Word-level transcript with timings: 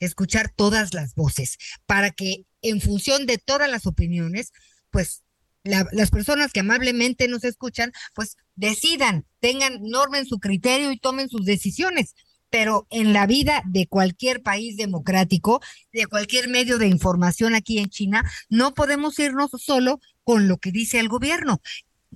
Escuchar 0.00 0.52
todas 0.54 0.94
las 0.94 1.14
voces 1.14 1.58
para 1.86 2.10
que, 2.10 2.44
en 2.62 2.80
función 2.80 3.26
de 3.26 3.38
todas 3.38 3.70
las 3.70 3.86
opiniones, 3.86 4.52
pues 4.90 5.22
la, 5.64 5.86
las 5.92 6.10
personas 6.10 6.52
que 6.52 6.60
amablemente 6.60 7.28
nos 7.28 7.44
escuchan, 7.44 7.92
pues 8.14 8.36
decidan, 8.54 9.26
tengan, 9.40 9.82
normen 9.82 10.26
su 10.26 10.38
criterio 10.38 10.92
y 10.92 10.98
tomen 10.98 11.28
sus 11.28 11.44
decisiones 11.44 12.14
pero 12.50 12.86
en 12.90 13.12
la 13.12 13.26
vida 13.26 13.62
de 13.66 13.86
cualquier 13.86 14.42
país 14.42 14.76
democrático, 14.76 15.60
de 15.92 16.06
cualquier 16.06 16.48
medio 16.48 16.78
de 16.78 16.88
información 16.88 17.54
aquí 17.54 17.78
en 17.78 17.88
China, 17.88 18.24
no 18.48 18.74
podemos 18.74 19.18
irnos 19.18 19.50
solo 19.58 20.00
con 20.24 20.48
lo 20.48 20.58
que 20.58 20.72
dice 20.72 20.98
el 20.98 21.08
gobierno. 21.08 21.60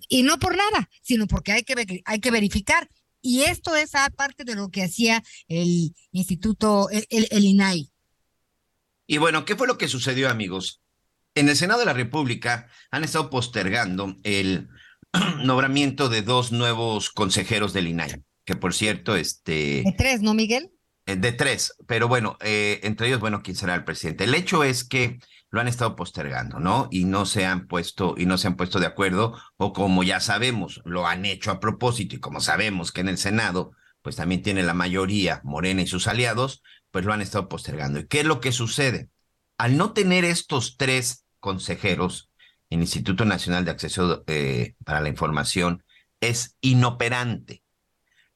Y 0.09 0.23
no 0.23 0.39
por 0.39 0.57
nada, 0.57 0.89
sino 1.03 1.27
porque 1.27 1.53
hay 1.53 1.63
que, 1.63 2.03
hay 2.05 2.21
que 2.21 2.31
verificar. 2.31 2.89
Y 3.23 3.43
esto 3.43 3.77
es 3.77 3.95
aparte 3.95 4.45
de 4.45 4.55
lo 4.55 4.69
que 4.71 4.85
hacía 4.85 5.23
el 5.49 5.95
Instituto, 6.13 6.89
el, 6.91 7.07
el 7.31 7.45
INAI. 7.45 7.91
Y 9.07 9.19
bueno, 9.19 9.45
¿qué 9.45 9.57
fue 9.57 9.67
lo 9.67 9.79
que 9.79 9.89
sucedió, 9.89 10.29
amigos? 10.29 10.81
En 11.35 11.49
el 11.49 11.57
Senado 11.57 11.81
de 11.81 11.87
la 11.87 11.93
República 11.93 12.69
han 12.91 13.05
estado 13.05 13.31
postergando 13.31 14.17
el 14.23 14.69
nombramiento 15.45 16.09
de 16.09 16.23
dos 16.23 16.53
nuevos 16.53 17.11
consejeros 17.11 17.73
del 17.73 17.89
INAI 17.89 18.25
que 18.51 18.57
por 18.57 18.75
cierto, 18.75 19.15
este... 19.15 19.83
De 19.85 19.95
tres, 19.97 20.23
¿no, 20.23 20.35
Miguel? 20.35 20.73
Eh, 21.07 21.15
de 21.15 21.31
tres, 21.31 21.73
pero 21.87 22.09
bueno, 22.09 22.37
eh, 22.41 22.81
entre 22.83 23.07
ellos, 23.07 23.21
bueno, 23.21 23.43
quién 23.43 23.57
será 23.57 23.77
el 23.77 23.85
presidente. 23.85 24.25
El 24.25 24.35
hecho 24.35 24.65
es 24.65 24.83
que 24.83 25.21
lo 25.51 25.61
han 25.61 25.69
estado 25.69 25.97
postergando, 25.97 26.61
¿no? 26.61 26.89
Y 26.91 27.05
no 27.05 27.27
se 27.27 27.47
han 27.47 27.67
puesto, 27.67 28.15
y 28.17 28.27
no 28.27 28.39
se 28.39 28.49
han 28.49 28.57
puesto 28.57 28.81
de 28.81 28.87
acuerdo, 28.87 29.37
o 29.57 29.73
como 29.73 30.03
ya 30.03 30.21
sabemos, 30.21 30.81
lo 30.85 31.07
han 31.07 31.25
hecho 31.25 31.51
a 31.51 31.61
propósito, 31.61 32.17
y 32.17 32.21
como 32.21 32.41
sabemos 32.41 32.93
que 32.93 33.01
en 33.01 33.09
el 33.09 33.19
Senado, 33.19 33.73
pues 34.03 34.17
también 34.17 34.43
tiene 34.43 34.63
la 34.63 34.75
mayoría, 34.75 35.41
Morena 35.45 35.83
y 35.83 35.87
sus 35.87 36.07
aliados, 36.07 36.63
pues 36.91 37.05
lo 37.05 37.13
han 37.13 37.21
estado 37.21 37.49
postergando. 37.49 38.01
¿Y 38.01 38.07
qué 38.07 38.21
es 38.21 38.27
lo 38.27 38.41
que 38.41 38.53
sucede? 38.53 39.11
Al 39.59 39.77
no 39.77 39.93
tener 39.93 40.25
estos 40.25 40.77
tres 40.77 41.25
consejeros, 41.41 42.31
el 42.71 42.81
Instituto 42.81 43.25
Nacional 43.25 43.65
de 43.65 43.73
Acceso 43.73 44.25
eh, 44.27 44.75
para 44.85 45.01
la 45.01 45.09
Información 45.09 45.83
es 46.21 46.57
inoperante 46.61 47.63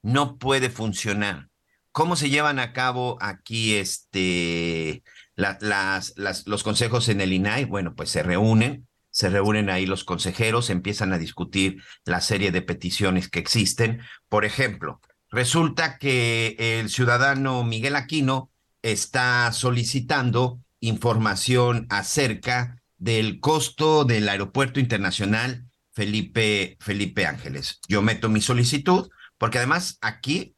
no 0.05 0.37
puede 0.37 0.69
funcionar. 0.69 1.49
¿Cómo 1.91 2.15
se 2.15 2.29
llevan 2.29 2.59
a 2.59 2.73
cabo 2.73 3.17
aquí 3.21 3.75
este, 3.75 5.03
las, 5.37 6.15
los 6.17 6.63
consejos 6.63 7.09
en 7.09 7.21
el 7.21 7.33
INAI? 7.33 7.65
Bueno, 7.65 7.95
pues 7.95 8.11
se 8.11 8.23
reúnen, 8.23 8.87
se 9.11 9.29
reúnen 9.29 9.71
ahí 9.71 9.87
los 9.87 10.05
consejeros, 10.05 10.71
empiezan 10.71 11.13
a 11.13 11.19
discutir 11.19 11.83
la 12.05 12.21
serie 12.21 12.51
de 12.51 12.63
peticiones 12.63 13.29
que 13.29 13.39
existen. 13.39 14.01
Por 14.29 14.45
ejemplo, 14.45 15.01
resulta 15.31 15.99
que 15.99 16.57
el 16.59 16.91
ciudadano 16.91 17.65
Miguel 17.65 17.97
Aquino 17.97 18.51
está 18.83 19.51
solicitando 19.53 20.59
información 20.81 21.87
acerca 21.91 22.83
del 22.99 23.41
costo 23.41 24.05
del 24.05 24.29
aeropuerto 24.29 24.81
internacional 24.81 25.65
Felipe, 25.93 26.77
Felipe 26.81 27.27
Ángeles. 27.27 27.81
Yo 27.89 28.03
meto 28.03 28.29
mi 28.29 28.41
solicitud, 28.41 29.09
porque 29.39 29.59
además 29.59 29.99
aquí 30.01 30.55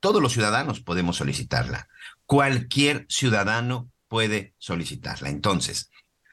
todos 0.00 0.22
los 0.22 0.32
ciudadanos 0.32 0.80
podemos 0.80 1.16
solicitarla. 1.16 1.88
Cualquier 2.26 3.06
ciudadano 3.08 3.90
puede 4.08 4.54
solicitarla. 4.58 5.28
Entonces, 5.28 5.90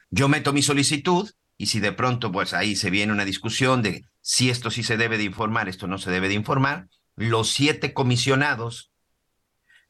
yo 0.09 0.27
meto 0.27 0.53
mi 0.53 0.61
solicitud 0.61 1.29
y 1.57 1.67
si 1.67 1.79
de 1.79 1.91
pronto 1.91 2.31
pues 2.31 2.53
ahí 2.53 2.75
se 2.75 2.89
viene 2.89 3.13
una 3.13 3.25
discusión 3.25 3.81
de 3.81 4.05
si 4.21 4.49
esto 4.49 4.71
sí 4.71 4.83
se 4.83 4.97
debe 4.97 5.17
de 5.17 5.23
informar, 5.23 5.69
esto 5.69 5.87
no 5.87 5.97
se 5.97 6.11
debe 6.11 6.27
de 6.27 6.33
informar, 6.35 6.87
los 7.15 7.49
siete 7.49 7.93
comisionados 7.93 8.91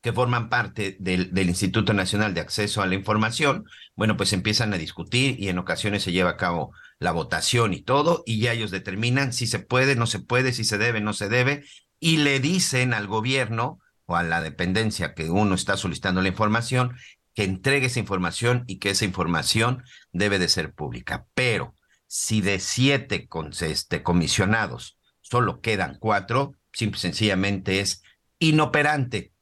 que 0.02 0.14
forman 0.14 0.50
parte 0.50 0.98
del, 1.00 1.32
Instituto 1.38 1.94
Nacional 1.94 2.34
de 2.34 2.42
Acceso 2.42 2.82
a 2.82 2.88
la 2.88 2.96
Información, 2.96 3.66
bueno, 3.96 4.18
pues 4.18 4.34
empiezan 4.34 4.74
a 4.74 4.78
discutir 4.78 5.40
y 5.40 5.50
en 5.50 5.60
ocasiones 5.60 6.04
se 6.04 6.12
lleva 6.12 6.32
a 6.32 6.38
cabo 6.38 6.74
la 6.98 7.12
votación 7.12 7.74
y 7.74 7.82
todo, 7.82 8.24
y 8.26 8.40
ya 8.40 8.54
ellos 8.54 8.72
determinan 8.72 9.32
si 9.32 9.46
se 9.48 9.60
puede, 9.60 9.96
no 9.96 10.08
se 10.08 10.20
puede, 10.20 10.54
si 10.54 10.64
se 10.64 10.78
debe, 10.78 11.02
no 11.02 11.14
se 11.14 11.30
debe, 11.30 11.64
y 12.00 12.18
le 12.18 12.40
dicen 12.40 12.94
al 12.94 13.08
gobierno 13.08 13.80
o 14.06 14.16
a 14.16 14.24
la 14.24 14.42
dependencia 14.42 15.14
que 15.14 15.30
uno 15.30 15.54
está 15.54 15.78
solicitando 15.78 16.22
la 16.22 16.30
información, 16.30 16.96
que 17.34 17.44
entregue 17.44 17.88
esa 17.88 18.00
información 18.00 18.64
y 18.68 18.80
que 18.80 18.90
esa 18.90 19.06
información 19.06 19.84
debe 20.12 20.40
de 20.40 20.50
ser 20.50 20.74
pública. 20.74 21.28
Pero 21.34 21.76
si 22.08 22.42
de 22.42 22.60
siete 22.60 23.28
este, 23.62 24.04
comisionados 24.04 24.98
solo 25.22 25.62
quedan 25.62 25.98
cuatro, 26.00 26.56
simple 26.74 27.00
sencillamente 27.00 27.80
es 27.80 28.04
inoperante. 28.40 29.34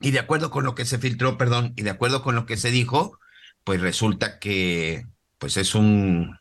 Y 0.00 0.10
de 0.10 0.18
acuerdo 0.18 0.50
con 0.50 0.64
lo 0.64 0.74
que 0.74 0.84
se 0.84 0.98
filtró, 0.98 1.38
perdón, 1.38 1.72
y 1.76 1.82
de 1.82 1.90
acuerdo 1.90 2.22
con 2.22 2.34
lo 2.34 2.44
que 2.44 2.56
se 2.56 2.70
dijo, 2.70 3.18
pues 3.64 3.80
resulta 3.80 4.38
que 4.38 5.06
pues 5.38 5.56
es 5.56 5.74
un 5.74 6.38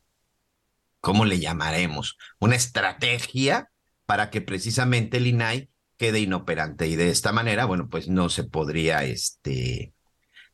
¿cómo 1.03 1.25
le 1.25 1.37
llamaremos? 1.37 2.17
Una 2.39 2.55
estrategia 2.55 3.69
para 4.05 4.29
que 4.29 4.39
precisamente 4.39 5.17
el 5.17 5.27
INAI 5.27 5.69
quede 5.97 6.21
inoperante 6.21 6.87
y 6.87 6.95
de 6.95 7.09
esta 7.09 7.33
manera, 7.33 7.65
bueno, 7.65 7.89
pues 7.89 8.07
no 8.07 8.29
se 8.29 8.45
podría, 8.45 9.03
este, 9.03 9.92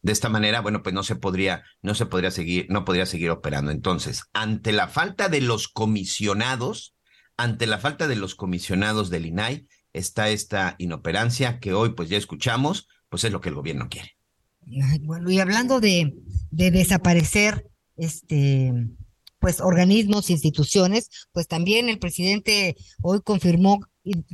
de 0.02 0.12
esta 0.12 0.30
manera, 0.30 0.62
bueno, 0.62 0.82
pues 0.82 0.94
no 0.96 1.04
se 1.04 1.16
podría, 1.16 1.64
no 1.82 1.96
se 1.96 2.06
podría 2.06 2.32
seguir, 2.32 2.68
no 2.70 2.86
podría 2.86 3.06
seguir 3.06 3.30
operando. 3.32 3.72
Entonces, 3.72 4.24
ante 4.34 4.72
la 4.72 4.88
falta 4.88 5.30
de 5.30 5.42
los 5.42 5.68
comisionados, 5.68 6.96
ante 7.38 7.68
la 7.68 7.80
falta 7.80 8.08
de 8.08 8.16
los 8.16 8.36
comisionados 8.36 9.10
del 9.10 9.26
INAI, 9.26 9.68
está 9.94 10.30
esta 10.30 10.76
inoperancia 10.78 11.60
que 11.60 11.74
hoy, 11.74 11.94
pues 11.94 12.10
ya 12.10 12.18
escuchamos, 12.18 12.88
pues 13.10 13.24
es 13.24 13.32
lo 13.32 13.42
que 13.42 13.50
el 13.50 13.56
gobierno 13.56 13.90
quiere. 13.90 14.16
Bueno, 15.02 15.30
y 15.32 15.40
hablando 15.40 15.80
de, 15.80 16.14
de 16.52 16.72
desaparecer, 16.72 17.68
este, 17.98 18.72
pues 19.40 19.62
organismos, 19.62 20.30
instituciones, 20.30 21.10
pues 21.32 21.48
también 21.48 21.90
el 21.90 22.00
presidente 22.00 22.76
hoy 23.02 23.22
confirmó 23.22 23.80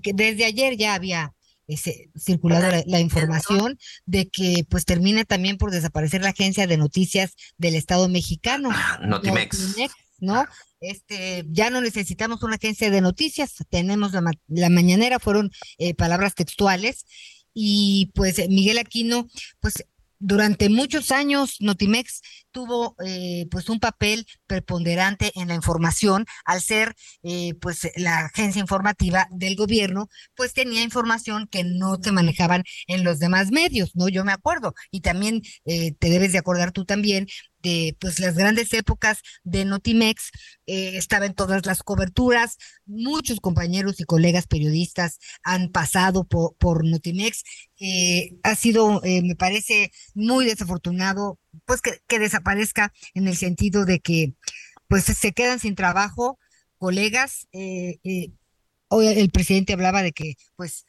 que 0.02 0.14
desde 0.14 0.46
ayer 0.46 0.78
ya 0.78 0.96
había 0.96 1.34
ese, 1.68 2.09
circulado 2.18 2.84
la, 2.86 3.00
información 3.00 3.78
de 4.06 4.28
que 4.28 4.66
pues 4.70 4.86
termina 4.86 5.24
también 5.26 5.58
por 5.58 5.72
desaparecer 5.72 6.22
la 6.22 6.30
agencia 6.30 6.68
de 6.68 6.78
noticias 6.78 7.36
del 7.58 7.76
Estado 7.76 8.08
mexicano. 8.08 8.70
Ah, 8.72 9.00
Notimex. 9.03 9.76
¿no? 10.20 10.46
Este, 10.80 11.46
ya 11.50 11.70
no 11.70 11.81
necesitamos 11.81 12.44
una 12.44 12.56
agencia 12.56 12.90
de 12.90 13.02
noticias, 13.02 13.56
tenemos 13.70 14.14
la, 14.14 14.22
la 14.48 14.70
mañanera, 14.70 15.20
fueron 15.20 15.52
eh, 15.78 15.94
palabras 15.94 16.36
textuales, 16.36 17.06
y 17.53 18.12
pues 18.14 18.38
Miguel 18.50 18.78
Aquino, 18.78 19.28
pues 19.62 19.86
durante 20.25 20.69
muchos 20.69 21.12
años 21.12 21.58
Notimex 21.59 22.22
tuvo 22.52 22.96
eh, 23.06 23.46
pues 23.52 23.69
un 23.69 23.80
papel 23.80 24.25
preponderante 24.47 25.31
en 25.36 25.50
la 25.50 25.56
información 25.56 26.25
al 26.46 26.62
ser 26.62 26.96
eh, 27.24 27.53
pues 27.62 27.88
la 27.96 28.25
agencia 28.25 28.59
informativa 28.59 29.28
del 29.31 29.56
gobierno 29.56 30.08
pues 30.35 30.53
tenía 30.53 30.81
información 30.81 31.47
que 31.47 31.64
no 31.64 32.00
te 32.00 32.12
manejaban 32.12 32.64
en 32.88 33.03
los 33.03 33.19
demás 33.19 33.52
medios 33.52 33.91
no 33.96 34.09
yo 34.09 34.23
me 34.26 34.32
acuerdo. 34.32 34.73
Y 34.91 35.02
también 35.02 35.41
eh, 35.66 35.94
te 36.00 36.09
debes 36.09 36.32
de 36.32 36.40
acordar 36.40 36.72
tú 36.72 36.85
también 36.85 37.28
de 37.66 37.97
pues 38.00 38.20
las 38.20 38.35
grandes 38.35 38.72
épocas 38.73 39.22
de 39.44 39.66
Notimex, 39.66 40.29
eh, 40.67 40.97
estaba 40.97 41.26
en 41.26 41.34
todas 41.34 41.66
las 41.66 41.82
coberturas, 41.82 42.58
muchos 42.85 43.40
compañeros 43.40 44.00
y 44.00 44.03
colegas 44.03 44.46
periodistas 44.46 45.17
han 45.44 45.72
pasado 45.72 46.26
por, 46.26 46.85
Notimex, 46.85 47.44
eh, 47.79 48.38
ha 48.44 48.56
sido, 48.56 49.03
eh, 49.03 49.23
me 49.23 49.35
parece, 49.35 49.91
muy 50.14 50.46
desafortunado, 50.46 51.40
pues 51.66 51.82
que, 51.82 52.02
que 52.08 52.20
desaparezca 52.20 52.94
en 53.16 53.28
el 53.28 53.35
sentido 53.35 53.85
de 53.85 54.00
que 54.00 54.35
pues 54.88 55.06
se 55.06 55.32
quedan 55.34 55.59
sin 55.59 55.73
trabajo 55.76 56.38
colegas, 56.78 57.47
hoy 58.90 59.08
el 59.08 59.32
presidente 59.32 59.73
hablaba 59.73 60.03
de 60.03 60.12
que 60.12 60.35
pues 60.56 60.85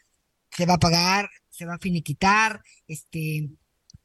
se 0.51 0.67
va 0.67 0.75
a 0.75 0.79
pagar, 0.79 1.31
se 1.49 1.65
va 1.65 1.77
a 1.77 1.79
finiquitar, 1.79 2.63
este, 2.87 3.49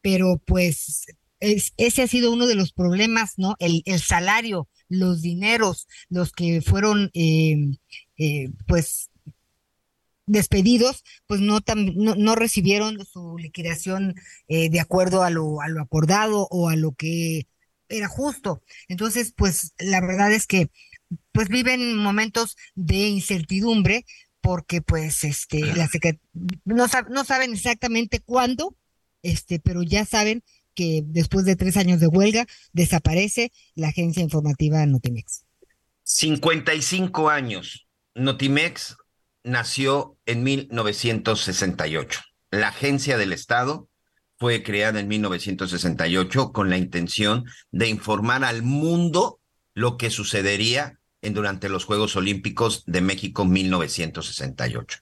pero 0.01 0.37
pues 0.45 1.05
ese 1.41 2.03
ha 2.03 2.07
sido 2.07 2.31
uno 2.31 2.47
de 2.47 2.55
los 2.55 2.71
problemas, 2.71 3.33
¿no? 3.37 3.55
El, 3.59 3.83
salario, 3.99 4.69
los 4.87 5.21
dineros, 5.21 5.87
los 6.09 6.31
que 6.31 6.61
fueron, 6.61 7.09
eh, 7.13 7.55
eh, 8.17 8.49
pues, 8.67 9.09
despedidos, 10.27 11.03
pues 11.27 11.41
no, 11.41 11.59
no, 11.75 12.35
recibieron 12.35 13.03
su 13.05 13.37
liquidación 13.37 14.15
eh, 14.47 14.69
de 14.69 14.79
acuerdo 14.79 15.23
a 15.23 15.29
lo, 15.29 15.61
a 15.61 15.67
lo 15.67 15.81
acordado 15.81 16.47
o 16.51 16.69
a 16.69 16.75
lo 16.75 16.93
que 16.93 17.47
era 17.89 18.07
justo. 18.07 18.61
Entonces, 18.87 19.33
pues 19.35 19.73
la 19.79 19.99
verdad 19.99 20.31
es 20.31 20.47
que 20.47 20.69
pues 21.33 21.49
viven 21.49 21.97
momentos 21.97 22.55
de 22.75 23.09
incertidumbre 23.09 24.05
porque 24.39 24.81
pues 24.81 25.25
este 25.25 25.61
no, 26.63 26.87
no 27.09 27.23
saben 27.25 27.53
exactamente 27.53 28.19
cuándo, 28.19 28.77
este, 29.21 29.59
pero 29.59 29.83
ya 29.83 30.05
saben 30.05 30.43
después 31.05 31.45
de 31.45 31.55
tres 31.55 31.77
años 31.77 31.99
de 31.99 32.07
huelga 32.07 32.45
desaparece 32.73 33.51
la 33.75 33.89
agencia 33.89 34.21
informativa 34.21 34.85
Notimex. 34.85 35.43
55 36.03 37.29
años. 37.29 37.87
Notimex 38.15 38.97
nació 39.43 40.17
en 40.25 40.43
1968. 40.43 42.21
La 42.51 42.69
agencia 42.69 43.17
del 43.17 43.33
Estado 43.33 43.87
fue 44.37 44.63
creada 44.63 44.99
en 44.99 45.07
1968 45.07 46.51
con 46.51 46.69
la 46.69 46.77
intención 46.77 47.45
de 47.71 47.87
informar 47.87 48.43
al 48.43 48.63
mundo 48.63 49.39
lo 49.73 49.97
que 49.97 50.09
sucedería 50.09 50.99
en, 51.21 51.33
durante 51.33 51.69
los 51.69 51.85
Juegos 51.85 52.15
Olímpicos 52.15 52.83
de 52.87 53.01
México 53.01 53.45
1968. 53.45 54.99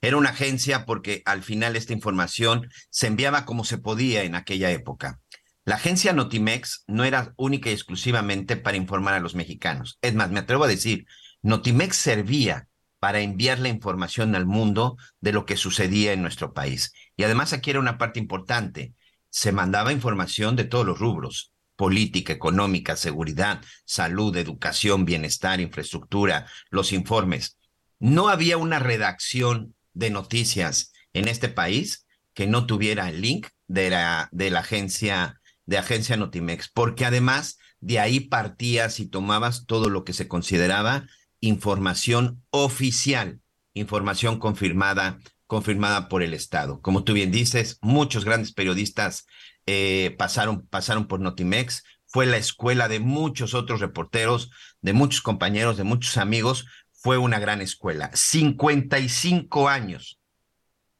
Era 0.00 0.16
una 0.16 0.30
agencia 0.30 0.86
porque 0.86 1.22
al 1.24 1.42
final 1.42 1.74
esta 1.76 1.92
información 1.92 2.68
se 2.90 3.08
enviaba 3.08 3.44
como 3.44 3.64
se 3.64 3.78
podía 3.78 4.22
en 4.22 4.34
aquella 4.34 4.70
época. 4.70 5.20
La 5.64 5.74
agencia 5.74 6.12
Notimex 6.12 6.84
no 6.86 7.04
era 7.04 7.34
única 7.36 7.68
y 7.68 7.72
exclusivamente 7.72 8.56
para 8.56 8.76
informar 8.76 9.14
a 9.14 9.20
los 9.20 9.34
mexicanos. 9.34 9.98
Es 10.00 10.14
más, 10.14 10.30
me 10.30 10.40
atrevo 10.40 10.64
a 10.64 10.68
decir, 10.68 11.06
Notimex 11.42 11.96
servía 11.96 12.68
para 13.00 13.20
enviar 13.20 13.58
la 13.58 13.68
información 13.68 14.34
al 14.34 14.46
mundo 14.46 14.96
de 15.20 15.32
lo 15.32 15.44
que 15.44 15.56
sucedía 15.56 16.12
en 16.12 16.22
nuestro 16.22 16.52
país. 16.52 16.92
Y 17.16 17.24
además 17.24 17.52
aquí 17.52 17.70
era 17.70 17.80
una 17.80 17.98
parte 17.98 18.18
importante, 18.18 18.94
se 19.30 19.52
mandaba 19.52 19.92
información 19.92 20.56
de 20.56 20.64
todos 20.64 20.86
los 20.86 20.98
rubros, 20.98 21.52
política, 21.76 22.32
económica, 22.32 22.96
seguridad, 22.96 23.62
salud, 23.84 24.36
educación, 24.36 25.04
bienestar, 25.04 25.60
infraestructura, 25.60 26.46
los 26.70 26.92
informes. 26.92 27.58
No 28.00 28.28
había 28.28 28.56
una 28.56 28.78
redacción 28.78 29.74
de 29.98 30.10
noticias 30.10 30.92
en 31.12 31.26
este 31.26 31.48
país 31.48 32.06
que 32.32 32.46
no 32.46 32.66
tuviera 32.66 33.08
el 33.08 33.20
link 33.20 33.48
de 33.66 33.90
la, 33.90 34.28
de 34.30 34.50
la 34.50 34.60
agencia, 34.60 35.40
de 35.66 35.76
agencia 35.76 36.16
Notimex, 36.16 36.70
porque 36.72 37.04
además 37.04 37.58
de 37.80 37.98
ahí 37.98 38.20
partías 38.20 39.00
y 39.00 39.06
tomabas 39.06 39.66
todo 39.66 39.90
lo 39.90 40.04
que 40.04 40.12
se 40.12 40.28
consideraba 40.28 41.06
información 41.40 42.44
oficial, 42.50 43.40
información 43.74 44.38
confirmada, 44.38 45.18
confirmada 45.48 46.08
por 46.08 46.22
el 46.22 46.32
Estado. 46.32 46.80
Como 46.80 47.02
tú 47.02 47.12
bien 47.12 47.32
dices, 47.32 47.78
muchos 47.82 48.24
grandes 48.24 48.52
periodistas 48.52 49.26
eh, 49.66 50.14
pasaron, 50.16 50.66
pasaron 50.68 51.08
por 51.08 51.18
Notimex, 51.18 51.82
fue 52.06 52.26
la 52.26 52.36
escuela 52.36 52.88
de 52.88 53.00
muchos 53.00 53.52
otros 53.52 53.80
reporteros, 53.80 54.50
de 54.80 54.92
muchos 54.92 55.22
compañeros, 55.22 55.76
de 55.76 55.84
muchos 55.84 56.16
amigos, 56.18 56.66
fue 57.00 57.18
una 57.18 57.38
gran 57.38 57.60
escuela. 57.60 58.10
55 58.12 59.68
años. 59.68 60.20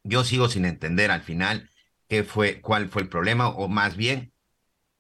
Yo 0.05 0.25
sigo 0.25 0.49
sin 0.49 0.65
entender 0.65 1.11
al 1.11 1.23
final 1.23 1.71
qué 2.09 2.25
fue, 2.25 2.61
cuál 2.61 2.89
fue 2.89 3.03
el 3.03 3.09
problema, 3.09 3.49
o 3.49 3.69
más 3.69 3.97
bien, 3.97 4.33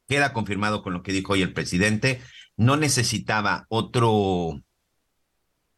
queda 0.08 0.32
confirmado 0.32 0.82
con 0.82 0.92
lo 0.92 1.02
que 1.02 1.12
dijo 1.12 1.34
hoy 1.34 1.42
el 1.42 1.52
presidente, 1.52 2.20
no 2.56 2.76
necesitaba 2.76 3.66
otro 3.68 4.60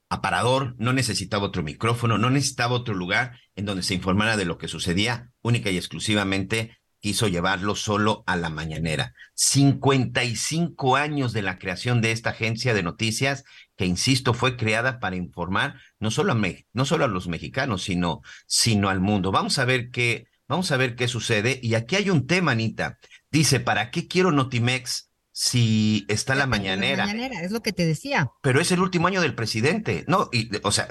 aparador, 0.09 0.75
no 0.79 0.93
necesitaba 0.93 1.45
otro 1.45 1.63
micrófono, 1.63 2.19
no 2.19 2.31
necesitaba 2.31 2.75
otro 2.75 2.95
lugar 2.95 3.39
en 3.55 3.67
donde 3.67 3.83
se 3.83 3.95
informara 3.95 4.37
de 4.37 4.45
lo 4.45 4.59
que 4.59 4.69
sucedía, 4.69 5.31
única 5.43 5.71
y 5.71 5.77
exclusivamente 5.77 6.80
quiso 7.01 7.29
llevarlo 7.29 7.75
solo 7.75 8.23
a 8.27 8.37
la 8.37 8.51
mañanera. 8.51 9.15
55 9.35 10.97
años 10.97 11.33
de 11.33 11.43
la 11.43 11.59
creación 11.59 12.01
de 12.01 12.13
esta 12.13 12.31
agencia 12.31 12.75
de 12.75 12.83
noticias 12.83 13.45
que, 13.77 13.87
insisto, 13.87 14.35
fue 14.35 14.57
creada 14.57 15.01
para 15.01 15.17
informar 15.17 15.81
no 15.99 16.11
solo 16.11 16.33
a, 16.33 16.39
no 16.73 16.85
solo 16.85 17.05
a 17.05 17.09
los 17.09 17.27
mexicanos, 17.27 17.83
sino, 17.83 18.23
sino 18.47 18.89
al 18.89 19.01
mundo. 19.01 19.33
Vamos 19.33 19.59
a 19.59 19.65
ver 19.65 19.91
qué, 19.91 20.27
vamos 20.47 20.71
a 20.71 20.77
ver 20.77 20.95
qué 20.95 21.09
sucede. 21.09 21.59
Y 21.63 21.75
aquí 21.75 21.97
hay 21.97 22.11
un 22.11 22.27
tema, 22.27 22.53
Anita. 22.53 22.99
Dice, 23.31 23.61
¿para 23.61 23.91
qué 23.91 24.07
quiero 24.07 24.31
Notimex? 24.31 25.11
si 25.43 26.05
está 26.09 26.35
la 26.35 26.47
mañanera. 26.47 27.07
La 27.07 27.15
mañanera, 27.15 27.41
es 27.43 27.51
lo 27.51 27.63
que 27.63 27.73
te 27.73 27.87
decía. 27.87 28.31
Pero 28.43 28.61
es 28.61 28.73
el 28.73 28.81
último 28.81 29.07
año 29.07 29.23
del 29.23 29.35
presidente. 29.35 30.05
No, 30.07 30.29
y, 30.33 30.51
o 30.63 30.71
sea, 30.71 30.87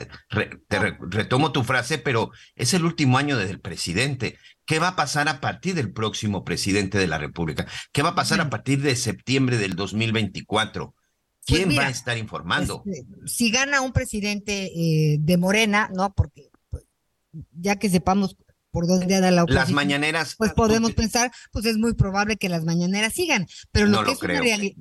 te 0.68 0.80
retomo 0.80 1.52
tu 1.52 1.64
frase, 1.64 2.00
pero 2.00 2.32
es 2.56 2.74
el 2.74 2.84
último 2.84 3.20
año 3.20 3.38
del 3.38 3.60
presidente. 3.60 4.40
¿Qué 4.70 4.78
va 4.78 4.90
a 4.90 4.96
pasar 4.96 5.28
a 5.30 5.42
partir 5.42 5.74
del 5.74 5.92
próximo 5.92 6.44
presidente 6.44 7.00
de 7.00 7.08
la 7.08 7.18
República? 7.18 7.66
¿Qué 7.92 8.04
va 8.04 8.10
a 8.10 8.16
pasar 8.16 8.40
a 8.40 8.52
partir 8.52 8.84
de 8.84 8.96
septiembre 8.96 9.58
del 9.58 9.76
2024? 9.76 10.94
Pues 10.94 11.04
¿Quién 11.48 11.76
va 11.76 11.88
a 11.88 11.90
estar 11.90 12.16
informando? 12.20 12.84
Este, 12.86 13.04
si 13.26 13.50
gana 13.50 13.82
un 13.82 13.94
presidente 13.94 14.66
eh, 14.66 15.18
de 15.20 15.38
Morena, 15.38 15.90
¿no? 15.92 16.14
Porque 16.14 16.52
pues, 16.70 16.86
ya 17.52 17.78
que 17.78 17.90
sepamos 17.90 18.38
por 18.70 18.86
dónde 18.86 19.16
anda 19.16 19.32
la 19.32 19.42
oposición. 19.42 19.64
Las 19.64 19.72
mañaneras. 19.72 20.36
Pues 20.38 20.54
podemos 20.54 20.94
pensar, 20.94 21.32
pues 21.52 21.66
es 21.66 21.80
muy 21.80 21.96
probable 21.96 22.38
que 22.38 22.48
las 22.48 22.64
mañaneras 22.64 23.14
sigan, 23.14 23.48
pero 23.72 23.88
lo 23.88 24.04
que 24.04 24.12
es 24.12 24.22
una 24.22 24.40
realidad 24.40 24.76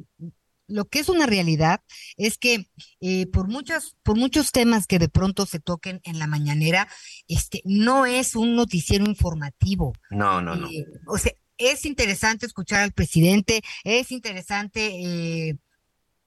lo 0.68 0.84
que 0.84 1.00
es 1.00 1.08
una 1.08 1.26
realidad 1.26 1.82
es 2.16 2.38
que 2.38 2.68
eh, 3.00 3.26
por 3.26 3.48
muchas, 3.48 3.96
por 4.02 4.16
muchos 4.16 4.52
temas 4.52 4.86
que 4.86 4.98
de 4.98 5.08
pronto 5.08 5.46
se 5.46 5.58
toquen 5.58 6.00
en 6.04 6.18
la 6.18 6.26
mañanera, 6.26 6.88
este, 7.26 7.62
no 7.64 8.06
es 8.06 8.36
un 8.36 8.54
noticiero 8.54 9.04
informativo. 9.06 9.94
No, 10.10 10.40
no, 10.40 10.54
no. 10.54 10.68
Eh, 10.68 10.86
o 11.06 11.18
sea, 11.18 11.32
es 11.56 11.84
interesante 11.84 12.46
escuchar 12.46 12.82
al 12.82 12.92
presidente, 12.92 13.62
es 13.82 14.12
interesante 14.12 14.86
eh, 14.86 15.58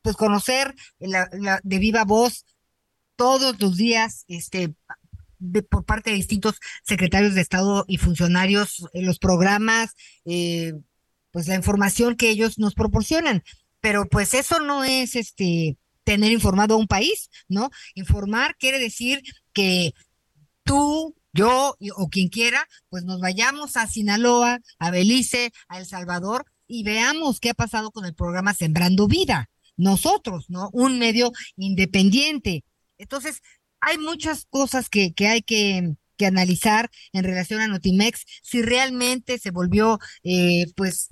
pues 0.02 0.16
conocer 0.16 0.76
la, 1.00 1.30
de 1.64 1.80
viva 1.80 2.04
voz 2.04 2.46
todos 3.16 3.60
los 3.60 3.78
días, 3.78 4.26
este, 4.28 4.74
por 5.70 5.86
parte 5.86 6.10
de 6.10 6.16
distintos 6.18 6.60
secretarios 6.84 7.36
de 7.36 7.42
Estado 7.42 7.86
y 7.88 7.98
funcionarios 7.98 8.88
en 8.94 9.06
los 9.06 9.20
programas, 9.20 9.96
eh, 10.26 10.74
pues 11.32 11.48
la 11.48 11.56
información 11.56 12.16
que 12.16 12.30
ellos 12.30 12.60
nos 12.60 12.74
proporcionan. 12.74 13.44
Pero 13.82 14.06
pues 14.06 14.34
eso 14.34 14.60
no 14.60 14.84
es 14.84 15.16
este 15.16 15.78
tener 16.04 16.32
informado 16.32 16.76
a 16.76 16.78
un 16.78 16.88
país, 16.88 17.30
¿no? 17.48 17.70
Informar 17.96 18.56
quiere 18.58 18.80
decir 18.80 19.22
que 19.54 19.94
tú, 20.64 21.16
yo 21.34 21.76
o 21.96 22.10
quien 22.10 22.30
quiera, 22.30 22.68
pues 22.90 23.04
nos 23.04 23.20
vayamos 23.20 23.78
a 23.78 23.88
Sinaloa, 23.88 24.60
a 24.80 24.92
Belice, 24.92 25.52
a 25.68 25.80
El 25.80 25.86
Salvador 25.86 26.46
y 26.68 26.84
veamos 26.84 27.40
qué 27.40 27.50
ha 27.50 27.54
pasado 27.54 27.92
con 27.92 28.06
el 28.06 28.16
programa 28.16 28.54
Sembrando 28.54 29.08
Vida. 29.08 29.50
Nosotros, 29.78 30.46
¿no? 30.50 30.70
Un 30.74 31.00
medio 31.00 31.32
independiente. 31.56 32.64
Entonces, 32.98 33.42
hay 33.80 33.98
muchas 33.98 34.46
cosas 34.50 34.90
que, 34.90 35.14
que 35.14 35.28
hay 35.28 35.42
que, 35.42 35.96
que, 36.18 36.26
analizar 36.28 36.90
en 37.14 37.24
relación 37.24 37.62
a 37.62 37.68
Notimex, 37.68 38.26
si 38.44 38.62
realmente 38.62 39.40
se 39.40 39.50
volvió, 39.52 40.00
eh, 40.24 40.66
pues, 40.76 41.10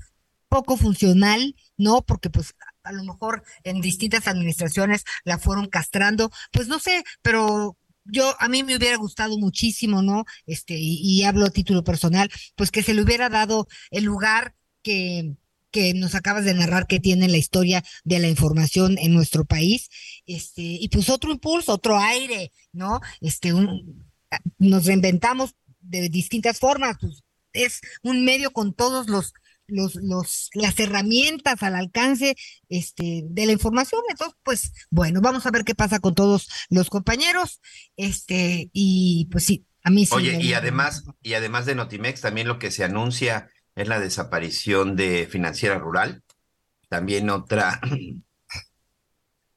poco 0.49 0.77
funcional, 0.77 1.55
¿no? 1.77 2.01
Porque, 2.01 2.29
pues, 2.29 2.55
a 2.83 2.91
lo 2.91 3.03
mejor 3.03 3.43
en 3.63 3.81
distintas 3.81 4.27
administraciones 4.27 5.03
la 5.23 5.37
fueron 5.37 5.67
castrando, 5.67 6.31
pues 6.51 6.67
no 6.67 6.79
sé, 6.79 7.03
pero 7.21 7.77
yo 8.05 8.35
a 8.39 8.47
mí 8.49 8.63
me 8.63 8.75
hubiera 8.75 8.97
gustado 8.97 9.37
muchísimo, 9.37 10.01
¿no? 10.01 10.25
Este, 10.45 10.75
y, 10.77 11.23
hablo 11.23 11.45
a 11.45 11.51
título 11.51 11.83
personal, 11.83 12.29
pues 12.55 12.71
que 12.71 12.83
se 12.83 12.93
le 12.93 13.03
hubiera 13.03 13.29
dado 13.29 13.67
el 13.91 14.05
lugar 14.05 14.55
que, 14.81 15.35
que 15.71 15.93
nos 15.93 16.15
acabas 16.15 16.45
de 16.45 16.53
narrar 16.53 16.87
que 16.87 16.99
tiene 16.99 17.27
la 17.27 17.37
historia 17.37 17.83
de 18.03 18.19
la 18.19 18.27
información 18.27 18.97
en 18.97 19.13
nuestro 19.13 19.45
país, 19.45 19.89
este, 20.25 20.61
y 20.63 20.89
pues 20.89 21.09
otro 21.09 21.31
impulso, 21.31 21.73
otro 21.73 21.99
aire, 21.99 22.51
¿no? 22.71 22.99
Este, 23.21 23.53
nos 24.57 24.85
reinventamos 24.85 25.55
de 25.81 26.09
distintas 26.09 26.59
formas, 26.59 26.97
pues 26.99 27.23
es 27.53 27.81
un 28.03 28.25
medio 28.25 28.51
con 28.51 28.73
todos 28.73 29.07
los, 29.07 29.33
los, 29.71 29.95
los, 29.95 30.49
las 30.53 30.79
herramientas 30.79 31.63
al 31.63 31.75
alcance 31.75 32.35
este, 32.69 33.23
de 33.25 33.45
la 33.45 33.51
información. 33.51 34.01
Entonces, 34.09 34.37
pues, 34.43 34.73
bueno, 34.89 35.21
vamos 35.21 35.45
a 35.45 35.51
ver 35.51 35.63
qué 35.63 35.75
pasa 35.75 35.99
con 35.99 36.15
todos 36.15 36.49
los 36.69 36.89
compañeros. 36.89 37.61
Este, 37.95 38.69
y 38.73 39.27
pues 39.31 39.45
sí, 39.45 39.65
a 39.83 39.89
mí 39.89 40.05
sí. 40.05 40.15
Oye, 40.15 40.39
y 40.41 40.53
además, 40.53 41.03
y 41.21 41.33
además 41.33 41.65
de 41.65 41.75
Notimex, 41.75 42.21
también 42.21 42.47
lo 42.47 42.59
que 42.59 42.71
se 42.71 42.83
anuncia 42.83 43.49
es 43.75 43.87
la 43.87 43.99
desaparición 43.99 44.95
de 44.95 45.27
Financiera 45.27 45.77
Rural, 45.77 46.23
también 46.89 47.29
otra, 47.29 47.79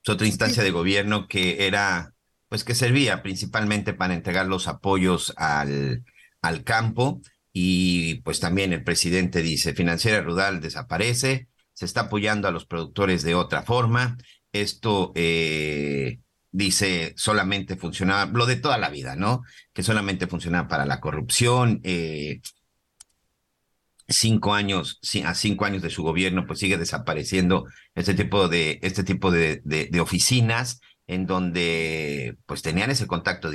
otra 0.07 0.27
instancia 0.27 0.63
de 0.63 0.71
gobierno 0.71 1.27
que 1.27 1.67
era, 1.67 2.15
pues 2.49 2.63
que 2.63 2.75
servía 2.75 3.23
principalmente 3.23 3.95
para 3.95 4.15
entregar 4.15 4.47
los 4.47 4.69
apoyos 4.69 5.33
al, 5.37 6.05
al 6.41 6.65
campo 6.65 7.21
y 7.53 8.17
pues 8.23 8.41
también 8.41 8.73
el 8.73 8.85
presidente 8.85 9.43
dice, 9.43 9.75
Financiera 9.75 10.23
Rural 10.23 10.61
desaparece, 10.61 11.49
se 11.75 11.85
está 11.85 12.03
apoyando 12.03 12.49
a 12.49 12.53
los 12.53 12.67
productores 12.67 13.23
de 13.23 13.35
otra 13.35 13.63
forma, 13.63 14.17
esto, 14.53 15.13
eh, 15.15 16.21
dice 16.51 17.15
solamente 17.17 17.77
funcionaba, 17.77 18.31
lo 18.31 18.47
de 18.47 18.57
toda 18.57 18.79
la 18.79 18.91
vida, 18.91 19.17
¿no? 19.17 19.43
Que 19.73 19.83
solamente 19.83 20.27
funcionaba 20.27 20.69
para 20.69 20.87
la 20.87 21.01
corrupción. 21.01 21.81
Eh, 21.85 22.41
cinco 24.09 24.55
años, 24.55 25.01
a 25.25 25.35
cinco 25.35 25.65
años 25.65 25.83
de 25.83 25.91
su 25.91 26.03
gobierno, 26.03 26.47
pues 26.47 26.59
sigue 26.59 26.77
desapareciendo 26.79 27.67
este 27.95 28.15
tipo 28.15 28.49
de, 28.49 28.79
este 28.83 29.05
tipo 29.05 29.31
de, 29.31 29.63
de, 29.65 30.01
oficinas 30.01 30.81
en 31.13 31.27
donde 31.27 32.37
pues 32.47 32.63
tenían 32.63 32.91
ese 32.91 33.07
contacto, 33.07 33.51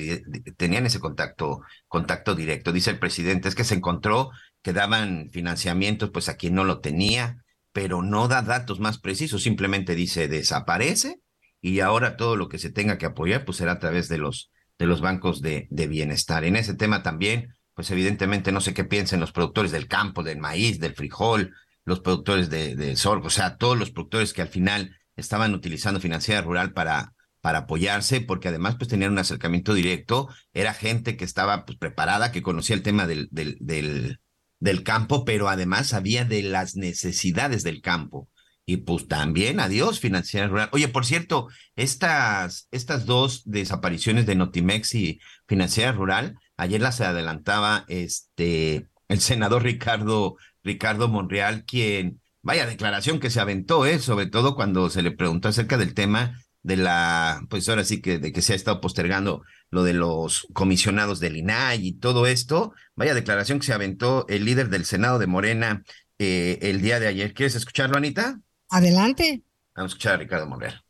tenían 0.57 0.85
ese 0.85 0.99
contacto, 0.99 1.61
contacto 1.87 2.35
directo. 2.35 2.71
Dice 2.71 2.91
el 2.91 2.99
presidente, 2.99 3.49
es 3.49 3.55
que 3.55 3.63
se 3.63 3.73
encontró 3.73 4.29
que 4.61 4.73
daban 4.73 5.29
financiamientos 5.31 6.11
pues 6.11 6.29
a 6.29 6.35
quien 6.35 6.53
no 6.53 6.63
lo 6.63 6.81
tenía, 6.81 7.43
pero 7.71 8.03
no 8.03 8.27
da 8.27 8.43
datos 8.43 8.79
más 8.79 8.99
precisos, 8.99 9.41
simplemente 9.41 9.95
dice 9.95 10.27
desaparece 10.27 11.19
y 11.59 11.79
ahora 11.79 12.15
todo 12.15 12.35
lo 12.35 12.47
que 12.47 12.59
se 12.59 12.71
tenga 12.71 12.99
que 12.99 13.07
apoyar 13.07 13.43
pues 13.43 13.57
será 13.57 13.73
a 13.73 13.79
través 13.79 14.07
de 14.07 14.19
los, 14.19 14.51
de 14.77 14.85
los 14.85 15.01
bancos 15.01 15.41
de, 15.41 15.67
de 15.71 15.87
bienestar. 15.87 16.43
En 16.43 16.55
ese 16.55 16.75
tema 16.75 17.01
también, 17.01 17.55
pues 17.73 17.89
evidentemente 17.89 18.51
no 18.51 18.61
sé 18.61 18.75
qué 18.75 18.83
piensen 18.83 19.19
los 19.19 19.31
productores 19.31 19.71
del 19.71 19.87
campo, 19.87 20.21
del 20.21 20.37
maíz, 20.37 20.79
del 20.79 20.93
frijol, 20.93 21.55
los 21.85 22.01
productores 22.01 22.51
de, 22.51 22.75
de 22.75 22.95
sorgo, 22.95 23.27
o 23.27 23.31
sea, 23.31 23.57
todos 23.57 23.77
los 23.79 23.89
productores 23.89 24.33
que 24.33 24.43
al 24.43 24.49
final 24.49 24.95
estaban 25.15 25.55
utilizando 25.55 25.99
financiera 25.99 26.41
rural 26.41 26.73
para, 26.73 27.13
para 27.41 27.59
apoyarse, 27.59 28.21
porque 28.21 28.49
además 28.49 28.75
pues 28.77 28.89
tenían 28.89 29.11
un 29.11 29.19
acercamiento 29.19 29.73
directo, 29.73 30.29
era 30.53 30.73
gente 30.73 31.17
que 31.17 31.25
estaba 31.25 31.65
pues 31.65 31.77
preparada, 31.77 32.31
que 32.31 32.41
conocía 32.41 32.75
el 32.75 32.83
tema 32.83 33.07
del, 33.07 33.29
del, 33.31 34.83
campo, 34.83 35.25
pero 35.25 35.49
además 35.49 35.87
sabía 35.87 36.25
de 36.25 36.43
las 36.43 36.75
necesidades 36.75 37.63
del 37.63 37.81
campo. 37.81 38.29
Y 38.65 38.77
pues 38.77 39.07
también, 39.07 39.61
adiós, 39.61 40.01
financiera 40.01 40.47
rural. 40.47 40.69
Oye, 40.73 40.89
por 40.89 41.05
cierto, 41.05 41.47
estas, 41.77 42.67
estas 42.71 43.05
dos 43.05 43.43
desapariciones 43.45 44.25
de 44.25 44.35
Notimex 44.35 44.93
y 44.95 45.21
financiera 45.47 45.93
rural, 45.93 46.35
ayer 46.57 46.81
las 46.81 46.99
adelantaba 46.99 47.85
este, 47.87 48.89
el 49.07 49.21
senador 49.21 49.63
Ricardo, 49.63 50.35
Ricardo 50.63 51.07
Monreal, 51.07 51.63
quien, 51.63 52.19
vaya 52.41 52.65
declaración 52.65 53.19
que 53.19 53.29
se 53.29 53.39
aventó, 53.39 53.85
¿eh? 53.85 53.99
sobre 53.99 54.25
todo 54.25 54.55
cuando 54.55 54.89
se 54.89 55.01
le 55.01 55.11
preguntó 55.11 55.49
acerca 55.49 55.77
del 55.77 55.93
tema 55.93 56.39
de 56.67 56.75
la, 56.75 57.45
pues 57.49 57.69
ahora 57.69 57.85
sí 57.85 58.01
que 58.01 58.19
de 58.19 58.33
que 58.33 58.41
se 58.41 58.51
ha 58.51 58.55
estado 58.57 58.81
postergando 58.81 59.41
lo 59.69 59.85
de 59.85 59.93
los 59.93 60.47
comisionados 60.51 61.21
del 61.21 61.37
INAI 61.37 61.87
y 61.87 61.93
todo 61.93 62.27
esto. 62.27 62.73
Vaya 62.93 63.13
declaración 63.13 63.59
que 63.59 63.67
se 63.67 63.73
aventó 63.73 64.25
el 64.27 64.43
líder 64.43 64.67
del 64.67 64.83
Senado 64.83 65.17
de 65.17 65.27
Morena 65.27 65.83
eh, 66.19 66.59
el 66.61 66.81
día 66.81 66.99
de 66.99 67.07
ayer. 67.07 67.33
¿Quieres 67.33 67.55
escucharlo, 67.55 67.95
Anita? 67.95 68.41
Adelante. 68.69 69.43
Vamos 69.77 69.91
a 69.91 69.93
escuchar 69.93 70.15
a 70.15 70.17
Ricardo 70.17 70.45
Monreal. 70.45 70.83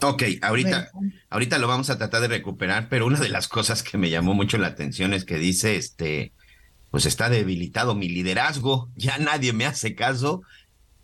Ok, 0.00 0.22
ahorita, 0.42 0.92
ahorita 1.28 1.58
lo 1.58 1.66
vamos 1.66 1.90
a 1.90 1.98
tratar 1.98 2.20
de 2.20 2.28
recuperar, 2.28 2.88
pero 2.88 3.04
una 3.04 3.18
de 3.18 3.30
las 3.30 3.48
cosas 3.48 3.82
que 3.82 3.98
me 3.98 4.10
llamó 4.10 4.32
mucho 4.32 4.58
la 4.58 4.68
atención 4.68 5.12
es 5.12 5.24
que 5.24 5.38
dice, 5.38 5.74
este, 5.74 6.34
pues 6.90 7.06
está 7.06 7.28
debilitado 7.28 7.94
mi 7.94 8.08
liderazgo, 8.08 8.88
ya 8.96 9.18
nadie 9.18 9.52
me 9.52 9.66
hace 9.66 9.94
caso. 9.94 10.42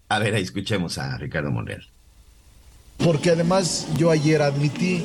A 0.08 0.18
ver, 0.18 0.34
escuchemos 0.34 0.98
a 0.98 1.16
Ricardo 1.18 1.50
Monreal. 1.50 1.86
Porque 2.98 3.30
además 3.30 3.88
yo 3.96 4.10
ayer 4.10 4.42
admití, 4.42 5.04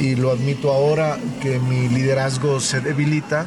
y 0.00 0.14
lo 0.14 0.30
admito 0.30 0.72
ahora, 0.72 1.18
que 1.42 1.58
mi 1.58 1.88
liderazgo 1.88 2.60
se 2.60 2.80
debilita 2.80 3.46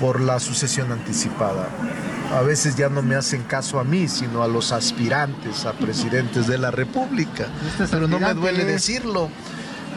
por 0.00 0.20
la 0.20 0.40
sucesión 0.40 0.92
anticipada. 0.92 1.68
A 2.32 2.42
veces 2.42 2.76
ya 2.76 2.88
no 2.88 3.02
me 3.02 3.14
hacen 3.14 3.42
caso 3.44 3.80
a 3.80 3.84
mí, 3.84 4.08
sino 4.08 4.42
a 4.42 4.48
los 4.48 4.72
aspirantes 4.72 5.64
a 5.64 5.72
presidentes 5.72 6.46
de 6.46 6.58
la 6.58 6.70
República. 6.70 7.48
Pero 7.90 8.06
no 8.06 8.18
me 8.18 8.34
duele 8.34 8.64
decirlo, 8.64 9.30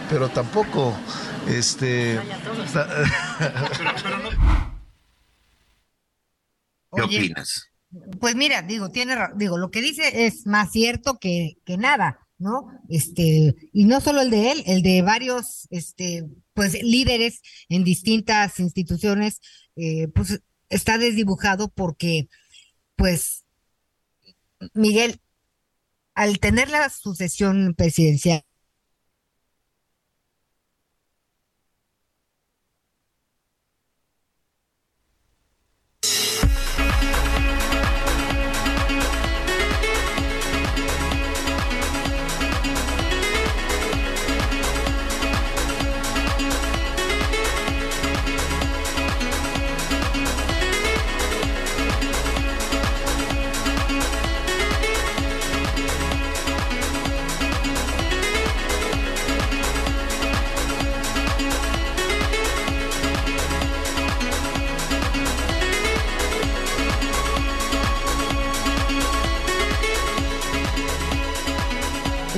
pero 0.10 0.30
tampoco, 0.30 0.94
este... 1.48 2.20
¿Qué 7.10 7.17
opinas? 7.17 7.67
Pues 8.20 8.36
mira, 8.36 8.62
digo, 8.62 8.89
tiene, 8.89 9.15
digo, 9.36 9.58
lo 9.58 9.70
que 9.70 9.81
dice 9.81 10.25
es 10.25 10.46
más 10.46 10.72
cierto 10.72 11.20
que, 11.20 11.58
que 11.65 11.77
nada, 11.77 12.20
¿no? 12.38 12.67
Este, 12.89 13.55
y 13.74 13.86
no 13.86 14.00
solo 14.00 14.22
el 14.22 14.29
de 14.29 14.51
él, 14.51 14.63
el 14.65 14.81
de 14.81 15.01
varios, 15.01 15.67
este, 15.70 16.25
pues 16.53 16.81
líderes 16.81 17.41
en 17.70 17.84
distintas 17.84 18.60
instituciones, 18.60 19.41
eh, 19.75 20.08
pues 20.08 20.41
está 20.70 20.98
desdibujado 20.98 21.70
porque, 21.70 22.29
pues, 22.96 23.46
Miguel, 24.74 25.20
al 26.13 26.39
tener 26.39 26.70
la 26.70 26.89
sucesión 26.89 27.74
presidencial, 27.75 28.43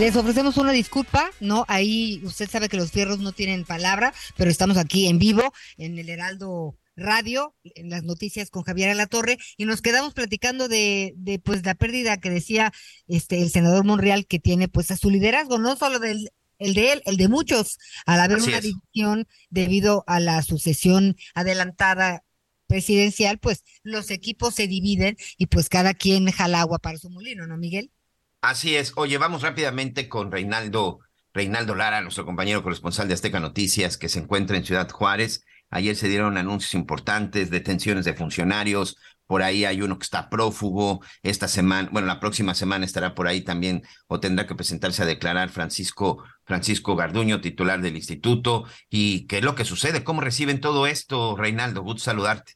Les 0.03 0.17
ofrecemos 0.17 0.57
una 0.57 0.73
disculpa, 0.73 1.31
¿no? 1.39 1.63
Ahí 1.69 2.19
usted 2.25 2.49
sabe 2.49 2.67
que 2.67 2.75
los 2.75 2.91
fierros 2.91 3.19
no 3.19 3.31
tienen 3.31 3.63
palabra, 3.63 4.13
pero 4.35 4.51
estamos 4.51 4.75
aquí 4.75 5.07
en 5.07 5.17
vivo 5.17 5.53
en 5.77 5.97
el 5.97 6.09
Heraldo 6.09 6.77
Radio, 6.97 7.55
en 7.63 7.89
las 7.89 8.03
noticias 8.03 8.49
con 8.49 8.63
Javier 8.63 8.89
Alatorre, 8.89 9.37
y 9.55 9.63
nos 9.63 9.81
quedamos 9.81 10.13
platicando 10.13 10.67
de, 10.67 11.13
de 11.15 11.39
pues 11.39 11.65
la 11.65 11.73
pérdida 11.73 12.17
que 12.17 12.29
decía 12.29 12.73
este 13.07 13.41
el 13.41 13.49
senador 13.49 13.85
Monreal 13.85 14.27
que 14.27 14.39
tiene 14.39 14.67
pues 14.67 14.91
a 14.91 14.97
su 14.97 15.09
liderazgo, 15.09 15.57
no 15.57 15.77
solo 15.77 15.99
del 15.99 16.31
el 16.59 16.73
de 16.73 16.91
él, 16.91 17.01
el 17.05 17.15
de 17.15 17.29
muchos, 17.29 17.79
al 18.05 18.19
haber 18.19 18.39
una 18.39 18.59
división 18.59 19.25
debido 19.51 20.03
a 20.05 20.19
la 20.19 20.41
sucesión 20.41 21.15
adelantada 21.33 22.25
presidencial, 22.67 23.39
pues 23.39 23.63
los 23.83 24.11
equipos 24.11 24.53
se 24.53 24.67
dividen 24.67 25.15
y 25.37 25.45
pues 25.45 25.69
cada 25.69 25.93
quien 25.93 26.29
jala 26.29 26.59
agua 26.59 26.79
para 26.79 26.97
su 26.97 27.09
molino, 27.09 27.47
¿no, 27.47 27.55
Miguel? 27.55 27.89
Así 28.43 28.75
es. 28.75 28.91
Oye, 28.97 29.17
vamos 29.17 29.41
rápidamente 29.41 30.09
con 30.09 30.29
Reinaldo, 30.29 30.99
Reinaldo 31.33 31.75
Lara, 31.75 32.01
nuestro 32.01 32.25
compañero 32.25 32.61
corresponsal 32.61 33.07
de 33.07 33.13
Azteca 33.13 33.39
Noticias, 33.39 33.97
que 33.97 34.09
se 34.09 34.19
encuentra 34.19 34.57
en 34.57 34.65
Ciudad 34.65 34.89
Juárez. 34.89 35.45
Ayer 35.69 35.95
se 35.95 36.09
dieron 36.09 36.37
anuncios 36.37 36.73
importantes, 36.73 37.49
detenciones 37.49 38.03
de 38.03 38.13
funcionarios. 38.13 38.97
Por 39.27 39.43
ahí 39.43 39.63
hay 39.63 39.81
uno 39.81 39.97
que 39.97 40.03
está 40.03 40.29
prófugo. 40.29 40.99
Esta 41.21 41.47
semana, 41.47 41.87
bueno, 41.93 42.05
la 42.05 42.19
próxima 42.19 42.53
semana 42.53 42.83
estará 42.83 43.15
por 43.15 43.29
ahí 43.29 43.45
también 43.45 43.83
o 44.07 44.19
tendrá 44.19 44.45
que 44.45 44.55
presentarse 44.55 45.03
a 45.03 45.05
declarar 45.05 45.47
Francisco, 45.47 46.21
Francisco 46.43 46.97
Garduño, 46.97 47.39
titular 47.39 47.79
del 47.79 47.95
instituto. 47.95 48.65
¿Y 48.89 49.25
qué 49.27 49.37
es 49.37 49.43
lo 49.45 49.55
que 49.55 49.63
sucede? 49.63 50.03
¿Cómo 50.03 50.19
reciben 50.19 50.59
todo 50.59 50.85
esto, 50.85 51.37
Reinaldo? 51.37 51.81
Gusto 51.81 52.01
saludarte. 52.01 52.55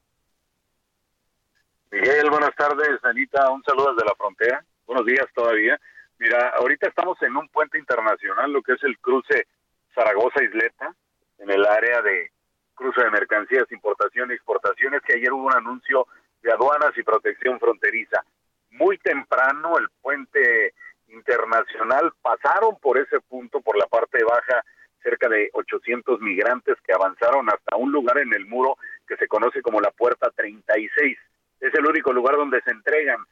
Miguel, 1.92 2.30
buenas 2.30 2.54
tardes. 2.58 3.00
Anita, 3.04 3.50
un 3.52 3.64
saludo 3.64 3.94
desde 3.94 4.06
la 4.06 4.16
frontera 4.16 4.66
buenos 4.88 5.06
días 5.06 5.28
todavía. 5.36 5.80
Mira, 6.18 6.50
ahorita 6.58 6.88
estamos 6.88 7.22
en 7.22 7.36
un 7.36 7.48
puente 7.50 7.78
internacional, 7.78 8.52
lo 8.52 8.64
que 8.64 8.74
es 8.74 8.84
el 8.84 8.98
cruce 9.00 9.46
Zaragoza-Isleta, 9.94 10.96
en 11.38 11.52
el 11.52 11.64
área 11.66 12.02
de 12.02 12.32
cruce 12.74 13.04
de 13.04 13.12
mercancías, 13.12 13.72
importación 13.72 14.32
y 14.32 14.34
exportaciones, 14.34 15.02
que 15.02 15.16
ayer 15.16 15.32
hubo 15.32 15.46
un 15.46 15.54
anuncio 15.54 16.08
de 16.42 16.52
aduanas 16.52 16.98
y 16.98 17.04
protección 17.04 17.60
fronteriza. 17.60 18.24
Muy 18.72 18.98
temprano 18.98 19.78
el 19.78 19.90
puente 20.02 20.74
internacional 21.10 22.14
pasaron 22.22 22.78
por 22.80 22.98
ese 22.98 23.20
punto, 23.22 23.62
por 23.62 23.78
la 23.78 23.86
parte 23.88 24.24
baja, 24.24 24.64
cerca 25.04 25.30
de 25.30 25.50
800 25.54 26.20
migrantes 26.22 26.76
que 26.84 26.94
avanzaron 26.94 27.48
hasta 27.50 27.76
un 27.76 27.92
lugar 27.92 28.18
en 28.18 28.34
el 28.34 28.46
muro 28.46 28.78
que 29.08 29.16
se 29.18 29.28
conoce 29.28 29.62
como 29.62 29.80
la 29.80 29.92
Puerta 29.92 30.32
36. 30.36 31.18
Es 31.60 31.74
el 31.74 31.86
único 31.86 32.12
lugar 32.14 32.36
donde 32.36 32.62
se 32.62 32.72
entregan 32.72 33.26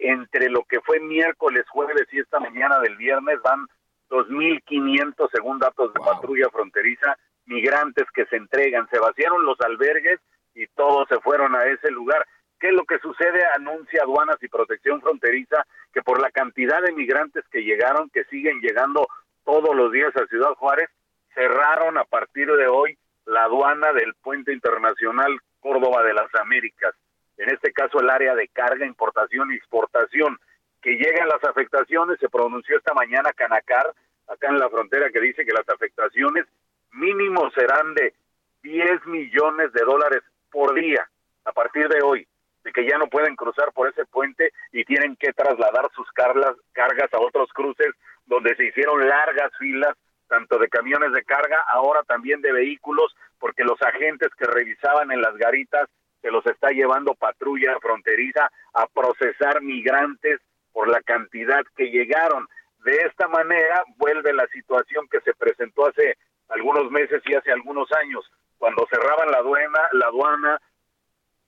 entre 0.00 0.48
lo 0.48 0.64
que 0.64 0.80
fue 0.80 1.00
miércoles, 1.00 1.64
jueves 1.68 2.06
y 2.12 2.20
esta 2.20 2.40
mañana 2.40 2.80
del 2.80 2.96
viernes 2.96 3.40
van 3.42 3.66
2.500, 4.08 5.28
según 5.32 5.58
datos 5.58 5.92
de 5.92 6.00
patrulla 6.00 6.48
fronteriza, 6.50 7.16
migrantes 7.46 8.06
que 8.14 8.26
se 8.26 8.36
entregan. 8.36 8.88
Se 8.90 8.98
vaciaron 8.98 9.44
los 9.44 9.60
albergues 9.60 10.20
y 10.54 10.66
todos 10.68 11.08
se 11.08 11.20
fueron 11.20 11.54
a 11.54 11.64
ese 11.64 11.90
lugar. 11.90 12.26
¿Qué 12.58 12.68
es 12.68 12.74
lo 12.74 12.84
que 12.84 12.98
sucede? 12.98 13.44
Anuncia 13.54 14.02
aduanas 14.02 14.42
y 14.42 14.48
protección 14.48 15.00
fronteriza 15.00 15.66
que 15.92 16.02
por 16.02 16.20
la 16.20 16.30
cantidad 16.30 16.80
de 16.82 16.92
migrantes 16.92 17.44
que 17.50 17.62
llegaron, 17.62 18.08
que 18.10 18.24
siguen 18.24 18.60
llegando 18.60 19.06
todos 19.44 19.74
los 19.76 19.92
días 19.92 20.16
a 20.16 20.26
Ciudad 20.26 20.54
Juárez, 20.54 20.88
cerraron 21.34 21.98
a 21.98 22.04
partir 22.04 22.50
de 22.50 22.66
hoy 22.66 22.96
la 23.26 23.44
aduana 23.44 23.92
del 23.92 24.14
puente 24.14 24.52
internacional 24.52 25.38
Córdoba 25.60 26.02
de 26.02 26.14
las 26.14 26.34
Américas. 26.34 26.94
En 27.38 27.50
este 27.50 27.72
caso 27.72 28.00
el 28.00 28.10
área 28.10 28.34
de 28.34 28.48
carga, 28.48 28.86
importación 28.86 29.52
y 29.52 29.56
exportación. 29.56 30.38
Que 30.80 30.96
llegan 30.96 31.28
las 31.28 31.42
afectaciones, 31.44 32.18
se 32.20 32.28
pronunció 32.28 32.76
esta 32.76 32.94
mañana 32.94 33.32
Canacar, 33.32 33.92
acá 34.28 34.48
en 34.48 34.58
la 34.58 34.70
frontera, 34.70 35.10
que 35.10 35.20
dice 35.20 35.44
que 35.44 35.52
las 35.52 35.68
afectaciones 35.68 36.46
mínimo 36.92 37.50
serán 37.50 37.94
de 37.94 38.14
10 38.62 39.06
millones 39.06 39.72
de 39.72 39.84
dólares 39.84 40.22
por 40.50 40.74
día 40.74 41.08
a 41.44 41.52
partir 41.52 41.88
de 41.88 42.02
hoy 42.02 42.26
de 42.66 42.72
que 42.72 42.84
ya 42.84 42.98
no 42.98 43.06
pueden 43.06 43.36
cruzar 43.36 43.72
por 43.72 43.88
ese 43.88 44.04
puente 44.06 44.52
y 44.72 44.84
tienen 44.84 45.14
que 45.14 45.32
trasladar 45.32 45.88
sus 45.94 46.10
cargas, 46.10 46.56
cargas 46.72 47.08
a 47.14 47.20
otros 47.20 47.48
cruces 47.52 47.94
donde 48.26 48.56
se 48.56 48.64
hicieron 48.64 49.08
largas 49.08 49.52
filas, 49.56 49.94
tanto 50.26 50.58
de 50.58 50.68
camiones 50.68 51.12
de 51.12 51.22
carga, 51.22 51.62
ahora 51.68 52.02
también 52.02 52.40
de 52.42 52.50
vehículos, 52.50 53.14
porque 53.38 53.62
los 53.62 53.80
agentes 53.80 54.30
que 54.36 54.46
revisaban 54.46 55.12
en 55.12 55.20
las 55.20 55.36
garitas 55.36 55.88
se 56.26 56.32
los 56.32 56.44
está 56.46 56.70
llevando 56.70 57.14
patrulla 57.14 57.78
fronteriza 57.80 58.50
a 58.74 58.88
procesar 58.88 59.62
migrantes 59.62 60.40
por 60.72 60.88
la 60.88 61.00
cantidad 61.02 61.62
que 61.76 61.88
llegaron. 61.88 62.48
De 62.84 62.96
esta 62.96 63.28
manera 63.28 63.84
vuelve 63.96 64.32
la 64.32 64.48
situación 64.48 65.06
que 65.08 65.20
se 65.20 65.34
presentó 65.34 65.86
hace 65.86 66.18
algunos 66.48 66.90
meses 66.90 67.22
y 67.26 67.34
hace 67.36 67.52
algunos 67.52 67.88
años, 67.92 68.28
cuando 68.58 68.88
cerraban 68.90 69.30
la 69.30 69.38
aduana, 69.38 69.78
la 69.92 70.06
aduana 70.06 70.60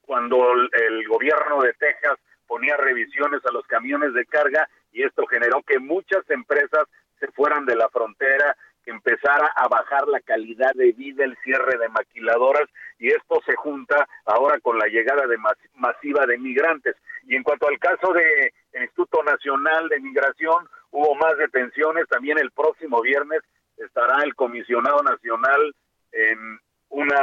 cuando 0.02 0.52
el 0.52 1.08
gobierno 1.08 1.60
de 1.62 1.72
Texas 1.72 2.16
ponía 2.46 2.76
revisiones 2.76 3.44
a 3.46 3.52
los 3.52 3.66
camiones 3.66 4.14
de 4.14 4.26
carga 4.26 4.68
y 4.92 5.02
esto 5.02 5.26
generó 5.26 5.60
que 5.62 5.80
muchas 5.80 6.22
empresas 6.30 6.84
se 7.18 7.26
fueran 7.32 7.66
de 7.66 7.74
la 7.74 7.88
frontera, 7.88 8.56
que 8.77 8.77
empezara 8.90 9.46
a 9.54 9.68
bajar 9.68 10.06
la 10.08 10.20
calidad 10.20 10.72
de 10.74 10.92
vida, 10.92 11.24
el 11.24 11.36
cierre 11.44 11.78
de 11.78 11.88
maquiladoras 11.88 12.68
y 12.98 13.08
esto 13.08 13.40
se 13.46 13.54
junta 13.56 14.08
ahora 14.24 14.58
con 14.60 14.78
la 14.78 14.86
llegada 14.86 15.26
de 15.26 15.36
masiva 15.74 16.26
de 16.26 16.38
migrantes. 16.38 16.96
Y 17.24 17.36
en 17.36 17.42
cuanto 17.42 17.68
al 17.68 17.78
caso 17.78 18.12
del 18.12 18.52
Instituto 18.82 19.22
Nacional 19.22 19.88
de 19.88 20.00
Migración, 20.00 20.68
hubo 20.90 21.14
más 21.14 21.36
detenciones, 21.36 22.08
también 22.08 22.38
el 22.38 22.50
próximo 22.50 23.00
viernes 23.02 23.42
estará 23.76 24.22
el 24.24 24.34
comisionado 24.34 25.02
nacional 25.02 25.74
en 26.12 26.58
una 26.90 27.20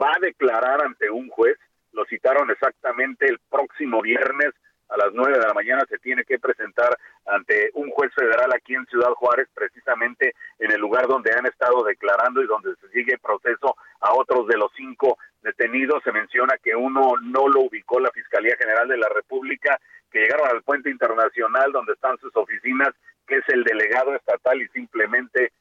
va 0.00 0.12
a 0.16 0.20
declarar 0.20 0.84
ante 0.84 1.10
un 1.10 1.28
juez 1.28 1.58
lo 1.92 2.04
citaron 2.06 2.50
exactamente 2.50 3.26
el 3.26 3.38
próximo 3.50 4.00
viernes 4.00 4.50
a 4.90 4.96
las 4.96 5.12
nueve 5.12 5.38
de 5.38 5.46
la 5.46 5.54
mañana 5.54 5.84
se 5.88 5.98
tiene 5.98 6.24
que 6.24 6.38
presentar 6.38 6.96
ante 7.26 7.70
un 7.74 7.90
juez 7.90 8.12
federal 8.14 8.50
aquí 8.52 8.74
en 8.74 8.86
Ciudad 8.86 9.12
Juárez, 9.12 9.48
precisamente 9.54 10.34
en 10.58 10.72
el 10.72 10.80
lugar 10.80 11.06
donde 11.06 11.32
han 11.32 11.46
estado 11.46 11.84
declarando 11.84 12.42
y 12.42 12.46
donde 12.46 12.74
se 12.76 12.88
sigue 12.88 13.14
el 13.14 13.20
proceso 13.20 13.76
a 14.00 14.12
otros 14.14 14.48
de 14.48 14.58
los 14.58 14.72
cinco 14.76 15.16
detenidos. 15.42 16.02
Se 16.02 16.12
menciona 16.12 16.58
que 16.62 16.74
uno 16.74 17.12
no 17.22 17.48
lo 17.48 17.60
ubicó 17.60 18.00
la 18.00 18.10
Fiscalía 18.10 18.56
General 18.56 18.88
de 18.88 18.96
la 18.96 19.08
República, 19.08 19.78
que 20.10 20.20
llegaron 20.20 20.48
al 20.48 20.62
puente 20.62 20.90
internacional 20.90 21.70
donde 21.70 21.92
están 21.92 22.18
sus 22.18 22.34
oficinas, 22.36 22.90
que 23.26 23.36
es 23.36 23.48
el 23.48 23.62
delegado 23.62 24.14
estatal 24.14 24.60
y 24.60 24.68
simplemente 24.68 25.52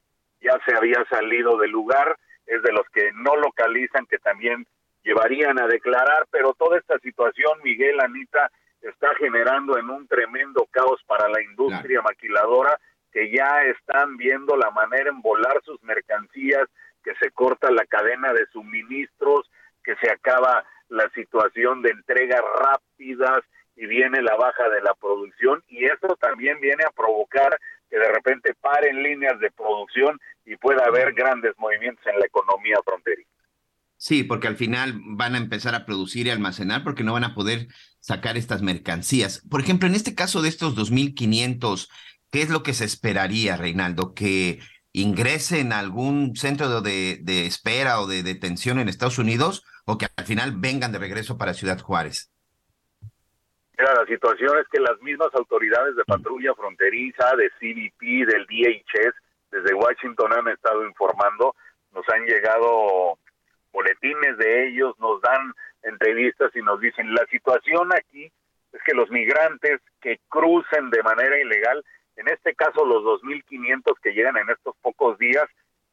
ya 0.42 0.58
se 0.66 0.76
había 0.76 1.06
salido 1.10 1.58
del 1.58 1.72
lugar. 1.72 2.18
Es 2.48 2.64
de 2.64 2.72
los 2.72 2.90
que 2.90 3.12
no 3.14 3.36
localizan, 3.36 4.08
que 4.08 4.18
también 4.18 4.66
llevarían 5.04 5.62
a 5.62 5.68
declarar, 5.68 6.26
pero 6.32 6.54
toda 6.54 6.80
esta 6.80 6.98
situación, 6.98 7.60
Miguel, 7.64 8.00
Anita, 8.00 8.50
está 8.82 9.14
generando 9.16 9.78
en 9.78 9.90
un 9.90 10.08
tremendo 10.08 10.68
caos 10.72 11.02
para 11.08 11.28
la 11.28 11.42
industria 11.42 12.02
maquiladora 12.02 12.80
que 13.12 13.32
ya 13.32 13.64
están 13.64 14.18
viendo 14.18 14.56
la 14.56 14.72
manera 14.72 15.10
en 15.10 15.22
volar 15.22 15.62
sus 15.64 15.82
mercancías, 15.84 16.68
que 17.04 17.14
se 17.16 17.32
corta 17.32 17.72
la 17.72 17.86
cadena 17.86 18.34
de 18.34 18.46
suministros, 18.54 19.50
que 19.84 19.96
se 19.96 20.12
acaba 20.12 20.64
la 20.90 21.10
situación 21.12 21.82
de 21.82 21.92
entregas 21.92 22.42
rápidas 22.60 23.42
y 23.76 23.86
viene 23.86 24.22
la 24.22 24.36
baja 24.36 24.70
de 24.70 24.82
la 24.82 24.94
producción. 24.94 25.64
Y 25.68 25.86
esto 25.86 26.16
también 26.18 26.60
viene 26.60 26.84
a 26.84 26.92
provocar 26.92 27.58
que 27.90 27.98
de 27.98 28.12
repente 28.12 28.54
paren 28.62 29.02
líneas 29.02 29.40
de 29.40 29.52
producción 29.52 30.20
y 30.46 30.56
pueda 30.58 30.86
haber 30.86 31.14
grandes 31.14 31.54
movimientos 31.58 32.06
en 32.06 32.20
la 32.20 32.26
economía 32.26 32.78
fronteriza. 32.86 33.30
Sí, 33.98 34.24
porque 34.24 34.48
al 34.48 34.56
final 34.56 34.94
van 34.98 35.36
a 35.36 35.40
empezar 35.40 35.76
a 35.76 35.86
producir 35.86 36.28
y 36.28 36.30
almacenar 36.30 36.84
porque 36.84 37.04
no 37.04 37.14
van 37.14 37.26
a 37.26 37.36
poder 37.36 37.68
sacar 38.00 38.38
estas 38.38 38.62
mercancías. 38.62 39.44
Por 39.50 39.62
ejemplo, 39.62 39.88
en 39.88 39.96
este 39.96 40.16
caso 40.16 40.42
de 40.42 40.50
estos 40.50 40.76
2.500, 40.76 41.90
¿qué 42.32 42.42
es 42.42 42.50
lo 42.50 42.64
que 42.64 42.74
se 42.74 42.86
esperaría, 42.86 43.58
Reinaldo? 43.58 44.14
¿Que 44.14 44.60
ingresen 44.94 45.72
a 45.72 45.80
algún 45.80 46.36
centro 46.36 46.82
de, 46.82 47.22
espera 47.46 48.02
o 48.02 48.08
de 48.08 48.24
detención 48.24 48.80
en 48.80 48.90
Estados 48.90 49.20
Unidos 49.20 49.64
o 49.86 49.98
que 49.98 50.08
al 50.16 50.26
final 50.26 50.54
vengan 50.58 50.92
de 50.92 51.00
regreso 51.00 51.38
para 51.38 51.54
Ciudad 51.54 51.80
Juárez? 51.80 52.32
Mira, 53.78 53.94
la 53.94 54.06
situación 54.06 54.58
es 54.60 54.68
que 54.70 54.82
las 54.82 55.00
mismas 55.02 55.30
autoridades 55.34 55.96
de 55.96 56.04
patrulla 56.04 56.54
fronteriza, 56.54 57.36
de 57.38 57.50
CBP, 57.52 58.28
del 58.28 58.46
DHS, 58.46 59.16
desde 59.52 59.74
Washington 59.74 60.34
han 60.34 60.48
estado 60.50 60.86
informando, 60.86 61.56
nos 61.94 62.08
han 62.10 62.26
llegado 62.26 63.18
boletines 63.72 64.38
de 64.38 64.68
ellos, 64.68 64.96
nos 65.00 65.22
dan 65.22 65.54
entrevistas 65.84 66.56
y 66.56 66.62
nos 66.62 66.80
dicen, 66.80 67.14
la 67.14 67.26
situación 67.28 67.90
aquí 67.94 68.32
es 68.72 68.82
que 68.84 68.94
los 68.94 69.10
migrantes 69.10 69.80
que 70.02 70.20
crucen 70.30 70.90
de 70.90 71.04
manera 71.04 71.40
ilegal, 71.40 71.84
en 72.16 72.28
este 72.28 72.54
caso 72.56 72.86
los 72.86 73.04
2.500 73.22 73.94
que 74.02 74.14
llegan 74.14 74.38
en 74.38 74.50
estos 74.50 74.76
pocos 74.82 75.18
días, 75.18 75.46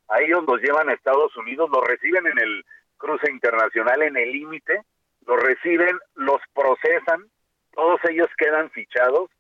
a 0.09 0.21
ellos 0.21 0.45
los 0.47 0.61
llevan 0.61 0.89
a 0.89 0.93
Estados 0.93 1.37
Unidos, 1.37 1.71
los 1.71 1.85
reciben 1.87 2.27
en 2.27 2.39
el 2.39 2.65
cruce 2.97 3.31
internacional, 3.31 4.03
en 4.03 4.17
el 4.17 4.31
límite, 4.31 4.83
los 5.27 5.43
reciben, 5.43 5.99
los 6.15 6.41
procesan, 6.55 7.25
todos 7.73 8.01
ellos 8.09 8.29
quedan 8.39 8.71
fichados 8.71 9.31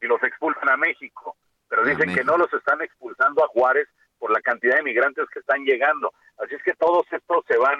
y 0.00 0.06
los 0.06 0.22
expulsan 0.22 0.68
a 0.68 0.76
México, 0.76 1.36
pero 1.68 1.84
dicen 1.84 2.14
que 2.14 2.24
no 2.24 2.36
los 2.36 2.52
están 2.52 2.82
expulsando 2.82 3.44
a 3.44 3.48
Juárez 3.48 3.88
por 4.18 4.30
la 4.32 4.40
cantidad 4.40 4.76
de 4.76 4.82
migrantes 4.82 5.26
que 5.32 5.38
están 5.38 5.64
llegando. 5.64 6.12
Así 6.38 6.54
es 6.54 6.62
que 6.62 6.74
todos 6.74 7.06
estos 7.10 7.44
se 7.46 7.56
van 7.56 7.78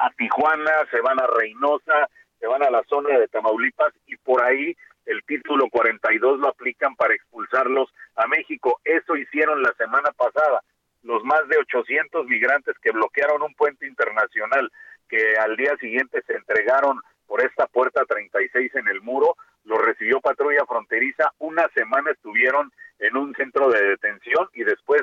a 0.00 0.10
Tijuana, 0.12 0.72
se 0.90 1.00
van 1.00 1.20
a 1.20 1.26
Reynosa, 1.26 2.08
se 2.38 2.46
van 2.46 2.62
a 2.62 2.70
la 2.70 2.82
zona 2.84 3.18
de 3.18 3.28
Tamaulipas 3.28 3.92
y 4.06 4.16
por 4.16 4.42
ahí 4.42 4.74
el 5.04 5.22
título 5.24 5.68
42 5.70 6.38
lo 6.38 6.48
aplican 6.48 6.96
para 6.96 7.14
expulsarlos 7.14 7.92
a 8.16 8.26
México. 8.26 8.80
Eso 8.84 9.16
hicieron 9.16 9.62
la 9.62 9.74
semana 9.74 10.10
pasada. 10.12 10.62
Los 11.02 11.22
más 11.24 11.46
de 11.48 11.58
800 11.58 12.26
migrantes 12.26 12.76
que 12.82 12.92
bloquearon 12.92 13.42
un 13.42 13.54
puente 13.54 13.86
internacional, 13.86 14.70
que 15.08 15.36
al 15.36 15.56
día 15.56 15.76
siguiente 15.76 16.22
se 16.26 16.34
entregaron 16.34 17.00
por 17.26 17.44
esta 17.44 17.66
puerta 17.66 18.04
36 18.06 18.74
en 18.76 18.88
el 18.88 19.02
muro, 19.02 19.36
los 19.64 19.80
recibió 19.82 20.20
patrulla 20.20 20.64
fronteriza. 20.66 21.30
Una 21.38 21.68
semana 21.74 22.10
estuvieron 22.10 22.72
en 22.98 23.16
un 23.16 23.34
centro 23.34 23.70
de 23.70 23.82
detención 23.82 24.48
y 24.54 24.64
después 24.64 25.02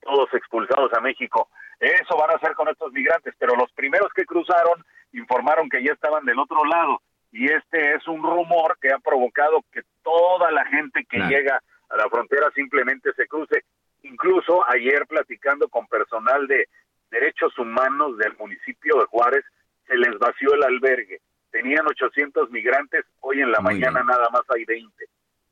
todos 0.00 0.32
expulsados 0.32 0.92
a 0.94 1.00
México. 1.00 1.48
Eso 1.80 2.16
van 2.16 2.30
a 2.30 2.34
hacer 2.34 2.54
con 2.54 2.68
estos 2.68 2.92
migrantes, 2.92 3.34
pero 3.38 3.54
los 3.54 3.70
primeros 3.72 4.12
que 4.12 4.24
cruzaron 4.24 4.84
informaron 5.12 5.68
que 5.68 5.82
ya 5.82 5.92
estaban 5.92 6.24
del 6.24 6.38
otro 6.38 6.64
lado 6.64 7.00
y 7.30 7.46
este 7.50 7.94
es 7.94 8.06
un 8.08 8.22
rumor 8.22 8.78
que 8.80 8.92
ha 8.92 8.98
provocado 8.98 9.62
que 9.72 9.82
toda 10.02 10.50
la 10.50 10.64
gente 10.66 11.04
que 11.08 11.18
llega 11.18 11.62
a 11.90 11.96
la 11.96 12.08
frontera 12.08 12.50
simplemente 12.54 13.12
se 13.14 13.26
cruce. 13.26 13.64
Incluso 14.02 14.64
ayer 14.70 15.06
platicando 15.06 15.68
con 15.68 15.86
personal 15.86 16.46
de 16.46 16.68
derechos 17.10 17.56
humanos 17.58 18.16
del 18.18 18.36
municipio 18.38 18.98
de 18.98 19.06
Juárez, 19.06 19.44
se 19.86 19.96
les 19.96 20.18
vació 20.18 20.54
el 20.54 20.64
albergue. 20.64 21.20
Tenían 21.50 21.86
800 21.86 22.50
migrantes, 22.50 23.04
hoy 23.20 23.40
en 23.40 23.50
la 23.50 23.60
mañana 23.60 24.02
nada 24.02 24.28
más 24.30 24.42
hay 24.54 24.64
20. 24.64 25.04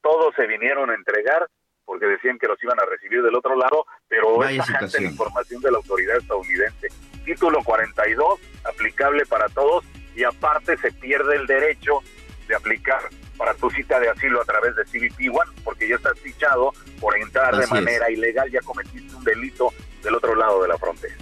Todos 0.02 0.34
se 0.34 0.46
vinieron 0.46 0.90
a 0.90 0.94
entregar 0.94 1.46
porque 1.86 2.06
decían 2.06 2.38
que 2.38 2.48
los 2.48 2.62
iban 2.62 2.78
a 2.78 2.84
recibir 2.84 3.22
del 3.22 3.34
otro 3.34 3.56
lado, 3.56 3.86
pero 4.08 4.36
Vaya 4.36 4.62
es 4.82 5.00
la 5.00 5.02
información 5.02 5.62
de 5.62 5.70
la 5.70 5.78
autoridad 5.78 6.16
estadounidense. 6.18 6.88
Título 7.24 7.62
42, 7.64 8.40
aplicable 8.64 9.24
para 9.26 9.48
todos, 9.48 9.84
y 10.14 10.24
aparte 10.24 10.76
se 10.76 10.92
pierde 10.92 11.36
el 11.36 11.46
derecho 11.46 12.00
de 12.48 12.56
aplicar 12.56 13.00
para 13.36 13.54
tu 13.54 13.70
cita 13.70 14.00
de 14.00 14.08
asilo 14.08 14.40
a 14.40 14.44
través 14.44 14.74
de 14.76 14.84
CBP 14.84 15.30
One, 15.30 15.50
porque 15.64 15.88
ya 15.88 15.96
estás 15.96 16.18
fichado 16.20 16.72
por 17.00 17.16
entrar 17.16 17.56
de 17.56 17.66
manera 17.66 18.10
ilegal, 18.10 18.50
ya 18.50 18.60
cometiste 18.60 19.14
un 19.14 19.24
delito 19.24 19.70
del 20.02 20.14
otro 20.14 20.34
lado 20.34 20.62
de 20.62 20.68
la 20.68 20.78
frontera. 20.78 21.14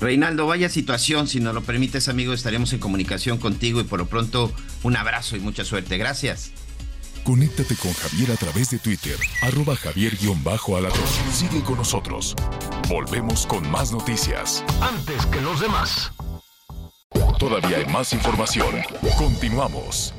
Reinaldo, 0.00 0.46
vaya 0.46 0.68
situación, 0.68 1.26
si 1.26 1.40
nos 1.40 1.54
lo 1.54 1.62
permites, 1.62 2.08
amigo, 2.08 2.34
estaremos 2.34 2.72
en 2.72 2.80
comunicación 2.80 3.38
contigo 3.38 3.80
y 3.80 3.84
por 3.84 3.98
lo 3.98 4.06
pronto 4.06 4.52
un 4.82 4.96
abrazo 4.96 5.36
y 5.36 5.40
mucha 5.40 5.64
suerte. 5.64 5.96
Gracias. 5.96 6.65
Conéctate 7.26 7.74
con 7.74 7.92
Javier 7.92 8.30
a 8.30 8.36
través 8.36 8.70
de 8.70 8.78
Twitter, 8.78 9.18
arroba 9.42 9.74
javier-alatón. 9.74 11.00
Sigue 11.32 11.60
con 11.64 11.78
nosotros. 11.78 12.36
Volvemos 12.88 13.46
con 13.46 13.68
más 13.68 13.90
noticias. 13.90 14.64
Antes 14.80 15.26
que 15.26 15.40
los 15.40 15.58
demás. 15.58 16.12
Todavía 17.36 17.78
hay 17.78 17.86
más 17.86 18.12
información. 18.12 18.76
Continuamos. 19.18 20.14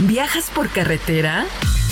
¿Viajas 0.00 0.50
por 0.54 0.68
carretera? 0.68 1.46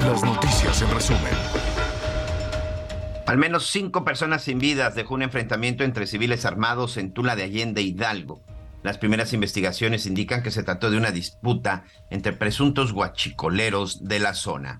Las 0.00 0.22
noticias 0.22 0.82
en 0.82 0.90
resumen. 0.90 1.32
Al 3.26 3.36
menos 3.36 3.66
cinco 3.66 4.04
personas 4.04 4.42
sin 4.42 4.58
vidas 4.58 4.94
dejó 4.94 5.14
un 5.14 5.22
enfrentamiento 5.22 5.84
entre 5.84 6.06
civiles 6.06 6.44
armados 6.44 6.96
en 6.96 7.12
Tula 7.12 7.36
de 7.36 7.42
Allende 7.42 7.82
Hidalgo. 7.82 8.42
Las 8.82 8.96
primeras 8.96 9.32
investigaciones 9.32 10.06
indican 10.06 10.42
que 10.42 10.50
se 10.50 10.62
trató 10.62 10.90
de 10.90 10.96
una 10.96 11.10
disputa 11.10 11.84
entre 12.10 12.32
presuntos 12.32 12.92
guachicoleros 12.92 14.04
de 14.04 14.18
la 14.18 14.34
zona. 14.34 14.78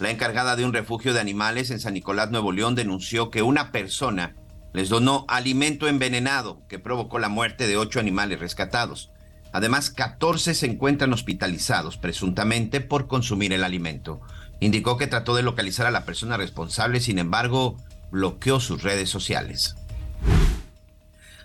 La 0.00 0.10
encargada 0.10 0.56
de 0.56 0.64
un 0.64 0.72
refugio 0.72 1.12
de 1.12 1.20
animales 1.20 1.70
en 1.70 1.78
San 1.78 1.94
Nicolás, 1.94 2.30
Nuevo 2.30 2.52
León, 2.52 2.74
denunció 2.74 3.30
que 3.30 3.42
una 3.42 3.70
persona 3.70 4.34
les 4.72 4.88
donó 4.88 5.26
alimento 5.28 5.88
envenenado 5.88 6.66
que 6.68 6.78
provocó 6.78 7.18
la 7.18 7.28
muerte 7.28 7.66
de 7.66 7.76
ocho 7.76 8.00
animales 8.00 8.40
rescatados. 8.40 9.12
Además, 9.52 9.90
14 9.90 10.54
se 10.54 10.66
encuentran 10.66 11.12
hospitalizados 11.12 11.96
presuntamente 11.96 12.80
por 12.80 13.08
consumir 13.08 13.52
el 13.52 13.64
alimento. 13.64 14.20
Indicó 14.60 14.96
que 14.96 15.06
trató 15.06 15.34
de 15.34 15.42
localizar 15.42 15.86
a 15.86 15.90
la 15.90 16.04
persona 16.04 16.36
responsable, 16.36 17.00
sin 17.00 17.18
embargo, 17.18 17.76
bloqueó 18.10 18.60
sus 18.60 18.82
redes 18.82 19.08
sociales. 19.08 19.74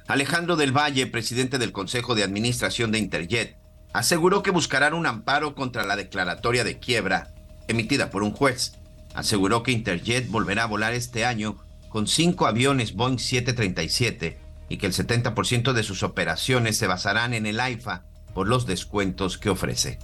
Alejandro 0.08 0.56
del 0.56 0.72
Valle, 0.72 1.08
presidente 1.08 1.58
del 1.58 1.72
Consejo 1.72 2.14
de 2.14 2.24
Administración 2.24 2.92
de 2.92 3.00
Interjet, 3.00 3.58
aseguró 3.92 4.44
que 4.44 4.52
buscarán 4.52 4.94
un 4.94 5.08
amparo 5.08 5.56
contra 5.56 5.84
la 5.84 5.96
declaratoria 5.96 6.64
de 6.64 6.78
quiebra 6.78 7.34
emitida 7.68 8.12
por 8.12 8.22
un 8.22 8.32
juez. 8.32 8.74
Aseguró 9.16 9.64
que 9.64 9.72
Interjet 9.72 10.30
volverá 10.30 10.64
a 10.64 10.68
volar 10.68 10.94
este 10.94 11.26
año 11.26 11.58
con 11.90 12.06
cinco 12.06 12.46
aviones 12.46 12.94
Boeing 12.94 13.18
737 13.18 14.45
y 14.70 14.78
que 14.78 14.88
el 14.88 14.94
70% 14.94 15.74
de 15.74 15.84
sus 15.84 16.04
operaciones 16.04 16.78
se 16.78 16.88
basarán 16.88 17.34
en 17.34 17.46
el 17.46 17.60
AIFA 17.60 18.04
por 18.34 18.48
los 18.48 18.66
descuentos 18.66 19.38
que 19.38 19.50
ofrece. 19.50 20.00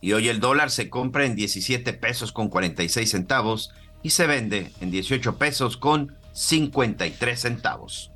Y 0.00 0.12
hoy 0.12 0.28
el 0.28 0.40
dólar 0.40 0.70
se 0.70 0.90
compra 0.90 1.24
en 1.24 1.34
17 1.34 1.92
pesos 1.94 2.32
con 2.32 2.48
46 2.48 3.10
centavos 3.10 3.72
y 4.02 4.10
se 4.10 4.26
vende 4.26 4.70
en 4.80 4.90
18 4.90 5.36
pesos 5.36 5.76
con 5.76 6.16
53 6.32 7.40
centavos. 7.40 8.12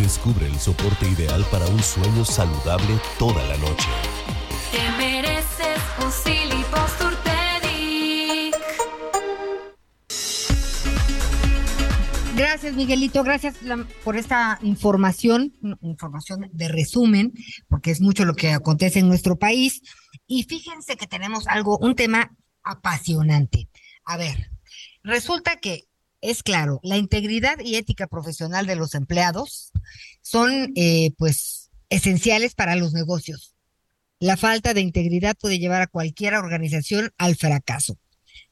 Descubre 0.00 0.46
el 0.46 0.58
soporte 0.58 1.08
ideal 1.08 1.44
para 1.50 1.66
un 1.66 1.82
sueño 1.82 2.24
saludable 2.24 2.98
toda 3.18 3.42
la 3.46 3.56
noche. 3.56 3.88
Te 4.70 4.90
mereces 4.98 5.80
un 6.04 6.12
Gracias, 12.38 12.74
Miguelito. 12.74 13.24
Gracias 13.24 13.56
por 14.04 14.16
esta 14.16 14.60
información, 14.62 15.52
información 15.80 16.48
de 16.52 16.68
resumen, 16.68 17.34
porque 17.66 17.90
es 17.90 18.00
mucho 18.00 18.24
lo 18.24 18.34
que 18.34 18.52
acontece 18.52 19.00
en 19.00 19.08
nuestro 19.08 19.40
país. 19.40 19.82
Y 20.28 20.44
fíjense 20.44 20.96
que 20.96 21.08
tenemos 21.08 21.48
algo, 21.48 21.78
un 21.78 21.96
tema 21.96 22.36
apasionante. 22.62 23.68
A 24.04 24.16
ver, 24.16 24.52
resulta 25.02 25.56
que 25.56 25.88
es 26.20 26.44
claro, 26.44 26.78
la 26.84 26.96
integridad 26.96 27.58
y 27.58 27.74
ética 27.74 28.06
profesional 28.06 28.66
de 28.66 28.76
los 28.76 28.94
empleados 28.94 29.72
son, 30.22 30.72
eh, 30.76 31.10
pues, 31.18 31.70
esenciales 31.88 32.54
para 32.54 32.76
los 32.76 32.92
negocios. 32.92 33.56
La 34.20 34.36
falta 34.36 34.74
de 34.74 34.80
integridad 34.80 35.36
puede 35.36 35.58
llevar 35.58 35.82
a 35.82 35.86
cualquier 35.88 36.34
organización 36.34 37.10
al 37.18 37.34
fracaso. 37.34 37.98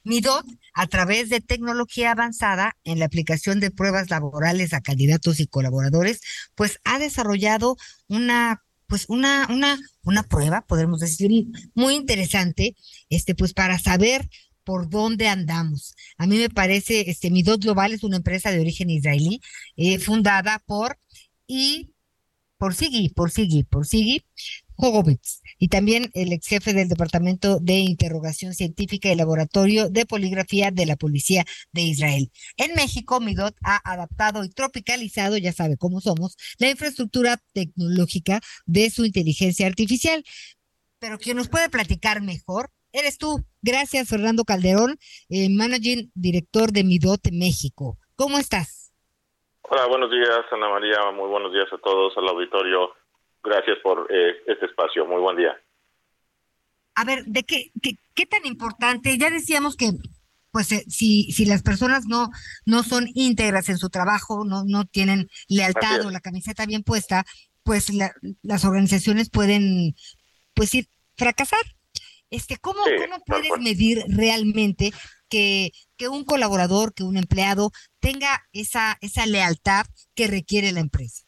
MIDOT, 0.07 0.47
a 0.73 0.87
través 0.87 1.29
de 1.29 1.41
tecnología 1.41 2.13
avanzada 2.13 2.77
en 2.85 2.99
la 2.99 3.07
aplicación 3.07 3.61
de 3.61 3.71
pruebas 3.71 4.09
laborales 4.09 4.73
a 4.73 4.81
candidatos 4.81 5.41
y 5.41 5.47
colaboradores, 5.47 6.21
pues 6.55 6.79
ha 6.85 6.99
desarrollado 6.99 7.77
una 8.09 8.63
pues 8.89 9.07
una, 9.09 9.49
una, 9.51 9.79
una 10.05 10.23
prueba, 10.23 10.65
podemos 10.65 11.01
decir, 11.01 11.29
muy 11.75 11.95
interesante, 11.97 12.77
este, 13.11 13.35
pues 13.35 13.53
para 13.53 13.81
saber 13.81 14.29
por 14.63 14.89
dónde 14.89 15.27
andamos. 15.27 15.97
A 16.19 16.27
mí 16.29 16.39
me 16.39 16.51
parece, 16.51 17.11
este, 17.11 17.33
Midot 17.33 17.61
Global 17.61 17.93
es 17.93 18.05
una 18.05 18.19
empresa 18.19 18.53
de 18.53 18.61
origen 18.61 18.89
israelí, 18.89 19.41
eh, 19.77 19.99
fundada 19.99 20.63
por 20.67 21.01
y 21.49 21.91
por 22.59 22.75
Sigi, 22.75 23.09
por 23.09 23.33
Sigi, 23.33 23.65
por 23.65 23.87
Sigi, 23.87 24.25
Hogovitz 24.77 25.41
y 25.59 25.69
también 25.69 26.11
el 26.15 26.33
ex 26.33 26.47
jefe 26.47 26.73
del 26.73 26.89
Departamento 26.89 27.59
de 27.61 27.75
Interrogación 27.75 28.55
Científica 28.55 29.11
y 29.11 29.17
Laboratorio 29.17 29.89
de 29.89 30.07
Poligrafía 30.07 30.71
de 30.71 30.87
la 30.87 30.97
Policía 30.97 31.45
de 31.73 31.83
Israel. 31.83 32.31
En 32.57 32.75
México, 32.75 33.21
Midot 33.21 33.55
ha 33.63 33.81
adaptado 33.91 34.45
y 34.45 34.51
tropicalizado, 34.51 35.37
ya 35.37 35.53
sabe 35.53 35.77
cómo 35.77 36.01
somos, 36.01 36.37
la 36.59 36.71
infraestructura 36.71 37.39
tecnológica 37.53 38.41
de 38.67 38.91
su 38.91 39.05
inteligencia 39.05 39.67
artificial. 39.67 40.25
Pero 40.99 41.19
quien 41.19 41.37
nos 41.37 41.49
puede 41.49 41.69
platicar 41.69 42.23
mejor 42.23 42.71
eres 42.93 43.19
tú. 43.19 43.45
Gracias, 43.63 44.09
Fernando 44.09 44.45
Calderón, 44.45 44.97
eh, 45.29 45.49
Managing 45.51 46.11
Director 46.15 46.73
de 46.73 46.85
Midot 46.85 47.21
México. 47.33 47.99
¿Cómo 48.17 48.39
estás? 48.39 48.93
Hola, 49.63 49.87
buenos 49.89 50.11
días, 50.11 50.41
Ana 50.53 50.69
María. 50.69 51.11
Muy 51.13 51.29
buenos 51.29 51.53
días 51.53 51.67
a 51.73 51.79
todos, 51.79 52.17
al 52.17 52.29
auditorio 52.29 52.93
Gracias 53.47 53.79
por 53.83 54.09
eh, 54.11 54.43
este 54.47 54.67
espacio. 54.67 55.07
Muy 55.07 55.21
buen 55.21 55.37
día. 55.37 55.57
A 56.97 57.05
ver, 57.05 57.25
¿de 57.27 57.45
qué, 57.45 57.71
qué, 57.81 58.27
tan 58.27 58.45
importante? 58.45 59.17
Ya 59.19 59.31
decíamos 59.31 59.77
que 59.77 59.93
pues 60.51 60.73
eh, 60.73 60.85
si, 60.89 61.31
si 61.33 61.45
las 61.45 61.63
personas 61.63 62.07
no, 62.07 62.31
no 62.65 62.83
son 62.83 63.09
íntegras 63.15 63.69
en 63.69 63.79
su 63.79 63.89
trabajo, 63.91 64.45
no, 64.45 64.65
no 64.65 64.87
tienen 64.87 65.29
lealtad 65.49 66.07
o 66.07 66.11
la 66.11 66.21
camiseta 66.21 66.67
bien 66.67 66.83
puesta, 66.83 67.25
pues 67.63 67.89
las 68.43 68.65
organizaciones 68.65 69.31
pueden 69.31 69.95
pues 70.55 70.75
ir 70.75 70.89
fracasar. 71.17 71.61
Este, 72.31 72.57
¿cómo, 72.57 72.81
¿cómo 72.81 73.23
puedes 73.27 73.59
medir 73.61 74.03
realmente 74.09 74.93
que, 75.29 75.71
que 75.97 76.09
un 76.09 76.25
colaborador, 76.25 76.95
que 76.95 77.05
un 77.05 77.17
empleado 77.17 77.71
tenga 78.01 78.43
esa, 78.53 78.97
esa 79.03 79.27
lealtad 79.27 79.87
que 80.15 80.27
requiere 80.27 80.73
la 80.73 80.81
empresa? 80.81 81.26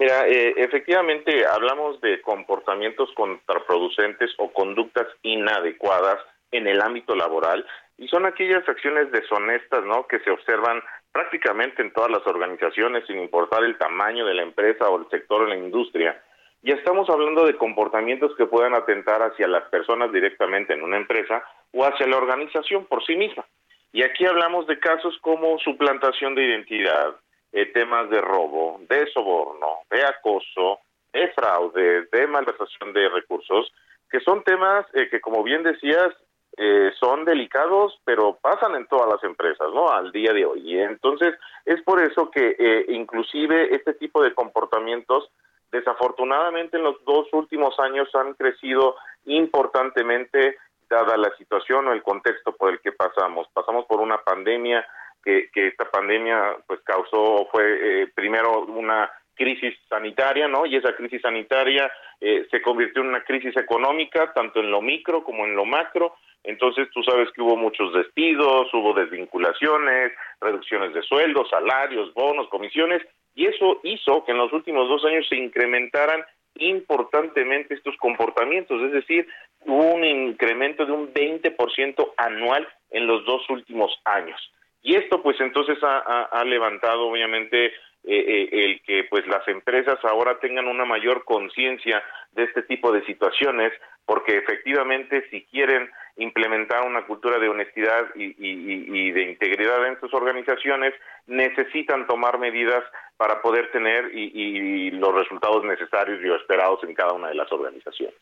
Mira, 0.00 0.26
eh, 0.26 0.54
efectivamente 0.56 1.44
hablamos 1.44 2.00
de 2.00 2.22
comportamientos 2.22 3.10
contraproducentes 3.14 4.30
o 4.38 4.50
conductas 4.50 5.06
inadecuadas 5.20 6.16
en 6.52 6.66
el 6.66 6.80
ámbito 6.80 7.14
laboral 7.14 7.66
y 7.98 8.08
son 8.08 8.24
aquellas 8.24 8.66
acciones 8.66 9.12
deshonestas, 9.12 9.84
¿no? 9.84 10.06
Que 10.06 10.20
se 10.20 10.30
observan 10.30 10.82
prácticamente 11.12 11.82
en 11.82 11.92
todas 11.92 12.10
las 12.10 12.26
organizaciones 12.26 13.04
sin 13.06 13.18
importar 13.18 13.62
el 13.62 13.76
tamaño 13.76 14.24
de 14.24 14.32
la 14.32 14.42
empresa 14.42 14.88
o 14.88 15.00
el 15.00 15.10
sector 15.10 15.42
o 15.42 15.46
la 15.46 15.58
industria. 15.58 16.18
Y 16.62 16.72
estamos 16.72 17.10
hablando 17.10 17.44
de 17.44 17.58
comportamientos 17.58 18.34
que 18.38 18.46
puedan 18.46 18.72
atentar 18.72 19.20
hacia 19.20 19.48
las 19.48 19.64
personas 19.64 20.10
directamente 20.12 20.72
en 20.72 20.82
una 20.82 20.96
empresa 20.96 21.44
o 21.72 21.84
hacia 21.84 22.06
la 22.06 22.16
organización 22.16 22.86
por 22.86 23.04
sí 23.04 23.16
misma. 23.16 23.44
Y 23.92 24.02
aquí 24.02 24.24
hablamos 24.24 24.66
de 24.66 24.78
casos 24.78 25.18
como 25.20 25.58
suplantación 25.58 26.34
de 26.34 26.44
identidad, 26.44 27.16
eh, 27.52 27.66
temas 27.66 28.08
de 28.10 28.20
robo, 28.20 28.80
de 28.88 29.06
soborno, 29.12 29.80
de 29.90 30.04
acoso, 30.04 30.80
de 31.12 31.28
fraude, 31.32 32.06
de 32.12 32.26
malversación 32.28 32.92
de 32.92 33.08
recursos, 33.08 33.72
que 34.08 34.20
son 34.20 34.44
temas 34.44 34.86
eh, 34.94 35.08
que, 35.10 35.20
como 35.20 35.42
bien 35.42 35.62
decías, 35.62 36.14
eh, 36.56 36.92
son 36.98 37.24
delicados, 37.24 38.00
pero 38.04 38.38
pasan 38.40 38.74
en 38.76 38.86
todas 38.86 39.08
las 39.08 39.24
empresas, 39.24 39.68
¿no? 39.74 39.90
Al 39.90 40.12
día 40.12 40.32
de 40.32 40.44
hoy. 40.44 40.60
Y 40.64 40.78
entonces 40.78 41.34
es 41.64 41.82
por 41.82 42.00
eso 42.00 42.30
que 42.30 42.84
inclusive 42.88 43.74
este 43.74 43.94
tipo 43.94 44.22
de 44.22 44.34
comportamientos, 44.34 45.30
desafortunadamente 45.72 46.76
en 46.76 46.84
los 46.84 47.04
dos 47.04 47.28
últimos 47.32 47.78
años 47.80 48.08
han 48.14 48.34
crecido 48.34 48.96
importantemente 49.24 50.56
dada 50.88 51.16
la 51.16 51.34
situación 51.36 51.88
o 51.88 51.92
el 51.92 52.02
contexto 52.02 52.52
por 52.52 52.70
el 52.70 52.80
que 52.80 52.92
pasamos. 52.92 53.48
Pasamos 53.54 53.86
por 53.86 54.00
una 54.00 54.18
pandemia 54.18 54.86
que, 55.22 55.50
esta 55.54 55.90
pandemia 55.90 56.56
pues 56.66 56.80
causó 56.80 57.46
fue 57.50 58.02
eh, 58.02 58.06
primero 58.14 58.64
una 58.66 59.10
crisis 59.34 59.74
sanitaria, 59.88 60.48
¿no? 60.48 60.66
Y 60.66 60.76
esa 60.76 60.94
crisis 60.94 61.22
sanitaria 61.22 61.90
eh, 62.20 62.46
se 62.50 62.60
convirtió 62.60 63.02
en 63.02 63.08
una 63.08 63.24
crisis 63.24 63.56
económica, 63.56 64.32
tanto 64.34 64.60
en 64.60 64.70
lo 64.70 64.82
micro 64.82 65.24
como 65.24 65.46
en 65.46 65.56
lo 65.56 65.64
macro. 65.64 66.14
Entonces 66.44 66.88
tú 66.92 67.02
sabes 67.02 67.30
que 67.32 67.42
hubo 67.42 67.56
muchos 67.56 67.92
despidos, 67.94 68.72
hubo 68.72 68.92
desvinculaciones, 68.92 70.12
reducciones 70.40 70.92
de 70.94 71.02
sueldos, 71.02 71.48
salarios, 71.50 72.12
bonos, 72.14 72.48
comisiones, 72.48 73.02
y 73.34 73.46
eso 73.46 73.80
hizo 73.84 74.24
que 74.24 74.32
en 74.32 74.38
los 74.38 74.52
últimos 74.52 74.88
dos 74.88 75.04
años 75.04 75.26
se 75.28 75.36
incrementaran 75.36 76.24
importantemente 76.56 77.74
estos 77.74 77.96
comportamientos, 77.96 78.82
es 78.82 78.92
decir, 78.92 79.26
hubo 79.64 79.94
un 79.94 80.04
incremento 80.04 80.84
de 80.84 80.92
un 80.92 81.12
20% 81.12 82.12
anual 82.16 82.68
en 82.90 83.06
los 83.06 83.24
dos 83.24 83.48
últimos 83.48 83.92
años. 84.04 84.38
Y 84.82 84.96
esto 84.96 85.22
pues 85.22 85.40
entonces 85.40 85.78
ha, 85.82 86.44
levantado 86.44 87.08
obviamente 87.08 87.66
eh, 87.66 87.72
eh, 88.04 88.48
el 88.52 88.82
que 88.82 89.04
pues 89.04 89.26
las 89.26 89.46
empresas 89.46 89.98
ahora 90.04 90.38
tengan 90.40 90.66
una 90.66 90.86
mayor 90.86 91.24
conciencia 91.24 92.02
de 92.32 92.44
este 92.44 92.62
tipo 92.62 92.90
de 92.92 93.04
situaciones, 93.04 93.72
porque 94.06 94.38
efectivamente 94.38 95.28
si 95.30 95.42
quieren 95.46 95.90
implementar 96.16 96.86
una 96.86 97.06
cultura 97.06 97.38
de 97.38 97.48
honestidad 97.48 98.06
y, 98.14 99.10
de 99.10 99.22
integridad 99.22 99.86
en 99.86 99.98
sus 100.00 100.12
organizaciones, 100.14 100.94
necesitan 101.26 102.06
tomar 102.06 102.38
medidas 102.38 102.82
para 103.16 103.42
poder 103.42 103.70
tener 103.72 104.10
y, 104.14 104.90
los 104.92 105.14
resultados 105.14 105.64
necesarios 105.64 106.20
y 106.24 106.32
esperados 106.32 106.80
en 106.84 106.94
cada 106.94 107.12
una 107.12 107.28
de 107.28 107.34
las 107.34 107.50
organizaciones. 107.52 108.16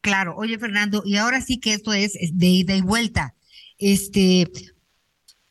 Claro, 0.00 0.34
oye 0.36 0.58
Fernando, 0.58 1.02
y 1.04 1.16
ahora 1.16 1.40
sí 1.40 1.60
que 1.60 1.72
esto 1.72 1.92
es 1.92 2.12
de 2.38 2.46
ida 2.46 2.74
y 2.74 2.82
vuelta. 2.82 3.34
Este, 3.78 4.44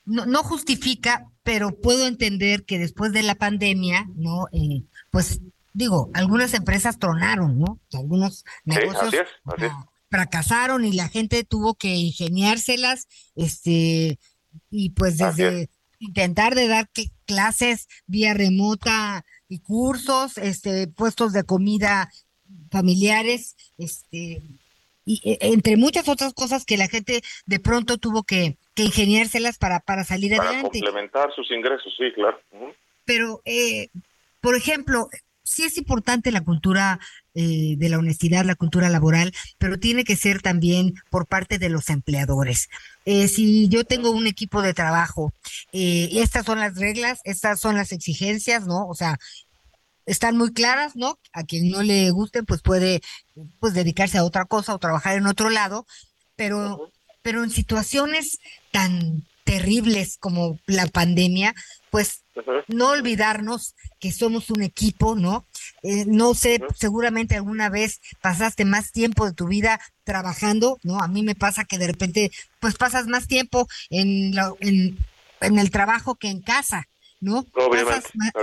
no, 0.05 0.25
no 0.25 0.43
justifica, 0.43 1.29
pero 1.43 1.79
puedo 1.79 2.07
entender 2.07 2.65
que 2.65 2.79
después 2.79 3.11
de 3.13 3.23
la 3.23 3.35
pandemia, 3.35 4.07
¿no? 4.15 4.47
Eh, 4.51 4.83
pues 5.11 5.41
digo, 5.73 6.09
algunas 6.13 6.53
empresas 6.53 6.99
tronaron, 6.99 7.59
¿no? 7.59 7.79
Algunos 7.93 8.45
negocios 8.63 9.13
fracasaron 10.09 10.85
y 10.85 10.93
la 10.93 11.09
gente 11.09 11.43
tuvo 11.43 11.73
que 11.73 11.95
ingeniárselas, 11.95 13.07
este, 13.35 14.19
y 14.69 14.91
pues 14.91 15.17
desde 15.17 15.69
intentar 15.97 16.53
de 16.53 16.67
dar 16.67 16.89
clases 17.25 17.87
vía 18.05 18.33
remota 18.33 19.25
y 19.47 19.59
cursos, 19.59 20.37
este, 20.37 20.87
puestos 20.87 21.33
de 21.33 21.43
comida 21.43 22.11
familiares, 22.69 23.55
este, 23.77 24.43
y 25.05 25.21
e, 25.23 25.37
entre 25.41 25.77
muchas 25.77 26.07
otras 26.07 26.33
cosas 26.33 26.65
que 26.65 26.77
la 26.77 26.87
gente 26.87 27.23
de 27.45 27.59
pronto 27.59 27.97
tuvo 27.97 28.23
que, 28.23 28.57
que 28.75 28.83
ingeniárselas 28.83 29.57
para, 29.57 29.79
para 29.79 30.03
salir 30.03 30.33
adelante. 30.33 30.79
Para 30.79 30.91
complementar 30.91 31.33
sus 31.35 31.49
ingresos, 31.51 31.93
sí, 31.97 32.11
claro. 32.13 32.39
Pero, 33.05 33.41
eh, 33.45 33.89
por 34.41 34.55
ejemplo, 34.55 35.09
sí 35.43 35.63
es 35.63 35.77
importante 35.77 36.31
la 36.31 36.43
cultura 36.43 36.99
eh, 37.35 37.75
de 37.77 37.89
la 37.89 37.97
honestidad, 37.97 38.45
la 38.45 38.55
cultura 38.55 38.89
laboral, 38.89 39.33
pero 39.57 39.77
tiene 39.77 40.03
que 40.03 40.15
ser 40.15 40.41
también 40.41 40.93
por 41.09 41.27
parte 41.27 41.59
de 41.59 41.69
los 41.69 41.89
empleadores. 41.89 42.69
Eh, 43.05 43.27
si 43.27 43.67
yo 43.67 43.83
tengo 43.83 44.11
un 44.11 44.27
equipo 44.27 44.61
de 44.61 44.73
trabajo, 44.73 45.33
eh, 45.71 46.09
estas 46.13 46.45
son 46.45 46.59
las 46.59 46.75
reglas, 46.75 47.19
estas 47.23 47.59
son 47.59 47.75
las 47.75 47.91
exigencias, 47.91 48.65
¿no? 48.65 48.87
O 48.87 48.95
sea, 48.95 49.17
están 50.05 50.37
muy 50.37 50.53
claras, 50.53 50.95
¿no? 50.95 51.19
A 51.33 51.43
quien 51.43 51.69
no 51.69 51.83
le 51.83 52.09
guste, 52.11 52.43
pues 52.43 52.61
puede 52.61 53.01
pues 53.59 53.73
dedicarse 53.73 54.17
a 54.17 54.25
otra 54.25 54.45
cosa 54.45 54.73
o 54.73 54.79
trabajar 54.79 55.17
en 55.17 55.27
otro 55.27 55.49
lado, 55.49 55.85
pero, 56.35 56.91
pero 57.23 57.43
en 57.43 57.49
situaciones 57.49 58.39
tan 58.71 59.23
terribles 59.43 60.17
como 60.19 60.59
la 60.67 60.85
pandemia, 60.87 61.55
pues 61.89 62.23
no 62.67 62.89
olvidarnos 62.89 63.75
que 63.99 64.11
somos 64.11 64.49
un 64.49 64.61
equipo, 64.61 65.15
¿no? 65.15 65.45
Eh, 65.81 66.05
no 66.05 66.33
sé, 66.33 66.61
seguramente 66.75 67.35
alguna 67.35 67.69
vez 67.69 67.99
pasaste 68.21 68.65
más 68.65 68.91
tiempo 68.91 69.25
de 69.25 69.33
tu 69.33 69.47
vida 69.47 69.79
trabajando, 70.03 70.79
¿no? 70.83 70.99
A 70.99 71.07
mí 71.07 71.23
me 71.23 71.35
pasa 71.35 71.65
que 71.65 71.77
de 71.77 71.87
repente, 71.87 72.31
pues 72.59 72.75
pasas 72.75 73.07
más 73.07 73.27
tiempo 73.27 73.67
en, 73.89 74.33
en, 74.59 74.97
en 75.41 75.59
el 75.59 75.71
trabajo 75.71 76.15
que 76.15 76.29
en 76.29 76.41
casa, 76.41 76.87
¿no? 77.19 77.45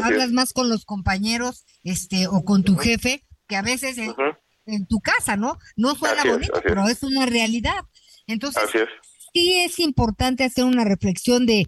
hablas 0.02 0.32
más 0.32 0.52
con 0.52 0.68
los 0.68 0.84
compañeros 0.84 1.64
este 1.84 2.26
o 2.26 2.44
con 2.44 2.64
tu 2.64 2.76
jefe 2.76 3.24
que 3.46 3.56
a 3.56 3.62
veces 3.62 3.98
en, 4.66 4.86
tu 4.86 5.00
casa, 5.00 5.36
¿no? 5.36 5.58
No 5.76 5.96
suena 5.96 6.22
bonito, 6.24 6.60
pero 6.62 6.86
es 6.88 7.02
una 7.02 7.26
realidad. 7.26 7.84
Entonces, 8.32 8.62
sí 9.32 9.60
es 9.62 9.78
importante 9.78 10.44
hacer 10.44 10.64
una 10.64 10.84
reflexión 10.84 11.46
de 11.46 11.66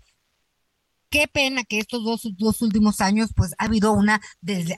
qué 1.10 1.28
pena 1.28 1.62
que 1.64 1.78
estos 1.78 2.02
dos, 2.04 2.22
dos 2.38 2.62
últimos 2.62 3.00
años 3.02 3.32
pues 3.36 3.54
ha 3.58 3.66
habido 3.66 3.92
una 3.92 4.20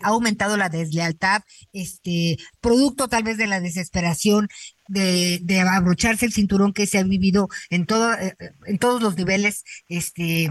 ha 0.03 0.09
aumentado 0.09 0.57
la 0.57 0.69
deslealtad 0.69 1.43
este 1.73 2.39
producto 2.61 3.07
tal 3.07 3.23
vez 3.23 3.39
de 3.39 3.47
la 3.47 3.61
desesperación 3.61 4.49
de, 4.89 5.39
de 5.43 5.61
abrocharse 5.61 6.27
el 6.27 6.33
cinturón 6.33 6.73
que 6.73 6.87
se 6.87 6.99
ha 6.99 7.05
vivido 7.05 7.49
en 7.71 7.87
todo 7.87 8.15
eh, 8.15 8.37
en 8.67 8.79
todos 8.79 9.01
los 9.01 9.17
niveles 9.17 9.63
este 9.89 10.49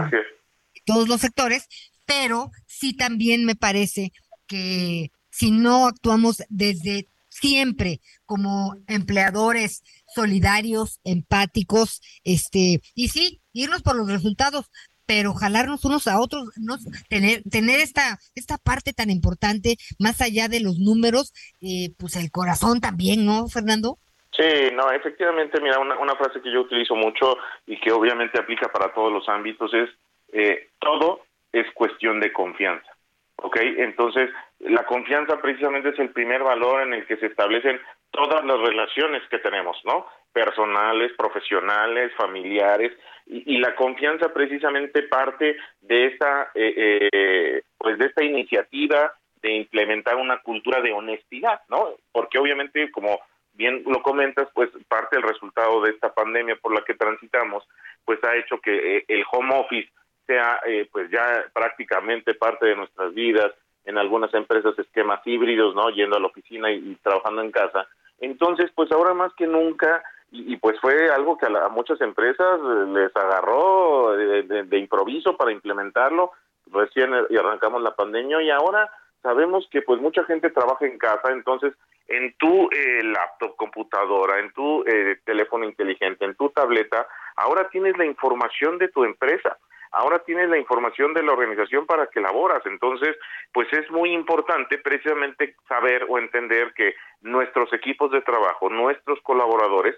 todos 0.86 1.08
los 1.08 1.22
sectores, 1.22 1.68
pero 2.06 2.52
sí 2.66 2.94
también 2.94 3.46
me 3.46 3.56
parece 3.56 4.12
que 4.48 5.12
si 5.30 5.52
no 5.52 5.88
actuamos 5.88 6.44
desde 6.50 7.08
siempre 7.30 8.02
como 8.26 8.76
empleadores 8.88 9.84
solidarios, 10.14 11.00
empáticos, 11.04 12.02
este, 12.24 12.82
y 12.96 13.10
sí, 13.10 13.42
irnos 13.54 13.82
por 13.82 13.96
los 13.96 14.10
resultados, 14.10 14.70
pero 15.06 15.34
jalarnos 15.34 15.84
unos 15.86 16.08
a 16.08 16.20
otros, 16.20 16.50
no, 16.58 16.76
tener, 17.10 17.44
tener 17.50 17.80
esta, 17.80 18.20
esta 18.36 18.58
parte 18.58 18.94
tan 18.94 19.10
importante, 19.10 19.76
más 20.00 20.22
allá 20.22 20.48
de 20.48 20.62
los 20.62 20.80
números, 20.80 21.34
eh, 21.62 21.90
pues 22.00 22.16
el 22.16 22.32
corazón 22.32 22.80
también, 22.80 23.26
¿no, 23.26 23.48
Fernando? 23.48 23.98
Sí, 24.36 24.74
no, 24.74 24.92
efectivamente, 24.92 25.62
mira, 25.62 25.80
una, 25.80 25.98
una 26.00 26.16
frase 26.16 26.42
que 26.42 26.52
yo 26.52 26.62
utilizo 26.62 26.96
mucho 26.96 27.38
y 27.68 27.80
que 27.80 27.92
obviamente 27.92 28.40
aplica 28.40 28.72
para 28.72 28.94
todos 28.94 29.12
los 29.12 29.30
ámbitos 29.30 29.72
es 29.74 29.90
eh, 30.34 30.70
todo 30.80 31.22
es 31.52 31.72
cuestión 31.74 32.20
de 32.20 32.34
confianza. 32.34 32.92
¿Ok? 33.36 33.58
Entonces, 33.62 34.30
la 34.60 34.86
confianza 34.86 35.40
precisamente 35.40 35.90
es 35.90 36.00
el 36.00 36.10
primer 36.10 36.44
valor 36.44 36.82
en 36.82 36.94
el 36.94 37.06
que 37.06 37.18
se 37.18 37.28
establecen 37.28 37.80
todas 38.14 38.46
las 38.46 38.60
relaciones 38.60 39.22
que 39.30 39.40
tenemos, 39.40 39.76
¿no? 39.84 40.06
Personales, 40.32 41.12
profesionales, 41.18 42.12
familiares, 42.16 42.94
y, 43.26 43.58
la 43.58 43.76
confianza 43.76 44.34
precisamente 44.34 45.04
parte 45.04 45.58
de 45.82 46.06
esta, 46.08 46.52
eh, 46.56 47.10
eh, 47.12 47.62
pues 47.78 47.98
de 47.98 48.06
esta 48.06 48.24
iniciativa 48.24 49.14
de 49.42 49.52
implementar 49.52 50.16
una 50.16 50.42
cultura 50.42 50.82
de 50.82 50.94
honestidad, 50.94 51.62
¿no? 51.70 51.96
Porque 52.12 52.38
obviamente, 52.38 52.92
como 52.92 53.20
bien 53.54 53.84
lo 53.86 54.02
comentas, 54.02 54.48
pues 54.54 54.70
parte 54.88 55.16
del 55.16 55.28
resultado 55.28 55.82
de 55.82 55.92
esta 55.92 56.14
pandemia 56.14 56.56
por 56.58 56.74
la 56.74 56.84
que 56.84 56.96
transitamos, 56.96 57.68
pues 58.06 58.24
ha 58.24 58.36
hecho 58.36 58.60
que 58.60 58.98
eh, 58.98 59.06
el 59.08 59.24
home 59.32 59.56
office 59.56 59.90
sea 60.26 60.60
eh, 60.66 60.88
pues 60.92 61.10
ya 61.12 61.46
prácticamente 61.54 62.34
parte 62.34 62.68
de 62.68 62.76
nuestras 62.76 63.14
vidas, 63.14 63.52
en 63.86 63.98
algunas 63.98 64.34
empresas 64.34 64.78
esquemas 64.80 65.20
híbridos, 65.26 65.76
¿no? 65.76 65.90
Yendo 65.90 66.16
a 66.16 66.20
la 66.20 66.28
oficina 66.28 66.72
y, 66.72 66.96
trabajando 67.04 67.42
en 67.42 67.52
casa. 67.52 67.86
Entonces, 68.24 68.72
pues 68.74 68.90
ahora 68.94 69.14
más 69.14 69.34
que 69.34 69.46
nunca, 69.46 70.02
y, 70.32 70.56
pues 70.56 70.80
fue 70.80 71.12
algo 71.12 71.38
que 71.38 71.46
a, 71.46 71.68
muchas 71.68 72.00
empresas 72.00 72.60
les 72.88 73.14
agarró 73.16 74.16
de, 74.16 74.78
improviso 74.78 75.36
para 75.36 75.52
implementarlo, 75.52 76.32
recién 76.72 77.12
y 77.30 77.36
arrancamos 77.36 77.82
la 77.82 77.96
pandemia 77.96 78.42
y 78.42 78.50
ahora 78.50 78.90
sabemos 79.22 79.68
que 79.70 79.82
pues 79.82 80.00
mucha 80.00 80.24
gente 80.24 80.50
trabaja 80.52 80.86
en 80.86 80.98
casa, 80.98 81.32
entonces 81.32 81.74
en 82.08 82.34
tu 82.38 82.70
eh, 82.72 83.04
laptop, 83.04 83.58
computadora, 83.58 84.40
en 84.40 84.54
tu 84.54 84.84
eh, 84.86 85.20
teléfono 85.26 85.66
inteligente, 85.66 86.24
en 86.24 86.36
tu 86.36 86.50
tableta, 86.50 87.06
ahora 87.36 87.68
tienes 87.70 87.98
la 87.98 88.06
información 88.06 88.78
de 88.78 88.88
tu 88.88 89.04
empresa 89.04 89.58
ahora 89.94 90.20
tienes 90.20 90.50
la 90.50 90.58
información 90.58 91.14
de 91.14 91.24
la 91.24 91.34
organización 91.34 91.86
para 91.86 92.08
que 92.08 92.20
laboras. 92.20 92.66
Entonces, 92.66 93.16
pues 93.54 93.72
es 93.72 93.90
muy 93.92 94.12
importante 94.12 94.78
precisamente 94.80 95.56
saber 95.68 96.06
o 96.10 96.18
entender 96.18 96.74
que 96.74 96.96
nuestros 97.22 97.72
equipos 97.74 98.12
de 98.12 98.22
trabajo, 98.22 98.70
nuestros 98.70 99.20
colaboradores, 99.22 99.96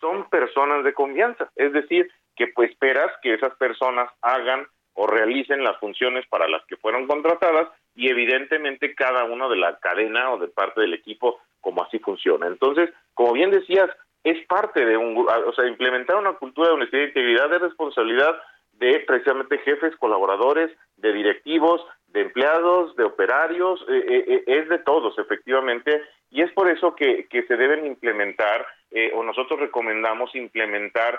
son 0.00 0.28
personas 0.28 0.84
de 0.84 0.92
confianza. 0.92 1.50
Es 1.56 1.72
decir, 1.72 2.10
que 2.36 2.48
pues 2.48 2.70
esperas 2.70 3.12
que 3.22 3.34
esas 3.34 3.54
personas 3.56 4.10
hagan 4.22 4.66
o 4.94 5.06
realicen 5.06 5.62
las 5.62 5.78
funciones 5.78 6.26
para 6.28 6.48
las 6.48 6.64
que 6.66 6.76
fueron 6.76 7.06
contratadas 7.06 7.68
y 7.94 8.08
evidentemente 8.08 8.94
cada 8.94 9.24
uno 9.24 9.48
de 9.48 9.56
la 9.56 9.78
cadena 9.78 10.32
o 10.32 10.38
de 10.38 10.48
parte 10.48 10.80
del 10.80 10.94
equipo 10.94 11.40
como 11.60 11.82
así 11.82 11.98
funciona. 11.98 12.46
Entonces, 12.46 12.90
como 13.14 13.32
bien 13.32 13.50
decías, 13.50 13.90
es 14.22 14.44
parte 14.46 14.84
de 14.84 14.96
un, 14.96 15.26
o 15.28 15.52
sea, 15.52 15.66
implementar 15.66 16.16
una 16.16 16.32
cultura 16.34 16.68
de 16.68 16.74
honestidad 16.74 17.04
e 17.04 17.08
integridad 17.08 17.50
de 17.50 17.58
responsabilidad 17.58 18.40
de 18.78 19.00
precisamente 19.00 19.58
jefes, 19.58 19.96
colaboradores, 19.96 20.70
de 20.96 21.12
directivos, 21.12 21.84
de 22.08 22.22
empleados, 22.22 22.94
de 22.96 23.04
operarios, 23.04 23.84
eh, 23.88 24.04
eh, 24.08 24.24
eh, 24.28 24.44
es 24.46 24.68
de 24.68 24.78
todos 24.78 25.18
efectivamente, 25.18 26.02
y 26.30 26.42
es 26.42 26.52
por 26.52 26.70
eso 26.70 26.94
que, 26.94 27.26
que 27.28 27.42
se 27.44 27.56
deben 27.56 27.86
implementar, 27.86 28.66
o 29.14 29.24
nosotros 29.24 29.58
recomendamos 29.58 30.32
implementar 30.36 31.18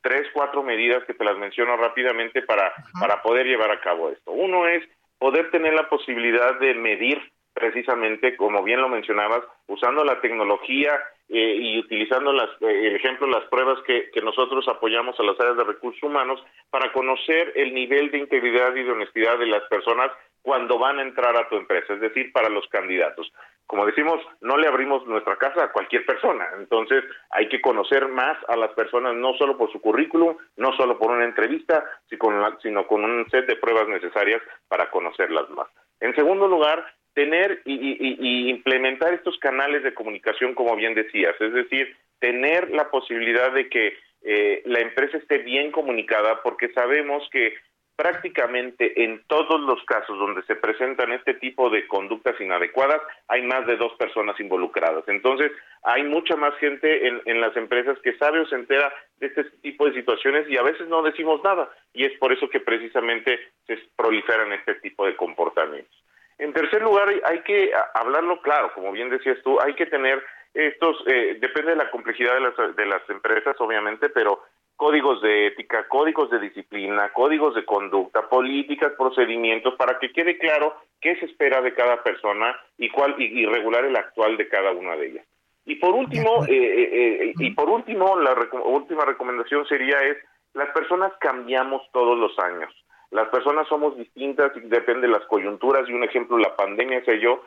tres, 0.00 0.26
cuatro 0.32 0.64
medidas 0.64 1.04
que 1.04 1.14
te 1.14 1.24
las 1.24 1.38
menciono 1.38 1.76
rápidamente 1.76 2.42
para, 2.42 2.72
para 3.00 3.22
poder 3.22 3.46
llevar 3.46 3.70
a 3.70 3.80
cabo 3.80 4.10
esto. 4.10 4.32
Uno 4.32 4.66
es 4.66 4.82
poder 5.16 5.52
tener 5.52 5.74
la 5.74 5.88
posibilidad 5.88 6.58
de 6.58 6.74
medir 6.74 7.22
precisamente, 7.52 8.36
como 8.36 8.62
bien 8.62 8.80
lo 8.80 8.88
mencionabas, 8.88 9.42
usando 9.66 10.04
la 10.04 10.20
tecnología 10.20 10.98
eh, 11.28 11.56
y 11.58 11.78
utilizando 11.78 12.32
las, 12.32 12.50
eh, 12.60 12.88
el 12.88 12.96
ejemplo, 12.96 13.26
las 13.26 13.44
pruebas 13.44 13.78
que, 13.86 14.10
que, 14.10 14.20
nosotros 14.20 14.66
apoyamos 14.68 15.18
a 15.18 15.22
las 15.22 15.38
áreas 15.40 15.56
de 15.56 15.64
recursos 15.64 16.02
humanos 16.02 16.42
para 16.70 16.92
conocer 16.92 17.52
el 17.54 17.72
nivel 17.74 18.10
de 18.10 18.18
integridad 18.18 18.74
y 18.74 18.82
de 18.82 18.92
honestidad 18.92 19.38
de 19.38 19.46
las 19.46 19.62
personas 19.68 20.10
cuando 20.42 20.78
van 20.78 20.98
a 20.98 21.02
entrar 21.02 21.36
a 21.36 21.48
tu 21.48 21.56
empresa, 21.56 21.94
es 21.94 22.00
decir, 22.00 22.32
para 22.32 22.48
los 22.48 22.66
candidatos. 22.68 23.32
como 23.64 23.86
decimos, 23.86 24.20
no 24.42 24.58
le 24.58 24.68
abrimos 24.68 25.06
nuestra 25.06 25.36
casa 25.36 25.64
a 25.64 25.72
cualquier 25.72 26.04
persona. 26.04 26.46
Entonces, 26.58 27.04
hay 27.30 27.48
que 27.48 27.62
conocer 27.62 28.06
más 28.08 28.36
a 28.48 28.56
las 28.56 28.70
personas, 28.72 29.14
no 29.14 29.32
solo 29.34 29.56
por 29.56 29.72
su 29.72 29.80
currículum, 29.80 30.36
no 30.56 30.76
solo 30.76 30.98
por 30.98 31.10
una 31.10 31.24
entrevista, 31.24 31.82
sino 32.10 32.86
con 32.86 33.04
un 33.04 33.30
set 33.30 33.46
de 33.46 33.56
pruebas 33.56 33.88
necesarias 33.88 34.42
para 34.68 34.90
conocerlas 34.90 35.48
más. 35.50 35.68
En 36.00 36.14
segundo 36.14 36.48
lugar, 36.48 36.84
tener 37.14 37.62
y, 37.64 38.48
implementar 38.50 39.14
estos 39.14 39.38
canales 39.38 39.82
de 39.82 39.94
comunicación, 39.94 40.54
como 40.54 40.76
bien 40.76 40.94
decías, 40.94 41.34
es 41.40 41.52
decir, 41.52 41.96
tener 42.18 42.70
la 42.70 42.90
posibilidad 42.90 43.52
de 43.52 43.68
que 43.68 43.94
eh, 44.22 44.62
la 44.66 44.80
empresa 44.80 45.18
esté 45.18 45.38
bien 45.38 45.72
comunicada, 45.72 46.42
porque 46.42 46.72
sabemos 46.72 47.28
que 47.30 47.54
prácticamente 47.96 49.04
en 49.04 49.22
todos 49.26 49.60
los 49.60 49.82
casos 49.84 50.18
donde 50.18 50.42
se 50.44 50.56
presentan 50.56 51.12
este 51.12 51.34
tipo 51.34 51.70
de 51.70 51.86
conductas 51.86 52.40
inadecuadas, 52.40 53.00
hay 53.28 53.42
más 53.42 53.66
de 53.66 53.76
dos 53.76 53.92
personas 53.94 54.38
involucradas. 54.40 55.04
Entonces, 55.08 55.52
hay 55.82 56.02
mucha 56.04 56.36
más 56.36 56.54
gente 56.56 57.06
en, 57.06 57.40
las 57.40 57.56
empresas 57.56 57.98
que 58.02 58.16
sabe 58.16 58.40
o 58.40 58.46
se 58.46 58.56
entera 58.56 58.92
de 59.18 59.26
este 59.26 59.44
tipo 59.62 59.86
de 59.86 59.94
situaciones 59.94 60.48
y 60.48 60.56
a 60.56 60.62
veces 60.62 60.88
no 60.88 61.02
decimos 61.02 61.42
nada. 61.44 61.70
Y 61.92 62.04
es 62.04 62.18
por 62.18 62.32
eso 62.32 62.48
que 62.48 62.60
precisamente 62.60 63.38
se 63.66 63.78
proliferan 63.94 64.52
este 64.52 64.74
tipo 64.76 65.06
de 65.06 65.14
comportamientos. 65.14 65.96
En 66.38 66.52
tercer 66.52 66.82
lugar, 66.82 67.08
hay 67.24 67.40
que 67.40 67.70
hablarlo 67.94 68.40
claro, 68.42 68.72
como 68.74 68.92
bien 68.92 69.10
decías 69.10 69.38
tú, 69.42 69.60
hay 69.60 69.74
que 69.74 69.86
tener 69.86 70.22
estos, 70.54 70.96
eh, 71.06 71.38
depende 71.40 71.70
de 71.70 71.76
la 71.76 71.90
complejidad 71.90 72.34
de 72.34 72.40
las, 72.40 72.76
de 72.76 72.86
las 72.86 73.08
empresas, 73.08 73.56
obviamente, 73.58 74.08
pero 74.10 74.42
códigos 74.82 75.22
de 75.22 75.46
ética, 75.46 75.86
códigos 75.86 76.28
de 76.30 76.40
disciplina, 76.40 77.12
códigos 77.12 77.54
de 77.54 77.64
conducta, 77.64 78.28
políticas, 78.28 78.92
procedimientos, 78.98 79.74
para 79.76 79.98
que 80.00 80.12
quede 80.12 80.38
claro 80.38 80.74
qué 81.00 81.14
se 81.20 81.26
espera 81.26 81.60
de 81.60 81.72
cada 81.72 82.02
persona 82.02 82.56
y 82.78 82.88
cuál 82.90 83.14
y, 83.18 83.46
regular 83.46 83.84
el 83.84 83.96
actual 83.96 84.36
de 84.36 84.48
cada 84.48 84.72
una 84.72 84.96
de 84.96 85.06
ellas. 85.06 85.26
Y 85.64 85.76
por 85.76 85.94
último, 85.94 86.44
eh, 86.46 86.52
eh, 86.52 87.18
eh, 87.22 87.32
y 87.38 87.50
por 87.52 87.70
último, 87.70 88.18
la 88.18 88.34
última 88.64 89.04
recomendación 89.04 89.64
sería 89.66 90.00
es 90.00 90.16
las 90.54 90.70
personas 90.70 91.12
cambiamos 91.20 91.82
todos 91.92 92.18
los 92.18 92.36
años. 92.40 92.74
Las 93.12 93.28
personas 93.28 93.68
somos 93.68 93.96
distintas 93.96 94.52
y 94.56 94.60
depende 94.60 95.06
de 95.06 95.12
las 95.12 95.24
coyunturas 95.26 95.88
y 95.88 95.92
un 95.92 96.02
ejemplo, 96.02 96.38
la 96.38 96.56
pandemia, 96.56 97.04
sé 97.04 97.20
yo, 97.20 97.42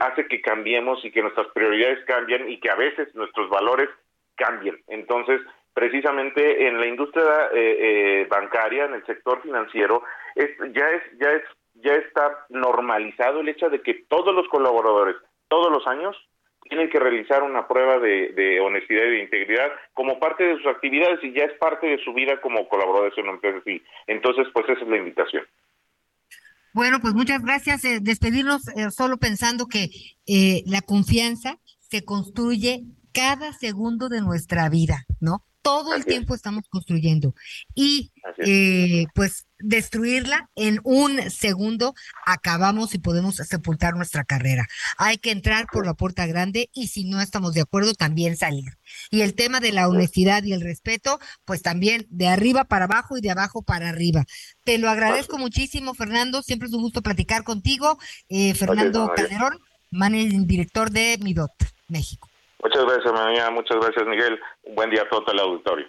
hace 0.00 0.26
que 0.26 0.40
cambiemos 0.40 1.04
y 1.04 1.10
que 1.10 1.22
nuestras 1.22 1.48
prioridades 1.48 2.04
cambien 2.06 2.48
y 2.48 2.58
que 2.60 2.70
a 2.70 2.76
veces 2.76 3.14
nuestros 3.14 3.50
valores 3.50 3.88
cambien. 4.36 4.78
Entonces, 4.86 5.40
precisamente 5.74 6.66
en 6.66 6.80
la 6.80 6.86
industria 6.86 7.50
eh, 7.52 7.76
eh, 8.22 8.26
bancaria, 8.28 8.84
en 8.84 8.94
el 8.94 9.06
sector 9.06 9.42
financiero, 9.42 10.02
ya 10.72 10.90
es 10.90 11.02
ya 11.20 11.32
es 11.32 11.42
ya 11.74 11.92
está 11.94 12.46
normalizado 12.48 13.40
el 13.40 13.48
hecho 13.48 13.68
de 13.70 13.82
que 13.82 13.94
todos 14.08 14.34
los 14.34 14.48
colaboradores 14.48 15.16
todos 15.48 15.70
los 15.70 15.86
años 15.86 16.16
tienen 16.68 16.90
que 16.90 16.98
realizar 16.98 17.42
una 17.42 17.66
prueba 17.66 17.98
de, 17.98 18.60
honestidad 18.60 19.04
y 19.04 19.10
de 19.10 19.22
integridad 19.22 19.70
como 19.94 20.18
parte 20.18 20.44
de 20.44 20.56
sus 20.56 20.66
actividades 20.66 21.22
y 21.22 21.32
ya 21.32 21.44
es 21.44 21.52
parte 21.58 21.86
de 21.86 21.98
su 22.04 22.12
vida 22.12 22.40
como 22.40 22.68
colaboradores 22.68 23.16
en 23.16 23.24
una 23.24 23.34
empresa. 23.34 23.60
Sí. 23.64 23.82
Entonces, 24.06 24.46
pues 24.52 24.68
esa 24.68 24.82
es 24.82 24.88
la 24.88 24.96
invitación. 24.96 25.44
Bueno, 26.72 27.00
pues 27.00 27.14
muchas 27.14 27.42
gracias. 27.42 27.84
Eh, 27.84 27.98
despedirnos 28.00 28.62
solo 28.90 29.16
pensando 29.16 29.66
que 29.66 29.88
la 30.66 30.80
confianza 30.82 31.58
se 31.80 32.04
construye 32.04 32.84
cada 33.12 33.52
segundo 33.52 34.08
de 34.08 34.20
nuestra 34.20 34.68
vida, 34.68 35.04
¿no? 35.20 35.42
Todo 35.62 35.94
el 35.94 36.04
tiempo 36.04 36.34
estamos 36.34 36.64
construyendo. 36.68 37.34
Y 37.74 38.12
eh, 38.44 39.06
pues 39.14 39.46
destruirla 39.58 40.48
en 40.54 40.80
un 40.84 41.30
segundo, 41.30 41.94
acabamos 42.24 42.94
y 42.94 42.98
podemos 42.98 43.36
sepultar 43.36 43.94
nuestra 43.94 44.24
carrera. 44.24 44.66
Hay 44.98 45.18
que 45.18 45.30
entrar 45.30 45.66
por 45.72 45.84
la 45.84 45.94
puerta 45.94 46.26
grande 46.26 46.70
y 46.72 46.88
si 46.88 47.04
no 47.04 47.20
estamos 47.20 47.54
de 47.54 47.62
acuerdo, 47.62 47.94
también 47.94 48.36
salir. 48.36 48.78
Y 49.10 49.22
el 49.22 49.34
tema 49.34 49.60
de 49.60 49.72
la 49.72 49.88
honestidad 49.88 50.42
y 50.44 50.52
el 50.52 50.60
respeto, 50.60 51.18
pues 51.44 51.62
también 51.62 52.06
de 52.10 52.28
arriba 52.28 52.64
para 52.64 52.84
abajo 52.84 53.18
y 53.18 53.20
de 53.20 53.30
abajo 53.30 53.62
para 53.62 53.88
arriba. 53.88 54.24
Te 54.64 54.78
lo 54.78 54.88
agradezco 54.88 55.38
muchísimo, 55.38 55.94
Fernando. 55.94 56.42
Siempre 56.42 56.68
es 56.68 56.74
un 56.74 56.82
gusto 56.82 57.02
platicar 57.02 57.42
contigo. 57.42 57.98
Eh, 58.28 58.54
Fernando 58.54 59.10
Calderón, 59.14 59.58
managing 59.90 60.46
director 60.46 60.90
de 60.90 61.18
Midot, 61.20 61.52
México. 61.88 62.27
Muchas 62.62 62.84
gracias, 62.84 63.12
María. 63.12 63.50
Muchas 63.50 63.76
gracias, 63.80 64.06
Miguel. 64.06 64.38
Un 64.62 64.74
buen 64.74 64.90
día 64.90 65.02
a 65.02 65.08
todo 65.08 65.24
el 65.32 65.38
auditorio. 65.38 65.86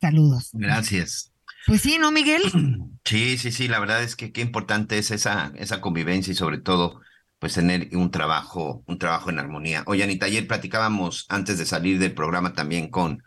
Saludos. 0.00 0.50
Gracias. 0.52 1.32
Pues 1.66 1.82
sí, 1.82 1.98
¿no, 1.98 2.10
Miguel? 2.10 2.42
Sí, 3.04 3.38
sí, 3.38 3.52
sí. 3.52 3.68
La 3.68 3.80
verdad 3.80 4.02
es 4.02 4.16
que 4.16 4.32
qué 4.32 4.42
importante 4.42 4.98
es 4.98 5.10
esa, 5.10 5.50
esa 5.56 5.80
convivencia 5.80 6.30
y 6.30 6.36
sobre 6.36 6.58
todo, 6.58 7.00
pues 7.38 7.54
tener 7.54 7.88
un 7.92 8.10
trabajo, 8.10 8.82
un 8.86 8.98
trabajo 8.98 9.30
en 9.30 9.38
armonía. 9.38 9.82
Oye, 9.86 10.04
Anita, 10.04 10.26
ayer 10.26 10.46
platicábamos 10.46 11.24
antes 11.30 11.56
de 11.56 11.64
salir 11.64 11.98
del 11.98 12.12
programa 12.12 12.52
también 12.52 12.90
con 12.90 13.22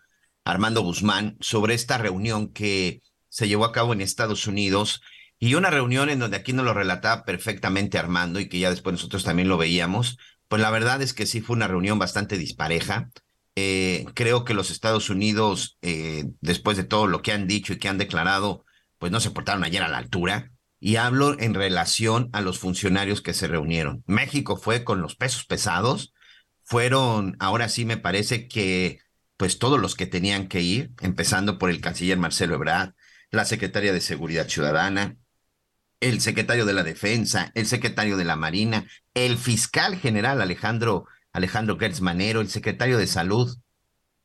Armando 0.46 0.82
Guzmán 0.82 1.36
sobre 1.40 1.74
esta 1.74 1.98
reunión 1.98 2.54
que 2.54 3.02
se 3.28 3.48
llevó 3.48 3.66
a 3.66 3.72
cabo 3.72 3.94
en 3.94 4.02
Estados 4.02 4.46
Unidos 4.46 5.02
y 5.40 5.56
una 5.56 5.72
reunión 5.72 6.10
en 6.10 6.20
donde 6.20 6.38
aquí 6.38 6.54
nos 6.54 6.66
lo 6.66 6.76
relataba 6.76 7.26
perfectamente 7.26 7.98
Armando 7.98 8.40
y 8.40 8.48
que 8.48 8.60
ya 8.60 8.70
después 8.70 8.94
nosotros 8.94 9.24
también 9.24 9.48
lo 9.48 9.58
veíamos, 9.58 10.20
pues 10.52 10.62
la 10.62 10.70
verdad 10.70 11.02
es 11.02 11.14
que 11.14 11.26
sí 11.26 11.40
fue 11.40 11.56
una 11.56 11.70
reunión 11.70 11.98
bastante 11.98 12.38
dispareja. 12.38 13.10
Eh, 13.56 14.04
creo 14.16 14.44
que 14.44 14.54
los 14.54 14.70
Estados 14.70 15.10
Unidos, 15.10 15.78
eh, 15.82 16.26
después 16.42 16.76
de 16.76 16.84
todo 16.84 17.08
lo 17.08 17.22
que 17.22 17.32
han 17.32 17.48
dicho 17.48 17.72
y 17.72 17.78
que 17.78 17.88
han 17.88 17.98
declarado, 17.98 18.66
pues 18.98 19.14
no 19.14 19.22
se 19.22 19.32
portaron 19.32 19.64
ayer 19.64 19.82
a 19.82 19.88
la 19.88 19.98
altura. 19.98 20.52
Y 20.78 20.98
hablo 20.98 21.40
en 21.40 21.54
relación 21.54 22.30
a 22.34 22.42
los 22.42 22.60
funcionarios 22.60 23.22
que 23.22 23.34
se 23.34 23.48
reunieron. 23.48 24.04
México 24.08 24.58
fue 24.58 24.84
con 24.84 25.00
los 25.00 25.16
pesos 25.16 25.46
pesados. 25.46 26.14
Fueron, 26.64 27.38
ahora 27.40 27.70
sí 27.70 27.86
me 27.86 27.96
parece 27.96 28.50
que, 28.50 29.00
pues 29.38 29.58
todos 29.58 29.80
los 29.80 29.96
que 29.96 30.06
tenían 30.06 30.50
que 30.50 30.60
ir, 30.60 30.92
empezando 31.00 31.60
por 31.60 31.70
el 31.70 31.80
canciller 31.80 32.18
Marcelo 32.18 32.56
Ebrard, 32.56 32.92
la 33.30 33.46
secretaria 33.46 33.94
de 33.94 34.02
Seguridad 34.02 34.50
Ciudadana, 34.50 35.16
el 36.02 36.20
secretario 36.20 36.66
de 36.66 36.74
la 36.74 36.84
Defensa, 36.84 37.52
el 37.56 37.66
secretario 37.66 38.18
de 38.18 38.26
la 38.26 38.36
Marina, 38.36 38.86
el 39.14 39.38
fiscal 39.38 39.96
general 39.96 40.42
Alejandro, 40.42 41.06
Alejandro 41.32 41.78
Gertz 41.78 42.02
Manero, 42.02 42.42
el 42.42 42.50
secretario 42.50 42.98
de 42.98 43.08
Salud, 43.08 43.58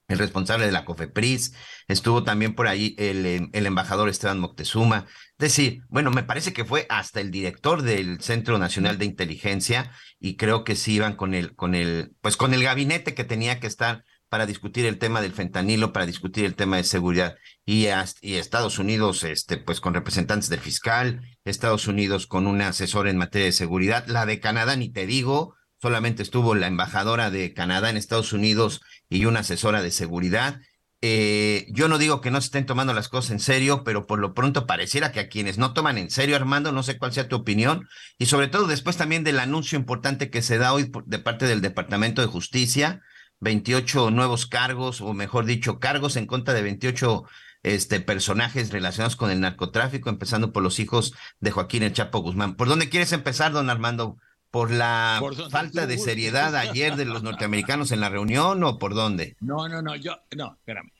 el 0.08 0.18
responsable 0.18 0.66
de 0.66 0.72
la 0.72 0.84
COFEPRIS, 0.84 1.54
estuvo 1.88 2.22
también 2.22 2.54
por 2.54 2.68
ahí 2.68 2.94
el, 2.98 3.26
em, 3.26 3.50
el, 3.52 3.66
embajador 3.66 4.08
Esteban 4.08 4.38
Moctezuma. 4.38 5.06
Es 5.32 5.38
decir, 5.38 5.82
bueno, 5.88 6.10
me 6.10 6.22
parece 6.22 6.52
que 6.52 6.64
fue 6.64 6.86
hasta 6.88 7.20
el 7.20 7.30
director 7.30 7.82
del 7.82 8.20
Centro 8.20 8.58
Nacional 8.58 8.98
de 8.98 9.04
Inteligencia 9.04 9.90
y 10.20 10.36
creo 10.36 10.64
que 10.64 10.76
sí 10.76 10.94
iban 10.94 11.16
con 11.16 11.34
el, 11.34 11.54
con 11.56 11.74
el, 11.74 12.14
pues 12.20 12.36
con 12.36 12.54
el 12.54 12.62
gabinete 12.62 13.14
que 13.14 13.24
tenía 13.24 13.58
que 13.58 13.66
estar 13.66 14.04
para 14.28 14.46
discutir 14.46 14.86
el 14.86 14.98
tema 14.98 15.20
del 15.20 15.32
fentanilo, 15.32 15.92
para 15.92 16.06
discutir 16.06 16.44
el 16.44 16.54
tema 16.54 16.76
de 16.76 16.84
seguridad. 16.84 17.36
Y, 17.64 17.86
Estados 17.86 18.78
Unidos, 18.78 19.22
este, 19.24 19.56
pues 19.56 19.80
con 19.80 19.94
representantes 19.94 20.48
del 20.48 20.60
fiscal, 20.60 21.20
Estados 21.44 21.86
Unidos 21.86 22.26
con 22.26 22.46
un 22.46 22.60
asesor 22.60 23.08
en 23.08 23.18
materia 23.18 23.46
de 23.46 23.52
seguridad, 23.52 24.06
la 24.06 24.26
de 24.26 24.40
Canadá, 24.40 24.76
ni 24.76 24.90
te 24.90 25.06
digo, 25.06 25.54
solamente 25.80 26.22
estuvo 26.22 26.54
la 26.54 26.66
embajadora 26.66 27.30
de 27.30 27.52
Canadá 27.54 27.90
en 27.90 27.96
Estados 27.96 28.32
Unidos 28.32 28.80
y 29.08 29.24
una 29.26 29.40
asesora 29.40 29.82
de 29.82 29.90
seguridad. 29.90 30.60
Eh, 31.02 31.66
yo 31.68 31.88
no 31.88 31.98
digo 31.98 32.20
que 32.20 32.30
no 32.30 32.40
se 32.40 32.46
estén 32.46 32.66
tomando 32.66 32.94
las 32.94 33.08
cosas 33.08 33.30
en 33.30 33.40
serio, 33.40 33.84
pero 33.84 34.06
por 34.06 34.18
lo 34.18 34.34
pronto 34.34 34.66
pareciera 34.66 35.12
que 35.12 35.20
a 35.20 35.28
quienes 35.28 35.58
no 35.58 35.72
toman 35.72 35.98
en 35.98 36.10
serio, 36.10 36.36
Armando, 36.36 36.72
no 36.72 36.82
sé 36.82 36.98
cuál 36.98 37.12
sea 37.12 37.28
tu 37.28 37.36
opinión, 37.36 37.86
y 38.18 38.26
sobre 38.26 38.48
todo 38.48 38.66
después 38.66 38.96
también 38.96 39.22
del 39.22 39.38
anuncio 39.38 39.78
importante 39.78 40.30
que 40.30 40.42
se 40.42 40.58
da 40.58 40.72
hoy 40.72 40.90
de 41.04 41.18
parte 41.18 41.46
del 41.46 41.60
Departamento 41.60 42.22
de 42.22 42.28
Justicia, 42.28 43.02
28 43.40 44.10
nuevos 44.10 44.46
cargos, 44.46 45.00
o 45.00 45.12
mejor 45.12 45.44
dicho, 45.44 45.78
cargos 45.78 46.16
en 46.16 46.26
contra 46.26 46.54
de 46.54 46.62
28 46.62 47.24
este, 47.62 48.00
personajes 48.00 48.70
relacionados 48.70 49.16
con 49.16 49.30
el 49.30 49.40
narcotráfico, 49.40 50.08
empezando 50.08 50.52
por 50.52 50.62
los 50.62 50.78
hijos 50.78 51.14
de 51.40 51.50
Joaquín 51.50 51.82
El 51.82 51.92
Chapo 51.92 52.20
Guzmán. 52.20 52.54
¿Por 52.54 52.68
dónde 52.68 52.88
quieres 52.88 53.12
empezar, 53.12 53.52
don 53.52 53.70
Armando? 53.70 54.18
¿Por 54.50 54.70
la 54.70 55.20
falta 55.50 55.86
de 55.86 55.98
seriedad 55.98 56.54
ayer 56.54 56.96
de 56.96 57.04
los 57.04 57.22
norteamericanos 57.22 57.92
en 57.92 58.00
la 58.00 58.08
reunión 58.08 58.62
o 58.64 58.78
por 58.78 58.94
dónde? 58.94 59.36
No, 59.40 59.68
no, 59.68 59.82
no, 59.82 59.96
yo, 59.96 60.16
no, 60.36 60.54
espérame. 60.54 60.92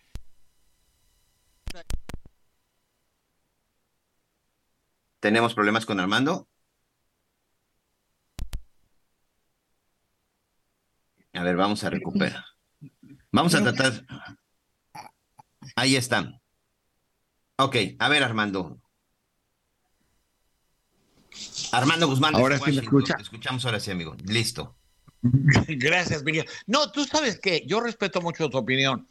¿Tenemos 5.20 5.54
problemas 5.54 5.86
con 5.86 6.00
Armando? 6.00 6.48
A 11.36 11.42
ver, 11.42 11.56
vamos 11.56 11.84
a 11.84 11.90
recuperar. 11.90 12.44
Vamos 13.32 13.54
a 13.54 13.62
tratar. 13.62 14.06
Ahí 15.74 15.94
están. 15.96 16.40
Ok, 17.58 17.76
a 17.98 18.08
ver, 18.08 18.22
Armando. 18.22 18.80
Armando 21.72 22.06
Guzmán. 22.06 22.34
Ahora 22.34 22.58
sí 22.58 22.72
me 22.72 22.80
escucha. 22.80 23.16
escuchamos 23.20 23.64
ahora 23.66 23.80
sí, 23.80 23.90
amigo. 23.90 24.16
Listo. 24.24 24.76
Gracias, 25.22 26.22
Miguel. 26.22 26.46
No, 26.66 26.90
tú 26.90 27.04
sabes 27.04 27.38
que 27.38 27.64
yo 27.66 27.80
respeto 27.80 28.22
mucho 28.22 28.48
tu 28.48 28.58
opinión, 28.58 29.06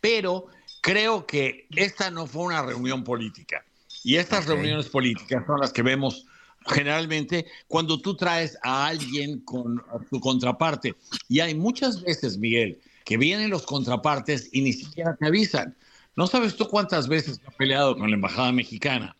pero 0.00 0.46
creo 0.80 1.26
que 1.26 1.68
esta 1.70 2.10
no 2.10 2.26
fue 2.26 2.44
una 2.44 2.62
reunión 2.62 3.04
política. 3.04 3.64
Y 4.02 4.16
estas 4.16 4.46
reuniones 4.46 4.88
políticas 4.88 5.44
son 5.46 5.60
las 5.60 5.72
que 5.72 5.82
vemos 5.82 6.26
generalmente 6.68 7.46
cuando 7.66 8.00
tú 8.00 8.16
traes 8.16 8.58
a 8.62 8.86
alguien 8.86 9.40
con 9.40 9.82
su 10.10 10.20
contraparte. 10.20 10.94
Y 11.28 11.40
hay 11.40 11.54
muchas 11.54 12.02
veces, 12.02 12.38
Miguel, 12.38 12.80
que 13.04 13.16
vienen 13.16 13.50
los 13.50 13.64
contrapartes 13.64 14.48
y 14.52 14.60
ni 14.60 14.72
siquiera 14.72 15.16
te 15.16 15.26
avisan. 15.26 15.76
No 16.16 16.26
sabes 16.26 16.56
tú 16.56 16.68
cuántas 16.68 17.08
veces 17.08 17.40
he 17.46 17.50
peleado 17.52 17.96
con 17.96 18.10
la 18.10 18.16
embajada 18.16 18.52
mexicana, 18.52 19.16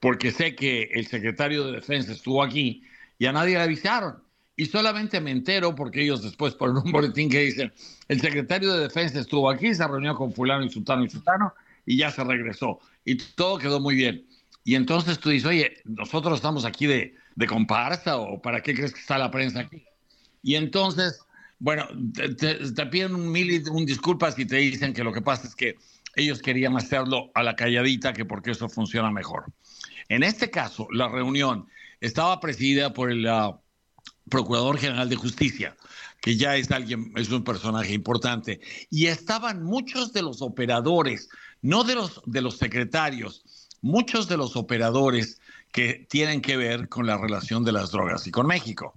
porque 0.00 0.30
sé 0.30 0.54
que 0.54 0.84
el 0.94 1.06
secretario 1.06 1.66
de 1.66 1.72
Defensa 1.72 2.12
estuvo 2.12 2.42
aquí 2.42 2.82
y 3.18 3.26
a 3.26 3.32
nadie 3.32 3.56
le 3.56 3.62
avisaron. 3.62 4.22
Y 4.58 4.66
solamente 4.66 5.20
me 5.20 5.32
entero 5.32 5.74
porque 5.74 6.02
ellos 6.02 6.22
después 6.22 6.54
ponen 6.54 6.78
un 6.78 6.90
boletín 6.90 7.28
que 7.28 7.40
dicen, 7.40 7.72
el 8.08 8.20
secretario 8.20 8.72
de 8.72 8.84
Defensa 8.84 9.20
estuvo 9.20 9.50
aquí, 9.50 9.74
se 9.74 9.86
reunió 9.86 10.14
con 10.14 10.32
fulano 10.32 10.64
y 10.64 10.70
sultano 10.70 11.04
y 11.04 11.10
sultano 11.10 11.52
y 11.84 11.98
ya 11.98 12.10
se 12.10 12.24
regresó. 12.24 12.80
Y 13.04 13.16
todo 13.16 13.58
quedó 13.58 13.80
muy 13.80 13.94
bien. 13.96 14.26
Y 14.66 14.74
entonces 14.74 15.20
tú 15.20 15.30
dices, 15.30 15.46
oye, 15.46 15.76
nosotros 15.84 16.34
estamos 16.34 16.64
aquí 16.64 16.86
de, 16.86 17.14
de 17.36 17.46
comparsa 17.46 18.16
o 18.16 18.42
para 18.42 18.60
qué 18.60 18.74
crees 18.74 18.92
que 18.92 18.98
está 18.98 19.16
la 19.16 19.30
prensa 19.30 19.60
aquí. 19.60 19.84
Y 20.42 20.56
entonces, 20.56 21.20
bueno, 21.60 21.86
te, 22.36 22.86
piden 22.86 23.14
un 23.14 23.30
mil 23.30 23.62
un 23.70 23.86
disculpas 23.86 24.36
y 24.40 24.44
te 24.44 24.56
dicen 24.56 24.92
que 24.92 25.04
lo 25.04 25.12
que 25.12 25.22
pasa 25.22 25.46
es 25.46 25.54
que 25.54 25.76
ellos 26.16 26.42
querían 26.42 26.76
hacerlo 26.76 27.30
a 27.34 27.44
la 27.44 27.54
calladita, 27.54 28.12
que 28.12 28.24
porque 28.24 28.50
eso 28.50 28.68
funciona 28.68 29.12
mejor. 29.12 29.44
En 30.08 30.24
este 30.24 30.50
caso, 30.50 30.88
la 30.90 31.06
reunión 31.06 31.68
estaba 32.00 32.40
presidida 32.40 32.92
por 32.92 33.12
el 33.12 33.24
uh, 33.24 33.60
Procurador 34.28 34.78
General 34.78 35.08
de 35.08 35.14
Justicia, 35.14 35.76
que 36.20 36.36
ya 36.36 36.56
es 36.56 36.72
alguien, 36.72 37.12
es 37.14 37.30
un 37.30 37.44
personaje 37.44 37.92
importante, 37.92 38.60
y 38.90 39.06
estaban 39.06 39.62
muchos 39.62 40.12
de 40.12 40.22
los 40.22 40.42
operadores, 40.42 41.28
no 41.62 41.84
de 41.84 41.94
los, 41.94 42.20
de 42.26 42.40
los 42.40 42.56
secretarios, 42.56 43.44
muchos 43.82 44.28
de 44.28 44.36
los 44.36 44.56
operadores 44.56 45.40
que 45.72 46.06
tienen 46.08 46.40
que 46.40 46.56
ver 46.56 46.88
con 46.88 47.06
la 47.06 47.18
relación 47.18 47.64
de 47.64 47.72
las 47.72 47.90
drogas 47.90 48.26
y 48.26 48.30
con 48.30 48.46
México. 48.46 48.94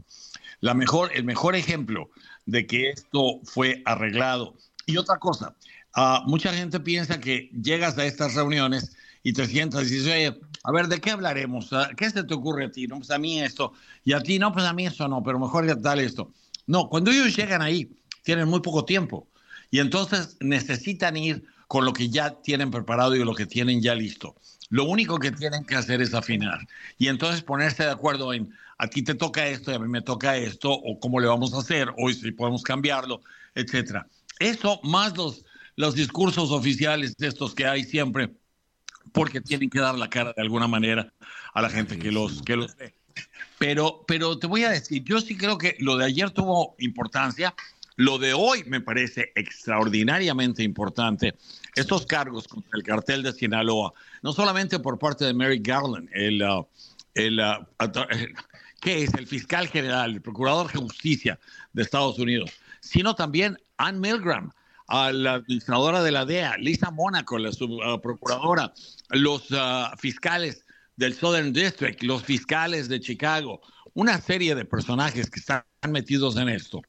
La 0.61 0.73
mejor, 0.73 1.11
el 1.13 1.23
mejor 1.23 1.55
ejemplo 1.55 2.09
de 2.45 2.65
que 2.65 2.89
esto 2.89 3.39
fue 3.43 3.81
arreglado. 3.85 4.55
Y 4.85 4.97
otra 4.97 5.17
cosa, 5.17 5.55
uh, 5.95 6.27
mucha 6.27 6.53
gente 6.53 6.79
piensa 6.79 7.19
que 7.19 7.49
llegas 7.61 7.97
a 7.97 8.05
estas 8.05 8.35
reuniones 8.35 8.95
y 9.23 9.33
te 9.33 9.45
sientas 9.45 9.83
y 9.83 9.95
dices, 9.95 10.33
a 10.63 10.71
ver, 10.71 10.87
¿de 10.87 10.99
qué 10.99 11.11
hablaremos? 11.11 11.71
Ah, 11.73 11.89
¿Qué 11.95 12.09
se 12.09 12.23
te 12.23 12.33
ocurre 12.33 12.65
a 12.65 12.71
ti? 12.71 12.87
No, 12.87 12.97
pues 12.97 13.11
a 13.11 13.17
mí 13.17 13.41
esto. 13.41 13.73
Y 14.03 14.13
a 14.13 14.21
ti, 14.21 14.39
no, 14.39 14.51
pues 14.51 14.65
a 14.65 14.73
mí 14.73 14.85
eso 14.85 15.07
no, 15.07 15.23
pero 15.23 15.39
mejor 15.39 15.67
ya 15.67 15.79
tal 15.79 15.99
esto. 15.99 16.31
No, 16.67 16.89
cuando 16.89 17.11
ellos 17.11 17.35
llegan 17.35 17.61
ahí, 17.61 17.89
tienen 18.23 18.47
muy 18.47 18.61
poco 18.61 18.85
tiempo. 18.85 19.27
Y 19.71 19.79
entonces 19.79 20.37
necesitan 20.39 21.17
ir 21.17 21.43
con 21.67 21.85
lo 21.85 21.93
que 21.93 22.09
ya 22.09 22.41
tienen 22.41 22.71
preparado 22.71 23.15
y 23.15 23.23
lo 23.23 23.35
que 23.35 23.45
tienen 23.45 23.81
ya 23.81 23.93
listo. 23.93 24.35
Lo 24.69 24.83
único 24.85 25.19
que 25.19 25.31
tienen 25.31 25.65
que 25.65 25.75
hacer 25.75 26.01
es 26.01 26.13
afinar 26.13 26.59
y 26.97 27.07
entonces 27.07 27.41
ponerse 27.41 27.83
de 27.83 27.91
acuerdo 27.91 28.33
en 28.33 28.53
a 28.77 28.87
ti 28.87 29.03
te 29.03 29.15
toca 29.15 29.47
esto 29.47 29.71
y 29.71 29.75
a 29.75 29.79
mí 29.79 29.87
me 29.89 30.01
toca 30.01 30.37
esto 30.37 30.71
o 30.71 30.99
cómo 30.99 31.19
le 31.19 31.27
vamos 31.27 31.53
a 31.53 31.59
hacer 31.59 31.93
o 31.97 32.09
si 32.11 32.31
podemos 32.31 32.63
cambiarlo, 32.63 33.21
etcétera. 33.55 34.07
Eso 34.39 34.79
más 34.83 35.17
los 35.17 35.43
los 35.79 35.95
discursos 35.95 36.51
oficiales 36.51 37.15
de 37.15 37.27
estos 37.27 37.55
que 37.55 37.65
hay 37.65 37.85
siempre 37.85 38.35
porque 39.13 39.39
tienen 39.39 39.69
que 39.69 39.79
dar 39.79 39.97
la 39.97 40.09
cara 40.09 40.33
de 40.35 40.41
alguna 40.41 40.67
manera 40.67 41.13
a 41.53 41.61
la 41.61 41.69
gente 41.69 41.97
que 41.97 42.11
los 42.11 42.41
que 42.41 42.57
los 42.57 42.75
ve. 42.75 42.93
Pero 43.57 44.03
pero 44.05 44.37
te 44.37 44.45
voy 44.47 44.65
a 44.65 44.71
decir, 44.71 45.03
yo 45.05 45.21
sí 45.21 45.37
creo 45.37 45.57
que 45.57 45.77
lo 45.79 45.95
de 45.95 46.05
ayer 46.05 46.31
tuvo 46.31 46.75
importancia. 46.79 47.55
Lo 47.99 48.17
de 48.17 48.33
hoy 48.33 48.63
me 48.65 48.79
parece 48.79 49.33
extraordinariamente 49.35 50.63
importante. 50.63 51.35
Estos 51.75 52.05
cargos 52.05 52.47
contra 52.47 52.77
el 52.77 52.83
cartel 52.83 53.23
de 53.23 53.33
Sinaloa, 53.33 53.91
no 54.21 54.31
solamente 54.31 54.79
por 54.79 54.97
parte 54.97 55.25
de 55.25 55.33
Mary 55.33 55.59
Garland, 55.61 56.07
el, 56.13 56.41
uh, 56.41 56.65
el, 57.13 57.41
uh, 57.41 57.65
¿qué 58.79 59.03
es? 59.03 59.13
El 59.15 59.27
fiscal 59.27 59.67
general, 59.67 60.11
el 60.11 60.21
procurador 60.21 60.71
de 60.71 60.79
justicia 60.79 61.37
de 61.73 61.81
Estados 61.81 62.17
Unidos, 62.19 62.51
sino 62.79 63.15
también 63.15 63.57
Ann 63.75 63.99
Milgram, 63.99 64.49
a 64.87 65.11
la 65.11 65.33
administradora 65.33 66.01
de 66.01 66.11
la 66.11 66.23
DEA, 66.23 66.55
Lisa 66.57 66.91
Mónaco, 66.91 67.37
la 67.37 67.51
subprocuradora, 67.51 68.67
uh, 68.67 69.17
los 69.17 69.49
fiscales 69.97 70.65
del 70.95 71.15
Southern 71.15 71.51
District, 71.51 72.01
los 72.03 72.23
fiscales 72.23 72.87
de 72.87 73.01
Chicago, 73.01 73.59
una 73.93 74.21
serie 74.21 74.55
de 74.55 74.63
personajes 74.63 75.29
que 75.29 75.41
están 75.41 75.65
metidos 75.89 76.37
en 76.37 76.47
esto 76.47 76.81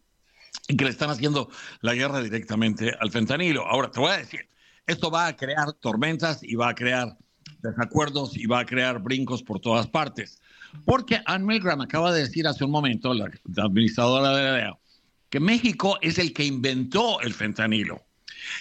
y 0.69 0.77
que 0.77 0.85
le 0.85 0.91
están 0.91 1.11
haciendo 1.11 1.51
la 1.81 1.95
guerra 1.95 2.23
directamente 2.23 2.95
al 3.01 3.11
fentanilo. 3.11 3.67
Ahora, 3.67 3.91
te 3.91 4.01
voy 4.01 4.13
a 4.13 4.19
decir, 4.19 4.49
esto 4.87 5.11
va 5.11 5.27
a 5.27 5.37
crear 5.37 5.73
tormentas 5.75 6.43
y 6.43 6.55
va 6.55 6.71
a 6.71 6.75
crear 6.75 7.17
desacuerdos 7.63 8.37
y 8.37 8.47
va 8.47 8.61
a 8.61 8.67
crear 8.67 9.01
brincos 9.01 9.43
por 9.43 9.61
todas 9.61 9.87
partes. 9.87 10.41
Porque 10.85 11.21
Ann 11.27 11.45
Milgram 11.45 11.81
acaba 11.81 12.13
de 12.13 12.23
decir 12.23 12.47
hace 12.47 12.65
un 12.65 12.71
momento, 12.71 13.13
la, 13.13 13.31
administradora 13.57 14.37
de 14.37 14.43
la 14.43 14.53
DEA, 14.53 14.79
que 15.29 15.41
México 15.41 15.99
es 16.01 16.19
el 16.19 16.33
que 16.33 16.45
inventó 16.45 17.21
el 17.21 17.35
fentanilo, 17.35 18.05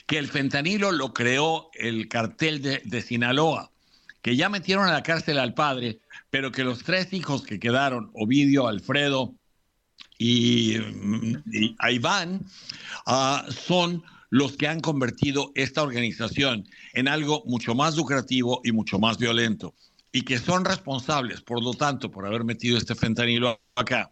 que 0.07 0.17
el 0.17 0.27
fentanilo 0.27 0.91
lo 0.91 1.13
creó 1.13 1.69
el 1.73 2.07
cartel 2.07 2.61
de, 2.61 2.81
de 2.85 3.01
Sinaloa, 3.01 3.71
que 4.21 4.35
ya 4.35 4.49
metieron 4.49 4.87
a 4.87 4.91
la 4.91 5.03
cárcel 5.03 5.39
al 5.39 5.53
padre, 5.53 5.99
pero 6.29 6.51
que 6.51 6.63
los 6.63 6.83
tres 6.83 7.13
hijos 7.13 7.43
que 7.43 7.59
quedaron, 7.59 8.11
Ovidio, 8.13 8.67
Alfredo 8.67 9.38
y, 10.19 10.75
y 11.51 11.75
Iván 11.89 12.45
uh, 13.07 13.51
son 13.51 14.03
los 14.29 14.55
que 14.57 14.67
han 14.67 14.81
convertido 14.81 15.51
esta 15.55 15.81
organización 15.81 16.67
en 16.93 17.07
algo 17.07 17.41
mucho 17.47 17.73
más 17.73 17.95
lucrativo 17.95 18.61
y 18.63 18.71
mucho 18.71 18.99
más 18.99 19.17
violento 19.17 19.73
y 20.11 20.23
que 20.23 20.39
son 20.39 20.65
responsables, 20.65 21.41
por 21.41 21.63
lo 21.63 21.73
tanto, 21.73 22.11
por 22.11 22.25
haber 22.25 22.43
metido 22.43 22.77
este 22.77 22.95
fentanilo 22.95 23.59
acá, 23.75 24.11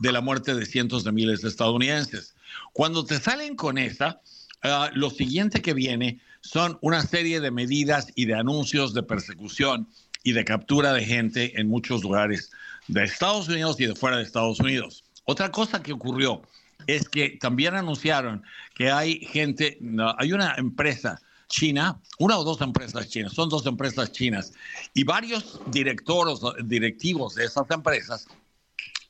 de 0.00 0.12
la 0.12 0.20
muerte 0.20 0.54
de 0.54 0.66
cientos 0.66 1.04
de 1.04 1.12
miles 1.12 1.42
de 1.42 1.48
estadounidenses. 1.48 2.34
Cuando 2.72 3.04
te 3.04 3.18
salen 3.18 3.54
con 3.54 3.78
esa, 3.78 4.20
uh, 4.64 4.94
lo 4.94 5.10
siguiente 5.10 5.62
que 5.62 5.74
viene 5.74 6.20
son 6.40 6.78
una 6.80 7.02
serie 7.02 7.40
de 7.40 7.50
medidas 7.50 8.12
y 8.14 8.24
de 8.26 8.34
anuncios 8.34 8.94
de 8.94 9.02
persecución 9.02 9.88
y 10.22 10.32
de 10.32 10.44
captura 10.44 10.92
de 10.92 11.04
gente 11.04 11.60
en 11.60 11.68
muchos 11.68 12.02
lugares 12.02 12.50
de 12.88 13.04
Estados 13.04 13.48
Unidos 13.48 13.78
y 13.78 13.86
de 13.86 13.94
fuera 13.94 14.16
de 14.16 14.22
Estados 14.22 14.60
Unidos. 14.60 15.05
Otra 15.26 15.50
cosa 15.50 15.82
que 15.82 15.92
ocurrió 15.92 16.42
es 16.86 17.08
que 17.08 17.30
también 17.40 17.74
anunciaron 17.74 18.42
que 18.74 18.90
hay 18.90 19.18
gente, 19.26 19.78
hay 20.18 20.32
una 20.32 20.54
empresa 20.56 21.20
china, 21.48 22.00
una 22.18 22.38
o 22.38 22.44
dos 22.44 22.60
empresas 22.60 23.08
chinas, 23.08 23.32
son 23.32 23.48
dos 23.48 23.66
empresas 23.66 24.12
chinas, 24.12 24.52
y 24.94 25.04
varios 25.04 25.60
directores, 25.66 26.40
directivos 26.64 27.34
de 27.34 27.44
esas 27.44 27.70
empresas 27.70 28.26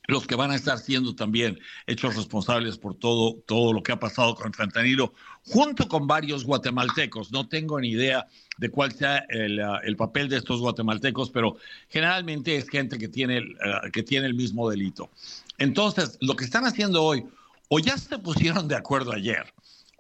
los 0.09 0.27
que 0.27 0.37
van 0.37 0.51
a 0.53 0.57
estar 0.57 0.79
siendo 0.79 1.15
también 1.15 1.59
hechos 1.87 2.17
responsables 2.17 2.79
por 2.79 2.95
todo, 2.95 3.35
todo 3.47 3.73
lo 3.73 3.83
que 3.83 3.93
ha 3.93 3.99
pasado 3.99 4.35
con 4.35 4.53
fentanilo, 4.53 5.13
junto 5.45 5.89
con 5.89 6.07
varios 6.07 6.45
guatemaltecos. 6.45 7.33
No 7.33 7.49
tengo 7.49 7.81
ni 7.81 7.91
idea 7.91 8.27
de 8.59 8.69
cuál 8.71 8.93
sea 8.93 9.25
el, 9.29 9.61
el 9.83 9.97
papel 9.97 10.29
de 10.29 10.37
estos 10.37 10.61
guatemaltecos, 10.61 11.31
pero 11.31 11.57
generalmente 11.89 12.57
es 12.57 12.69
gente 12.69 12.99
que 12.99 13.09
tiene, 13.09 13.41
uh, 13.41 13.91
que 13.93 14.03
tiene 14.03 14.27
el 14.27 14.35
mismo 14.35 14.71
delito. 14.71 15.11
Entonces, 15.59 16.19
lo 16.21 16.37
que 16.37 16.45
están 16.45 16.67
haciendo 16.67 17.03
hoy, 17.03 17.25
o 17.69 17.79
ya 17.79 17.97
se 17.97 18.19
pusieron 18.19 18.69
de 18.69 18.77
acuerdo 18.77 19.13
ayer, 19.13 19.53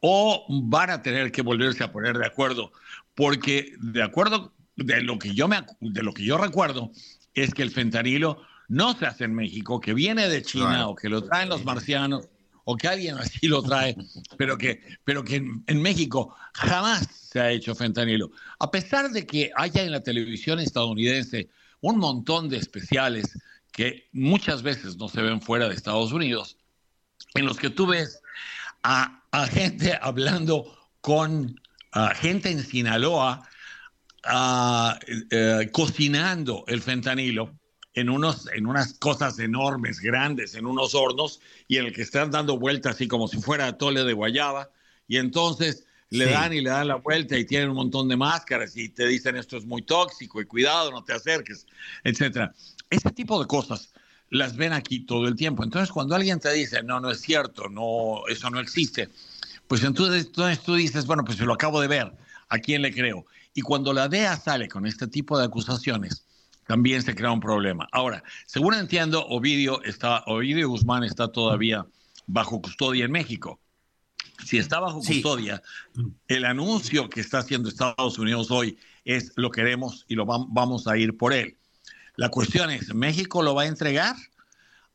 o 0.02 0.44
van 0.48 0.90
a 0.90 1.02
tener 1.02 1.32
que 1.32 1.42
volverse 1.42 1.82
a 1.82 1.92
poner 1.92 2.18
de 2.18 2.26
acuerdo, 2.26 2.72
porque 3.14 3.72
de 3.80 4.02
acuerdo 4.02 4.52
de 4.76 5.02
lo 5.02 5.18
que 5.18 5.34
yo 5.34 5.48
me 5.48 5.64
de 5.80 6.02
lo 6.02 6.12
que 6.12 6.24
yo 6.24 6.36
recuerdo 6.36 6.90
es 7.34 7.54
que 7.54 7.62
el 7.62 7.70
fentanilo 7.70 8.42
no 8.68 8.94
se 8.94 9.06
hace 9.06 9.24
en 9.24 9.34
México, 9.34 9.80
que 9.80 9.94
viene 9.94 10.28
de 10.28 10.42
China 10.42 10.88
o 10.88 10.94
que 10.94 11.08
lo 11.08 11.22
traen 11.22 11.48
los 11.48 11.64
marcianos 11.64 12.28
o 12.64 12.76
que 12.76 12.88
alguien 12.88 13.16
así 13.16 13.46
lo 13.46 13.62
trae, 13.62 13.96
pero 14.36 14.58
que, 14.58 14.82
pero 15.04 15.22
que 15.22 15.36
en, 15.36 15.62
en, 15.68 15.80
México 15.80 16.34
jamás 16.52 17.06
se 17.12 17.40
ha 17.40 17.50
hecho 17.52 17.76
fentanilo. 17.76 18.32
A 18.58 18.70
pesar 18.72 19.10
de 19.10 19.24
que 19.24 19.52
haya 19.54 19.84
en 19.84 19.92
la 19.92 20.02
televisión 20.02 20.58
estadounidense 20.58 21.48
un 21.80 21.98
montón 21.98 22.48
de 22.48 22.56
especiales 22.56 23.38
que 23.76 24.08
muchas 24.12 24.62
veces 24.62 24.96
no 24.96 25.06
se 25.08 25.20
ven 25.20 25.42
fuera 25.42 25.68
de 25.68 25.74
Estados 25.74 26.10
Unidos, 26.10 26.56
en 27.34 27.44
los 27.44 27.58
que 27.58 27.68
tú 27.68 27.86
ves 27.86 28.22
a, 28.82 29.22
a 29.30 29.46
gente 29.46 29.96
hablando 30.02 30.74
con 31.02 31.60
a 31.92 32.14
gente 32.14 32.50
en 32.50 32.64
Sinaloa, 32.64 33.46
a, 34.24 34.98
eh, 35.30 35.68
cocinando 35.72 36.64
el 36.68 36.80
fentanilo 36.80 37.54
en, 37.92 38.08
unos, 38.08 38.48
en 38.54 38.66
unas 38.66 38.94
cosas 38.94 39.38
enormes, 39.38 40.00
grandes, 40.00 40.54
en 40.54 40.64
unos 40.64 40.94
hornos, 40.94 41.40
y 41.68 41.76
en 41.76 41.86
el 41.86 41.92
que 41.92 42.02
están 42.02 42.30
dando 42.30 42.58
vueltas 42.58 42.94
así 42.94 43.06
como 43.06 43.28
si 43.28 43.40
fuera 43.42 43.76
tole 43.76 44.04
de 44.04 44.14
guayaba, 44.14 44.70
y 45.06 45.18
entonces 45.18 45.86
le 46.08 46.26
sí. 46.26 46.30
dan 46.30 46.52
y 46.54 46.62
le 46.62 46.70
dan 46.70 46.88
la 46.88 46.96
vuelta 46.96 47.36
y 47.36 47.44
tienen 47.44 47.70
un 47.70 47.76
montón 47.76 48.08
de 48.08 48.16
máscaras 48.16 48.76
y 48.76 48.88
te 48.88 49.06
dicen 49.06 49.36
esto 49.36 49.56
es 49.58 49.66
muy 49.66 49.82
tóxico 49.82 50.40
y 50.40 50.46
cuidado, 50.46 50.90
no 50.90 51.04
te 51.04 51.12
acerques, 51.12 51.66
etcétera. 52.04 52.54
Ese 52.90 53.10
tipo 53.10 53.40
de 53.40 53.46
cosas 53.46 53.92
las 54.30 54.56
ven 54.56 54.72
aquí 54.72 55.00
todo 55.00 55.28
el 55.28 55.36
tiempo. 55.36 55.64
Entonces, 55.64 55.92
cuando 55.92 56.14
alguien 56.14 56.40
te 56.40 56.52
dice, 56.52 56.82
no, 56.82 57.00
no 57.00 57.10
es 57.10 57.20
cierto, 57.20 57.68
no, 57.68 58.26
eso 58.28 58.50
no 58.50 58.60
existe, 58.60 59.08
pues 59.68 59.82
entonces, 59.82 60.26
entonces 60.26 60.60
tú 60.62 60.74
dices, 60.74 61.06
bueno, 61.06 61.24
pues 61.24 61.38
lo 61.40 61.52
acabo 61.52 61.80
de 61.80 61.88
ver, 61.88 62.12
¿a 62.48 62.58
quién 62.58 62.82
le 62.82 62.92
creo? 62.92 63.26
Y 63.54 63.62
cuando 63.62 63.92
la 63.92 64.08
DEA 64.08 64.36
sale 64.36 64.68
con 64.68 64.86
este 64.86 65.06
tipo 65.08 65.38
de 65.38 65.44
acusaciones, 65.44 66.26
también 66.66 67.02
se 67.02 67.14
crea 67.14 67.30
un 67.30 67.40
problema. 67.40 67.88
Ahora, 67.92 68.22
según 68.46 68.74
entiendo, 68.74 69.24
Ovidio, 69.26 69.82
está, 69.84 70.22
Ovidio 70.26 70.68
Guzmán 70.68 71.04
está 71.04 71.28
todavía 71.28 71.86
bajo 72.26 72.60
custodia 72.60 73.04
en 73.04 73.12
México. 73.12 73.60
Si 74.44 74.58
está 74.58 74.80
bajo 74.80 75.00
custodia, 75.00 75.62
el 76.28 76.44
anuncio 76.44 77.08
que 77.08 77.20
está 77.20 77.38
haciendo 77.38 77.68
Estados 77.68 78.18
Unidos 78.18 78.50
hoy 78.50 78.76
es 79.04 79.32
lo 79.36 79.50
queremos 79.50 80.04
y 80.08 80.14
lo 80.14 80.26
vamos 80.26 80.86
a 80.86 80.98
ir 80.98 81.16
por 81.16 81.32
él. 81.32 81.56
La 82.16 82.30
cuestión 82.30 82.70
es, 82.70 82.94
¿México 82.94 83.42
lo 83.42 83.54
va 83.54 83.62
a 83.62 83.66
entregar? 83.66 84.16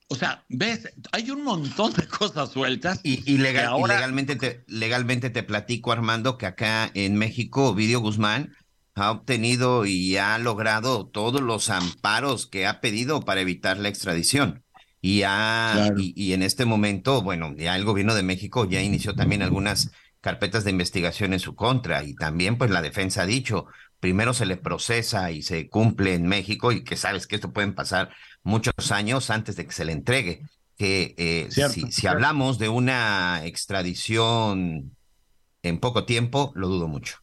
O 0.07 0.15
sea, 0.15 0.43
ves, 0.49 0.89
hay 1.13 1.31
un 1.31 1.43
montón 1.43 1.93
de 1.93 2.05
cosas 2.07 2.51
sueltas. 2.51 2.99
Y, 3.03 3.37
legalmente, 3.37 4.35
te, 4.35 4.63
legalmente 4.67 5.29
te 5.29 5.43
platico, 5.43 5.91
Armando, 5.91 6.37
que 6.37 6.47
acá 6.47 6.91
en 6.93 7.15
México, 7.15 7.69
Ovidio 7.69 8.01
Guzmán 8.01 8.53
ha 8.95 9.11
obtenido 9.11 9.85
y 9.85 10.17
ha 10.17 10.37
logrado 10.37 11.07
todos 11.07 11.41
los 11.41 11.69
amparos 11.69 12.45
que 12.45 12.67
ha 12.67 12.81
pedido 12.81 13.21
para 13.21 13.41
evitar 13.41 13.77
la 13.77 13.87
extradición. 13.87 14.63
Y, 15.01 15.23
ha, 15.23 15.93
y, 15.97 16.33
en 16.33 16.43
este 16.43 16.65
momento, 16.65 17.21
bueno, 17.21 17.55
ya 17.57 17.75
el 17.75 17.85
gobierno 17.85 18.13
de 18.13 18.23
México 18.23 18.69
ya 18.69 18.81
inició 18.81 19.15
también 19.15 19.41
algunas 19.41 19.91
carpetas 20.19 20.63
de 20.63 20.71
investigación 20.71 21.33
en 21.33 21.39
su 21.39 21.55
contra 21.55 22.03
y 22.03 22.13
también 22.13 22.57
pues 22.57 22.69
la 22.69 22.83
defensa 22.83 23.23
ha 23.23 23.25
dicho, 23.25 23.65
primero 24.01 24.33
se 24.33 24.45
le 24.45 24.57
procesa 24.57 25.31
y 25.31 25.43
se 25.43 25.69
cumple 25.69 26.15
en 26.15 26.27
México 26.27 26.73
y 26.73 26.83
que 26.83 26.97
sabes 26.97 27.27
que 27.27 27.35
esto 27.35 27.53
pueden 27.53 27.73
pasar 27.73 28.09
muchos 28.43 28.91
años 28.91 29.29
antes 29.29 29.55
de 29.55 29.65
que 29.65 29.71
se 29.71 29.85
le 29.85 29.93
entregue. 29.93 30.41
Que 30.77 31.13
eh, 31.17 31.47
si, 31.51 31.91
si 31.91 32.07
hablamos 32.07 32.57
de 32.57 32.67
una 32.67 33.45
extradición 33.45 34.97
en 35.61 35.79
poco 35.79 36.05
tiempo, 36.05 36.51
lo 36.55 36.67
dudo 36.67 36.87
mucho. 36.87 37.19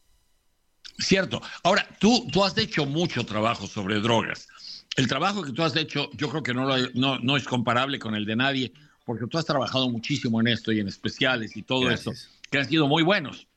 Cierto. 0.97 1.41
Ahora, 1.63 1.87
tú, 1.99 2.27
tú 2.31 2.43
has 2.43 2.57
hecho 2.57 2.85
mucho 2.85 3.25
trabajo 3.25 3.67
sobre 3.67 3.99
drogas. 3.99 4.47
El 4.95 5.07
trabajo 5.07 5.43
que 5.43 5.51
tú 5.51 5.63
has 5.63 5.75
hecho, 5.75 6.09
yo 6.13 6.29
creo 6.29 6.43
que 6.43 6.53
no, 6.53 6.65
no, 6.93 7.19
no, 7.19 7.37
es 7.37 7.43
comparable 7.43 7.99
con 7.99 8.15
el 8.15 8.25
de 8.25 8.35
nadie, 8.37 8.73
porque 9.05 9.27
tú 9.27 9.37
has 9.37 9.45
trabajado 9.45 9.89
muchísimo 9.89 10.39
en 10.39 10.47
esto 10.47 10.71
y 10.71 10.79
en 10.79 10.87
especiales 10.87 11.55
y 11.57 11.61
todo 11.61 11.91
eso, 11.91 12.13
que 12.49 12.59
han 12.59 12.67
sido 12.67 12.87
muy 12.87 13.03
buenos. 13.03 13.48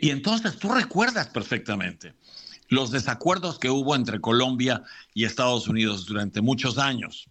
Y 0.00 0.10
entonces 0.10 0.58
tú 0.58 0.70
recuerdas 0.70 1.28
perfectamente 1.28 2.14
los 2.68 2.90
desacuerdos 2.90 3.58
que 3.58 3.68
hubo 3.68 3.94
entre 3.94 4.20
Colombia 4.20 4.82
y 5.12 5.24
Estados 5.24 5.68
Unidos 5.68 6.06
durante 6.06 6.40
muchos 6.40 6.78
años. 6.78 7.28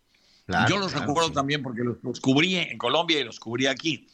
yo 0.69 0.77
los 0.77 0.93
recuerdo 0.93 1.31
también 1.31 1.63
porque 1.63 1.83
los, 1.83 1.97
los 2.03 2.19
cubrí 2.19 2.55
en 2.55 2.77
Colombia 2.77 3.19
y 3.19 3.23
los 3.23 3.39
cubrí 3.39 3.67
aquí 3.67 4.07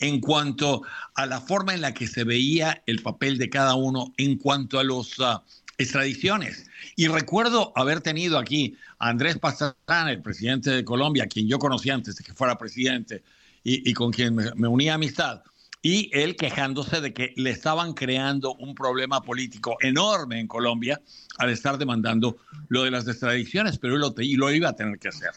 en 0.00 0.20
cuanto 0.20 0.82
a 1.14 1.26
la 1.26 1.40
forma 1.40 1.74
en 1.74 1.80
la 1.80 1.94
que 1.94 2.06
se 2.06 2.24
veía 2.24 2.82
el 2.86 3.02
papel 3.02 3.38
de 3.38 3.48
cada 3.48 3.74
uno 3.74 4.12
en 4.16 4.36
cuanto 4.36 4.78
a 4.80 4.84
las 4.84 5.14
ah, 5.20 5.42
extradiciones. 5.78 6.66
Y 6.96 7.06
recuerdo 7.06 7.72
haber 7.76 8.00
tenido 8.00 8.38
aquí 8.38 8.76
a 8.98 9.08
Andrés 9.10 9.38
Pastrana, 9.38 10.10
el 10.10 10.20
presidente 10.20 10.70
de 10.70 10.84
Colombia, 10.84 11.26
quien 11.26 11.46
yo 11.46 11.58
conocí 11.58 11.90
antes 11.90 12.16
de 12.16 12.24
que 12.24 12.34
fuera 12.34 12.58
presidente 12.58 13.22
y, 13.64 13.92
con 13.92 14.10
quien 14.10 14.34
me, 14.34 14.52
me 14.56 14.66
unía 14.66 14.94
amistad, 14.94 15.42
y 15.82 16.08
él 16.12 16.36
quejándose 16.36 17.00
de 17.00 17.12
que 17.12 17.34
le 17.36 17.50
estaban 17.50 17.92
creando 17.92 18.54
un 18.54 18.74
problema 18.74 19.20
político 19.20 19.76
enorme 19.80 20.38
en 20.38 20.46
Colombia 20.46 21.00
al 21.38 21.50
estar 21.50 21.76
demandando 21.76 22.36
lo 22.68 22.84
de 22.84 22.92
las 22.92 23.06
extradiciones, 23.08 23.78
pero 23.78 23.96
él 23.96 24.00
lo, 24.00 24.14
y 24.18 24.36
lo 24.36 24.52
iba 24.52 24.68
a 24.68 24.76
tener 24.76 24.98
que 25.00 25.08
hacer. 25.08 25.32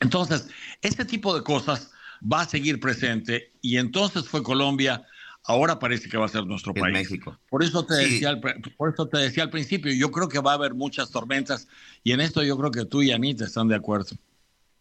Entonces, 0.00 0.48
este 0.82 1.06
tipo 1.06 1.34
de 1.34 1.42
cosas 1.42 1.90
va 2.22 2.42
a 2.42 2.48
seguir 2.48 2.80
presente 2.80 3.50
y 3.62 3.78
entonces 3.78 4.28
fue 4.28 4.42
Colombia, 4.42 5.06
ahora 5.44 5.78
parece 5.78 6.08
que 6.08 6.18
va 6.18 6.26
a 6.26 6.28
ser 6.28 6.44
nuestro 6.44 6.74
país. 6.74 6.92
México. 6.92 7.38
Por 7.48 7.64
eso 7.64 7.84
te 7.86 7.94
decía 7.94 8.28
al, 8.28 8.40
por 8.40 8.92
eso 8.92 9.08
te 9.08 9.18
decía 9.18 9.42
al 9.42 9.50
principio, 9.50 9.90
yo 9.92 10.10
creo 10.10 10.28
que 10.28 10.38
va 10.38 10.52
a 10.52 10.54
haber 10.54 10.74
muchas 10.74 11.10
tormentas 11.10 11.66
y 12.04 12.12
en 12.12 12.20
esto 12.20 12.42
yo 12.42 12.58
creo 12.58 12.70
que 12.70 12.84
tú 12.84 13.00
y 13.02 13.10
Anita 13.10 13.46
están 13.46 13.68
de 13.68 13.76
acuerdo. 13.76 14.16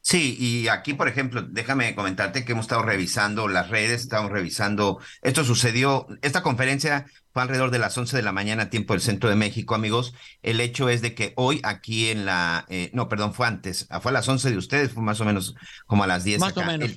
Sí, 0.02 0.36
y 0.40 0.68
aquí, 0.68 0.96
por 0.96 1.08
ejemplo, 1.08 1.44
déjame 1.44 1.94
comentarte 1.94 2.44
que 2.44 2.54
hemos 2.54 2.66
estado 2.66 2.82
revisando 2.82 3.48
las 3.48 3.70
redes, 3.70 4.02
estamos 4.02 4.32
revisando, 4.32 5.00
esto 5.22 5.44
sucedió, 5.44 6.08
esta 6.24 6.42
conferencia 6.42 7.06
fue 7.32 7.44
alrededor 7.44 7.70
de 7.70 7.78
las 7.78 7.96
11 7.98 8.18
de 8.18 8.24
la 8.24 8.32
mañana, 8.32 8.72
tiempo 8.72 8.94
del 8.94 9.02
centro 9.02 9.30
de 9.30 9.36
México, 9.36 9.76
amigos. 9.76 10.16
El 10.42 10.60
hecho 10.60 10.90
es 10.90 11.04
de 11.04 11.14
que 11.14 11.34
hoy 11.36 11.62
aquí 11.64 12.10
en 12.10 12.26
la, 12.26 12.66
eh, 12.70 12.90
no, 12.94 13.10
perdón, 13.10 13.34
fue 13.34 13.46
antes, 13.46 13.88
fue 14.02 14.10
a 14.10 14.14
las 14.14 14.28
11 14.28 14.50
de 14.50 14.58
ustedes, 14.58 14.92
fue 14.92 15.04
más 15.04 15.22
o 15.22 15.26
menos 15.26 15.56
como 15.86 16.04
a 16.04 16.08
las 16.08 16.24
10 16.24 16.40
más 16.40 16.58
O 16.58 16.66
menos, 16.66 16.90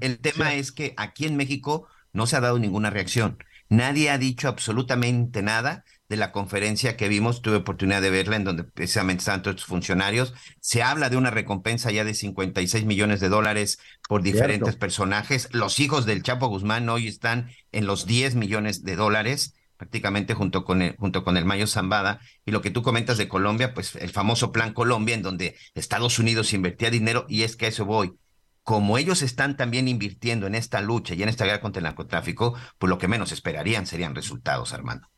el, 0.00 0.18
tema 0.18 0.54
es 0.54 0.72
que 0.72 0.94
aquí 0.96 1.26
en 1.26 1.36
México 1.36 1.86
no 2.12 2.26
se 2.26 2.36
ha 2.36 2.40
dado 2.40 2.58
ninguna 2.58 2.88
reacción. 2.88 3.38
Nadie 3.68 4.10
ha 4.10 4.18
dicho 4.18 4.48
absolutamente 4.48 5.42
nada 5.42 5.84
de 6.08 6.16
la 6.16 6.32
conferencia 6.32 6.96
que 6.96 7.08
vimos, 7.08 7.42
tuve 7.42 7.56
oportunidad 7.56 8.02
de 8.02 8.10
verla, 8.10 8.36
en 8.36 8.44
donde 8.44 8.64
precisamente 8.64 9.20
están 9.20 9.42
todos 9.42 9.56
estos 9.56 9.68
funcionarios. 9.68 10.34
Se 10.60 10.82
habla 10.82 11.10
de 11.10 11.16
una 11.16 11.30
recompensa 11.30 11.90
ya 11.90 12.04
de 12.04 12.14
56 12.14 12.84
millones 12.84 13.20
de 13.20 13.28
dólares 13.28 13.78
por 14.08 14.22
diferentes 14.22 14.76
personajes. 14.76 15.48
Los 15.52 15.80
hijos 15.80 16.06
del 16.06 16.22
Chapo 16.22 16.48
Guzmán 16.48 16.88
hoy 16.88 17.08
están 17.08 17.50
en 17.72 17.86
los 17.86 18.06
10 18.06 18.36
millones 18.36 18.84
de 18.84 18.96
dólares 18.96 19.54
prácticamente 19.76 20.34
junto 20.34 20.64
con 20.64 20.82
el, 20.82 20.96
junto 20.96 21.22
con 21.22 21.36
el 21.36 21.44
Mayo 21.44 21.66
Zambada, 21.66 22.20
y 22.44 22.50
lo 22.50 22.62
que 22.62 22.70
tú 22.70 22.82
comentas 22.82 23.18
de 23.18 23.28
Colombia, 23.28 23.74
pues 23.74 23.96
el 23.96 24.10
famoso 24.10 24.52
Plan 24.52 24.72
Colombia, 24.72 25.14
en 25.14 25.22
donde 25.22 25.56
Estados 25.74 26.18
Unidos 26.18 26.52
invertía 26.52 26.90
dinero, 26.90 27.26
y 27.28 27.42
es 27.42 27.56
que 27.56 27.66
a 27.66 27.68
eso 27.68 27.84
voy. 27.84 28.14
Como 28.62 28.98
ellos 28.98 29.22
están 29.22 29.56
también 29.56 29.86
invirtiendo 29.86 30.46
en 30.46 30.54
esta 30.54 30.80
lucha 30.80 31.14
y 31.14 31.22
en 31.22 31.28
esta 31.28 31.44
guerra 31.44 31.60
contra 31.60 31.80
el 31.80 31.84
narcotráfico, 31.84 32.54
pues 32.78 32.88
lo 32.88 32.98
que 32.98 33.06
menos 33.06 33.32
esperarían 33.32 33.86
serían 33.86 34.14
resultados, 34.14 34.72
Armando. 34.72 35.08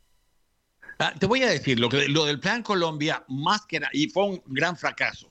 Ah, 0.99 1.14
te 1.16 1.26
voy 1.26 1.42
a 1.42 1.49
decir, 1.49 1.78
lo, 1.78 1.88
que, 1.88 2.09
lo 2.09 2.24
del 2.24 2.40
Plan 2.40 2.62
Colombia, 2.62 3.24
más 3.28 3.64
que 3.66 3.80
nada, 3.80 3.90
y 3.92 4.09
fue 4.09 4.24
un 4.24 4.42
gran 4.46 4.76
fracaso. 4.76 5.30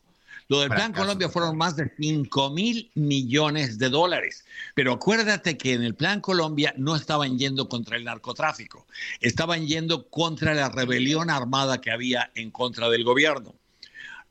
Lo 0.50 0.62
del 0.62 0.70
Plan 0.70 0.94
Colombia 0.94 1.28
fueron 1.28 1.58
más 1.58 1.76
de 1.76 1.92
5 1.98 2.52
mil 2.52 2.90
millones 2.96 3.78
de 3.78 3.90
dólares. 3.90 4.46
Pero 4.76 4.94
acuérdate 4.94 5.58
que 5.58 5.74
en 5.74 5.84
el 5.84 5.94
Plan 5.94 6.22
Colombia 6.22 6.74
no 6.78 6.96
estaban 6.96 7.38
yendo 7.38 7.68
contra 7.68 7.98
el 7.98 8.06
narcotráfico, 8.06 8.88
estaban 9.20 9.68
yendo 9.68 10.08
contra 10.08 10.54
la 10.54 10.70
rebelión 10.70 11.30
armada 11.30 11.82
que 11.82 11.92
había 11.92 12.32
en 12.36 12.52
contra 12.52 12.88
del 12.90 13.04
gobierno. 13.04 13.56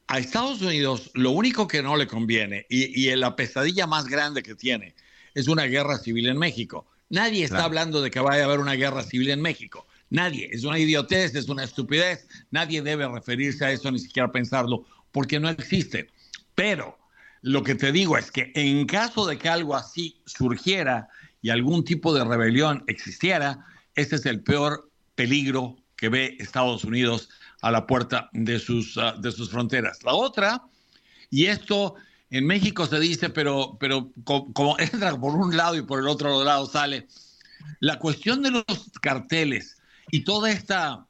A 0.07 0.18
Estados 0.18 0.62
Unidos 0.62 1.11
lo 1.12 1.32
único 1.32 1.68
que 1.68 1.82
no 1.82 1.97
le 1.97 2.07
conviene 2.07 2.64
y, 2.70 3.09
y 3.09 3.14
la 3.14 3.37
pesadilla 3.37 3.87
más 3.87 4.07
grande 4.07 4.43
que 4.43 4.55
tiene 4.55 4.95
es 5.34 5.49
una 5.49 5.64
guerra 5.64 5.99
civil 5.99 6.28
en 6.28 6.39
México. 6.39 6.87
Nadie 7.11 7.45
está 7.45 7.64
hablando 7.64 8.01
de 8.01 8.11
que 8.11 8.20
vaya 8.20 8.43
a 8.43 8.47
haber 8.47 8.61
una 8.61 8.74
guerra 8.74 9.03
civil 9.03 9.30
en 9.30 9.43
México. 9.43 9.86
Nadie, 10.11 10.48
es 10.52 10.64
una 10.64 10.78
idiotez, 10.78 11.34
es 11.34 11.48
una 11.48 11.64
estupidez, 11.64 12.28
nadie 12.50 12.82
debe 12.82 13.09
referirse 13.09 13.64
a 13.64 13.72
eso 13.72 13.90
ni 13.90 13.98
siquiera 13.98 14.30
pensarlo, 14.30 14.86
porque 15.11 15.40
no 15.40 15.48
existe. 15.48 16.09
Pero 16.54 16.98
lo 17.42 17.62
que 17.62 17.74
te 17.74 17.92
digo 17.92 18.16
es 18.16 18.30
que 18.30 18.52
en 18.54 18.86
caso 18.86 19.26
de 19.26 19.38
que 19.38 19.48
algo 19.48 19.74
así 19.74 20.20
surgiera 20.26 21.09
y 21.42 21.50
algún 21.50 21.84
tipo 21.84 22.14
de 22.14 22.24
rebelión 22.24 22.84
existiera, 22.86 23.66
ese 23.94 24.16
es 24.16 24.26
el 24.26 24.42
peor 24.42 24.90
peligro 25.14 25.76
que 25.96 26.09
ve 26.09 26.36
Estados 26.38 26.84
Unidos 26.84 27.28
a 27.62 27.70
la 27.70 27.86
puerta 27.86 28.28
de 28.32 28.59
sus, 28.59 28.96
ah, 28.98 29.16
de 29.18 29.32
sus 29.32 29.50
fronteras. 29.50 30.02
La 30.04 30.12
otra, 30.12 30.62
y 31.30 31.46
esto 31.46 31.94
en 32.30 32.46
México 32.46 32.86
se 32.86 33.00
dice, 33.00 33.30
pero, 33.30 33.76
pero 33.80 34.12
como 34.24 34.76
entra 34.78 35.18
por 35.18 35.34
un 35.34 35.57
lado 35.57 35.76
y 35.76 35.82
por 35.82 36.00
el 36.00 36.09
otro 36.09 36.44
lado 36.44 36.66
sale, 36.66 37.09
la 37.80 37.98
cuestión 37.98 38.42
de 38.42 38.50
los 38.50 38.64
carteles 39.00 39.76
y 40.11 40.20
todo 40.20 40.46
esta, 40.46 41.07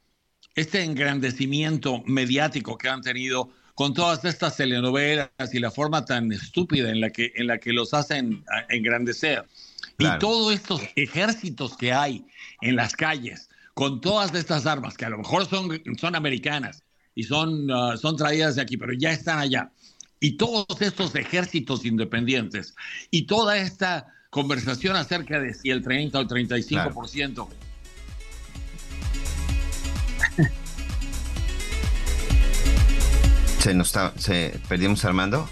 este 0.55 0.83
engrandecimiento 0.83 2.03
mediático 2.05 2.77
que 2.77 2.89
han 2.89 3.01
tenido 3.01 3.49
con 3.75 3.93
todas 3.93 4.25
estas 4.25 4.57
telenovelas 4.57 5.29
y 5.53 5.59
la 5.59 5.69
forma 5.69 6.03
tan 6.03 6.31
estúpida 6.31 6.89
en 6.89 6.99
la 6.99 7.11
que, 7.11 7.31
en 7.35 7.47
la 7.47 7.59
que 7.59 7.73
los 7.73 7.93
hacen 7.93 8.43
engrandecer. 8.69 9.45
Y 9.99 10.07
todos 10.19 10.53
estos 10.53 10.81
ejércitos 10.95 11.77
que 11.77 11.93
hay 11.93 12.25
en 12.61 12.75
las 12.75 12.95
calles, 12.95 13.49
con 13.75 14.01
todas 14.01 14.33
estas 14.33 14.65
armas, 14.65 14.97
que 14.97 15.05
a 15.05 15.09
lo 15.09 15.19
mejor 15.19 15.47
son, 15.47 15.79
son 15.99 16.15
americanas 16.15 16.83
y 17.13 17.23
son, 17.23 17.69
uh, 17.69 17.97
son 17.97 18.17
traídas 18.17 18.55
de 18.55 18.63
aquí, 18.63 18.77
pero 18.77 18.93
ya 18.93 19.11
están 19.11 19.37
allá. 19.37 19.71
Y 20.19 20.37
todos 20.37 20.65
estos 20.81 21.13
ejércitos 21.13 21.85
independientes 21.85 22.75
y 23.11 23.27
toda 23.27 23.57
esta 23.57 24.07
conversación 24.31 24.95
acerca 24.95 25.39
de 25.39 25.53
si 25.53 25.69
el 25.69 25.83
30 25.83 26.17
o 26.17 26.21
el 26.21 26.27
35% 26.27 27.47
se 33.59 33.73
nos 33.73 33.87
está, 33.87 34.13
se 34.17 34.59
perdimos 34.67 35.03
Armando. 35.05 35.49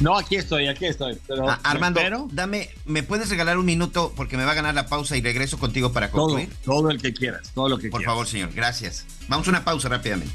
No, 0.00 0.16
aquí 0.16 0.36
estoy, 0.36 0.66
aquí 0.66 0.86
estoy. 0.86 1.18
Ah, 1.46 1.60
Armando, 1.62 2.00
dame, 2.32 2.70
¿me 2.86 3.02
puedes 3.02 3.28
regalar 3.28 3.58
un 3.58 3.66
minuto 3.66 4.14
porque 4.16 4.38
me 4.38 4.44
va 4.44 4.52
a 4.52 4.54
ganar 4.54 4.74
la 4.74 4.86
pausa 4.86 5.16
y 5.16 5.20
regreso 5.20 5.58
contigo 5.58 5.92
para 5.92 6.10
concluir? 6.10 6.48
Todo, 6.64 6.90
el 6.90 7.02
que 7.02 7.12
quieras, 7.12 7.50
todo 7.54 7.68
lo 7.68 7.78
que 7.78 7.90
Por 7.90 8.02
favor, 8.02 8.26
señor, 8.26 8.50
gracias. 8.54 9.04
Vamos 9.28 9.46
a 9.46 9.50
una 9.50 9.62
pausa 9.64 9.90
rápidamente. 9.90 10.34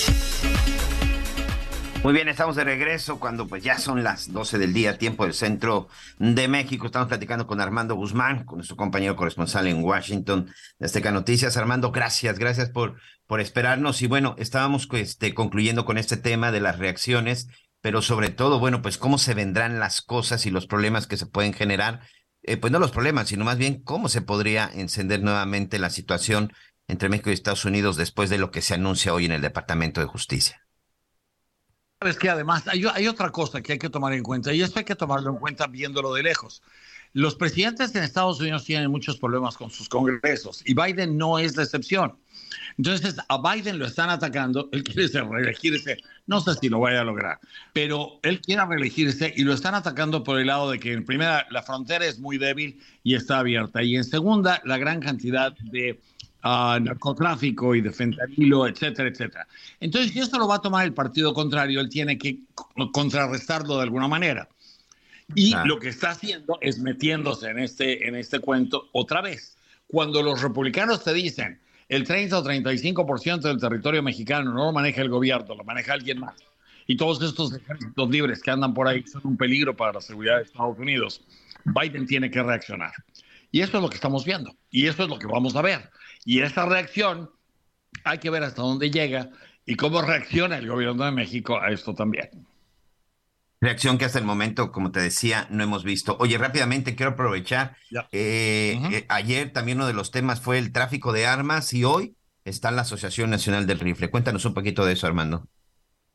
Muy 2.03 2.13
bien, 2.13 2.29
estamos 2.29 2.55
de 2.55 2.63
regreso 2.63 3.19
cuando 3.19 3.47
pues 3.47 3.63
ya 3.63 3.77
son 3.77 4.03
las 4.03 4.33
12 4.33 4.57
del 4.57 4.73
día, 4.73 4.97
tiempo 4.97 5.23
del 5.23 5.35
centro 5.35 5.87
de 6.17 6.47
México. 6.47 6.87
Estamos 6.87 7.07
platicando 7.07 7.45
con 7.45 7.61
Armando 7.61 7.93
Guzmán, 7.93 8.43
con 8.43 8.57
nuestro 8.57 8.75
compañero 8.75 9.15
corresponsal 9.15 9.67
en 9.67 9.83
Washington 9.83 10.51
de 10.79 10.85
Azteca 10.87 11.11
Noticias. 11.11 11.57
Armando, 11.57 11.91
gracias, 11.91 12.39
gracias 12.39 12.71
por, 12.71 12.99
por 13.27 13.39
esperarnos. 13.39 14.01
Y 14.01 14.07
bueno, 14.07 14.33
estábamos 14.39 14.87
este, 14.93 15.35
concluyendo 15.35 15.85
con 15.85 15.99
este 15.99 16.17
tema 16.17 16.51
de 16.51 16.59
las 16.59 16.79
reacciones, 16.79 17.49
pero 17.81 18.01
sobre 18.01 18.29
todo, 18.29 18.57
bueno, 18.57 18.81
pues 18.81 18.97
cómo 18.97 19.19
se 19.19 19.35
vendrán 19.35 19.79
las 19.79 20.01
cosas 20.01 20.47
y 20.47 20.49
los 20.49 20.65
problemas 20.65 21.05
que 21.05 21.17
se 21.17 21.27
pueden 21.27 21.53
generar. 21.53 22.01
Eh, 22.41 22.57
pues 22.57 22.73
no 22.73 22.79
los 22.79 22.89
problemas, 22.89 23.27
sino 23.27 23.45
más 23.45 23.59
bien 23.59 23.79
cómo 23.83 24.09
se 24.09 24.23
podría 24.23 24.71
encender 24.73 25.21
nuevamente 25.21 25.77
la 25.77 25.91
situación 25.91 26.51
entre 26.87 27.09
México 27.09 27.29
y 27.29 27.33
Estados 27.33 27.63
Unidos 27.63 27.95
después 27.95 28.31
de 28.31 28.39
lo 28.39 28.49
que 28.49 28.63
se 28.63 28.73
anuncia 28.73 29.13
hoy 29.13 29.25
en 29.25 29.33
el 29.33 29.41
Departamento 29.41 30.01
de 30.01 30.07
Justicia. 30.07 30.65
Sabes 32.01 32.17
que 32.17 32.31
además 32.31 32.67
hay, 32.67 32.83
hay, 32.91 33.07
otra 33.07 33.29
cosa 33.29 33.61
que 33.61 33.73
hay 33.73 33.77
que 33.77 33.87
tomar 33.87 34.11
en 34.13 34.23
cuenta 34.23 34.51
y 34.51 34.63
esto 34.63 34.79
hay 34.79 34.85
que 34.85 34.95
tomarlo 34.95 35.29
en 35.29 35.35
cuenta 35.35 35.67
viéndolo 35.67 36.11
de 36.15 36.23
lejos. 36.23 36.63
Los 37.13 37.35
presidentes 37.35 37.93
en 37.93 38.01
Estados 38.01 38.39
Unidos 38.39 38.63
tienen 38.63 38.89
muchos 38.89 39.19
problemas 39.19 39.55
con 39.55 39.69
sus 39.69 39.87
congresos 39.87 40.63
y 40.65 40.73
Biden 40.73 41.15
no 41.15 41.37
es 41.37 41.55
la 41.55 41.61
excepción. 41.61 42.15
Entonces 42.75 43.17
a 43.27 43.37
Biden 43.37 43.77
lo 43.77 43.85
están 43.85 44.09
atacando, 44.09 44.67
él 44.71 44.83
quiere 44.83 45.07
reelegirse, 45.21 45.97
no 46.25 46.41
sé 46.41 46.55
si 46.55 46.69
lo 46.69 46.79
vaya 46.79 47.01
a 47.01 47.03
lograr, 47.03 47.39
pero 47.71 48.19
él 48.23 48.41
quiere 48.41 48.65
reelegirse 48.65 49.31
y 49.37 49.43
lo 49.43 49.53
están 49.53 49.75
atacando 49.75 50.23
por 50.23 50.39
el 50.39 50.47
lado 50.47 50.71
de 50.71 50.79
que 50.79 50.93
en 50.93 51.05
primera 51.05 51.45
la 51.51 51.61
frontera 51.61 52.07
es 52.07 52.17
muy 52.17 52.39
débil 52.39 52.81
y 53.03 53.13
está 53.13 53.37
abierta 53.37 53.83
y 53.83 53.95
en 53.95 54.05
segunda 54.05 54.59
la 54.65 54.79
gran 54.79 55.01
cantidad 55.01 55.55
de 55.59 55.99
uh, 56.43 56.79
narcotráfico 56.79 57.75
y 57.75 57.81
de 57.81 57.91
fentanilo, 57.91 58.67
etcétera, 58.67 59.09
etcétera. 59.09 59.47
Entonces, 59.79 60.11
si 60.11 60.19
esto 60.19 60.37
lo 60.37 60.47
va 60.47 60.55
a 60.55 60.61
tomar 60.61 60.85
el 60.85 60.93
partido 60.93 61.33
contrario, 61.33 61.79
él 61.81 61.89
tiene 61.89 62.17
que 62.17 62.39
contrarrestarlo 62.91 63.77
de 63.77 63.83
alguna 63.83 64.07
manera. 64.07 64.47
Y 65.35 65.55
lo 65.65 65.79
que 65.79 65.89
está 65.89 66.11
haciendo 66.11 66.57
es 66.61 66.79
metiéndose 66.79 67.49
en 67.49 67.59
este, 67.59 68.07
en 68.07 68.15
este 68.15 68.39
cuento 68.39 68.89
otra 68.91 69.21
vez. 69.21 69.57
Cuando 69.87 70.21
los 70.21 70.41
republicanos 70.41 71.03
te 71.03 71.13
dicen 71.13 71.59
el 71.91 72.05
30 72.05 72.39
o 72.39 72.43
35% 72.43 73.41
del 73.41 73.59
territorio 73.59 74.01
mexicano 74.01 74.53
no 74.53 74.65
lo 74.65 74.71
maneja 74.71 75.01
el 75.01 75.09
gobierno, 75.09 75.55
lo 75.55 75.63
maneja 75.63 75.93
alguien 75.93 76.19
más. 76.19 76.35
Y 76.87 76.95
todos 76.95 77.21
estos 77.21 77.53
ejércitos 77.53 78.09
libres 78.09 78.41
que 78.41 78.51
andan 78.51 78.73
por 78.73 78.87
ahí 78.87 79.03
son 79.05 79.21
un 79.25 79.37
peligro 79.37 79.75
para 79.75 79.93
la 79.93 80.01
seguridad 80.01 80.37
de 80.37 80.43
Estados 80.43 80.77
Unidos. 80.79 81.21
Biden 81.65 82.05
tiene 82.07 82.31
que 82.31 82.41
reaccionar. 82.41 82.91
Y 83.51 83.61
eso 83.61 83.77
es 83.77 83.83
lo 83.83 83.89
que 83.89 83.95
estamos 83.95 84.25
viendo. 84.25 84.55
Y 84.69 84.87
eso 84.87 85.03
es 85.03 85.09
lo 85.09 85.19
que 85.19 85.27
vamos 85.27 85.55
a 85.55 85.61
ver. 85.61 85.89
Y 86.25 86.41
esa 86.41 86.65
reacción 86.65 87.31
hay 88.03 88.19
que 88.19 88.29
ver 88.29 88.43
hasta 88.43 88.61
dónde 88.61 88.91
llega 88.91 89.29
y 89.65 89.75
cómo 89.75 90.01
reacciona 90.01 90.57
el 90.57 90.67
gobierno 90.67 91.05
de 91.05 91.11
México 91.11 91.59
a 91.59 91.69
esto 91.71 91.93
también. 91.93 92.29
Reacción 93.59 93.99
que 93.99 94.05
hasta 94.05 94.17
el 94.17 94.25
momento, 94.25 94.71
como 94.71 94.91
te 94.91 94.99
decía, 94.99 95.47
no 95.51 95.63
hemos 95.63 95.83
visto. 95.83 96.17
Oye, 96.19 96.37
rápidamente 96.39 96.95
quiero 96.95 97.11
aprovechar. 97.11 97.77
Eh, 98.11 98.75
uh 98.79 98.83
-huh. 98.83 98.93
eh, 98.93 99.05
ayer 99.07 99.53
también 99.53 99.77
uno 99.77 99.87
de 99.87 99.93
los 99.93 100.09
temas 100.09 100.41
fue 100.41 100.57
el 100.57 100.71
tráfico 100.71 101.13
de 101.13 101.27
armas 101.27 101.71
y 101.73 101.83
hoy 101.83 102.15
está 102.43 102.71
la 102.71 102.81
Asociación 102.81 103.29
Nacional 103.29 103.67
del 103.67 103.79
Rifle. 103.79 104.09
Cuéntanos 104.09 104.45
un 104.45 104.55
poquito 104.55 104.83
de 104.83 104.93
eso, 104.93 105.05
Armando. 105.05 105.47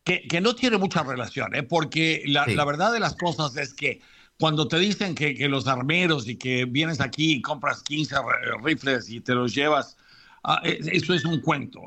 Que, 0.03 0.27
que 0.29 0.41
no 0.41 0.55
tiene 0.57 0.77
mucha 0.77 1.05
relación, 1.05 1.55
¿eh? 1.55 1.63
porque 1.63 2.23
la, 2.27 2.47
sí. 2.47 2.55
la 2.55 2.65
verdad 2.65 2.93
de 2.93 3.01
las 3.01 3.15
cosas 3.17 3.57
es 3.57 3.75
que 3.75 4.01
cuando 4.39 4.69
te 4.69 4.79
dicen 4.79 5.15
que, 5.15 5.35
que, 5.35 5.49
los 5.49 5.67
armeros 5.67 6.29
y 6.29 6.37
que 6.37 6.65
vienes 6.67 7.01
aquí 7.01 7.37
y 7.37 7.43
compras 7.43 7.83
15 7.83 8.17
rifles 8.63 9.09
y 9.09 9.21
te 9.21 9.35
los 9.35 9.55
llevas, 9.55 9.97
uh, 10.45 10.57
eso 10.65 11.15
es 11.15 11.25
un 11.25 11.41
cuento. 11.41 11.81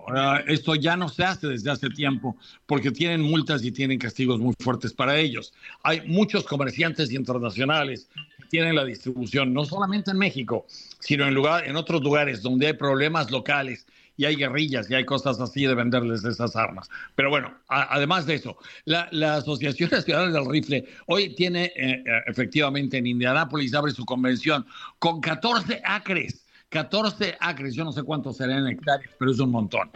Esto 0.47 0.75
ya 0.75 0.97
no 0.97 1.09
se 1.09 1.23
hace 1.23 1.47
desde 1.47 1.69
hace 1.69 1.89
tiempo 1.89 2.35
porque 2.65 2.91
tienen 2.91 3.21
multas 3.21 3.63
y 3.63 3.71
tienen 3.71 3.99
castigos 3.99 4.39
muy 4.39 4.55
fuertes 4.59 4.93
para 4.93 5.17
ellos. 5.17 5.53
Hay 5.83 6.01
muchos 6.07 6.43
comerciantes 6.45 7.11
internacionales 7.11 8.09
que 8.37 8.45
tienen 8.45 8.75
la 8.75 8.85
distribución, 8.85 9.53
no 9.53 9.65
solamente 9.65 10.11
en 10.11 10.17
México, 10.17 10.65
sino 10.99 11.27
en, 11.27 11.35
lugar, 11.35 11.67
en 11.67 11.75
otros 11.75 12.01
lugares 12.01 12.41
donde 12.41 12.67
hay 12.67 12.73
problemas 12.73 13.29
locales 13.29 13.85
y 14.19 14.25
hay 14.25 14.35
guerrillas 14.35 14.91
y 14.91 14.95
hay 14.95 15.05
cosas 15.05 15.39
así 15.39 15.65
de 15.65 15.73
venderles 15.73 16.25
esas 16.25 16.53
armas. 16.57 16.89
Pero 17.15 17.29
bueno, 17.29 17.53
a, 17.69 17.95
además 17.95 18.25
de 18.25 18.35
eso, 18.35 18.57
la, 18.83 19.07
la, 19.11 19.35
Asociación 19.35 19.89
Nacional 19.93 20.33
del 20.33 20.45
Rifle 20.45 20.85
hoy 21.05 21.33
tiene 21.35 21.71
eh, 21.73 22.03
efectivamente 22.27 22.97
en 22.97 23.07
Indianápolis, 23.07 23.73
abre 23.73 23.93
su 23.93 24.03
convención 24.03 24.65
con 24.99 25.21
14 25.21 25.81
acres. 25.85 26.45
14 26.67 27.37
acres, 27.39 27.73
yo 27.75 27.85
no 27.85 27.93
sé 27.93 28.03
cuántos 28.03 28.35
serán 28.35 28.67
hectáreas, 28.67 29.09
pero 29.17 29.31
es 29.31 29.39
un 29.39 29.51
montón. 29.51 29.89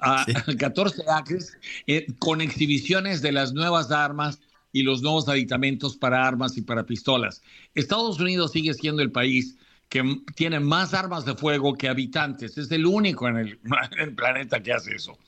Uh, 0.00 0.24
sí. 0.26 0.56
14 0.56 1.04
acres 1.08 1.56
eh, 1.86 2.04
con 2.18 2.40
exhibiciones 2.40 3.22
de 3.22 3.30
las 3.30 3.52
nuevas 3.52 3.92
armas 3.92 4.40
y 4.72 4.82
los 4.82 5.02
nuevos 5.02 5.28
aditamentos 5.28 5.96
para 5.96 6.26
armas 6.26 6.56
y 6.56 6.62
para 6.62 6.84
pistolas. 6.84 7.42
Estados 7.76 8.18
Unidos 8.18 8.50
sigue 8.50 8.74
siendo 8.74 9.02
el 9.02 9.12
país 9.12 9.56
que 9.88 10.20
tiene 10.34 10.60
más 10.60 10.92
armas 10.92 11.24
de 11.24 11.34
fuego 11.34 11.74
que 11.74 11.88
habitantes. 11.88 12.58
Es 12.58 12.70
el 12.70 12.86
único 12.86 13.28
en 13.28 13.36
el, 13.38 13.58
en 13.92 14.00
el, 14.00 14.14
planeta 14.14 14.62
que 14.62 14.72
hace 14.72 14.94
eso. 14.94 15.18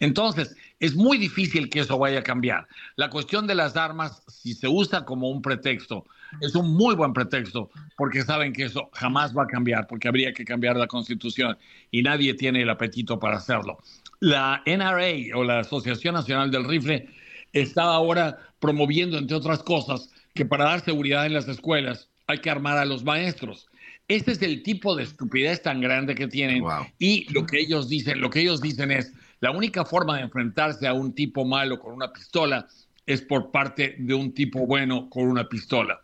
Entonces, 0.00 0.56
es 0.80 0.94
muy 0.94 1.18
difícil 1.18 1.68
que 1.68 1.80
eso 1.80 1.98
vaya 1.98 2.20
a 2.20 2.22
cambiar. 2.22 2.66
La 2.96 3.10
cuestión 3.10 3.46
de 3.46 3.54
las 3.54 3.76
armas, 3.76 4.22
si 4.28 4.54
se 4.54 4.66
usa 4.68 5.04
como 5.04 5.30
un 5.30 5.42
pretexto, 5.42 6.04
es 6.40 6.54
un 6.54 6.74
muy 6.74 6.94
buen 6.94 7.12
pretexto, 7.12 7.70
porque 7.96 8.22
saben 8.22 8.52
que 8.52 8.64
eso 8.64 8.88
jamás 8.92 9.36
va 9.36 9.44
a 9.44 9.46
cambiar, 9.46 9.86
porque 9.86 10.08
habría 10.08 10.32
que 10.32 10.44
cambiar 10.44 10.76
la 10.76 10.86
constitución 10.86 11.56
y 11.90 12.02
nadie 12.02 12.34
tiene 12.34 12.62
el 12.62 12.70
apetito 12.70 13.18
para 13.18 13.36
hacerlo. 13.36 13.78
La 14.20 14.62
NRA 14.66 15.36
o 15.36 15.44
la 15.44 15.60
Asociación 15.60 16.14
Nacional 16.14 16.50
del 16.50 16.64
Rifle 16.64 17.08
está 17.52 17.82
ahora 17.82 18.38
promoviendo, 18.60 19.18
entre 19.18 19.36
otras 19.36 19.62
cosas, 19.62 20.10
que 20.34 20.44
para 20.44 20.64
dar 20.64 20.80
seguridad 20.80 21.26
en 21.26 21.34
las 21.34 21.48
escuelas 21.48 22.08
hay 22.26 22.38
que 22.38 22.50
armar 22.50 22.78
a 22.78 22.84
los 22.84 23.02
maestros 23.02 23.69
este 24.10 24.32
es 24.32 24.42
el 24.42 24.62
tipo 24.62 24.96
de 24.96 25.04
estupidez 25.04 25.62
tan 25.62 25.80
grande 25.80 26.16
que 26.16 26.26
tienen 26.26 26.62
wow. 26.62 26.84
y 26.98 27.32
lo 27.32 27.46
que 27.46 27.60
ellos 27.60 27.88
dicen, 27.88 28.20
lo 28.20 28.28
que 28.28 28.40
ellos 28.40 28.60
dicen 28.60 28.90
es 28.90 29.12
la 29.38 29.52
única 29.52 29.84
forma 29.84 30.16
de 30.16 30.22
enfrentarse 30.22 30.86
a 30.88 30.92
un 30.92 31.14
tipo 31.14 31.44
malo 31.44 31.78
con 31.78 31.92
una 31.94 32.12
pistola 32.12 32.66
es 33.06 33.22
por 33.22 33.50
parte 33.50 33.94
de 33.98 34.14
un 34.14 34.34
tipo 34.34 34.66
bueno 34.66 35.08
con 35.08 35.24
una 35.24 35.48
pistola. 35.48 36.02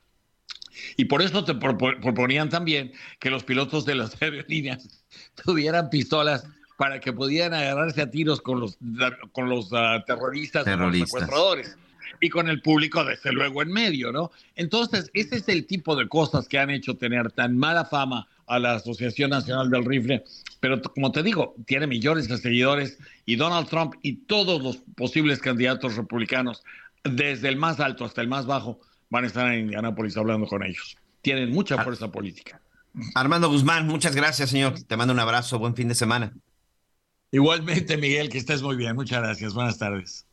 Y 0.97 1.07
por 1.07 1.23
eso 1.23 1.45
te 1.45 1.55
proponían 1.55 2.49
también 2.49 2.93
que 3.19 3.31
los 3.31 3.45
pilotos 3.45 3.85
de 3.85 3.97
las 3.97 4.21
aerolíneas 4.23 5.05
tuvieran 5.45 5.91
pistolas 5.91 6.47
para 6.79 7.01
que 7.01 7.13
pudieran 7.13 7.55
agarrarse 7.55 8.03
a 8.03 8.11
tiros 8.11 8.41
con 8.41 8.61
los, 8.61 8.79
con 9.33 9.49
los 9.49 9.73
uh, 9.73 10.03
terroristas, 10.07 10.65
terroristas. 10.65 10.77
Con 10.77 10.91
los 10.91 11.09
secuestradores 11.09 11.77
y 12.21 12.29
con 12.29 12.49
el 12.49 12.63
público 12.63 13.05
desde 13.05 13.33
luego 13.33 13.63
en 13.63 13.71
medio, 13.71 14.13
¿no? 14.13 14.31
Entonces, 14.55 15.11
ese 15.15 15.37
es 15.37 15.49
el 15.49 15.67
tipo 15.67 15.97
de 15.97 16.09
cosas 16.09 16.49
que 16.49 16.59
han 16.59 16.71
hecho 16.71 16.97
tener 16.97 17.33
tan 17.33 17.57
mala 17.57 17.85
fama 17.85 18.29
a 18.47 18.59
la 18.59 18.75
Asociación 18.75 19.31
Nacional 19.31 19.71
del 19.71 19.85
Rifle, 19.85 20.25
pero 20.61 20.81
como 20.83 21.13
te 21.13 21.23
digo, 21.23 21.55
tiene 21.67 21.87
millones 21.87 22.29
de 22.29 22.39
seguidores 22.39 22.99
y 23.25 23.37
Donald 23.37 23.69
Trump 23.69 23.95
y 24.03 24.15
todos 24.27 24.63
los 24.63 24.79
posibles 24.97 25.41
candidatos 25.41 25.97
republicanos, 25.97 26.63
desde 27.05 27.49
el 27.49 27.57
más 27.57 27.81
alto 27.81 28.05
hasta 28.05 28.21
el 28.21 28.29
más 28.29 28.47
bajo, 28.47 28.81
van 29.11 29.25
a 29.25 29.27
estar 29.27 29.53
en 29.53 29.61
Indianápolis 29.61 30.17
hablando 30.17 30.47
con 30.47 30.63
ellos. 30.63 30.97
Tienen 31.23 31.51
mucha 31.51 31.83
fuerza 31.83 32.11
política. 32.11 32.61
Armando 33.15 33.49
Guzmán, 33.49 33.87
muchas 33.87 34.15
gracias, 34.15 34.51
señor. 34.51 34.81
Te 34.83 34.97
mando 34.97 35.13
un 35.13 35.21
abrazo, 35.21 35.59
buen 35.59 35.75
fin 35.75 35.89
de 35.89 35.95
semana. 35.95 36.33
Igualmente, 37.31 37.97
Miguel, 37.97 38.29
que 38.29 38.39
estés 38.39 38.63
muy 38.63 38.77
bien. 38.77 38.95
Muchas 38.95 39.21
gracias. 39.21 39.53
Buenas 39.53 39.79
tardes 39.79 40.26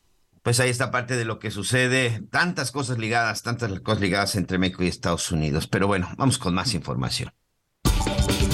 pues 0.43 0.59
ahí 0.59 0.69
está 0.69 0.91
parte 0.91 1.15
de 1.15 1.25
lo 1.25 1.39
que 1.39 1.51
sucede, 1.51 2.21
tantas 2.29 2.71
cosas 2.71 2.97
ligadas, 2.97 3.43
tantas 3.43 3.79
cosas 3.79 4.01
ligadas 4.01 4.35
entre 4.35 4.57
México 4.57 4.83
y 4.83 4.87
Estados 4.87 5.31
Unidos. 5.31 5.67
Pero 5.67 5.87
bueno, 5.87 6.09
vamos 6.17 6.37
con 6.37 6.53
más 6.53 6.73
información. 6.73 7.31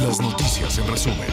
Las 0.01 0.21
noticias 0.21 0.77
en 0.77 0.87
resumen. 0.87 1.27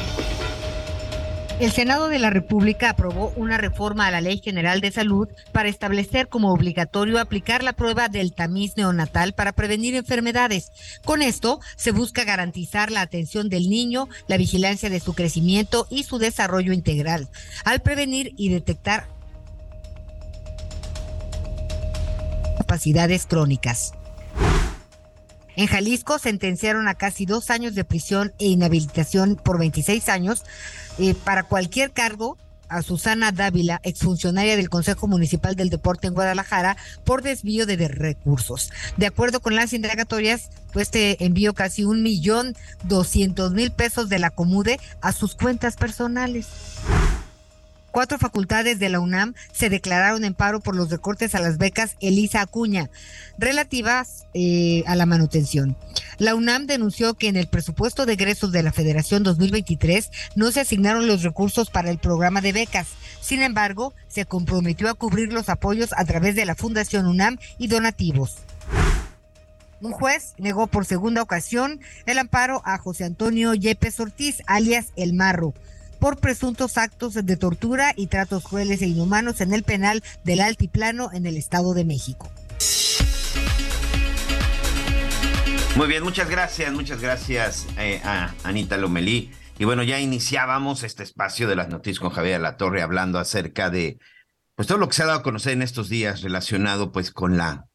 El 1.59 1.73
Senado 1.73 2.09
de 2.09 2.19
la 2.19 2.29
República 2.29 2.91
aprobó 2.91 3.33
una 3.35 3.57
reforma 3.57 4.07
a 4.07 4.11
la 4.11 4.21
Ley 4.21 4.43
General 4.45 4.83
de 4.83 4.91
Salud 4.91 5.29
para 5.53 5.71
establecer 5.71 6.29
como 6.29 6.53
obligatorio 6.53 7.19
aplicar 7.19 7.63
la 7.63 7.73
prueba 7.73 8.09
del 8.09 8.35
tamiz 8.35 8.77
neonatal 8.77 9.33
para 9.33 9.53
prevenir 9.53 9.95
enfermedades. 9.95 10.71
Con 11.05 11.23
esto 11.23 11.61
se 11.77 11.93
busca 11.93 12.25
garantizar 12.25 12.91
la 12.91 13.01
atención 13.01 13.49
del 13.49 13.71
niño, 13.71 14.09
la 14.27 14.37
vigilancia 14.37 14.91
de 14.91 15.01
su 15.01 15.15
crecimiento 15.15 15.87
y 15.91 16.05
su 16.05 16.19
desarrollo 16.19 16.75
integral, 16.75 17.31
al 17.65 17.81
prevenir 17.81 18.35
y 18.37 18.51
detectar 18.51 19.16
capacidades 22.57 23.27
crónicas. 23.27 23.93
En 25.57 25.67
Jalisco 25.67 26.19
sentenciaron 26.19 26.87
a 26.87 26.95
casi 26.95 27.25
dos 27.25 27.51
años 27.51 27.75
de 27.75 27.85
prisión 27.85 28.35
e 28.39 28.47
inhabilitación 28.47 29.37
por 29.37 29.59
26 29.59 30.09
años 30.11 30.45
eh, 30.99 31.15
para 31.15 31.45
cualquier 31.45 31.93
cargo 31.93 32.37
a 32.69 32.83
Susana 32.83 33.33
Dávila, 33.33 33.81
exfuncionaria 33.85 34.57
del 34.57 34.69
Consejo 34.69 35.07
Municipal 35.07 35.55
del 35.55 35.71
Deporte 35.71 36.09
en 36.09 36.15
Guadalajara, 36.15 36.77
por 37.05 37.23
desvío 37.23 37.65
de 37.65 37.77
recursos. 37.89 38.73
De 38.97 39.07
acuerdo 39.07 39.41
con 39.41 39.55
las 39.55 39.73
indagatorias, 39.73 40.51
este 40.75 41.25
envió 41.25 41.55
casi 41.55 41.85
un 41.85 42.03
millón 42.03 42.55
doscientos 42.83 43.53
mil 43.53 43.71
pesos 43.71 44.09
de 44.09 44.19
la 44.19 44.31
Comude 44.31 44.81
a 45.01 45.13
sus 45.13 45.37
cuentas 45.37 45.77
personales 45.77 46.49
cuatro 47.97 48.19
facultades 48.19 48.79
de 48.79 48.91
la 48.91 49.01
UNAM 49.01 49.33
se 49.53 49.71
declararon 49.71 50.27
en 50.27 50.35
paro 50.35 50.61
por 50.61 50.77
los 50.77 50.91
recortes 50.91 51.35
a 51.35 51.41
las 51.41 51.57
becas 51.57 51.97
Elisa 51.99 52.43
Acuña, 52.43 52.91
relativas 53.39 54.27
eh, 54.35 54.85
a 54.87 54.95
la 54.97 55.07
manutención. 55.07 55.79
La 56.19 56.35
UNAM 56.35 56.67
denunció 56.67 57.15
que 57.15 57.29
en 57.29 57.37
el 57.37 57.47
presupuesto 57.47 58.05
de 58.05 58.13
egresos 58.13 58.53
de 58.53 58.63
la 58.63 58.71
Federación 58.71 59.23
2023 59.23 60.11
no 60.35 60.53
se 60.53 60.61
asignaron 60.61 61.07
los 61.07 61.23
recursos 61.23 61.71
para 61.71 61.91
el 61.91 61.97
programa 61.97 62.43
de 62.43 62.53
becas. 62.53 62.89
Sin 63.23 63.41
embargo, 63.41 63.95
se 64.09 64.27
comprometió 64.27 64.91
a 64.91 64.95
cubrir 64.95 65.33
los 65.33 65.49
apoyos 65.49 65.95
a 65.97 66.05
través 66.05 66.35
de 66.35 66.45
la 66.45 66.55
Fundación 66.55 67.07
UNAM 67.07 67.39
y 67.57 67.69
donativos. 67.69 68.35
Un 69.81 69.93
juez 69.93 70.35
negó 70.37 70.67
por 70.67 70.85
segunda 70.85 71.23
ocasión 71.23 71.81
el 72.05 72.19
amparo 72.19 72.61
a 72.67 72.77
José 72.77 73.05
Antonio 73.05 73.55
Yepes 73.55 74.01
Ortiz, 74.01 74.43
alias 74.47 74.89
El 74.97 75.15
Marro, 75.15 75.55
por 75.99 76.19
presuntos 76.19 76.79
actos 76.79 77.15
de 77.15 77.37
tortura 77.37 77.93
y 77.97 78.07
tratos 78.07 78.45
crueles 78.45 78.83
e 78.83 78.87
inhumanos 78.87 79.41
en 79.41 79.53
el 79.53 79.63
penal 79.63 80.03
del 80.25 80.41
Altiplano 80.41 81.11
en 81.13 81.27
el 81.27 81.37
Estado 81.37 81.75
de 81.75 81.85
México. 81.85 82.31
Muy 85.77 85.89
bien, 85.89 86.03
muchas 86.03 86.31
gracias, 86.31 86.73
muchas 86.73 87.03
gracias 87.03 87.67
eh, 87.79 88.01
a 88.03 88.35
Anita 88.45 88.79
Lomelí. 88.79 89.31
Y 89.59 89.65
bueno, 89.65 89.83
ya 89.83 90.01
iniciábamos 90.01 90.83
este 90.83 91.03
espacio 91.03 91.49
de 91.49 91.57
las 91.57 91.69
noticias 91.69 92.01
con 92.01 92.11
Javier 92.11 92.41
La 92.41 92.57
Torre 92.57 92.83
hablando 92.83 93.19
acerca 93.19 93.69
de 93.69 93.99
pues 94.55 94.67
todo 94.67 94.79
lo 94.79 94.89
que 94.89 94.95
se 94.95 95.03
ha 95.03 95.07
dado 95.07 95.19
a 95.19 95.23
conocer 95.23 95.53
en 95.53 95.63
estos 95.63 95.89
días 95.89 96.23
relacionado 96.23 96.93
pues 96.93 97.11
con 97.11 97.37
la 97.37 97.67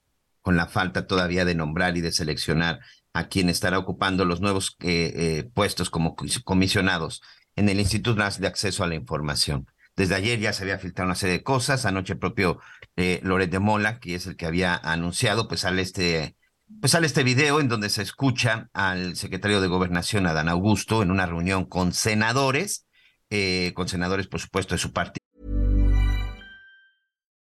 con 0.42 0.58
la 0.58 0.66
falta 0.66 1.06
todavía 1.06 1.46
de 1.46 1.54
nombrar 1.54 1.96
y 1.96 2.02
de 2.02 2.12
seleccionar 2.12 2.80
a 3.14 3.28
quien 3.28 3.50
estará 3.50 3.78
ocupando 3.78 4.26
los 4.26 4.42
nuevos 4.42 4.76
eh, 4.80 5.14
eh, 5.16 5.50
puestos 5.54 5.90
como 5.90 6.16
comisionados 6.44 7.22
en 7.62 7.70
el 7.70 7.80
Instituto 7.80 8.18
Nacional 8.18 8.42
de 8.42 8.48
Acceso 8.48 8.84
a 8.84 8.88
la 8.88 8.96
Información. 8.96 9.68
Desde 9.96 10.16
ayer 10.16 10.40
ya 10.40 10.52
se 10.52 10.64
había 10.64 10.80
filtrado 10.80 11.08
una 11.08 11.16
serie 11.16 11.38
de 11.38 11.44
cosas. 11.44 11.86
Anoche 11.86 12.16
propio 12.16 12.60
eh, 12.96 13.22
Mola, 13.60 14.00
que 14.00 14.16
es 14.16 14.26
el 14.26 14.36
que 14.36 14.46
había 14.46 14.76
anunciado, 14.76 15.48
pues 15.48 15.62
sale 15.62 15.82
este, 15.82 16.36
pues 16.80 16.92
sale 16.92 17.08
este 17.08 17.24
video 17.24 17.60
en 17.60 17.68
donde 17.68 17.90
se 17.90 18.02
escucha 18.02 18.70
al 18.74 19.16
secretario 19.16 19.62
de 19.62 19.68
Gobernación, 19.68 20.26
Adán 20.26 20.50
Augusto, 20.50 21.04
en 21.04 21.12
una 21.12 21.26
reunión 21.26 21.66
con 21.66 21.94
senadores, 21.94 22.88
eh, 23.30 23.74
con 23.76 23.88
senadores, 23.88 24.28
por 24.28 24.40
supuesto, 24.40 24.76
de 24.76 24.80
su 24.80 24.92
partido. 24.92 25.22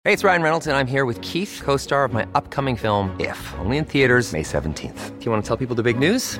Hey, 0.05 0.11
it's 0.11 0.25
Ryan 0.25 0.43
Reynolds, 0.43 0.67
and 0.67 0.75
I'm 0.75 0.85
here 0.85 1.05
with 1.05 1.21
Keith, 1.21 1.61
co-star 1.63 2.03
of 2.03 2.13
my 2.13 2.25
upcoming 2.35 2.75
film, 2.75 3.15
If, 3.19 3.39
only 3.59 3.77
in 3.77 3.85
theaters 3.85 4.33
May 4.33 4.43
17th. 4.43 5.17
Do 5.17 5.25
you 5.25 5.31
want 5.31 5.43
to 5.43 5.47
tell 5.47 5.55
people 5.55 5.75
the 5.75 5.81
big 5.81 5.97
news? 5.97 6.39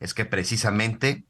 es 0.00 0.14
que 0.14 0.24
precisamente 0.24 1.24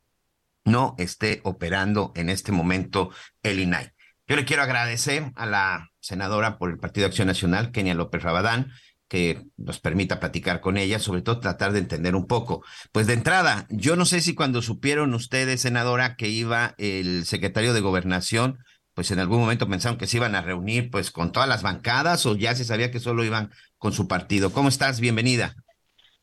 no 0.65 0.95
esté 0.99 1.41
operando 1.45 2.13
en 2.15 2.29
este 2.29 2.53
momento 2.53 3.11
el 3.43 3.61
INAI. 3.61 3.93
Yo 4.27 4.37
le 4.37 4.45
quiero 4.45 4.63
agradecer 4.63 5.33
a 5.37 5.47
la 5.47 5.91
senadora 6.01 6.59
por 6.59 6.71
el 6.71 6.79
Partido 6.79 7.07
Acción 7.07 7.29
Nacional, 7.29 7.71
Kenia 7.71 7.95
López 7.95 8.23
Rabadán, 8.23 8.73
que 9.09 9.47
nos 9.57 9.81
permita 9.81 10.21
platicar 10.21 10.61
con 10.61 10.77
ella, 10.77 10.99
sobre 10.99 11.23
todo 11.23 11.41
tratar 11.41 11.73
de 11.73 11.79
entender 11.79 12.15
un 12.15 12.27
poco. 12.27 12.63
Pues 12.93 13.07
de 13.07 13.15
entrada, 13.15 13.67
yo 13.71 13.97
no 13.97 14.05
sé 14.05 14.21
si 14.21 14.35
cuando 14.35 14.61
supieron 14.61 15.15
ustedes, 15.15 15.63
senadora, 15.63 16.15
que 16.17 16.29
iba 16.29 16.75
el 16.77 17.25
secretario 17.25 17.73
de 17.73 17.81
Gobernación, 17.81 18.59
pues 18.93 19.11
en 19.11 19.19
algún 19.19 19.41
momento 19.41 19.69
pensaron 19.69 19.97
que 19.97 20.07
se 20.07 20.19
iban 20.19 20.35
a 20.35 20.43
reunir 20.43 20.91
pues 20.91 21.11
con 21.11 21.33
todas 21.33 21.49
las 21.49 21.63
bancadas 21.63 22.27
o 22.27 22.37
ya 22.37 22.55
se 22.55 22.65
sabía 22.65 22.91
que 22.91 23.01
solo 23.01 23.25
iban 23.25 23.51
con 23.79 23.93
su 23.93 24.09
partido. 24.09 24.53
¿Cómo 24.53 24.69
estás? 24.69 25.01
Bienvenida. 25.01 25.57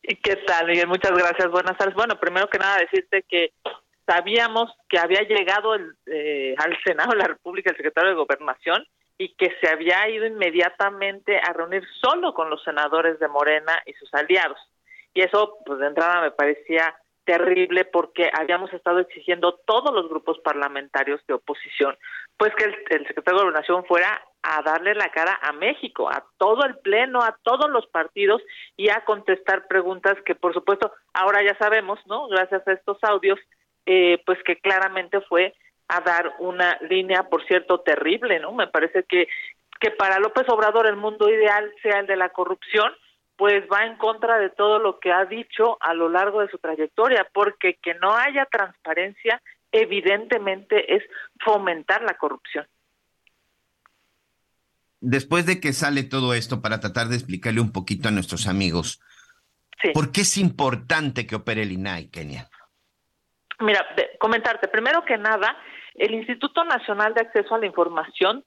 ¿Qué 0.08 0.36
tal, 0.46 0.68
Miguel? 0.68 0.88
Muchas 0.88 1.12
gracias. 1.12 1.50
Buenas 1.50 1.78
tardes. 1.78 1.96
Bueno, 1.96 2.20
primero 2.20 2.48
que 2.48 2.60
nada 2.60 2.78
decirte 2.78 3.24
que 3.24 3.54
sabíamos 4.06 4.72
que 4.88 5.00
había 5.00 5.22
llegado 5.22 5.74
el, 5.74 5.96
eh, 6.06 6.54
al 6.58 6.78
Senado 6.84 7.12
de 7.12 7.18
la 7.18 7.28
República 7.28 7.72
el 7.72 7.78
secretario 7.78 8.12
de 8.12 8.16
Gobernación 8.16 8.86
y 9.18 9.34
que 9.36 9.56
se 9.60 9.68
había 9.68 10.08
ido 10.10 10.26
inmediatamente 10.26 11.40
a 11.40 11.54
reunir 11.54 11.84
solo 12.02 12.34
con 12.34 12.50
los 12.50 12.64
senadores 12.64 13.20
de 13.20 13.28
Morena 13.28 13.82
y 13.86 13.94
sus 13.94 14.14
aliados. 14.14 14.60
Y 15.14 15.22
eso, 15.22 15.58
pues 15.66 15.80
de 15.80 15.88
entrada 15.88 16.22
me 16.22 16.32
parecía 16.32 16.96
terrible 17.24 17.86
porque 17.86 18.30
habíamos 18.32 18.72
estado 18.74 19.00
exigiendo 19.00 19.56
todos 19.66 19.92
los 19.92 20.08
grupos 20.08 20.38
parlamentarios 20.40 21.26
de 21.28 21.34
oposición, 21.34 21.98
pues 22.38 22.54
que 22.56 22.66
el, 22.66 22.76
el 22.90 23.08
secretario 23.08 23.40
de 23.40 23.46
Gobernación 23.46 23.86
fuera 23.86 24.22
a 24.48 24.62
darle 24.62 24.94
la 24.94 25.10
cara 25.10 25.40
a 25.42 25.52
México, 25.54 26.08
a 26.08 26.24
todo 26.38 26.66
el 26.66 26.78
Pleno, 26.78 27.24
a 27.24 27.36
todos 27.42 27.70
los 27.70 27.88
partidos 27.88 28.42
y 28.78 28.90
a 28.90 29.04
contestar 29.04 29.68
preguntas 29.68 30.16
que, 30.24 30.36
por 30.36 30.54
supuesto, 30.54 30.92
ahora 31.14 31.44
ya 31.44 31.58
sabemos, 31.58 32.00
¿no? 32.06 32.28
Gracias 32.28 32.68
a 32.68 32.74
estos 32.74 33.04
audios, 33.04 33.40
eh, 33.88 34.22
pues 34.26 34.38
que 34.44 34.58
claramente 34.58 35.20
fue 35.22 35.56
a 35.88 36.02
dar 36.02 36.34
una 36.40 36.78
línea, 36.82 37.24
por 37.24 37.44
cierto, 37.48 37.80
terrible, 37.80 38.40
¿no? 38.40 38.52
Me 38.54 38.68
parece 38.68 39.04
que, 39.04 39.28
que 39.80 39.90
para 39.90 40.20
López 40.20 40.48
Obrador 40.50 40.86
el 40.88 40.96
mundo 40.96 41.28
ideal 41.28 41.72
sea 41.82 42.00
el 42.00 42.08
de 42.08 42.16
la 42.16 42.30
corrupción, 42.30 42.94
pues 43.38 43.64
va 43.72 43.86
en 43.86 43.98
contra 43.98 44.38
de 44.38 44.52
todo 44.52 44.78
lo 44.78 45.00
que 45.00 45.12
ha 45.12 45.26
dicho 45.26 45.78
a 45.82 45.94
lo 45.96 46.08
largo 46.08 46.42
de 46.42 46.50
su 46.50 46.60
trayectoria, 46.60 47.28
porque 47.34 47.76
que 47.82 47.96
no 47.96 48.14
haya 48.14 48.46
transparencia 48.46 49.42
evidentemente 49.72 50.96
es 50.96 51.04
fomentar 51.44 52.04
la 52.04 52.14
corrupción 52.14 52.66
después 55.06 55.46
de 55.46 55.60
que 55.60 55.72
sale 55.72 56.04
todo 56.04 56.34
esto, 56.34 56.62
para 56.62 56.80
tratar 56.80 57.08
de 57.08 57.16
explicarle 57.16 57.62
un 57.62 57.72
poquito 57.72 58.10
a 58.10 58.12
nuestros 58.12 58.48
amigos, 58.48 59.00
¿por 59.94 60.12
qué 60.12 60.22
es 60.22 60.38
importante 60.38 61.28
que 61.28 61.36
opere 61.36 61.62
el 61.62 61.72
INAI, 61.72 62.10
Kenia? 62.10 62.50
Mira, 63.60 63.86
comentarte, 64.20 64.68
primero 64.68 65.06
que 65.06 65.18
nada, 65.18 65.56
el 65.94 66.14
Instituto 66.14 66.64
Nacional 66.66 67.14
de 67.14 67.22
Acceso 67.22 67.56
a 67.56 67.60
la 67.60 67.68
Información 67.68 68.44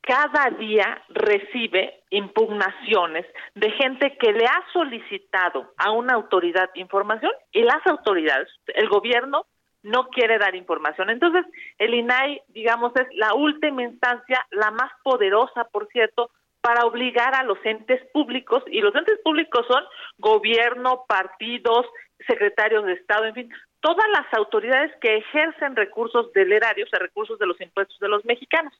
cada 0.00 0.48
día 0.50 1.02
recibe 1.10 2.04
impugnaciones 2.10 3.26
de 3.54 3.70
gente 3.72 4.16
que 4.16 4.32
le 4.32 4.46
ha 4.46 4.64
solicitado 4.72 5.74
a 5.76 5.90
una 5.90 6.14
autoridad 6.14 6.70
información 6.76 7.32
y 7.52 7.62
las 7.62 7.86
autoridades, 7.86 8.48
el 8.68 8.88
gobierno, 8.88 9.44
no 9.88 10.08
quiere 10.08 10.38
dar 10.38 10.54
información. 10.54 11.10
Entonces, 11.10 11.44
el 11.78 11.94
INAI, 11.94 12.42
digamos, 12.48 12.92
es 12.96 13.06
la 13.12 13.34
última 13.34 13.82
instancia, 13.82 14.46
la 14.50 14.70
más 14.70 14.90
poderosa, 15.02 15.64
por 15.64 15.88
cierto, 15.88 16.30
para 16.60 16.84
obligar 16.84 17.34
a 17.34 17.44
los 17.44 17.58
entes 17.64 18.00
públicos, 18.12 18.62
y 18.66 18.80
los 18.80 18.94
entes 18.94 19.18
públicos 19.24 19.66
son 19.66 19.84
gobierno, 20.18 21.04
partidos, 21.08 21.86
secretarios 22.26 22.84
de 22.84 22.94
Estado, 22.94 23.26
en 23.26 23.34
fin, 23.34 23.50
todas 23.80 24.06
las 24.12 24.26
autoridades 24.34 24.92
que 25.00 25.16
ejercen 25.16 25.76
recursos 25.76 26.32
del 26.32 26.52
erario, 26.52 26.84
o 26.84 26.88
sea, 26.88 26.98
recursos 26.98 27.38
de 27.38 27.46
los 27.46 27.60
impuestos 27.60 27.98
de 28.00 28.08
los 28.08 28.24
mexicanos. 28.24 28.72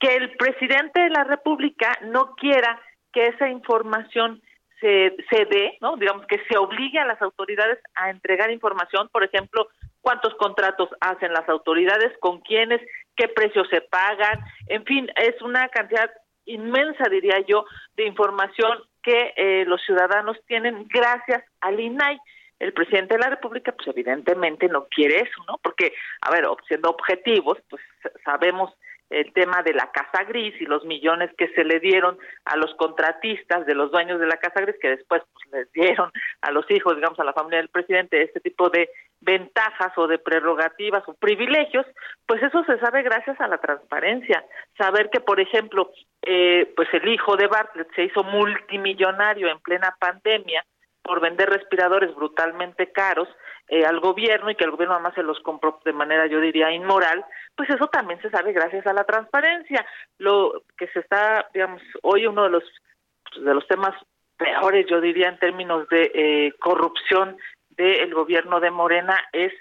Que 0.00 0.14
el 0.14 0.36
presidente 0.36 1.00
de 1.00 1.10
la 1.10 1.24
República 1.24 1.92
no 2.02 2.34
quiera 2.36 2.80
que 3.12 3.26
esa 3.26 3.48
información 3.48 4.40
se, 4.80 5.14
se 5.30 5.44
dé, 5.46 5.76
¿no? 5.80 5.96
Digamos 5.96 6.24
que 6.26 6.40
se 6.48 6.56
obligue 6.56 6.98
a 6.98 7.06
las 7.06 7.20
autoridades 7.20 7.78
a 7.94 8.10
entregar 8.10 8.50
información, 8.50 9.08
por 9.08 9.24
ejemplo, 9.24 9.68
cuántos 10.08 10.34
contratos 10.36 10.88
hacen 11.00 11.34
las 11.34 11.46
autoridades, 11.50 12.16
con 12.20 12.40
quiénes, 12.40 12.80
qué 13.14 13.28
precios 13.28 13.68
se 13.68 13.82
pagan, 13.82 14.40
en 14.68 14.82
fin, 14.86 15.06
es 15.16 15.38
una 15.42 15.68
cantidad 15.68 16.10
inmensa, 16.46 17.10
diría 17.10 17.40
yo, 17.46 17.66
de 17.94 18.06
información 18.06 18.78
que 19.02 19.34
eh, 19.36 19.66
los 19.66 19.82
ciudadanos 19.84 20.38
tienen 20.46 20.86
gracias 20.88 21.44
al 21.60 21.78
INAI. 21.78 22.18
El 22.58 22.72
presidente 22.72 23.16
de 23.16 23.20
la 23.20 23.28
República, 23.28 23.72
pues 23.72 23.86
evidentemente 23.88 24.66
no 24.68 24.86
quiere 24.86 25.16
eso, 25.16 25.44
¿no? 25.46 25.58
Porque, 25.62 25.92
a 26.22 26.30
ver, 26.30 26.46
siendo 26.66 26.88
objetivos, 26.88 27.58
pues 27.68 27.82
sabemos 28.24 28.72
el 29.10 29.30
tema 29.32 29.62
de 29.62 29.74
la 29.74 29.90
Casa 29.90 30.24
Gris 30.24 30.54
y 30.60 30.64
los 30.64 30.84
millones 30.84 31.30
que 31.36 31.48
se 31.48 31.64
le 31.64 31.80
dieron 31.80 32.18
a 32.44 32.56
los 32.56 32.74
contratistas 32.74 33.66
de 33.66 33.74
los 33.74 33.90
dueños 33.90 34.20
de 34.20 34.26
la 34.26 34.38
Casa 34.38 34.60
Gris, 34.62 34.76
que 34.80 34.88
después 34.88 35.22
pues, 35.32 35.52
les 35.52 35.72
dieron 35.72 36.10
a 36.40 36.50
los 36.50 36.70
hijos, 36.70 36.96
digamos, 36.96 37.18
a 37.20 37.24
la 37.24 37.32
familia 37.34 37.58
del 37.58 37.68
presidente, 37.68 38.22
este 38.22 38.40
tipo 38.40 38.70
de 38.70 38.88
ventajas 39.20 39.92
o 39.96 40.06
de 40.06 40.18
prerrogativas 40.18 41.02
o 41.08 41.14
privilegios, 41.14 41.86
pues 42.26 42.42
eso 42.42 42.62
se 42.64 42.78
sabe 42.78 43.02
gracias 43.02 43.40
a 43.40 43.48
la 43.48 43.58
transparencia. 43.58 44.44
Saber 44.76 45.10
que, 45.10 45.20
por 45.20 45.40
ejemplo, 45.40 45.90
eh, 46.22 46.72
pues 46.76 46.88
el 46.92 47.08
hijo 47.08 47.36
de 47.36 47.46
Bartlett 47.48 47.92
se 47.94 48.04
hizo 48.04 48.22
multimillonario 48.22 49.48
en 49.48 49.60
plena 49.60 49.94
pandemia 49.98 50.64
por 51.02 51.20
vender 51.20 51.48
respiradores 51.48 52.14
brutalmente 52.14 52.92
caros 52.92 53.28
eh, 53.68 53.84
al 53.86 53.98
gobierno 54.00 54.50
y 54.50 54.54
que 54.54 54.64
el 54.64 54.70
gobierno 54.70 54.94
además 54.94 55.14
se 55.14 55.22
los 55.22 55.40
compró 55.40 55.80
de 55.84 55.92
manera, 55.92 56.26
yo 56.26 56.40
diría, 56.40 56.70
inmoral, 56.70 57.24
pues 57.56 57.68
eso 57.70 57.86
también 57.88 58.20
se 58.20 58.30
sabe 58.30 58.52
gracias 58.52 58.86
a 58.86 58.92
la 58.92 59.04
transparencia. 59.04 59.84
Lo 60.18 60.62
que 60.76 60.86
se 60.88 61.00
está, 61.00 61.48
digamos, 61.52 61.82
hoy 62.02 62.26
uno 62.26 62.44
de 62.44 62.50
los 62.50 62.64
de 63.36 63.54
los 63.54 63.66
temas 63.66 63.94
peores, 64.36 64.86
yo 64.88 65.00
diría, 65.00 65.28
en 65.28 65.38
términos 65.38 65.88
de 65.88 66.10
eh, 66.14 66.52
corrupción 66.60 67.36
del 67.78 68.12
gobierno 68.12 68.60
de 68.60 68.70
Morena 68.70 69.18
es 69.32 69.52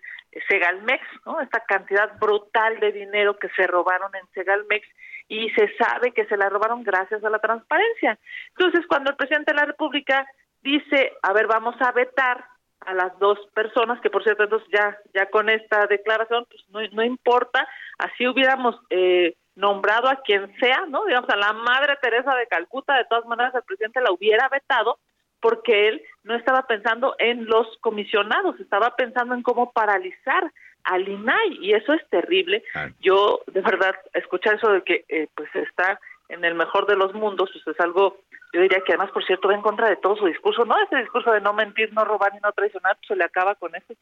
Segalmex, 0.49 1.03
¿no? 1.25 1.39
Esta 1.39 1.61
cantidad 1.61 2.17
brutal 2.19 2.79
de 2.79 2.91
dinero 2.91 3.37
que 3.37 3.49
se 3.49 3.65
robaron 3.67 4.13
en 4.15 4.27
Segalmex 4.33 4.85
y 5.29 5.49
se 5.51 5.73
sabe 5.77 6.11
que 6.11 6.25
se 6.25 6.37
la 6.37 6.49
robaron 6.49 6.83
gracias 6.83 7.23
a 7.23 7.29
la 7.29 7.39
transparencia. 7.39 8.17
Entonces, 8.57 8.85
cuando 8.87 9.11
el 9.11 9.17
presidente 9.17 9.51
de 9.51 9.59
la 9.59 9.65
República 9.65 10.27
dice, 10.61 11.13
a 11.21 11.33
ver, 11.33 11.47
vamos 11.47 11.75
a 11.79 11.91
vetar 11.91 12.45
a 12.81 12.93
las 12.93 13.17
dos 13.19 13.39
personas, 13.53 13.99
que 14.01 14.09
por 14.09 14.23
cierto, 14.23 14.43
entonces 14.43 14.67
ya, 14.71 14.97
ya 15.13 15.29
con 15.29 15.49
esta 15.49 15.87
declaración, 15.87 16.45
pues 16.49 16.63
no, 16.69 16.79
no 16.95 17.03
importa, 17.03 17.67
así 17.97 18.27
hubiéramos 18.27 18.75
eh, 18.89 19.35
nombrado 19.55 20.07
a 20.07 20.21
quien 20.21 20.55
sea, 20.59 20.85
¿no? 20.87 21.05
Digamos, 21.05 21.29
a 21.29 21.35
la 21.35 21.53
madre 21.53 21.97
Teresa 22.01 22.35
de 22.35 22.47
Calcuta, 22.47 22.95
de 22.95 23.05
todas 23.05 23.25
maneras 23.25 23.53
el 23.55 23.63
presidente 23.63 24.01
la 24.01 24.11
hubiera 24.11 24.47
vetado, 24.49 24.99
porque 25.47 25.87
él 25.87 26.01
no 26.23 26.35
estaba 26.35 26.67
pensando 26.67 27.15
en 27.19 27.45
los 27.45 27.65
comisionados, 27.79 28.59
estaba 28.59 28.97
pensando 28.97 29.33
en 29.33 29.43
cómo 29.43 29.71
paralizar 29.71 30.51
al 30.83 31.07
INAI, 31.07 31.59
y 31.61 31.71
eso 31.71 31.93
es 31.93 32.01
terrible. 32.09 32.65
Yo, 32.99 33.39
de 33.47 33.61
verdad, 33.61 33.95
escuchar 34.13 34.55
eso 34.55 34.69
de 34.73 34.81
que 34.81 35.05
eh, 35.07 35.29
pues 35.33 35.47
está 35.55 36.01
en 36.27 36.43
el 36.43 36.53
mejor 36.53 36.85
de 36.85 36.97
los 36.97 37.13
mundos, 37.13 37.49
pues 37.53 37.73
es 37.73 37.79
algo 37.79 38.17
yo 38.53 38.59
diría 38.59 38.81
que 38.85 38.91
además, 38.91 39.11
por 39.13 39.25
cierto, 39.25 39.47
va 39.47 39.55
en 39.55 39.61
contra 39.61 39.87
de 39.87 39.95
todo 39.95 40.17
su 40.17 40.25
discurso, 40.25 40.65
¿no? 40.65 40.75
Ese 40.83 40.97
discurso 40.97 41.31
de 41.31 41.39
no 41.39 41.53
mentir, 41.53 41.93
no 41.93 42.03
robar 42.03 42.33
ni 42.33 42.41
no 42.41 42.51
traicionar, 42.51 42.97
pues 42.97 43.07
se 43.07 43.15
le 43.15 43.23
acaba 43.23 43.55
con 43.55 43.73
eso. 43.73 43.93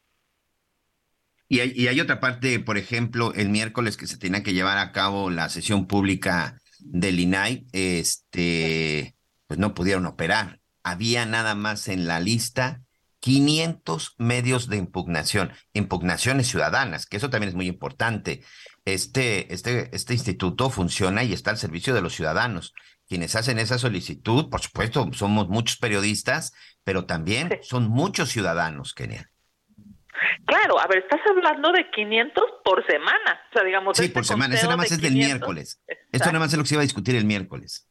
Y 1.47 1.59
hay, 1.59 1.73
y 1.75 1.87
hay 1.89 2.01
otra 2.01 2.19
parte, 2.19 2.59
por 2.59 2.79
ejemplo, 2.79 3.33
el 3.35 3.49
miércoles 3.49 3.97
que 3.97 4.07
se 4.07 4.17
tenía 4.17 4.41
que 4.41 4.53
llevar 4.53 4.79
a 4.79 4.91
cabo 4.91 5.29
la 5.29 5.49
sesión 5.49 5.87
pública 5.87 6.57
del 6.79 7.19
INAI, 7.19 7.67
este, 7.71 9.13
pues 9.45 9.59
no 9.59 9.75
pudieron 9.75 10.07
operar. 10.07 10.59
Había 10.85 11.25
nada 11.25 11.53
más 11.55 11.89
en 11.89 12.07
la 12.07 12.21
lista 12.21 12.81
500 13.19 14.15
medios 14.19 14.69
de 14.69 14.77
impugnación, 14.77 15.51
impugnaciones 15.73 16.47
ciudadanas, 16.47 17.05
que 17.05 17.17
eso 17.17 17.29
también 17.29 17.49
es 17.49 17.55
muy 17.55 17.67
importante. 17.67 18.43
Este, 18.85 19.53
este, 19.53 19.93
este 19.93 20.13
instituto 20.13 20.69
funciona 20.69 21.23
y 21.23 21.33
está 21.33 21.51
al 21.51 21.57
servicio 21.57 21.93
de 21.93 22.01
los 22.01 22.13
ciudadanos 22.13 22.73
quienes 23.07 23.35
hacen 23.35 23.59
esa 23.59 23.77
solicitud, 23.77 24.49
por 24.49 24.61
supuesto, 24.61 25.07
somos 25.13 25.47
muchos 25.47 25.77
periodistas, 25.77 26.53
pero 26.83 27.05
también 27.05 27.59
son 27.61 27.87
muchos 27.87 28.29
ciudadanos, 28.29 28.93
Kenia. 28.93 29.29
Claro, 30.45 30.79
a 30.79 30.87
ver, 30.87 30.99
estás 30.99 31.19
hablando 31.29 31.71
de 31.71 31.89
500 31.91 32.43
por 32.63 32.85
semana, 32.87 33.41
o 33.49 33.53
sea, 33.53 33.63
digamos. 33.63 33.97
Sí, 33.97 34.05
este 34.05 34.13
por 34.13 34.25
semana, 34.25 34.55
eso 34.55 34.65
nada 34.65 34.77
más 34.77 34.91
es 34.91 35.01
del 35.01 35.13
miércoles. 35.13 35.81
Esto 36.11 36.27
nada 36.27 36.39
más 36.39 36.51
es 36.51 36.57
lo 36.57 36.63
que 36.63 36.69
se 36.69 36.75
iba 36.75 36.81
a 36.81 36.83
discutir 36.83 37.15
el 37.15 37.25
miércoles. 37.25 37.87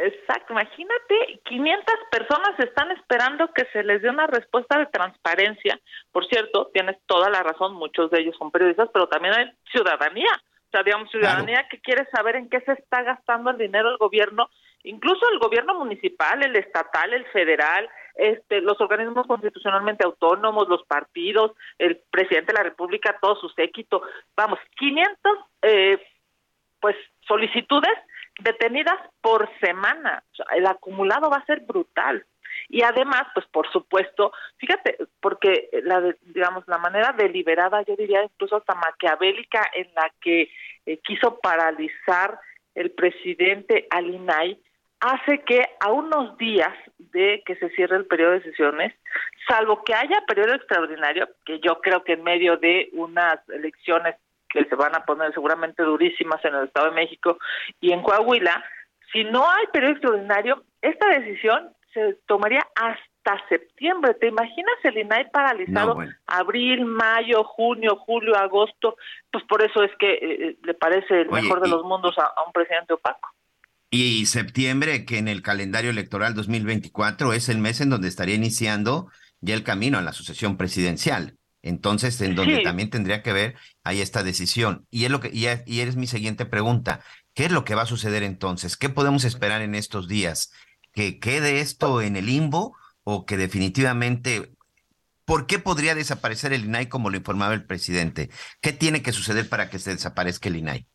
Exacto, 0.00 0.52
imagínate, 0.52 1.40
500 1.44 1.94
personas 2.12 2.60
están 2.60 2.92
esperando 2.92 3.52
que 3.52 3.64
se 3.72 3.82
les 3.82 4.00
dé 4.00 4.08
una 4.08 4.28
respuesta 4.28 4.78
de 4.78 4.86
transparencia. 4.86 5.80
Por 6.12 6.24
cierto, 6.28 6.70
tienes 6.72 6.96
toda 7.06 7.28
la 7.28 7.42
razón, 7.42 7.74
muchos 7.74 8.08
de 8.12 8.20
ellos 8.20 8.36
son 8.38 8.52
periodistas, 8.52 8.88
pero 8.92 9.08
también 9.08 9.34
hay 9.34 9.52
ciudadanía. 9.72 10.30
O 10.68 10.70
sea, 10.70 10.84
digamos, 10.84 11.10
ciudadanía 11.10 11.66
que 11.68 11.80
quiere 11.80 12.06
saber 12.14 12.36
en 12.36 12.48
qué 12.48 12.60
se 12.60 12.72
está 12.72 13.02
gastando 13.02 13.50
el 13.50 13.58
dinero 13.58 13.88
del 13.88 13.98
gobierno, 13.98 14.48
incluso 14.84 15.28
el 15.32 15.40
gobierno 15.40 15.74
municipal, 15.74 16.44
el 16.44 16.54
estatal, 16.54 17.12
el 17.12 17.24
federal, 17.26 17.88
este, 18.14 18.60
los 18.60 18.80
organismos 18.80 19.26
constitucionalmente 19.26 20.04
autónomos, 20.04 20.68
los 20.68 20.84
partidos, 20.84 21.56
el 21.76 22.00
presidente 22.10 22.52
de 22.52 22.58
la 22.58 22.64
República, 22.64 23.18
todo 23.20 23.34
su 23.34 23.48
séquito. 23.48 24.02
Vamos, 24.36 24.60
500 24.76 25.38
eh, 25.62 26.06
pues 26.80 26.94
solicitudes 27.26 27.98
detenidas 28.38 28.98
por 29.20 29.48
semana. 29.60 30.22
El 30.54 30.66
acumulado 30.66 31.30
va 31.30 31.38
a 31.38 31.46
ser 31.46 31.60
brutal 31.60 32.24
y 32.68 32.82
además 32.82 33.22
pues 33.34 33.46
por 33.46 33.70
supuesto 33.70 34.32
fíjate 34.56 34.96
porque 35.20 35.68
la 35.84 36.14
digamos 36.22 36.64
la 36.66 36.78
manera 36.78 37.12
deliberada 37.16 37.82
yo 37.82 37.94
diría 37.94 38.24
incluso 38.24 38.56
hasta 38.56 38.74
maquiavélica 38.74 39.64
en 39.74 39.88
la 39.94 40.10
que 40.20 40.50
eh, 40.86 40.98
quiso 41.04 41.38
paralizar 41.40 42.40
el 42.74 42.90
presidente 42.92 43.86
al 43.90 44.06
INAI 44.06 44.58
hace 45.00 45.42
que 45.42 45.64
a 45.80 45.92
unos 45.92 46.36
días 46.38 46.74
de 46.98 47.42
que 47.46 47.56
se 47.56 47.70
cierre 47.70 47.96
el 47.96 48.06
periodo 48.06 48.32
de 48.32 48.42
sesiones, 48.42 48.94
salvo 49.48 49.84
que 49.84 49.94
haya 49.94 50.22
periodo 50.26 50.54
extraordinario, 50.54 51.28
que 51.44 51.60
yo 51.60 51.80
creo 51.80 52.02
que 52.02 52.14
en 52.14 52.24
medio 52.24 52.56
de 52.56 52.88
unas 52.92 53.38
elecciones 53.48 54.16
que 54.48 54.64
se 54.64 54.74
van 54.74 54.94
a 54.94 55.04
poner 55.04 55.32
seguramente 55.32 55.82
durísimas 55.82 56.44
en 56.44 56.54
el 56.54 56.64
Estado 56.64 56.90
de 56.90 56.96
México 56.96 57.38
y 57.80 57.92
en 57.92 58.02
Coahuila, 58.02 58.64
si 59.12 59.24
no 59.24 59.48
hay 59.48 59.66
periodo 59.72 59.92
extraordinario, 59.92 60.64
esta 60.82 61.08
decisión 61.08 61.70
se 61.92 62.18
tomaría 62.26 62.66
hasta 62.74 63.48
septiembre. 63.48 64.14
¿Te 64.14 64.28
imaginas 64.28 64.74
el 64.84 64.98
INAI 64.98 65.30
paralizado 65.30 65.98
abril, 66.26 66.84
mayo, 66.84 67.44
junio, 67.44 67.96
julio, 67.96 68.36
agosto? 68.36 68.96
Pues 69.30 69.44
por 69.44 69.62
eso 69.62 69.82
es 69.82 69.90
que 69.98 70.12
eh, 70.12 70.18
eh, 70.20 70.56
le 70.62 70.74
parece 70.74 71.22
el 71.22 71.30
mejor 71.30 71.60
de 71.60 71.68
los 71.68 71.84
mundos 71.84 72.16
a, 72.18 72.32
un 72.46 72.52
presidente 72.52 72.94
opaco. 72.94 73.30
Y 73.90 74.26
septiembre, 74.26 75.06
que 75.06 75.18
en 75.18 75.28
el 75.28 75.42
calendario 75.42 75.90
electoral 75.90 76.34
2024 76.34 77.32
es 77.32 77.48
el 77.48 77.58
mes 77.58 77.80
en 77.80 77.88
donde 77.88 78.08
estaría 78.08 78.34
iniciando 78.34 79.08
ya 79.40 79.54
el 79.54 79.64
camino 79.64 79.96
a 79.98 80.02
la 80.02 80.12
sucesión 80.12 80.58
presidencial. 80.58 81.37
Entonces, 81.62 82.20
en 82.20 82.34
donde 82.34 82.62
también 82.62 82.90
tendría 82.90 83.22
que 83.22 83.32
ver 83.32 83.56
ahí 83.84 84.00
esta 84.00 84.22
decisión. 84.22 84.86
Y 84.90 85.04
es 85.04 85.10
lo 85.10 85.20
que 85.20 85.30
y, 85.32 85.46
y 85.66 85.80
eres 85.80 85.96
mi 85.96 86.06
siguiente 86.06 86.46
pregunta. 86.46 87.00
¿Qué 87.34 87.46
es 87.46 87.52
lo 87.52 87.64
que 87.64 87.74
va 87.74 87.82
a 87.82 87.86
suceder 87.86 88.22
entonces? 88.22 88.76
¿Qué 88.76 88.88
podemos 88.88 89.24
esperar 89.24 89.62
en 89.62 89.74
estos 89.74 90.08
días? 90.08 90.52
que 90.98 91.20
quede 91.20 91.60
esto 91.60 92.02
en 92.02 92.16
el 92.16 92.26
limbo 92.26 92.76
o 93.04 93.24
que 93.24 93.36
definitivamente 93.36 94.50
¿Por 95.24 95.46
qué 95.46 95.58
podría 95.58 95.94
desaparecer 95.94 96.54
el 96.54 96.64
INAI 96.64 96.88
como 96.88 97.10
lo 97.10 97.18
informaba 97.18 97.52
el 97.52 97.66
presidente? 97.66 98.30
¿Qué 98.62 98.72
tiene 98.72 99.02
que 99.02 99.12
suceder 99.12 99.46
para 99.46 99.68
que 99.68 99.78
se 99.78 99.90
desaparezca 99.90 100.48
el 100.48 100.56
INAI? 100.56 100.86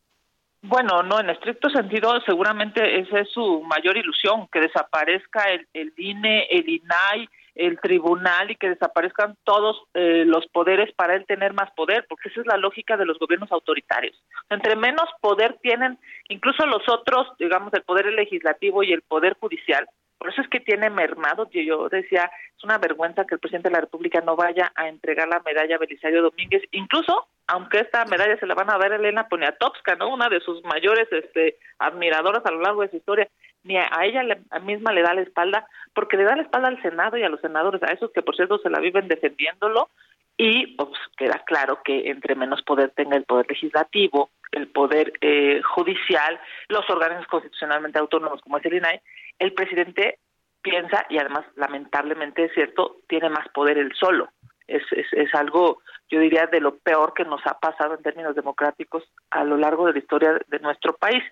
Bueno, 0.60 1.04
no, 1.04 1.20
en 1.20 1.30
estricto 1.30 1.70
sentido, 1.70 2.20
seguramente 2.26 2.98
esa 2.98 3.20
es 3.20 3.30
su 3.30 3.62
mayor 3.62 3.96
ilusión, 3.96 4.48
que 4.50 4.58
desaparezca 4.58 5.44
el, 5.52 5.68
el 5.72 5.92
INE, 5.96 6.48
el 6.50 6.68
INAI, 6.68 7.28
el 7.54 7.78
tribunal 7.80 8.50
y 8.50 8.56
que 8.56 8.70
desaparezcan 8.70 9.36
todos 9.44 9.82
eh, 9.94 10.24
los 10.26 10.46
poderes 10.48 10.92
para 10.94 11.14
él 11.14 11.24
tener 11.26 11.52
más 11.52 11.70
poder, 11.72 12.06
porque 12.08 12.28
esa 12.28 12.40
es 12.40 12.46
la 12.46 12.56
lógica 12.56 12.96
de 12.96 13.06
los 13.06 13.18
gobiernos 13.18 13.52
autoritarios. 13.52 14.20
Entre 14.50 14.76
menos 14.76 15.08
poder 15.20 15.58
tienen, 15.62 15.98
incluso 16.28 16.66
los 16.66 16.82
otros, 16.88 17.28
digamos, 17.38 17.72
el 17.74 17.82
poder 17.82 18.06
legislativo 18.06 18.82
y 18.82 18.92
el 18.92 19.02
poder 19.02 19.36
judicial, 19.38 19.86
por 20.18 20.32
eso 20.32 20.40
es 20.40 20.48
que 20.48 20.60
tiene 20.60 20.88
mermado, 20.88 21.50
yo 21.50 21.88
decía, 21.90 22.30
es 22.56 22.64
una 22.64 22.78
vergüenza 22.78 23.26
que 23.26 23.34
el 23.34 23.40
presidente 23.40 23.68
de 23.68 23.74
la 23.74 23.82
República 23.82 24.22
no 24.22 24.36
vaya 24.36 24.72
a 24.74 24.88
entregar 24.88 25.28
la 25.28 25.42
medalla 25.44 25.76
a 25.76 25.78
Belisario 25.78 26.22
Domínguez, 26.22 26.62
incluso 26.70 27.26
aunque 27.46 27.80
esta 27.80 28.06
medalla 28.06 28.38
se 28.38 28.46
la 28.46 28.54
van 28.54 28.70
a 28.70 28.78
dar 28.78 28.92
Elena 28.92 29.28
Poniatowska, 29.28 29.96
¿no? 29.96 30.08
Una 30.08 30.30
de 30.30 30.40
sus 30.40 30.64
mayores 30.64 31.08
este, 31.10 31.58
admiradoras 31.78 32.40
a 32.46 32.50
lo 32.52 32.60
largo 32.60 32.80
de 32.80 32.88
su 32.88 32.96
historia 32.96 33.28
ni 33.64 33.76
a, 33.76 33.88
ella 34.02 34.22
misma 34.62 34.92
le 34.92 35.02
da 35.02 35.14
la 35.14 35.22
espalda, 35.22 35.66
porque 35.94 36.16
le 36.16 36.24
da 36.24 36.36
la 36.36 36.42
espalda 36.42 36.68
al 36.68 36.80
Senado 36.82 37.16
y 37.16 37.22
a 37.22 37.28
los 37.28 37.40
senadores, 37.40 37.82
a 37.82 37.92
esos 37.92 38.12
que 38.12 38.22
por 38.22 38.36
cierto 38.36 38.58
se 38.58 38.70
la 38.70 38.78
viven 38.78 39.08
defendiéndolo, 39.08 39.88
y 40.36 40.76
pues 40.76 40.90
queda 41.16 41.42
claro 41.46 41.80
que 41.84 42.10
entre 42.10 42.34
menos 42.34 42.62
poder 42.62 42.90
tenga 42.90 43.16
el 43.16 43.24
poder 43.24 43.46
legislativo, 43.48 44.30
el 44.52 44.68
poder 44.68 45.12
eh, 45.20 45.62
judicial, 45.62 46.40
los 46.68 46.88
órganos 46.90 47.26
constitucionalmente 47.26 47.98
autónomos 47.98 48.40
como 48.40 48.58
es 48.58 48.64
el 48.66 48.74
INAI, 48.74 49.00
el 49.38 49.52
presidente 49.52 50.18
piensa, 50.62 51.06
y 51.08 51.18
además 51.18 51.44
lamentablemente 51.56 52.44
es 52.44 52.52
cierto, 52.54 52.96
tiene 53.08 53.28
más 53.28 53.48
poder 53.48 53.78
él 53.78 53.92
solo. 53.98 54.30
Es, 54.66 54.82
es, 54.92 55.34
algo 55.34 55.82
yo 56.08 56.20
diría, 56.20 56.46
de 56.46 56.60
lo 56.60 56.78
peor 56.78 57.12
que 57.14 57.24
nos 57.24 57.40
ha 57.46 57.58
pasado 57.58 57.94
en 57.94 58.02
términos 58.02 58.34
democráticos 58.34 59.02
a 59.30 59.44
lo 59.44 59.56
largo 59.56 59.86
de 59.86 59.94
la 59.94 59.98
historia 59.98 60.40
de 60.46 60.58
nuestro 60.60 60.94
país. 60.96 61.22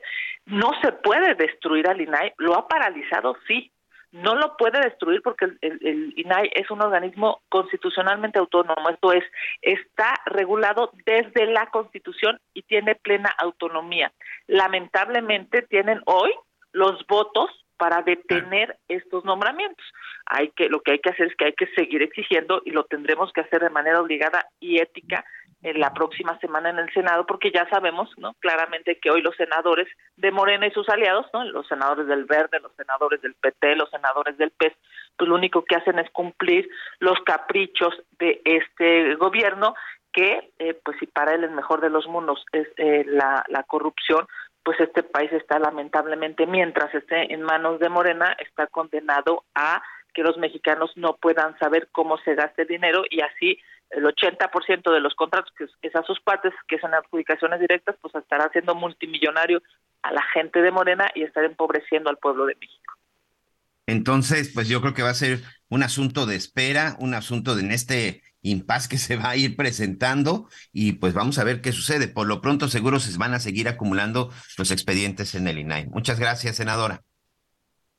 No 0.47 0.71
se 0.83 0.93
puede 0.93 1.35
destruir 1.35 1.89
al 1.89 2.01
INAI, 2.01 2.33
lo 2.39 2.55
ha 2.55 2.69
paralizado, 2.69 3.37
sí, 3.47 3.71
no 4.13 4.35
lo 4.35 4.57
puede 4.59 4.81
destruir 4.81 5.23
porque 5.23 5.47
el, 5.63 6.13
INAI 6.17 6.51
es 6.55 6.71
un 6.71 6.83
organismo 6.83 7.41
constitucionalmente 7.49 8.39
autónomo, 8.39 8.91
esto 8.91 9.13
es, 9.13 9.25
está 9.63 10.15
regulado 10.27 10.91
desde 11.07 11.47
la 11.47 11.67
Constitución 11.71 12.39
y 12.53 12.63
tiene 12.63 12.95
plena 12.95 13.31
autonomía. 13.39 14.13
Lamentablemente 14.47 15.63
tienen 15.63 16.03
hoy 16.05 16.31
los 16.73 17.07
votos 17.07 17.62
para 17.77 18.03
detener 18.03 18.77
estos 18.89 19.25
nombramientos. 19.25 19.85
Hay 20.27 20.51
que 20.51 20.69
lo 20.69 20.81
que 20.81 20.93
hay 20.93 20.99
que 20.99 21.11
hacer 21.11 21.29
es 21.29 21.37
que 21.37 21.47
hay 21.47 21.53
que 21.55 21.67
seguir 21.75 22.03
exigiendo 22.03 22.63
y 22.65 22.71
lo 22.71 22.85
tendremos 22.85 23.33
que 23.33 23.41
hacer 23.41 23.61
de 23.61 23.71
manera 23.71 24.01
obligada 24.01 24.47
y 24.61 24.81
ética 24.81 25.25
en 25.63 25.79
la 25.79 25.95
próxima 25.95 26.39
semana 26.41 26.71
en 26.71 26.79
el 26.79 26.93
Senado 26.93 27.25
porque 27.27 27.53
ya 27.53 27.69
sabemos, 27.69 28.11
¿no? 28.19 28.35
Claramente 28.41 28.99
que 28.99 29.11
hoy 29.11 29.23
los 29.23 29.37
senadores 29.37 29.89
de 30.17 30.33
Morena 30.33 30.67
y 30.67 30.73
sus 30.73 30.89
aliados, 30.89 31.27
¿no? 31.33 31.45
Los 31.45 31.69
senadores 31.69 32.07
del 32.07 32.25
Verde, 32.25 32.61
los 32.61 32.75
senadores 32.77 33.23
del 33.23 33.35
PT, 33.35 33.77
los 33.77 33.91
senadores 33.91 34.37
del 34.39 34.51
PES, 34.51 34.73
pues 35.17 35.29
lo 35.29 35.37
único 35.37 35.65
que 35.65 35.77
hacen 35.77 35.99
es 35.99 36.11
cumplir 36.11 36.69
los 36.99 37.19
caprichos 37.21 37.95
de 38.19 38.41
este 38.45 39.15
gobierno 39.17 39.75
que, 40.13 40.53
eh, 40.59 40.79
pues 40.85 40.99
si 40.99 41.07
para 41.07 41.35
él 41.35 41.45
el 41.45 41.53
mejor 41.53 41.81
de 41.81 41.91
los 41.91 42.07
mundos 42.07 42.45
es 42.53 42.69
eh, 42.77 43.05
la, 43.07 43.45
la 43.49 43.63
corrupción, 43.63 44.27
pues 44.65 44.79
este 44.81 45.03
país 45.03 45.33
está 45.33 45.59
lamentablemente, 45.59 46.47
mientras 46.47 46.95
esté 46.95 47.33
en 47.33 47.43
manos 47.43 47.81
de 47.81 47.89
Morena, 47.89 48.37
está 48.39 48.67
condenado 48.67 49.45
a 49.55 49.83
que 50.15 50.23
los 50.23 50.37
mexicanos 50.37 50.91
no 50.97 51.17
puedan 51.17 51.59
saber 51.59 51.89
cómo 51.91 52.19
se 52.19 52.35
gasta 52.35 52.63
el 52.63 52.69
dinero 52.69 53.03
y 53.11 53.21
así 53.23 53.59
el 53.91 54.05
80% 54.05 54.93
de 54.93 55.01
los 55.01 55.15
contratos 55.15 55.53
que 55.57 55.67
es 55.87 55.97
a 55.97 56.03
sus 56.03 56.21
partes, 56.21 56.53
que 56.67 56.79
son 56.79 56.95
adjudicaciones 56.95 57.61
directas, 57.61 57.97
pues 58.01 58.15
estará 58.15 58.45
haciendo 58.45 58.75
multimillonario 58.75 59.63
a 60.03 60.13
la 60.13 60.23
gente 60.35 60.63
de 60.63 60.71
Morena 60.71 61.09
y 61.15 61.23
estar 61.23 61.45
empobreciendo 61.45 62.09
al 62.09 62.17
pueblo 62.17 62.47
de 62.47 62.55
México. 62.55 62.95
Entonces, 63.87 64.51
pues 64.55 64.69
yo 64.69 64.81
creo 64.81 64.95
que 64.95 65.03
va 65.03 65.11
a 65.11 65.15
ser 65.15 65.41
un 65.69 65.83
asunto 65.83 66.25
de 66.25 66.37
espera, 66.37 66.97
un 66.99 67.15
asunto 67.15 67.55
de 67.55 67.63
en 67.63 67.73
este 67.73 68.23
impas 68.43 68.89
que 68.89 68.99
se 68.99 69.17
va 69.17 69.31
a 69.31 69.37
ir 69.37 69.57
presentando 69.57 70.49
y 70.73 70.93
pues 70.95 71.15
vamos 71.15 71.39
a 71.39 71.45
ver 71.45 71.61
qué 71.61 71.73
sucede. 71.73 72.09
Por 72.09 72.27
lo 72.27 72.41
pronto 72.41 72.69
seguro 72.69 73.01
se 73.01 73.17
van 73.17 73.35
a 73.35 73.41
seguir 73.41 73.69
acumulando 73.69 74.31
los 74.59 74.71
expedientes 74.71 75.35
en 75.35 75.49
el 75.49 75.59
INAI. 75.59 75.87
Muchas 75.87 76.19
gracias, 76.19 76.57
senadora. 76.57 77.03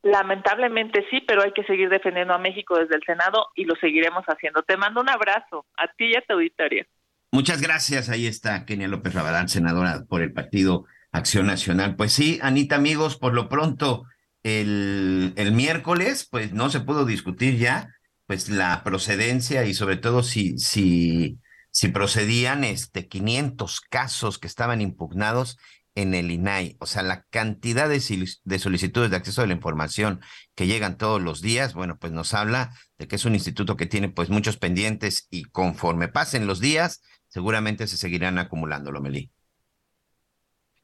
Lamentablemente 0.04 1.06
sí, 1.10 1.22
pero 1.26 1.44
hay 1.44 1.54
que 1.54 1.64
seguir 1.64 1.90
defendiendo 1.90 2.34
a 2.34 2.38
México 2.38 2.78
desde 2.78 2.96
el 2.96 3.04
Senado 3.06 3.48
y 3.56 3.64
lo 3.64 3.76
seguiremos 3.78 4.26
haciendo. 4.26 4.62
Te 4.62 4.76
mando 4.76 5.00
un 5.00 5.10
abrazo 5.10 5.66
a 5.78 5.88
ti 5.88 6.08
y 6.08 6.16
a 6.16 6.22
tu 6.22 6.34
auditoría. 6.34 6.86
Muchas 7.32 7.62
gracias. 7.62 8.10
Ahí 8.10 8.28
está 8.28 8.66
Kenia 8.66 8.90
López 8.90 9.14
Rabadán, 9.14 9.48
senadora 9.48 10.04
por 10.08 10.22
el 10.22 10.34
Partido 10.34 10.86
Acción 11.14 11.48
Nacional. 11.48 11.96
Pues 11.96 12.12
sí, 12.12 12.38
Anita, 12.44 12.76
amigos, 12.76 13.18
por 13.18 13.34
lo 13.34 13.48
pronto 13.48 14.04
el, 14.44 15.34
el 15.38 15.54
miércoles, 15.54 16.28
pues 16.30 16.52
no 16.52 16.70
se 16.70 16.82
pudo 16.82 17.06
discutir 17.06 17.58
ya 17.58 17.88
pues 18.26 18.50
la 18.50 18.84
procedencia 18.84 19.66
y 19.66 19.74
sobre 19.74 19.98
todo 19.98 20.24
si, 20.24 20.58
si, 20.58 21.40
si 21.72 21.88
procedían 21.90 22.64
este 22.64 23.08
500 23.08 23.82
casos 23.82 24.40
que 24.40 24.48
estaban 24.48 24.82
impugnados 24.82 25.58
en 25.96 26.14
el 26.16 26.32
INAI, 26.32 26.76
o 26.80 26.86
sea, 26.88 27.04
la 27.04 27.24
cantidad 27.30 27.88
de, 27.88 28.02
de, 28.44 28.60
solicitudes 28.60 29.12
de 29.12 29.16
acceso 29.16 29.42
a 29.42 29.48
la 29.48 29.54
información 29.54 30.22
que 30.56 30.66
llegan 30.66 30.98
todos 30.98 31.22
los 31.22 31.42
días, 31.42 31.76
bueno, 31.76 31.98
pues 32.00 32.12
nos 32.12 32.34
habla 32.34 32.76
de 32.98 33.08
que 33.08 33.16
es 33.16 33.26
un 33.26 33.36
instituto 33.36 33.78
que 33.78 33.86
tiene 33.86 34.10
pues 34.10 34.30
muchos 34.30 34.58
pendientes 34.58 35.28
y 35.30 35.44
conforme 35.44 36.08
pasen 36.08 36.48
los 36.48 36.60
días, 36.60 37.02
seguramente 37.28 37.86
se 37.88 37.98
seguirán 37.98 38.40
acumulando, 38.40 38.92
Lomelí. 38.92 39.32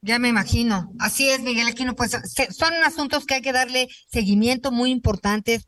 Ya 0.02 0.18
me 0.18 0.30
imagino. 0.30 0.94
Así 0.98 1.30
es, 1.30 1.42
Miguel 1.42 1.68
Aquino. 1.68 1.94
Pues 1.94 2.12
son 2.12 2.74
asuntos 2.86 3.26
que 3.26 3.36
hay 3.36 3.42
que 3.42 3.52
darle 3.52 3.90
seguimiento 4.10 4.72
muy 4.72 4.92
importantes, 4.92 5.66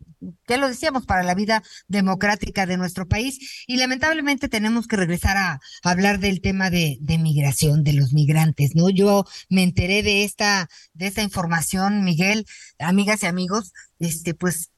ya 0.47 0.57
lo 0.57 0.69
decíamos, 0.69 1.05
para 1.05 1.23
la 1.23 1.36
vida 1.36 1.63
democrática 1.89 2.65
de 2.65 2.77
nuestro 2.77 3.07
país. 3.09 3.65
Y 3.67 3.75
lamentablemente 3.75 4.47
tenemos 4.47 4.88
que 4.88 4.95
regresar 4.95 5.36
a, 5.36 5.59
hablar 5.84 6.19
del 6.19 6.39
tema 6.39 6.69
de, 6.69 6.97
de, 7.01 7.17
migración, 7.17 7.84
de 7.84 7.93
los 7.93 8.13
migrantes, 8.13 8.73
¿no? 8.73 8.89
Yo 8.89 9.25
me 9.49 9.63
enteré 9.63 10.01
de 10.01 10.23
esta, 10.23 10.69
de 10.93 11.07
esta 11.07 11.23
información, 11.23 12.05
Miguel, 12.05 12.45
amigas 12.79 13.23
y 13.23 13.25
amigos, 13.25 13.73
este, 13.99 14.34
pues 14.34 14.70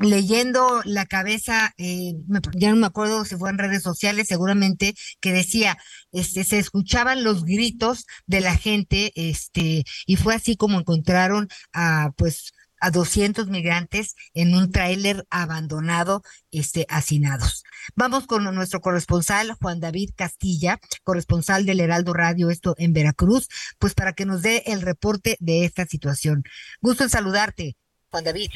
leyendo 0.00 0.80
la 0.84 1.06
cabeza, 1.06 1.74
eh, 1.76 2.14
ya 2.54 2.70
no 2.70 2.76
me 2.76 2.86
acuerdo 2.86 3.24
si 3.24 3.36
fue 3.36 3.50
en 3.50 3.58
redes 3.58 3.82
sociales, 3.82 4.26
seguramente, 4.28 4.94
que 5.20 5.32
decía, 5.32 5.76
este, 6.10 6.44
se 6.44 6.58
escuchaban 6.58 7.22
los 7.22 7.44
gritos 7.44 8.06
de 8.26 8.40
la 8.40 8.56
gente, 8.56 9.12
este, 9.14 9.84
y 10.06 10.16
fue 10.16 10.34
así 10.34 10.56
como 10.56 10.80
encontraron 10.80 11.48
a, 11.72 12.12
pues, 12.16 12.52
a 12.80 12.90
200 12.90 13.48
migrantes 13.48 14.14
en 14.32 14.54
un 14.54 14.72
tráiler 14.72 15.26
abandonado, 15.28 16.22
este, 16.50 16.86
hacinados. 16.88 17.62
Vamos 17.94 18.26
con 18.26 18.42
nuestro 18.54 18.80
corresponsal, 18.80 19.52
Juan 19.60 19.80
David 19.80 20.10
Castilla, 20.16 20.80
corresponsal 21.04 21.66
del 21.66 21.80
Heraldo 21.80 22.14
Radio, 22.14 22.48
esto 22.48 22.74
en 22.78 22.94
Veracruz, 22.94 23.48
pues 23.78 23.92
para 23.92 24.14
que 24.14 24.24
nos 24.24 24.40
dé 24.40 24.62
el 24.66 24.80
reporte 24.80 25.36
de 25.40 25.66
esta 25.66 25.84
situación. 25.84 26.42
Gusto 26.80 27.04
en 27.04 27.10
saludarte, 27.10 27.76
Juan 28.10 28.24
David. 28.24 28.50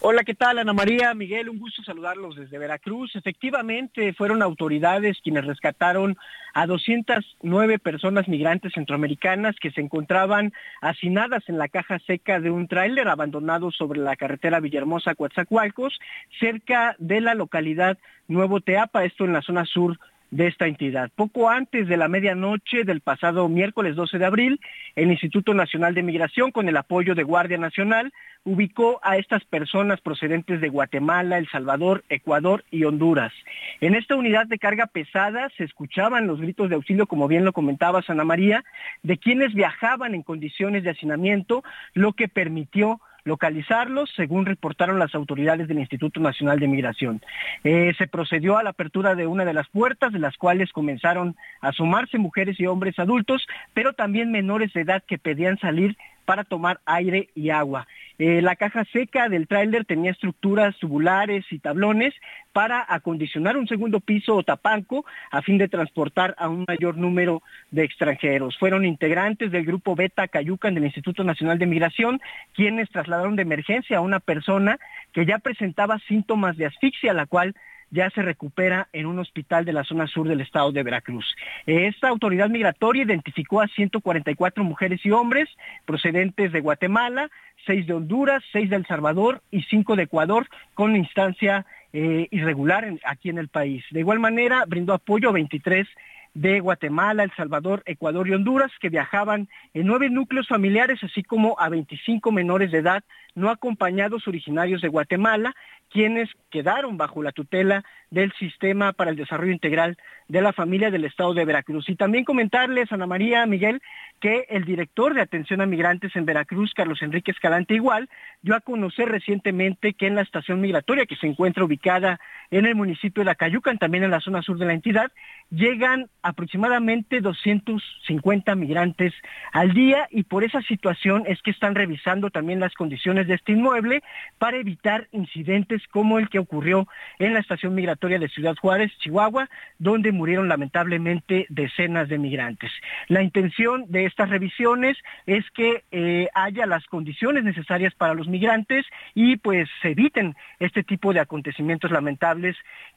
Hola, 0.00 0.24
¿qué 0.24 0.34
tal 0.34 0.58
Ana 0.58 0.74
María? 0.74 1.14
Miguel, 1.14 1.48
un 1.48 1.58
gusto 1.58 1.82
saludarlos 1.82 2.36
desde 2.36 2.58
Veracruz. 2.58 3.16
Efectivamente, 3.16 4.12
fueron 4.12 4.42
autoridades 4.42 5.16
quienes 5.22 5.46
rescataron 5.46 6.18
a 6.52 6.66
209 6.66 7.78
personas 7.78 8.28
migrantes 8.28 8.74
centroamericanas 8.74 9.56
que 9.58 9.70
se 9.70 9.80
encontraban 9.80 10.52
hacinadas 10.82 11.48
en 11.48 11.56
la 11.56 11.68
caja 11.68 11.98
seca 12.00 12.40
de 12.40 12.50
un 12.50 12.68
tráiler 12.68 13.08
abandonado 13.08 13.70
sobre 13.70 13.98
la 13.98 14.16
carretera 14.16 14.60
Villahermosa-Coatzacoalcos, 14.60 15.98
cerca 16.38 16.94
de 16.98 17.22
la 17.22 17.34
localidad 17.34 17.96
Nuevo 18.28 18.60
Teapa, 18.60 19.04
esto 19.04 19.24
en 19.24 19.32
la 19.32 19.42
zona 19.42 19.64
sur 19.64 19.98
de 20.30 20.46
esta 20.46 20.66
entidad. 20.66 21.10
Poco 21.14 21.48
antes 21.48 21.88
de 21.88 21.96
la 21.96 22.08
medianoche 22.08 22.84
del 22.84 23.00
pasado 23.00 23.48
miércoles 23.48 23.96
12 23.96 24.18
de 24.18 24.24
abril, 24.24 24.60
el 24.94 25.10
Instituto 25.10 25.54
Nacional 25.54 25.94
de 25.94 26.02
Migración, 26.02 26.50
con 26.50 26.68
el 26.68 26.76
apoyo 26.76 27.14
de 27.14 27.22
Guardia 27.22 27.58
Nacional, 27.58 28.12
ubicó 28.44 29.00
a 29.02 29.16
estas 29.16 29.44
personas 29.44 30.00
procedentes 30.00 30.60
de 30.60 30.68
Guatemala, 30.68 31.38
El 31.38 31.48
Salvador, 31.48 32.04
Ecuador 32.08 32.64
y 32.70 32.84
Honduras. 32.84 33.32
En 33.80 33.94
esta 33.94 34.14
unidad 34.14 34.46
de 34.46 34.58
carga 34.58 34.86
pesada 34.86 35.50
se 35.56 35.64
escuchaban 35.64 36.26
los 36.26 36.40
gritos 36.40 36.68
de 36.68 36.76
auxilio, 36.76 37.06
como 37.06 37.26
bien 37.28 37.44
lo 37.44 37.52
comentaba 37.52 38.02
Ana 38.06 38.24
María, 38.24 38.64
de 39.02 39.18
quienes 39.18 39.52
viajaban 39.52 40.14
en 40.14 40.22
condiciones 40.22 40.84
de 40.84 40.90
hacinamiento, 40.90 41.64
lo 41.94 42.12
que 42.12 42.28
permitió 42.28 43.00
localizarlos, 43.26 44.10
según 44.16 44.46
reportaron 44.46 44.98
las 44.98 45.14
autoridades 45.14 45.68
del 45.68 45.80
Instituto 45.80 46.20
Nacional 46.20 46.58
de 46.58 46.68
Migración. 46.68 47.20
Eh, 47.64 47.92
se 47.98 48.06
procedió 48.06 48.56
a 48.56 48.62
la 48.62 48.70
apertura 48.70 49.14
de 49.14 49.26
una 49.26 49.44
de 49.44 49.52
las 49.52 49.68
puertas, 49.68 50.12
de 50.12 50.20
las 50.20 50.36
cuales 50.36 50.72
comenzaron 50.72 51.36
a 51.60 51.72
sumarse 51.72 52.18
mujeres 52.18 52.58
y 52.58 52.66
hombres 52.66 52.98
adultos, 52.98 53.46
pero 53.74 53.92
también 53.92 54.30
menores 54.30 54.72
de 54.72 54.82
edad 54.82 55.02
que 55.06 55.18
pedían 55.18 55.58
salir 55.58 55.96
para 56.26 56.44
tomar 56.44 56.80
aire 56.84 57.30
y 57.34 57.48
agua. 57.48 57.86
Eh, 58.18 58.42
la 58.42 58.56
caja 58.56 58.84
seca 58.92 59.28
del 59.28 59.46
tráiler 59.46 59.84
tenía 59.84 60.10
estructuras 60.10 60.76
tubulares 60.78 61.44
y 61.50 61.58
tablones 61.58 62.14
para 62.52 62.84
acondicionar 62.88 63.56
un 63.56 63.68
segundo 63.68 64.00
piso 64.00 64.34
o 64.36 64.42
tapanco 64.42 65.04
a 65.30 65.42
fin 65.42 65.58
de 65.58 65.68
transportar 65.68 66.34
a 66.38 66.48
un 66.48 66.64
mayor 66.66 66.96
número 66.96 67.42
de 67.70 67.84
extranjeros. 67.84 68.56
Fueron 68.58 68.84
integrantes 68.84 69.50
del 69.50 69.64
grupo 69.64 69.94
Beta 69.94 70.28
Cayucan 70.28 70.74
del 70.74 70.86
Instituto 70.86 71.24
Nacional 71.24 71.58
de 71.58 71.66
Migración 71.66 72.20
quienes 72.54 72.90
trasladaron 72.90 73.36
de 73.36 73.42
emergencia 73.42 73.98
a 73.98 74.02
una 74.02 74.20
persona 74.20 74.78
que 75.12 75.26
ya 75.26 75.38
presentaba 75.38 75.98
síntomas 76.08 76.56
de 76.56 76.66
asfixia, 76.66 77.12
la 77.12 77.26
cual 77.26 77.54
ya 77.90 78.10
se 78.10 78.22
recupera 78.22 78.88
en 78.92 79.06
un 79.06 79.18
hospital 79.18 79.64
de 79.64 79.72
la 79.72 79.84
zona 79.84 80.06
sur 80.06 80.28
del 80.28 80.40
estado 80.40 80.72
de 80.72 80.82
Veracruz. 80.82 81.36
Esta 81.66 82.08
autoridad 82.08 82.48
migratoria 82.48 83.02
identificó 83.02 83.60
a 83.60 83.68
144 83.68 84.64
mujeres 84.64 85.04
y 85.04 85.10
hombres 85.10 85.48
procedentes 85.84 86.52
de 86.52 86.60
Guatemala, 86.60 87.30
seis 87.64 87.86
de 87.86 87.94
Honduras, 87.94 88.42
seis 88.52 88.70
de 88.70 88.76
El 88.76 88.86
Salvador 88.86 89.42
y 89.50 89.62
cinco 89.62 89.96
de 89.96 90.04
Ecuador 90.04 90.46
con 90.74 90.96
instancia 90.96 91.66
eh, 91.92 92.28
irregular 92.30 92.86
aquí 93.04 93.30
en 93.30 93.38
el 93.38 93.48
país. 93.48 93.84
De 93.90 94.00
igual 94.00 94.18
manera, 94.18 94.64
brindó 94.66 94.92
apoyo 94.92 95.28
a 95.28 95.32
23 95.32 95.86
de 96.34 96.60
Guatemala, 96.60 97.22
El 97.22 97.32
Salvador, 97.34 97.82
Ecuador 97.86 98.28
y 98.28 98.34
Honduras, 98.34 98.70
que 98.80 98.90
viajaban 98.90 99.48
en 99.72 99.86
nueve 99.86 100.10
núcleos 100.10 100.46
familiares, 100.46 101.02
así 101.02 101.22
como 101.22 101.56
a 101.58 101.70
25 101.70 102.30
menores 102.30 102.70
de 102.70 102.78
edad 102.78 103.02
no 103.34 103.48
acompañados 103.48 104.28
originarios 104.28 104.82
de 104.82 104.88
Guatemala, 104.88 105.54
quienes 105.90 106.28
quedaron 106.50 106.96
bajo 106.96 107.22
la 107.22 107.32
tutela 107.32 107.84
del 108.10 108.32
Sistema 108.34 108.92
para 108.92 109.10
el 109.10 109.16
Desarrollo 109.16 109.52
Integral 109.52 109.96
de 110.28 110.40
la 110.40 110.52
Familia 110.52 110.90
del 110.90 111.04
Estado 111.04 111.34
de 111.34 111.44
Veracruz. 111.44 111.88
Y 111.88 111.96
también 111.96 112.24
comentarles, 112.24 112.90
Ana 112.92 113.06
María 113.06 113.46
Miguel, 113.46 113.80
que 114.20 114.46
el 114.48 114.64
director 114.64 115.14
de 115.14 115.20
atención 115.20 115.60
a 115.60 115.66
migrantes 115.66 116.14
en 116.16 116.24
Veracruz, 116.24 116.72
Carlos 116.74 117.02
Enrique 117.02 117.30
Escalante 117.30 117.74
Igual, 117.74 118.08
dio 118.42 118.54
a 118.54 118.60
conocer 118.60 119.08
recientemente 119.08 119.94
que 119.94 120.06
en 120.06 120.14
la 120.14 120.22
estación 120.22 120.60
migratoria 120.60 121.06
que 121.06 121.16
se 121.16 121.26
encuentra 121.26 121.64
ubicada 121.64 122.20
en 122.50 122.66
el 122.66 122.74
municipio 122.74 123.24
de 123.24 123.30
Acayucan, 123.30 123.78
también 123.78 124.04
en 124.04 124.10
la 124.10 124.20
zona 124.20 124.42
sur 124.42 124.58
de 124.58 124.66
la 124.66 124.72
entidad, 124.72 125.10
llegan 125.50 126.08
aproximadamente 126.22 127.20
250 127.20 128.54
migrantes 128.54 129.12
al 129.52 129.72
día 129.72 130.08
y 130.10 130.24
por 130.24 130.44
esa 130.44 130.60
situación 130.62 131.24
es 131.26 131.40
que 131.42 131.50
están 131.50 131.74
revisando 131.74 132.30
también 132.30 132.60
las 132.60 132.74
condiciones 132.74 133.28
de 133.28 133.34
este 133.34 133.52
inmueble 133.52 134.02
para 134.38 134.56
evitar 134.56 135.08
incidentes 135.12 135.82
como 135.88 136.18
el 136.18 136.28
que 136.28 136.38
ocurrió 136.38 136.88
en 137.18 137.32
la 137.32 137.40
estación 137.40 137.74
migratoria 137.74 138.18
de 138.18 138.28
Ciudad 138.28 138.56
Juárez, 138.56 138.92
Chihuahua, 138.98 139.48
donde 139.78 140.12
murieron 140.12 140.48
lamentablemente 140.48 141.46
decenas 141.48 142.08
de 142.08 142.18
migrantes. 142.18 142.72
La 143.08 143.22
intención 143.22 143.84
de 143.88 144.06
estas 144.06 144.30
revisiones 144.30 144.96
es 145.26 145.44
que 145.52 145.84
eh, 145.92 146.28
haya 146.34 146.66
las 146.66 146.84
condiciones 146.86 147.44
necesarias 147.44 147.94
para 147.94 148.14
los 148.14 148.28
migrantes 148.28 148.84
y 149.14 149.36
pues 149.36 149.68
se 149.82 149.90
eviten 149.90 150.34
este 150.58 150.82
tipo 150.82 151.12
de 151.12 151.20
acontecimientos 151.20 151.90
lamentables 151.90 152.35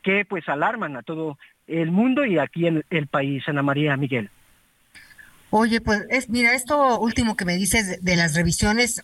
que 0.03 0.25
pues 0.25 0.47
alarman 0.47 0.95
a 0.95 1.03
todo 1.03 1.37
el 1.67 1.91
mundo 1.91 2.25
y 2.25 2.37
aquí 2.37 2.67
en 2.67 2.83
el 2.89 3.07
país, 3.07 3.43
Ana 3.47 3.61
María 3.61 3.95
Miguel. 3.97 4.29
Oye, 5.51 5.81
pues 5.81 6.05
es, 6.09 6.29
mira, 6.29 6.53
esto 6.53 6.99
último 6.99 7.35
que 7.35 7.45
me 7.45 7.55
dices 7.55 8.03
de, 8.03 8.15
las 8.15 8.35
revisiones, 8.35 9.03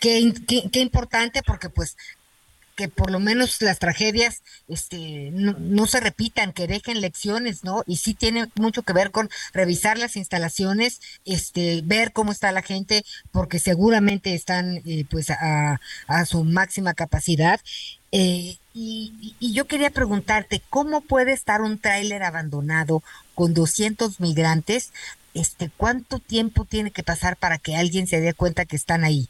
qué, 0.00 0.32
qué, 0.72 0.80
importante 0.80 1.40
porque 1.46 1.70
pues 1.70 1.96
que 2.78 2.88
por 2.88 3.10
lo 3.10 3.18
menos 3.18 3.60
las 3.60 3.80
tragedias 3.80 4.44
este, 4.68 5.30
no, 5.32 5.86
se 5.88 5.98
repitan, 5.98 6.52
que 6.52 6.68
dejen 6.68 7.00
lecciones, 7.00 7.64
¿no? 7.64 7.82
Y 7.88 7.96
sí 7.96 8.14
tiene 8.14 8.46
mucho 8.54 8.82
que 8.82 8.92
ver 8.92 9.10
con 9.10 9.28
revisar 9.52 9.98
las 9.98 10.14
instalaciones, 10.14 11.00
este, 11.24 11.80
ver 11.84 12.12
cómo 12.12 12.30
está 12.30 12.52
la 12.52 12.62
gente, 12.62 13.04
porque 13.32 13.58
seguramente 13.58 14.32
están 14.32 14.80
eh, 14.86 15.04
pues 15.10 15.28
a, 15.30 15.80
a, 16.06 16.24
su 16.24 16.44
máxima 16.44 16.94
capacidad. 16.94 17.60
Eh, 18.12 18.58
y, 18.74 19.34
y, 19.40 19.52
yo 19.52 19.66
quería 19.66 19.90
preguntarte, 19.90 20.62
¿cómo 20.70 21.00
puede 21.00 21.32
estar 21.32 21.62
un 21.62 21.80
tráiler 21.80 22.22
abandonado 22.22 23.02
con 23.34 23.54
200 23.54 24.20
migrantes? 24.20 24.92
Este, 25.34 25.68
¿Cuánto 25.76 26.20
tiempo 26.20 26.64
tiene 26.64 26.92
que 26.92 27.02
pasar 27.02 27.36
para 27.36 27.58
que 27.58 27.74
alguien 27.74 28.06
se 28.06 28.20
dé 28.20 28.34
cuenta 28.34 28.66
que 28.66 28.76
están 28.76 29.02
ahí? 29.02 29.28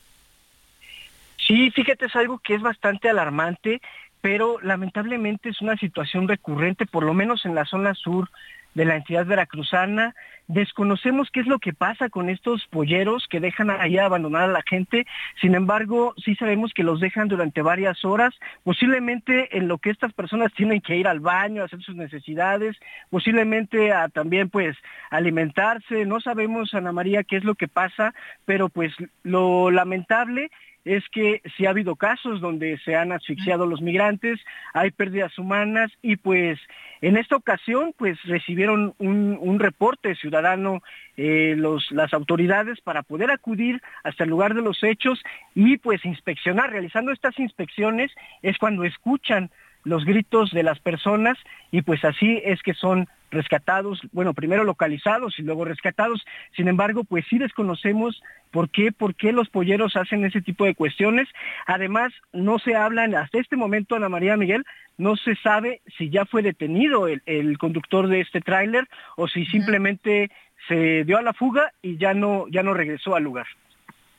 Sí, 1.49 1.71
fíjate, 1.71 2.05
es 2.05 2.15
algo 2.15 2.41
que 2.41 2.55
es 2.55 2.61
bastante 2.61 3.09
alarmante, 3.09 3.81
pero 4.21 4.59
lamentablemente 4.61 5.49
es 5.49 5.63
una 5.63 5.79
situación 5.79 6.29
recurrente, 6.29 6.85
por 6.85 7.05
lo 7.05 7.15
menos 7.15 7.47
en 7.47 7.55
la 7.55 7.65
zona 7.65 7.95
sur 7.95 8.29
de 8.75 8.85
la 8.85 8.97
entidad 8.97 9.25
veracruzana. 9.25 10.15
Desconocemos 10.47 11.31
qué 11.33 11.41
es 11.41 11.47
lo 11.47 11.59
que 11.59 11.73
pasa 11.73 12.11
con 12.11 12.29
estos 12.29 12.67
polleros 12.67 13.27
que 13.31 13.41
dejan 13.41 13.71
ahí 13.71 13.97
abandonar 13.97 14.43
a 14.43 14.53
la 14.53 14.63
gente. 14.69 15.07
Sin 15.41 15.55
embargo, 15.55 16.13
sí 16.23 16.35
sabemos 16.35 16.75
que 16.75 16.83
los 16.83 17.01
dejan 17.01 17.29
durante 17.29 17.63
varias 17.63 18.05
horas, 18.05 18.35
posiblemente 18.63 19.57
en 19.57 19.69
lo 19.69 19.79
que 19.79 19.89
estas 19.89 20.13
personas 20.13 20.53
tienen 20.53 20.83
que 20.83 20.97
ir 20.97 21.09
al 21.09 21.21
baño, 21.21 21.65
hacer 21.65 21.81
sus 21.81 21.97
necesidades, 21.97 22.77
posiblemente 23.09 23.91
a 23.95 24.11
también 24.11 24.51
pues 24.51 24.77
alimentarse. 25.09 26.05
No 26.05 26.21
sabemos, 26.21 26.75
Ana 26.75 26.93
María, 26.93 27.25
qué 27.25 27.39
es 27.39 27.45
lo 27.45 27.55
que 27.55 27.69
pasa, 27.69 28.13
pero 28.45 28.69
pues 28.69 28.93
lo 29.23 29.71
lamentable 29.71 30.51
es 30.89 31.05
que 31.11 31.43
sí 31.55 31.67
ha 31.67 31.71
habido 31.71 31.97
casos 31.97 32.41
donde 32.41 32.79
se 32.79 32.97
han 32.97 33.13
asfixiado 33.13 33.67
los 33.67 33.83
migrantes, 33.83 34.41
hay 34.73 34.91
pérdidas 34.91 35.39
humanas 35.39 35.93
y 36.01 36.17
pues 36.17 36.59
en 37.03 37.19
esta 37.19 37.37
ocasión 37.37 37.93
pues 37.99 38.19
recibieron 38.25 38.95
un, 38.99 39.59
reporte 39.59 40.15
ciudadano 40.15 40.83
eh, 41.17 41.57
las 41.91 42.15
autoridades 42.15 42.81
para 42.81 43.03
poder 43.03 43.31
acudir 43.31 43.83
hasta 44.03 44.25
el 44.25 44.31
lugar 44.31 44.55
de 44.55 44.63
los 44.63 44.83
hechos 44.83 45.23
y 45.55 45.77
pues 45.77 46.05
inspeccionar. 46.07 46.71
Realizando 46.71 47.13
estas 47.13 47.39
inspecciones 47.39 48.11
es 48.41 48.57
cuando 48.57 48.85
escuchan 48.85 49.51
los 49.85 50.05
gritos 50.07 50.53
de 50.53 50.63
las 50.63 50.79
personas 50.81 51.37
y 51.71 51.83
pues 51.83 52.03
así 52.05 52.41
es 52.45 52.63
que 52.63 52.73
son 52.73 53.09
rescatados, 53.31 54.01
bueno, 54.13 54.35
primero 54.35 54.65
localizados 54.65 55.39
y 55.39 55.43
luego 55.43 55.65
rescatados. 55.65 56.25
Sin 56.57 56.69
embargo, 56.69 57.05
pues 57.05 57.25
sí 57.29 57.39
desconocemos 57.39 58.23
por 58.51 58.71
qué, 58.71 58.93
por 58.93 59.15
qué 59.15 59.33
los 59.33 59.49
polleros 59.49 59.97
hacen 59.97 60.25
ese 60.25 60.41
tipo 60.41 60.65
de 60.65 60.75
cuestiones. 60.75 61.29
Además, 61.67 62.13
no 62.33 62.59
se 62.59 62.75
hablan, 62.75 63.15
hasta 63.15 63.39
este 63.39 63.57
momento, 63.57 63.95
Ana 63.95 64.09
María 64.09 64.37
Miguel, 64.37 64.65
no 64.97 65.17
se 65.17 65.37
sabe 65.37 65.81
si 65.97 66.11
ya 66.11 66.25
fue 66.25 66.43
detenido 66.43 67.07
el, 67.09 67.59
conductor 67.59 68.09
de 68.09 68.21
este 68.21 68.41
tráiler 68.41 68.89
o 69.17 69.29
si 69.29 69.47
simplemente 69.47 70.31
se 70.67 71.05
dio 71.05 71.19
a 71.19 71.23
la 71.23 71.33
fuga 71.33 71.73
y 71.83 71.97
ya 71.99 72.15
no, 72.15 72.47
ya 72.51 72.63
no 72.63 72.75
regresó 72.75 73.15
al 73.15 73.25
lugar. 73.25 73.47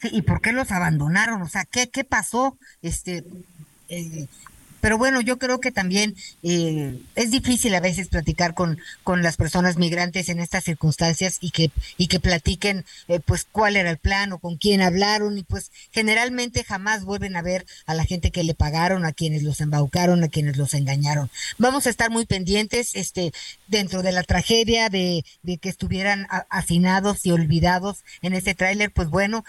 ¿y 0.01 0.21
por 0.21 0.39
qué 0.39 0.53
los 0.53 0.71
abandonaron? 0.71 1.41
O 1.41 1.47
sea, 1.47 1.65
¿qué, 1.69 1.89
qué 1.89 2.05
pasó? 2.05 2.57
Este, 2.81 3.25
eh, 3.89 4.27
pero 4.81 4.97
bueno, 4.97 5.21
yo 5.21 5.37
creo 5.37 5.59
que 5.59 5.71
también 5.71 6.15
eh, 6.43 6.99
es 7.15 7.31
difícil 7.31 7.73
a 7.75 7.79
veces 7.79 8.07
platicar 8.07 8.53
con, 8.53 8.79
con 9.03 9.23
las 9.23 9.37
personas 9.37 9.77
migrantes 9.77 10.29
en 10.29 10.39
estas 10.39 10.63
circunstancias 10.63 11.37
y 11.41 11.51
que, 11.51 11.71
y 11.97 12.07
que 12.07 12.19
platiquen 12.19 12.85
eh, 13.07 13.19
pues 13.19 13.45
cuál 13.51 13.75
era 13.75 13.89
el 13.89 13.97
plan 13.97 14.31
o 14.33 14.39
con 14.39 14.57
quién 14.57 14.81
hablaron 14.81 15.37
y 15.37 15.43
pues 15.43 15.71
generalmente 15.91 16.63
jamás 16.63 17.03
vuelven 17.03 17.35
a 17.35 17.41
ver 17.41 17.65
a 17.85 17.93
la 17.93 18.05
gente 18.05 18.31
que 18.31 18.43
le 18.43 18.53
pagaron, 18.53 19.05
a 19.05 19.13
quienes 19.13 19.43
los 19.43 19.61
embaucaron, 19.61 20.23
a 20.23 20.29
quienes 20.29 20.57
los 20.57 20.73
engañaron. 20.73 21.29
Vamos 21.57 21.87
a 21.87 21.89
estar 21.89 22.09
muy 22.09 22.25
pendientes 22.25 22.95
este 22.95 23.31
dentro 23.67 24.01
de 24.01 24.11
la 24.11 24.23
tragedia 24.23 24.89
de, 24.89 25.25
de 25.43 25.57
que 25.57 25.69
estuvieran 25.69 26.27
hacinados 26.49 27.25
y 27.25 27.31
olvidados 27.31 28.03
en 28.21 28.33
ese 28.33 28.55
tráiler, 28.55 28.91
pues 28.91 29.09
bueno, 29.09 29.43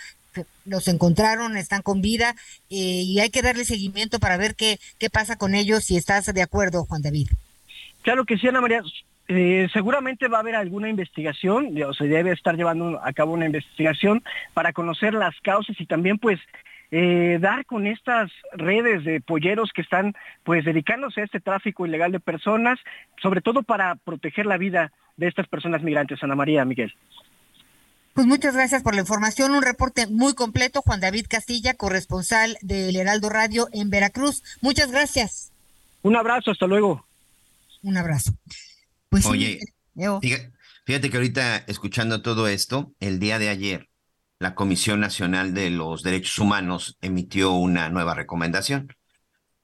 los 0.64 0.88
encontraron, 0.88 1.56
están 1.56 1.82
con 1.82 2.00
vida 2.00 2.34
eh, 2.70 3.02
y 3.04 3.20
hay 3.20 3.30
que 3.30 3.42
darle 3.42 3.64
seguimiento 3.64 4.18
para 4.18 4.36
ver 4.36 4.54
qué, 4.54 4.78
qué 4.98 5.10
pasa 5.10 5.36
con 5.36 5.54
ellos, 5.54 5.84
si 5.84 5.96
estás 5.96 6.32
de 6.32 6.42
acuerdo, 6.42 6.84
Juan 6.84 7.02
David. 7.02 7.28
Claro 8.02 8.24
que 8.24 8.38
sí, 8.38 8.48
Ana 8.48 8.60
María. 8.60 8.82
Eh, 9.32 9.68
seguramente 9.72 10.26
va 10.26 10.38
a 10.38 10.40
haber 10.40 10.56
alguna 10.56 10.88
investigación, 10.88 11.80
o 11.82 11.94
se 11.94 12.08
debe 12.08 12.32
estar 12.32 12.56
llevando 12.56 13.00
a 13.00 13.12
cabo 13.12 13.32
una 13.32 13.46
investigación 13.46 14.24
para 14.54 14.72
conocer 14.72 15.14
las 15.14 15.38
causas 15.40 15.80
y 15.80 15.86
también 15.86 16.18
pues 16.18 16.40
eh, 16.90 17.38
dar 17.40 17.64
con 17.64 17.86
estas 17.86 18.32
redes 18.52 19.04
de 19.04 19.20
polleros 19.20 19.70
que 19.72 19.82
están 19.82 20.14
pues 20.42 20.64
dedicándose 20.64 21.20
a 21.20 21.24
este 21.24 21.38
tráfico 21.38 21.86
ilegal 21.86 22.10
de 22.10 22.18
personas, 22.18 22.80
sobre 23.22 23.40
todo 23.40 23.62
para 23.62 23.94
proteger 23.94 24.46
la 24.46 24.58
vida 24.58 24.90
de 25.16 25.28
estas 25.28 25.46
personas 25.46 25.82
migrantes, 25.82 26.20
Ana 26.24 26.34
María 26.34 26.64
Miguel. 26.64 26.92
Pues 28.20 28.28
muchas 28.28 28.52
gracias 28.52 28.82
por 28.82 28.94
la 28.94 29.00
información. 29.00 29.52
Un 29.52 29.62
reporte 29.62 30.06
muy 30.06 30.34
completo. 30.34 30.82
Juan 30.82 31.00
David 31.00 31.24
Castilla, 31.26 31.72
corresponsal 31.72 32.58
del 32.60 32.94
Heraldo 32.94 33.30
Radio 33.30 33.70
en 33.72 33.88
Veracruz. 33.88 34.42
Muchas 34.60 34.90
gracias. 34.90 35.52
Un 36.02 36.16
abrazo, 36.16 36.50
hasta 36.50 36.66
luego. 36.66 37.06
Un 37.82 37.96
abrazo. 37.96 38.32
Pues 39.08 39.24
Oye, 39.24 39.58
fíjate, 40.84 41.08
que 41.08 41.16
ahorita 41.16 41.64
escuchando 41.66 42.20
todo 42.20 42.46
esto, 42.46 42.92
el 43.00 43.20
día 43.20 43.38
de 43.38 43.48
ayer, 43.48 43.88
la 44.38 44.54
Comisión 44.54 45.00
Nacional 45.00 45.54
de 45.54 45.70
los 45.70 46.02
Derechos 46.02 46.38
Humanos 46.38 46.98
emitió 47.00 47.52
una 47.52 47.88
nueva 47.88 48.12
recomendación. 48.12 48.94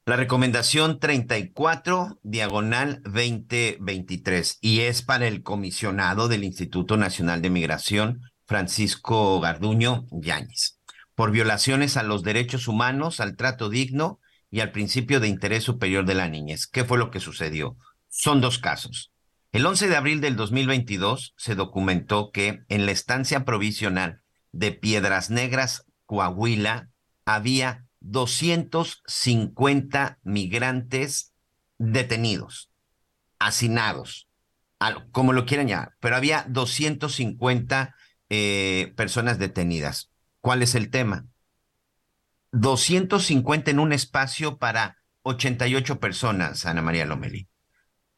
La 0.07 0.16
recomendación 0.16 0.98
34, 0.98 2.20
diagonal 2.22 3.02
2023, 3.04 4.57
y 4.62 4.80
es 4.80 5.02
para 5.02 5.26
el 5.28 5.42
comisionado 5.42 6.28
del 6.28 6.42
Instituto 6.42 6.96
Nacional 6.96 7.42
de 7.42 7.50
Migración, 7.50 8.22
Francisco 8.47 9.40
Garduño 9.40 10.07
Yáñez, 10.11 10.78
por 11.14 11.30
violaciones 11.30 11.97
a 11.97 12.03
los 12.03 12.22
derechos 12.22 12.68
humanos, 12.68 13.20
al 13.20 13.36
trato 13.36 13.68
digno 13.68 14.20
y 14.51 14.61
al 14.61 14.72
principio 14.72 15.20
de 15.20 15.28
interés 15.28 15.64
superior 15.64 16.07
de 16.07 16.14
la 16.14 16.28
niñez. 16.28 16.66
¿Qué 16.66 16.84
fue 16.84 16.99
lo 16.99 17.11
que 17.11 17.20
sucedió? 17.20 17.76
Son 18.09 18.40
dos 18.40 18.59
casos. 18.59 19.12
El 19.53 19.66
11 19.66 19.88
de 19.88 19.97
abril 19.97 20.20
del 20.20 20.36
2022 20.36 21.34
se 21.36 21.55
documentó 21.55 22.30
que 22.30 22.61
en 22.68 22.86
la 22.86 22.92
estancia 22.92 23.44
provisional 23.44 24.22
de 24.53 24.70
Piedras 24.72 25.30
Negras, 25.30 25.84
Coahuila, 26.05 26.90
había 27.24 27.86
250 28.01 30.18
migrantes 30.22 31.32
detenidos, 31.78 32.70
hacinados, 33.38 34.28
como 35.11 35.32
lo 35.32 35.47
quieran 35.47 35.68
llamar, 35.68 35.94
pero 36.01 36.16
había 36.16 36.44
250 36.49 37.94
eh, 38.29 38.92
personas 38.96 39.38
detenidas. 39.38 40.11
¿Cuál 40.41 40.63
es 40.63 40.75
el 40.75 40.91
tema? 40.91 41.26
250 42.53 43.71
en 43.71 43.79
un 43.79 43.92
espacio 43.92 44.59
para 44.59 44.96
88 45.22 46.00
personas, 46.00 46.67
Ana 46.67 46.83
María 46.83 47.05
Lomeli. 47.05 47.49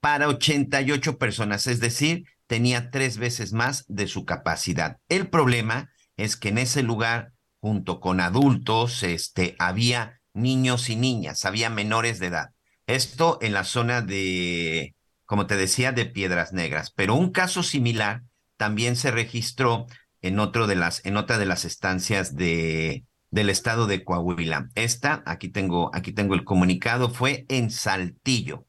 Para 0.01 0.29
88 0.29 1.19
personas, 1.19 1.67
es 1.67 1.81
decir, 1.81 2.25
tenía 2.47 2.91
tres 2.91 3.19
veces 3.19 3.53
más 3.53 3.85
de 3.89 4.07
su 4.07 4.25
capacidad. 4.25 4.99
El 5.09 5.29
problema 5.29 5.91
es 6.17 6.37
que 6.37 6.51
en 6.51 6.59
ese 6.59 6.83
lugar, 6.83 7.33
junto 7.61 8.01
con 8.01 8.21
adultos, 8.21 9.03
este, 9.03 9.57
había 9.59 10.21
niños 10.35 10.89
y 10.91 10.97
niñas, 10.97 11.45
había 11.45 11.71
menores 11.71 12.19
de 12.19 12.27
edad. 12.27 12.51
Esto 12.87 13.39
en 13.43 13.53
la 13.53 13.65
zona 13.65 14.01
de, 14.03 14.95
como 15.27 15.47
te 15.47 15.57
decía, 15.57 15.93
de 15.93 16.07
Piedras 16.07 16.53
Negras. 16.53 16.91
Pero 16.91 17.15
un 17.15 17.31
caso 17.31 17.63
similar 17.63 18.23
también 18.57 18.97
se 18.97 19.11
registró 19.11 19.87
en, 20.23 20.39
otro 20.39 20.67
de 20.67 20.77
las, 20.77 21.05
en 21.05 21.17
otra 21.17 21.39
de 21.39 21.47
las 21.47 21.65
estancias 21.65 22.35
de, 22.35 23.05
del 23.31 23.51
estado 23.51 23.87
de 23.87 24.05
Coahuila. 24.05 24.69
Esta, 24.75 25.23
aquí 25.27 25.49
tengo, 25.49 25.91
aquí 25.95 26.13
tengo 26.13 26.35
el 26.35 26.45
comunicado, 26.45 27.11
fue 27.11 27.47
en 27.49 27.71
Saltillo. 27.71 28.67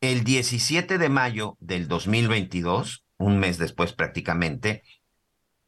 El 0.00 0.24
17 0.24 0.98
de 0.98 1.08
mayo 1.08 1.56
del 1.60 1.86
2022, 1.86 3.04
un 3.18 3.38
mes 3.38 3.58
después 3.58 3.92
prácticamente, 3.92 4.82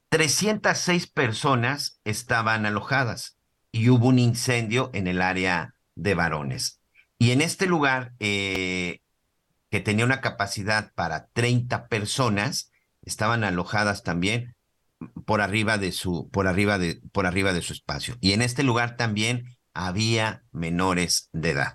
306 0.09 1.07
personas 1.09 2.01
estaban 2.05 2.67
alojadas 2.67 3.39
y 3.71 3.89
hubo 3.89 4.09
un 4.09 4.19
incendio 4.19 4.91
en 4.93 5.07
el 5.07 5.23
área 5.23 5.75
de 5.95 6.15
varones. 6.15 6.81
Y 7.19 7.31
en 7.31 7.41
este 7.41 7.67
lugar, 7.67 8.13
eh, 8.19 9.01
que 9.71 9.81
tenía 9.81 10.05
una 10.05 10.21
capacidad 10.21 10.93
para 10.95 11.27
30 11.33 11.89
personas, 11.89 12.71
estaban 13.03 13.45
alojadas 13.45 14.03
también 14.03 14.54
por 15.27 15.41
arriba 15.41 15.79
de 15.79 15.93
su, 15.93 16.29
por 16.31 16.47
arriba 16.47 16.79
de, 16.79 17.01
por 17.13 17.27
arriba 17.27 17.53
de 17.53 17.63
su 17.63 17.73
espacio. 17.73 18.17
Y 18.21 18.33
en 18.33 18.43
este 18.43 18.63
lugar 18.63 18.97
también 18.97 19.57
había 19.73 20.45
menores 20.53 21.29
de 21.33 21.51
edad. 21.51 21.75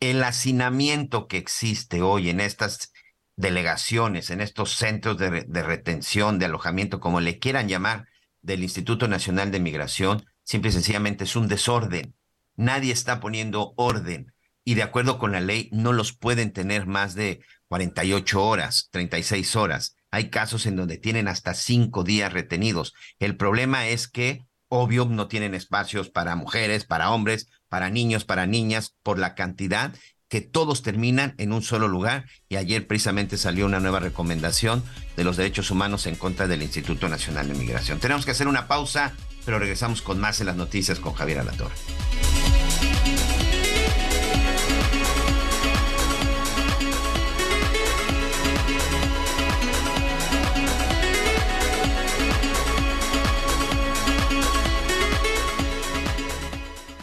El 0.00 0.22
hacinamiento 0.22 1.26
que 1.28 1.38
existe 1.38 2.02
hoy 2.02 2.30
en 2.30 2.40
estas 2.40 2.92
delegaciones, 3.36 4.30
en 4.30 4.40
estos 4.40 4.74
centros 4.74 5.18
de, 5.18 5.44
de 5.48 5.62
retención, 5.62 6.38
de 6.38 6.46
alojamiento, 6.46 7.00
como 7.00 7.20
le 7.20 7.38
quieran 7.38 7.68
llamar, 7.68 8.06
del 8.42 8.62
Instituto 8.62 9.08
Nacional 9.08 9.50
de 9.50 9.60
Migración, 9.60 10.26
simple 10.42 10.68
y 10.70 10.72
sencillamente 10.72 11.24
es 11.24 11.34
un 11.34 11.48
desorden. 11.48 12.14
Nadie 12.56 12.92
está 12.92 13.18
poniendo 13.18 13.72
orden 13.76 14.34
y 14.64 14.74
de 14.74 14.82
acuerdo 14.82 15.18
con 15.18 15.32
la 15.32 15.40
ley 15.40 15.68
no 15.72 15.92
los 15.92 16.12
pueden 16.12 16.52
tener 16.52 16.86
más 16.86 17.14
de 17.14 17.40
48 17.68 18.42
horas, 18.42 18.88
36 18.90 19.56
horas. 19.56 19.96
Hay 20.14 20.30
casos 20.30 20.66
en 20.66 20.76
donde 20.76 20.96
tienen 20.96 21.26
hasta 21.26 21.54
cinco 21.54 22.04
días 22.04 22.32
retenidos. 22.32 22.94
El 23.18 23.36
problema 23.36 23.88
es 23.88 24.06
que, 24.06 24.46
obvio, 24.68 25.06
no 25.06 25.26
tienen 25.26 25.54
espacios 25.54 26.08
para 26.08 26.36
mujeres, 26.36 26.84
para 26.84 27.10
hombres, 27.10 27.48
para 27.68 27.90
niños, 27.90 28.24
para 28.24 28.46
niñas, 28.46 28.94
por 29.02 29.18
la 29.18 29.34
cantidad 29.34 29.92
que 30.28 30.40
todos 30.40 30.82
terminan 30.82 31.34
en 31.38 31.52
un 31.52 31.62
solo 31.62 31.88
lugar. 31.88 32.26
Y 32.48 32.54
ayer 32.54 32.86
precisamente 32.86 33.36
salió 33.36 33.66
una 33.66 33.80
nueva 33.80 33.98
recomendación 33.98 34.84
de 35.16 35.24
los 35.24 35.36
derechos 35.36 35.72
humanos 35.72 36.06
en 36.06 36.14
contra 36.14 36.46
del 36.46 36.62
Instituto 36.62 37.08
Nacional 37.08 37.48
de 37.48 37.54
Migración. 37.54 37.98
Tenemos 37.98 38.24
que 38.24 38.30
hacer 38.30 38.46
una 38.46 38.68
pausa, 38.68 39.14
pero 39.44 39.58
regresamos 39.58 40.00
con 40.00 40.20
más 40.20 40.38
en 40.38 40.46
las 40.46 40.56
noticias 40.56 41.00
con 41.00 41.14
Javier 41.14 41.40
Alatorre. 41.40 41.74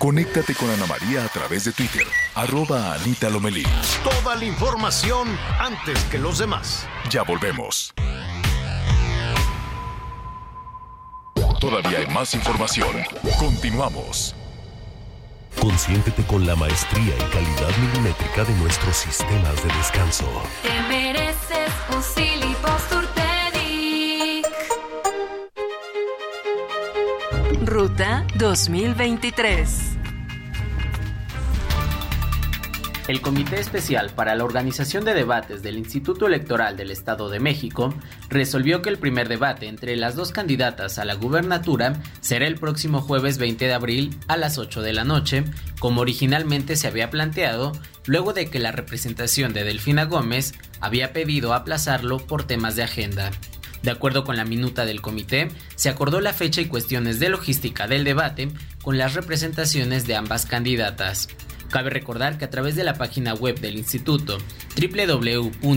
Conéctate 0.01 0.55
con 0.55 0.67
Ana 0.67 0.87
María 0.87 1.23
a 1.23 1.27
través 1.27 1.65
de 1.65 1.73
Twitter, 1.73 2.07
arroba 2.33 2.95
Anita 2.95 3.29
Lomelí. 3.29 3.63
Toda 4.03 4.35
la 4.35 4.45
información 4.45 5.27
antes 5.59 6.03
que 6.05 6.17
los 6.17 6.39
demás. 6.39 6.87
Ya 7.11 7.21
volvemos. 7.21 7.93
Todavía 11.59 11.99
hay 11.99 12.07
más 12.07 12.33
información. 12.33 12.89
Continuamos. 13.37 14.35
Consiéntete 15.59 16.23
con 16.23 16.47
la 16.47 16.55
maestría 16.55 17.13
y 17.15 17.31
calidad 17.31 17.77
milimétrica 17.77 18.43
de 18.43 18.55
nuestros 18.55 18.97
sistemas 18.97 19.55
de 19.63 19.71
descanso. 19.71 20.25
Te 20.63 20.81
mereces 20.89 21.71
un 21.93 22.01
Ruta 27.71 28.25
2023. 28.35 29.90
El 33.07 33.19
Comité 33.19 33.59
Especial 33.59 34.11
para 34.11 34.35
la 34.35 34.43
Organización 34.43 35.03
de 35.03 35.15
Debates 35.15 35.63
del 35.63 35.77
Instituto 35.77 36.27
Electoral 36.27 36.77
del 36.77 36.91
Estado 36.91 37.29
de 37.29 37.39
México 37.39 37.93
resolvió 38.29 38.83
que 38.83 38.89
el 38.89 38.99
primer 38.99 39.27
debate 39.27 39.67
entre 39.67 39.95
las 39.95 40.15
dos 40.15 40.31
candidatas 40.31 40.99
a 40.99 41.05
la 41.05 41.15
gubernatura 41.15 41.99
será 42.21 42.45
el 42.45 42.55
próximo 42.55 43.01
jueves 43.01 43.39
20 43.39 43.65
de 43.65 43.73
abril 43.73 44.15
a 44.27 44.37
las 44.37 44.59
8 44.59 44.83
de 44.83 44.93
la 44.93 45.03
noche, 45.03 45.43
como 45.79 46.01
originalmente 46.01 46.75
se 46.75 46.87
había 46.87 47.09
planteado, 47.09 47.71
luego 48.05 48.33
de 48.33 48.51
que 48.51 48.59
la 48.59 48.71
representación 48.71 49.51
de 49.51 49.63
Delfina 49.63 50.05
Gómez 50.05 50.53
había 50.79 51.11
pedido 51.11 51.55
aplazarlo 51.55 52.19
por 52.19 52.43
temas 52.43 52.75
de 52.75 52.83
agenda. 52.83 53.31
De 53.81 53.89
acuerdo 53.89 54.23
con 54.23 54.37
la 54.37 54.45
minuta 54.45 54.85
del 54.85 55.01
comité, 55.01 55.47
se 55.75 55.89
acordó 55.89 56.21
la 56.21 56.33
fecha 56.33 56.61
y 56.61 56.65
cuestiones 56.65 57.19
de 57.19 57.29
logística 57.29 57.87
del 57.87 58.03
debate 58.03 58.49
con 58.83 58.99
las 58.99 59.15
representaciones 59.15 60.05
de 60.05 60.15
ambas 60.15 60.45
candidatas. 60.45 61.29
Cabe 61.71 61.89
recordar 61.89 62.37
que 62.37 62.45
a 62.45 62.49
través 62.49 62.75
de 62.75 62.83
la 62.83 62.95
página 62.95 63.33
web 63.33 63.59
del 63.61 63.77
instituto 63.77 64.37
www.iem.org.mx, 64.75 65.69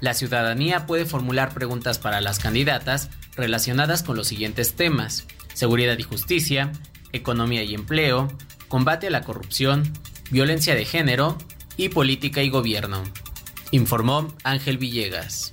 la 0.00 0.14
ciudadanía 0.14 0.86
puede 0.86 1.06
formular 1.06 1.54
preguntas 1.54 2.00
para 2.00 2.20
las 2.20 2.40
candidatas 2.40 3.10
relacionadas 3.36 4.02
con 4.02 4.16
los 4.16 4.26
siguientes 4.26 4.74
temas: 4.74 5.28
seguridad 5.54 5.96
y 5.96 6.02
justicia, 6.02 6.72
economía 7.12 7.62
y 7.62 7.74
empleo, 7.74 8.26
combate 8.66 9.06
a 9.06 9.10
la 9.10 9.22
corrupción, 9.22 9.92
violencia 10.30 10.74
de 10.74 10.84
género 10.84 11.38
y 11.76 11.88
política 11.88 12.42
y 12.42 12.50
gobierno. 12.50 13.04
Informó 13.70 14.34
Ángel 14.42 14.76
Villegas 14.76 15.52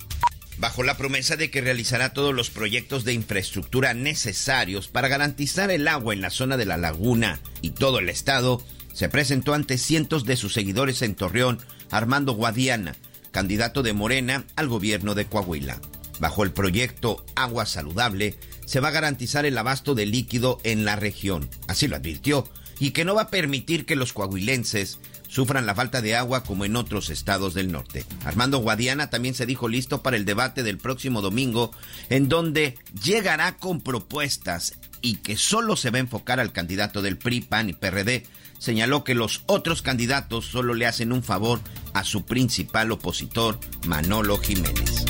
bajo 0.60 0.84
la 0.84 0.98
promesa 0.98 1.38
de 1.38 1.50
que 1.50 1.62
realizará 1.62 2.14
todos 2.14 2.36
los 2.36 2.50
proyectos 2.50 3.06
de 3.06 3.14
infraestructura 3.14 3.94
necesarios 3.94 4.90
para 4.90 5.08
garantizar 5.08 5.72
el 5.72 5.88
agua 5.88 6.14
en 6.14 6.22
la 6.22 6.30
zona 6.30 6.58
de 6.58 6.66
la 6.66 6.78
laguna 6.78 7.40
y 7.62 7.72
todo 7.72 8.00
el 8.00 8.10
estado, 8.10 8.62
se 8.94 9.08
presentó 9.08 9.54
ante 9.54 9.78
cientos 9.78 10.26
de 10.26 10.36
sus 10.36 10.54
seguidores 10.54 11.02
en 11.02 11.16
Torreón 11.16 11.60
Armando 11.92 12.34
Guadiana, 12.34 12.96
candidato 13.32 13.84
de 13.84 13.94
Morena 13.94 14.46
al 14.58 14.68
gobierno 14.68 15.16
de 15.16 15.26
Coahuila. 15.26 15.80
Bajo 16.20 16.44
el 16.44 16.52
proyecto 16.52 17.26
Agua 17.36 17.66
Saludable, 17.66 18.36
se 18.66 18.82
va 18.82 18.90
a 18.90 18.92
garantizar 18.92 19.46
el 19.46 19.58
abasto 19.58 19.96
de 19.96 20.06
líquido 20.06 20.60
en 20.64 20.84
la 20.84 20.98
región, 20.98 21.50
así 21.68 21.88
lo 21.88 21.96
advirtió, 21.96 22.50
y 22.80 22.92
que 22.92 23.06
no 23.06 23.16
va 23.16 23.24
a 23.24 23.30
permitir 23.30 23.86
que 23.86 23.96
los 23.96 24.12
coahuilenses 24.12 25.00
sufran 25.30 25.66
la 25.66 25.76
falta 25.76 26.02
de 26.02 26.16
agua 26.16 26.44
como 26.44 26.66
en 26.66 26.76
otros 26.76 27.10
estados 27.10 27.54
del 27.54 27.72
norte. 27.72 28.06
Armando 28.26 28.58
Guadiana 28.58 29.10
también 29.10 29.36
se 29.36 29.46
dijo 29.46 29.70
listo 29.70 30.02
para 30.02 30.18
el 30.18 30.26
debate 30.26 30.64
del 30.64 30.78
próximo 30.78 31.22
domingo, 31.22 31.72
en 32.10 32.28
donde 32.28 32.78
llegará 33.02 33.56
con 33.58 33.80
propuestas 33.80 34.78
y 35.02 35.18
que 35.18 35.38
solo 35.38 35.76
se 35.76 35.92
va 35.92 35.98
a 35.98 36.02
enfocar 36.02 36.40
al 36.40 36.52
candidato 36.52 37.02
del 37.02 37.18
PRI, 37.18 37.42
PAN 37.42 37.70
y 37.70 37.74
PRD. 37.74 38.26
Señaló 38.58 39.06
que 39.06 39.16
los 39.16 39.44
otros 39.46 39.82
candidatos 39.82 40.46
solo 40.46 40.74
le 40.74 40.86
hacen 40.86 41.14
un 41.14 41.24
favor 41.24 41.62
a 41.94 42.04
su 42.04 42.26
principal 42.26 42.92
opositor, 42.92 43.58
Manolo 43.88 44.38
Jiménez. 44.38 45.06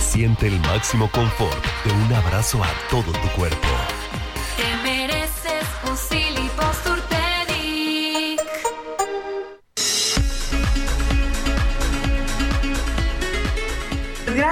Siente 0.00 0.48
el 0.48 0.58
máximo 0.60 1.10
confort 1.10 1.64
de 1.84 1.92
un 1.92 2.12
abrazo 2.12 2.62
a 2.62 2.70
todo 2.90 3.12
tu 3.12 3.28
cuerpo. 3.36 3.97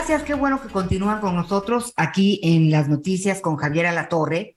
Gracias, 0.09 0.23
qué 0.23 0.35
bueno 0.35 0.62
que 0.62 0.69
continúan 0.69 1.20
con 1.20 1.35
nosotros 1.35 1.93
aquí 1.97 2.39
en 2.45 2.70
las 2.70 2.89
noticias 2.89 3.41
con 3.41 3.57
Javier 3.57 3.87
Alatorre. 3.87 4.55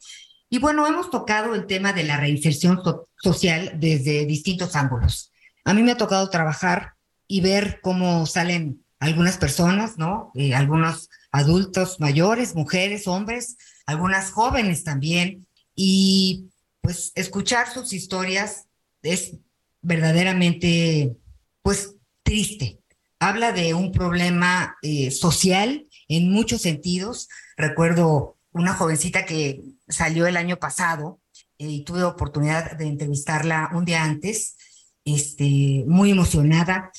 Y 0.48 0.60
bueno, 0.60 0.86
hemos 0.86 1.10
tocado 1.10 1.56
el 1.56 1.66
tema 1.66 1.92
de 1.92 2.04
la 2.04 2.18
reinserción 2.18 2.80
social 3.18 3.72
desde 3.80 4.28
distintos 4.28 4.76
ángulos. 4.76 5.32
A 5.66 5.74
mí 5.74 5.82
me 5.82 5.94
ha 5.94 5.98
tocado 5.98 6.30
trabajar 6.30 6.94
y 7.28 7.42
ver 7.42 7.80
cómo 7.82 8.28
salen 8.28 8.86
algunas 9.00 9.40
personas, 9.40 9.98
¿no? 9.98 10.32
Eh, 10.36 10.54
algunos 10.54 11.10
adultos 11.32 12.00
mayores, 12.00 12.54
mujeres, 12.54 13.08
hombres, 13.08 13.58
algunas 13.88 14.30
jóvenes 14.30 14.84
también. 14.84 15.48
Y 15.74 16.52
pues 16.80 17.12
escuchar 17.16 17.72
sus 17.74 17.92
historias 17.92 18.68
es 19.02 19.36
verdaderamente, 19.82 21.16
pues, 21.64 21.96
triste 22.22 22.79
habla 23.20 23.52
de 23.52 23.74
un 23.74 23.92
problema 23.92 24.78
eh, 24.82 25.12
social 25.12 25.88
en 26.08 26.32
muchos 26.32 26.62
sentidos. 26.62 27.28
Recuerdo 27.58 28.38
una 28.52 28.74
jovencita 28.74 29.26
que 29.26 29.62
salió 29.88 30.26
el 30.26 30.38
año 30.38 30.58
pasado 30.58 31.20
eh, 31.58 31.68
y 31.68 31.84
tuve 31.84 32.04
oportunidad 32.04 32.78
de 32.78 32.88
entrevistarla 32.88 33.70
un 33.74 33.86
día 33.86 34.04
antes, 34.04 34.56
este, 35.04 35.84
muy 35.88 36.12
emocionada. 36.12 36.92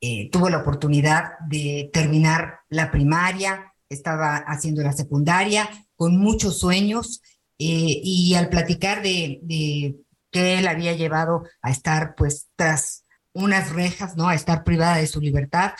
Eh, 0.00 0.30
tuvo 0.30 0.48
la 0.48 0.58
oportunidad 0.58 1.32
de 1.48 1.90
terminar 1.92 2.60
la 2.68 2.90
primaria, 2.90 3.72
estaba 3.88 4.36
haciendo 4.36 4.82
la 4.82 4.92
secundaria 4.92 5.68
con 5.94 6.16
muchos 6.16 6.58
sueños 6.58 7.22
y 7.58 8.34
al 8.34 8.50
platicar 8.50 9.02
de, 9.02 9.38
de 9.42 9.96
que 10.30 10.58
él 10.58 10.68
había 10.68 10.92
llevado 10.92 11.44
a 11.62 11.70
estar 11.70 12.14
pues 12.14 12.48
tras 12.56 13.05
unas 13.36 13.72
rejas, 13.72 14.16
¿no? 14.16 14.28
A 14.28 14.34
estar 14.34 14.64
privada 14.64 14.96
de 14.96 15.06
su 15.06 15.20
libertad, 15.20 15.72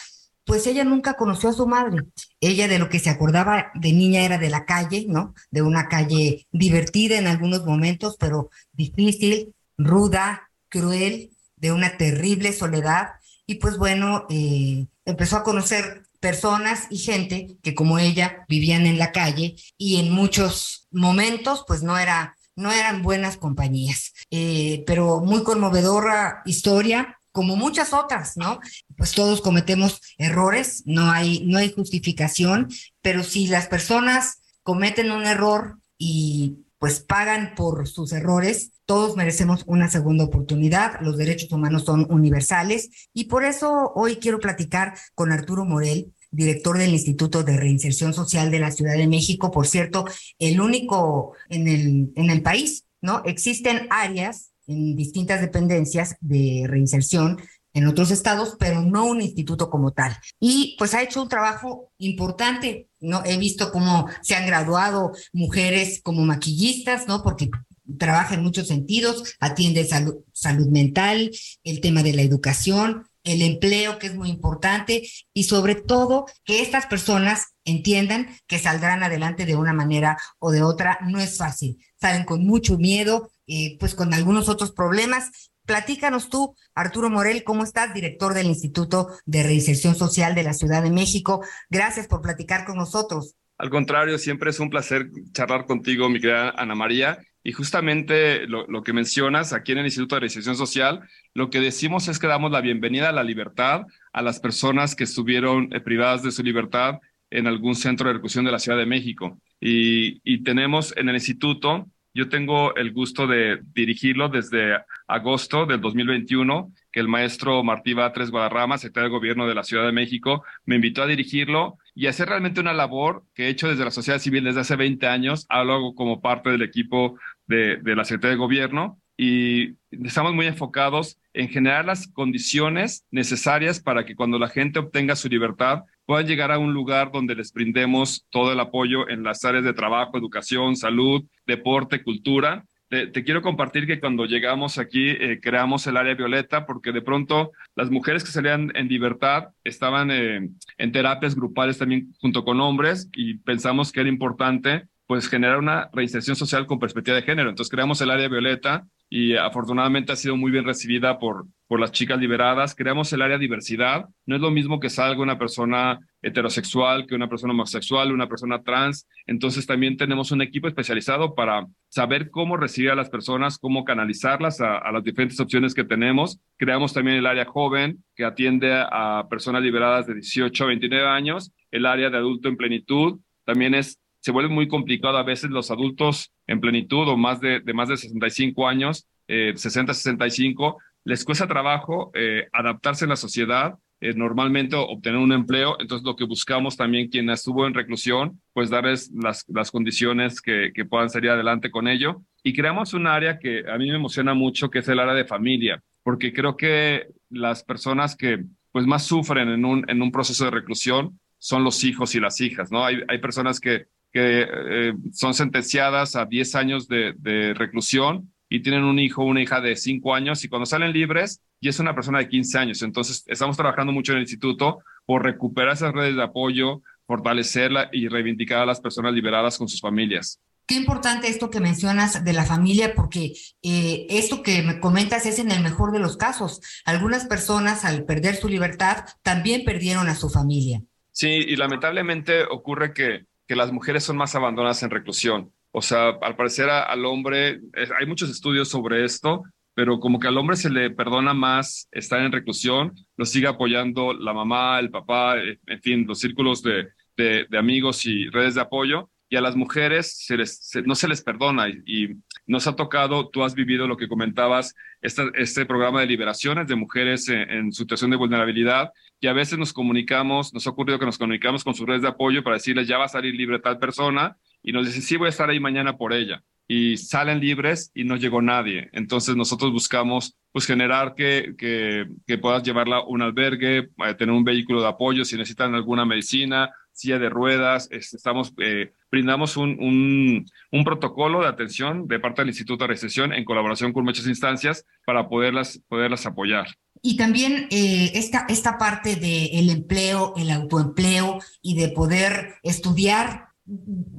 pues 0.45 0.67
ella 0.67 0.85
nunca 0.85 1.15
conoció 1.15 1.49
a 1.49 1.55
su 1.55 1.67
madre. 1.67 2.03
Ella 2.41 2.69
de 2.69 2.79
lo 2.79 2.89
que 2.89 3.01
se 3.01 3.11
acordaba 3.11 3.73
de 3.75 3.93
niña 3.93 4.21
era 4.21 4.39
de 4.39 4.51
la 4.51 4.65
calle, 4.65 5.07
¿no? 5.09 5.35
De 5.51 5.63
una 5.63 5.89
calle 5.89 6.47
divertida 6.53 7.19
en 7.19 7.27
algunos 7.27 7.65
momentos, 7.65 8.17
pero 8.19 8.51
difícil, 8.73 9.55
ruda, 9.79 10.51
cruel, 10.69 11.31
de 11.57 11.73
una 11.73 11.97
terrible 11.97 12.53
soledad. 12.53 13.09
Y 13.47 13.57
pues 13.57 13.79
bueno, 13.79 14.27
eh, 14.29 14.87
empezó 15.05 15.39
a 15.39 15.43
conocer 15.43 16.03
personas 16.21 16.87
y 16.91 16.99
gente 16.99 17.57
que 17.63 17.75
como 17.75 17.99
ella 17.99 18.45
vivían 18.49 18.87
en 18.87 18.99
la 18.99 19.13
calle 19.13 19.57
y 19.79 19.97
en 19.97 20.13
muchos 20.13 20.89
momentos 20.91 21.65
pues 21.67 21.83
no 21.83 21.99
era 21.99 22.37
no 22.57 22.73
eran 22.73 23.03
buenas 23.03 23.37
compañías, 23.37 24.15
eh, 24.31 24.83
pero 24.87 25.21
muy 25.21 25.43
conmovedora 25.45 26.41
historia, 26.47 27.19
como 27.37 27.55
muchas 27.55 27.93
otras, 27.93 28.39
¿no? 28.39 28.61
Pues 28.97 29.13
todos 29.13 29.43
cometemos 29.43 30.01
errores, 30.17 30.85
no 30.87 31.11
hay, 31.11 31.45
no 31.45 31.59
hay 31.59 31.71
justificación, 31.71 32.69
pero 33.03 33.23
si 33.23 33.47
las 33.47 33.67
personas 33.67 34.41
cometen 34.63 35.11
un 35.11 35.27
error 35.27 35.77
y 35.99 36.65
pues 36.79 37.01
pagan 37.01 37.55
por 37.55 37.87
sus 37.89 38.15
errores, 38.15 38.73
todos 38.87 39.19
merecemos 39.19 39.65
una 39.67 39.91
segunda 39.91 40.25
oportunidad, 40.25 40.99
los 41.03 41.19
derechos 41.19 41.53
humanos 41.53 41.85
son 41.85 42.07
universales 42.11 43.11
y 43.13 43.25
por 43.25 43.45
eso 43.45 43.93
hoy 43.95 44.17
quiero 44.17 44.41
platicar 44.41 44.95
con 45.15 45.31
Arturo 45.31 45.67
Morel, 45.67 46.15
director 46.31 46.79
del 46.79 46.95
Instituto 46.95 47.43
de 47.43 47.59
Reinserción 47.59 48.15
Social 48.15 48.51
de 48.51 48.61
la 48.61 48.71
Ciudad 48.71 48.95
de 48.95 49.09
México, 49.09 49.51
por 49.51 49.67
cierto, 49.67 50.07
el 50.39 50.59
único 50.59 51.35
en 51.51 51.69
el, 51.69 52.13
en 52.17 52.31
el 52.31 52.41
país, 52.41 52.87
¿no? 53.03 53.23
Existen 53.27 53.89
áreas 53.91 54.53
en 54.67 54.97
distintas 54.97 55.41
dependencias 55.41 56.17
de 56.21 56.65
reinserción 56.67 57.39
en 57.77 57.87
otros 57.87 58.11
estados, 58.11 58.57
pero 58.59 58.81
no 58.81 59.05
un 59.05 59.21
instituto 59.21 59.69
como 59.69 59.93
tal. 59.93 60.17
Y 60.41 60.77
pues 60.79 60.95
ha 60.95 61.03
hecho 61.03 61.23
un 61.23 61.29
trabajo 61.29 61.93
importante, 61.99 62.89
¿no? 63.01 63.23
He 63.27 63.37
visto 63.37 63.71
cómo 63.71 64.07
se 64.23 64.35
han 64.35 64.47
graduado 64.47 65.13
mujeres 65.35 66.01
como 66.03 66.25
maquillistas, 66.25 67.07
¿no? 67.07 67.23
Porque 67.23 67.51
trabaja 67.99 68.35
en 68.35 68.43
muchos 68.43 68.69
sentidos, 68.69 69.35
atiende 69.41 69.85
salud, 69.85 70.17
salud 70.33 70.69
mental, 70.69 71.31
el 71.65 71.81
tema 71.81 72.03
de 72.03 72.15
la 72.15 72.23
educación, 72.23 73.07
el 73.27 73.43
empleo, 73.43 73.99
que 73.99 74.07
es 74.07 74.15
muy 74.15 74.31
importante, 74.31 75.07
y 75.35 75.45
sobre 75.45 75.75
todo 75.75 76.27
que 76.45 76.63
estas 76.63 76.87
personas 76.87 77.55
entiendan 77.65 78.29
que 78.47 78.59
saldrán 78.59 79.03
adelante 79.03 79.45
de 79.45 79.57
una 79.57 79.75
manera 79.75 80.17
o 80.39 80.51
de 80.53 80.63
otra. 80.63 80.99
No 81.07 81.19
es 81.19 81.37
fácil, 81.37 81.85
salen 82.01 82.25
con 82.25 82.47
mucho 82.47 82.79
miedo, 82.79 83.31
eh, 83.47 83.77
pues 83.79 83.95
con 83.95 84.15
algunos 84.15 84.49
otros 84.49 84.73
problemas. 84.73 85.51
Platícanos 85.67 86.31
tú, 86.31 86.55
Arturo 86.75 87.11
Morel, 87.11 87.43
¿cómo 87.43 87.65
estás? 87.65 87.93
Director 87.93 88.33
del 88.33 88.47
Instituto 88.47 89.09
de 89.25 89.43
Reinserción 89.43 89.97
Social 89.97 90.37
de 90.37 90.45
la 90.45 90.53
Ciudad 90.53 90.83
de 90.83 90.91
México. 90.91 91.45
Gracias 91.69 92.07
por 92.07 92.23
platicar 92.23 92.65
con 92.65 92.77
nosotros. 92.77 93.35
Al 93.59 93.71
contrario, 93.71 94.19
siempre 94.19 94.51
es 94.51 94.61
un 94.61 94.71
placer 94.71 95.11
charlar 95.33 95.67
contigo, 95.67 96.09
mi 96.09 96.21
querida 96.21 96.51
Ana 96.51 96.75
María. 96.75 97.19
Y 97.47 97.53
justamente 97.53 98.49
lo, 98.49 98.67
lo, 98.67 98.83
que 98.83 98.93
mencionas 98.93 99.53
aquí 99.53 99.71
en 99.71 99.79
el 99.79 99.85
Instituto 99.85 100.17
de 100.17 100.23
Reinserción 100.23 100.57
Social, 100.57 101.09
lo 101.33 101.49
que 101.49 101.61
decimos 101.61 102.09
es 102.09 102.19
que 102.19 102.27
damos 102.27 102.51
la 102.51 102.61
bienvenida 102.61 103.11
a 103.11 103.13
la 103.13 103.23
libertad 103.23 103.83
a 104.13 104.21
las 104.21 104.41
personas 104.41 104.97
que 104.97 105.05
estuvieron 105.05 105.73
eh, 105.73 105.79
privadas 105.79 106.25
de 106.25 106.33
su 106.33 106.43
libertad 106.43 106.99
en 107.31 107.47
algún 107.47 107.77
centro 107.77 108.09
de 108.09 108.15
reclusión 108.15 108.45
de 108.45 108.51
la 108.51 108.59
Ciudad 108.59 108.77
de 108.77 108.87
México. 108.87 109.41
Y, 109.61 110.21
y 110.25 110.43
tenemos 110.43 110.93
en 110.97 111.09
el 111.09 111.15
instituto 111.15 111.87
yo 112.17 112.31
tengo 112.31 112.75
el 112.77 112.93
gusto 112.93 113.27
de 113.27 113.61
dirigirlo 113.75 114.31
desde 114.31 114.79
agosto 115.07 115.67
del 115.67 115.83
2021, 115.83 116.73
que 116.91 117.01
el 117.01 117.09
maestro 117.09 117.63
Martí 117.63 117.93
Batres 117.93 118.31
Guadarrama, 118.31 118.79
secretario 118.79 119.11
de 119.11 119.17
Gobierno 119.17 119.47
de 119.47 119.55
la 119.55 119.63
Ciudad 119.63 119.85
de 119.85 119.93
México, 119.93 120.43
me 120.65 120.77
invitó 120.77 121.03
a 121.03 121.07
dirigirlo 121.07 121.77
y 121.95 122.07
hacer 122.07 122.31
realmente 122.31 122.61
una 122.61 122.73
labor 122.73 123.25
que 123.35 123.45
he 123.45 123.49
hecho 123.51 123.69
desde 123.69 123.85
la 123.85 123.91
sociedad 123.91 124.19
civil 124.19 124.45
desde 124.45 124.61
hace 124.61 124.77
20 124.77 125.07
años, 125.07 125.45
hago 125.51 125.95
como 125.95 126.23
parte 126.23 126.49
del 126.49 126.63
equipo 126.63 127.19
de, 127.47 127.77
de 127.77 127.95
la 127.95 128.05
Secretaría 128.05 128.37
de 128.37 128.39
Gobierno 128.39 128.99
y 129.19 129.75
estamos 129.91 130.35
muy 130.35 130.47
enfocados 130.47 131.19
en 131.35 131.49
generar 131.49 131.85
las 131.85 132.09
condiciones 132.09 133.05
necesarias 133.11 133.79
para 133.81 134.07
que 134.07 134.17
cuando 134.17 134.39
la 134.39 134.49
gente 134.49 134.79
obtenga 134.79 135.17
su 135.17 135.29
libertad 135.29 135.85
puedan 136.07 136.27
llegar 136.27 136.53
a 136.53 136.59
un 136.59 136.73
lugar 136.73 137.11
donde 137.13 137.35
les 137.35 137.53
brindemos 137.53 138.25
todo 138.31 138.53
el 138.53 138.61
apoyo 138.61 139.09
en 139.09 139.23
las 139.23 139.45
áreas 139.45 139.65
de 139.65 139.75
trabajo, 139.75 140.17
educación, 140.17 140.77
salud, 140.77 141.25
deporte, 141.47 142.03
cultura. 142.03 142.65
Te, 142.89 143.25
quiero 143.25 143.43
compartir 143.43 143.85
que 143.85 143.99
cuando 143.99 144.27
llegamos 144.27 144.79
aquí 144.79 145.09
eh, 145.09 145.41
creamos 145.43 145.89
el 145.89 145.97
área 145.97 146.15
violeta 146.15 146.67
porque 146.67 146.93
de 146.93 147.03
pronto 147.03 147.51
las 147.75 147.91
mujeres 147.91 148.23
que 148.23 148.31
salían 148.31 148.71
en 148.77 148.87
libertad 148.87 149.49
estaban 149.65 150.13
eh, 150.13 150.49
en 150.79 150.93
terapias 150.93 151.35
grupales 151.35 151.79
también 151.79 152.15
junto 152.21 152.45
con 152.45 152.61
hombres 152.61 153.11
y 153.13 153.39
pensamos 153.39 153.91
que 153.91 154.01
era 154.01 154.09
importante 154.09 154.85
pues 155.09 155.29
generar 155.29 155.59
una 155.59 155.89
reinserción 155.93 156.37
social 156.37 156.67
con 156.67 156.79
perspectiva 156.79 157.17
de 157.17 157.23
género. 157.23 157.51
Entonces 157.51 157.71
creamos 157.71 158.01
el 158.01 158.11
área 158.11 158.29
violeta 158.29 158.87
y 159.09 159.35
afortunadamente 159.37 160.13
ha 160.13 160.17
sido 160.17 160.37
muy 160.37 160.53
bien 160.53 160.65
recibida 160.65 161.19
por, 161.19 161.47
por 161.67 161.81
las 161.81 161.93
chicas 161.93 162.19
liberadas. 162.19 162.75
Creamos 162.75 163.13
el 163.13 163.23
área 163.23 163.39
diversidad. 163.39 164.07
No 164.25 164.37
es 164.37 164.43
lo 164.43 164.51
mismo 164.51 164.81
que 164.81 164.91
salga 164.91 165.23
una 165.23 165.39
persona 165.39 165.99
heterosexual 166.23 167.07
que 167.07 167.15
una 167.15 167.29
persona 167.29 167.53
homosexual, 167.53 168.13
una 168.13 168.29
persona 168.29 168.63
trans. 168.63 169.07
Entonces 169.27 169.67
también 169.67 169.97
tenemos 169.97 170.33
un 170.33 170.43
equipo 170.43 170.67
especializado 170.69 171.35
para 171.35 171.67
saber 171.89 172.31
cómo 172.31 172.57
recibir 172.57 172.91
a 172.91 172.97
las 172.97 173.11
personas, 173.11 173.59
cómo 173.59 173.85
canalizarlas 173.85 174.61
a, 174.61 174.91
las 174.91 175.05
diferentes 175.05 175.39
opciones 175.39 175.75
que 175.75 175.85
tenemos. 175.85 176.41
Creamos 176.57 176.93
también 176.93 177.19
el 177.19 177.27
área 177.27 177.45
joven 177.45 178.05
que 178.15 178.25
atiende 178.25 178.73
a 178.73 179.27
personas 179.31 179.63
liberadas 179.63 180.07
de 180.07 180.15
18 180.15 180.65
a 180.65 180.67
29 180.67 181.07
años. 181.07 181.53
El 181.71 181.87
área 181.87 182.11
de 182.11 182.17
adulto 182.17 182.49
en 182.49 182.57
plenitud 182.57 183.21
también 183.45 183.75
es 183.75 184.01
se 184.21 184.33
vuelve 184.33 184.53
muy 184.53 184.67
complicado 184.67 185.19
a 185.19 185.23
veces 185.23 185.51
los 185.51 185.71
adultos 185.71 186.33
en 186.49 186.61
plenitud 186.61 187.07
o 187.07 187.17
más 187.17 187.41
de, 187.41 187.61
de 187.61 187.73
más 187.73 187.89
de 187.89 187.97
65 187.97 188.67
años, 188.67 189.07
eh, 189.29 189.53
60, 189.55 189.95
65, 189.95 190.79
les 191.07 191.25
cuesta 191.25 191.47
trabajo 191.47 192.11
eh, 192.15 192.49
adaptarse 192.53 193.05
en 193.05 193.11
la 193.11 193.17
sociedad, 193.17 193.79
eh, 194.01 194.13
normalmente 194.13 194.75
obtener 194.75 195.21
un 195.21 195.31
empleo. 195.31 195.77
Entonces, 195.79 196.05
lo 196.05 196.17
que 196.17 196.25
buscamos 196.25 196.77
también 196.77 197.09
quien 197.09 197.31
estuvo 197.31 197.65
en 197.65 197.75
reclusión, 197.75 198.43
pues 198.53 198.71
darles 198.71 199.13
las, 199.15 199.45
las 199.47 199.71
condiciones 199.71 200.41
que, 200.43 200.73
que 200.75 200.85
puedan 200.85 201.09
salir 201.09 201.31
adelante 201.31 201.71
con 201.71 201.87
ello. 201.87 202.23
Y 202.43 202.53
creamos 202.53 202.93
un 202.93 203.07
área 203.07 203.39
que 203.39 203.63
a 203.71 203.79
mí 203.79 203.89
me 203.89 203.95
emociona 203.95 204.35
mucho, 204.35 204.69
que 204.69 204.81
es 204.81 204.89
el 204.89 204.99
área 204.99 205.15
de 205.15 205.25
familia, 205.25 205.81
porque 206.03 206.33
creo 206.33 206.57
que 206.57 207.07
las 207.31 207.63
personas 207.63 208.17
que 208.17 208.45
pues 208.73 208.85
más 208.85 209.05
sufren 209.05 209.49
en 209.49 209.65
un, 209.65 209.89
en 209.89 210.03
un 210.03 210.11
proceso 210.11 210.45
de 210.45 210.51
reclusión 210.51 211.21
son 211.39 211.63
los 211.63 211.85
hijos 211.85 212.17
y 212.17 212.21
las 212.21 212.41
hijas, 212.41 212.73
¿no? 212.73 212.85
Hay, 212.85 213.01
hay 213.07 213.19
personas 213.19 213.61
que 213.61 213.87
que 214.13 214.47
eh, 214.49 214.95
son 215.13 215.35
sentenciadas 215.35 216.17
a 216.17 216.25
10 216.25 216.55
años 216.55 216.89
de, 216.89 217.13
de, 217.19 217.53
reclusión 217.53 218.33
y 218.49 218.63
tienen 218.63 218.85
un 218.85 218.99
hijo 218.99 219.25
una 219.25 219.43
hija 219.43 219.61
de 219.61 219.77
5 219.77 220.15
años 220.15 220.45
y 220.45 220.49
cuando 220.49 220.67
salen 220.67 220.93
libres 220.93 221.41
y 221.61 221.69
es 221.69 221.79
una 221.79 221.95
persona 221.95 222.19
de 222.19 222.29
15 222.29 222.59
años. 222.59 222.83
Entonces, 222.83 223.25
estamos 223.27 223.57
trabajando 223.57 223.93
mucho 223.93 224.13
en 224.13 224.19
el 224.19 224.25
instituto 224.25 224.79
por 225.05 225.25
recuperar 225.25 225.75
esas 225.75 225.93
redes 225.93 226.17
de 226.17 226.23
apoyo, 226.23 226.83
fortalecerla 227.07 227.89
y 227.93 228.09
reivindicar 228.09 228.61
a 228.61 228.67
las 228.67 228.81
personas 228.81 229.15
liberadas 229.15 229.59
con 229.59 229.69
sus 229.69 229.81
familias. 229.81 230.41
Qué 230.67 230.75
importante 230.75 231.29
esto 231.29 231.49
que 231.49 231.61
mencionas 231.61 232.25
de 232.25 232.33
la 232.33 232.45
familia, 232.45 232.95
porque 232.97 233.35
eh, 233.63 234.07
esto 234.11 234.43
que 234.43 234.63
me 234.63 234.81
comentas 234.81 235.25
es 235.25 235.39
en 235.39 235.53
el 235.53 235.63
mejor 235.63 235.93
de 235.93 236.01
los 236.01 236.17
casos. 236.17 236.61
Algunas 236.85 237.27
personas 237.27 237.85
al 237.85 238.05
perder 238.05 238.35
su 238.35 238.49
libertad 238.49 239.05
también 239.23 239.65
perdieron 239.65 240.09
a 240.09 240.17
su 240.17 240.29
familia. 240.29 240.83
Sí, 241.13 241.29
y 241.29 241.55
lamentablemente 241.55 242.43
ocurre 242.43 242.93
que 242.93 243.27
que 243.47 243.57
las 243.57 243.73
mujeres 243.73 244.05
son 244.05 244.17
más 244.17 244.35
abandonadas 244.35 244.83
en 244.83 244.91
reclusión. 244.91 245.53
O 245.79 245.83
sea, 245.83 246.09
al 246.23 246.37
parecer 246.37 246.71
a, 246.71 246.85
al 246.85 247.05
hombre, 247.05 247.61
es, 247.75 247.91
hay 248.01 248.07
muchos 248.07 248.31
estudios 248.31 248.71
sobre 248.71 249.05
esto, 249.05 249.43
pero 249.75 250.01
como 250.01 250.19
que 250.19 250.27
al 250.27 250.39
hombre 250.39 250.57
se 250.57 250.71
le 250.71 250.89
perdona 250.89 251.35
más 251.35 251.87
estar 251.93 252.19
en 252.23 252.33
reclusión, 252.33 252.95
lo 253.19 253.27
sigue 253.27 253.47
apoyando 253.47 254.15
la 254.15 254.33
mamá, 254.33 254.79
el 254.79 254.89
papá, 254.89 255.37
eh, 255.37 255.59
en 255.67 255.83
fin, 255.83 256.07
los 256.07 256.21
círculos 256.21 256.63
de, 256.63 256.89
de, 257.19 257.45
de 257.51 257.59
amigos 257.59 258.07
y 258.07 258.31
redes 258.31 258.55
de 258.55 258.63
apoyo, 258.63 259.11
y 259.29 259.37
a 259.37 259.43
las 259.43 259.55
mujeres 259.55 260.25
se 260.25 260.39
les, 260.39 260.57
se, 260.67 260.81
no 260.81 260.95
se 260.95 261.09
les 261.09 261.21
perdona 261.21 261.69
y, 261.69 261.83
y, 261.85 262.09
nos 262.47 262.67
ha 262.69 262.77
tocado, 262.77 263.29
tú 263.29 263.43
has 263.43 263.55
vivido 263.55 263.87
lo 263.87 263.99
que 263.99 264.09
comentabas, 264.09 264.75
esta, 265.03 265.25
este 265.35 265.67
programa 265.67 266.01
de 266.01 266.07
liberaciones 266.07 266.69
de 266.69 266.77
mujeres 266.77 267.29
en, 267.29 267.51
en, 267.51 267.73
situación 267.73 268.11
de 268.13 268.17
vulnerabilidad 268.17 268.93
y 269.21 269.27
a 269.27 269.35
veces 269.35 269.59
nos 269.59 269.75
comunicamos, 269.75 270.55
nos 270.55 270.67
ha 270.67 270.71
ocurrido 270.71 270.99
que 270.99 271.05
nos 271.07 271.19
comunicamos 271.19 271.65
con 271.65 271.75
sus 271.75 271.87
redes 271.87 272.03
de 272.03 272.09
apoyo 272.09 272.43
para 272.43 272.57
decirles 272.57 272.89
ya 272.89 272.97
va 272.97 273.07
a 273.07 273.09
salir 273.09 273.35
libre 273.35 273.59
tal 273.59 273.79
persona 273.79 274.39
y 274.67 274.73
nos 274.73 274.85
dicen 274.85 275.01
sí 275.01 275.17
voy 275.17 275.27
a 275.27 275.31
estar 275.31 275.49
ahí 275.49 275.61
mañana 275.61 275.97
por 275.97 276.13
ella 276.13 276.43
y 276.69 276.97
salen 276.97 277.39
libres 277.41 277.93
y 277.95 278.03
no 278.03 278.17
llegó 278.17 278.43
nadie. 278.43 278.91
Entonces 278.93 279.37
nosotros 279.37 279.73
buscamos 279.73 280.37
pues 280.51 280.67
generar 280.67 281.15
que, 281.15 281.55
que, 281.57 282.07
que 282.27 282.39
puedas 282.39 282.65
llevarla 282.65 282.97
a 282.97 283.05
un 283.05 283.23
albergue, 283.23 283.91
a 283.99 284.15
tener 284.17 284.35
un 284.35 284.43
vehículo 284.43 284.83
de 284.83 284.89
apoyo 284.89 285.25
si 285.25 285.37
necesitan 285.37 285.75
alguna 285.75 286.05
medicina, 286.05 286.71
silla 286.97 287.19
de 287.19 287.29
ruedas, 287.29 287.89
estamos, 287.93 288.55
eh, 288.59 288.93
brindamos 289.11 289.57
un, 289.57 290.47
un, 290.73 290.85
protocolo 290.85 291.43
de 291.43 291.49
atención 291.49 292.09
de 292.09 292.19
parte 292.19 292.41
del 292.41 292.49
Instituto 292.49 292.85
de 292.85 292.89
Recesión 292.89 293.35
en 293.35 293.45
colaboración 293.45 293.93
con 293.93 294.05
muchas 294.05 294.27
instancias 294.27 294.85
para 295.05 295.29
poderlas, 295.29 295.81
poderlas 295.89 296.25
apoyar. 296.25 296.67
Y 297.03 297.19
también 297.19 297.69
eh, 297.71 298.13
esta, 298.15 298.47
esta 298.49 298.79
parte 298.79 299.17
del 299.17 299.69
empleo, 299.69 300.33
el 300.37 300.51
autoempleo 300.51 301.39
y 301.61 301.79
de 301.79 301.91
poder 301.91 302.55
estudiar, 302.63 303.49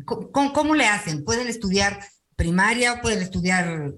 ¿cómo, 0.05 0.53
¿cómo, 0.53 0.75
le 0.75 0.87
hacen? 0.87 1.23
¿Pueden 1.23 1.47
estudiar 1.47 1.99
primaria? 2.35 3.01
¿Pueden 3.01 3.21
estudiar... 3.21 3.93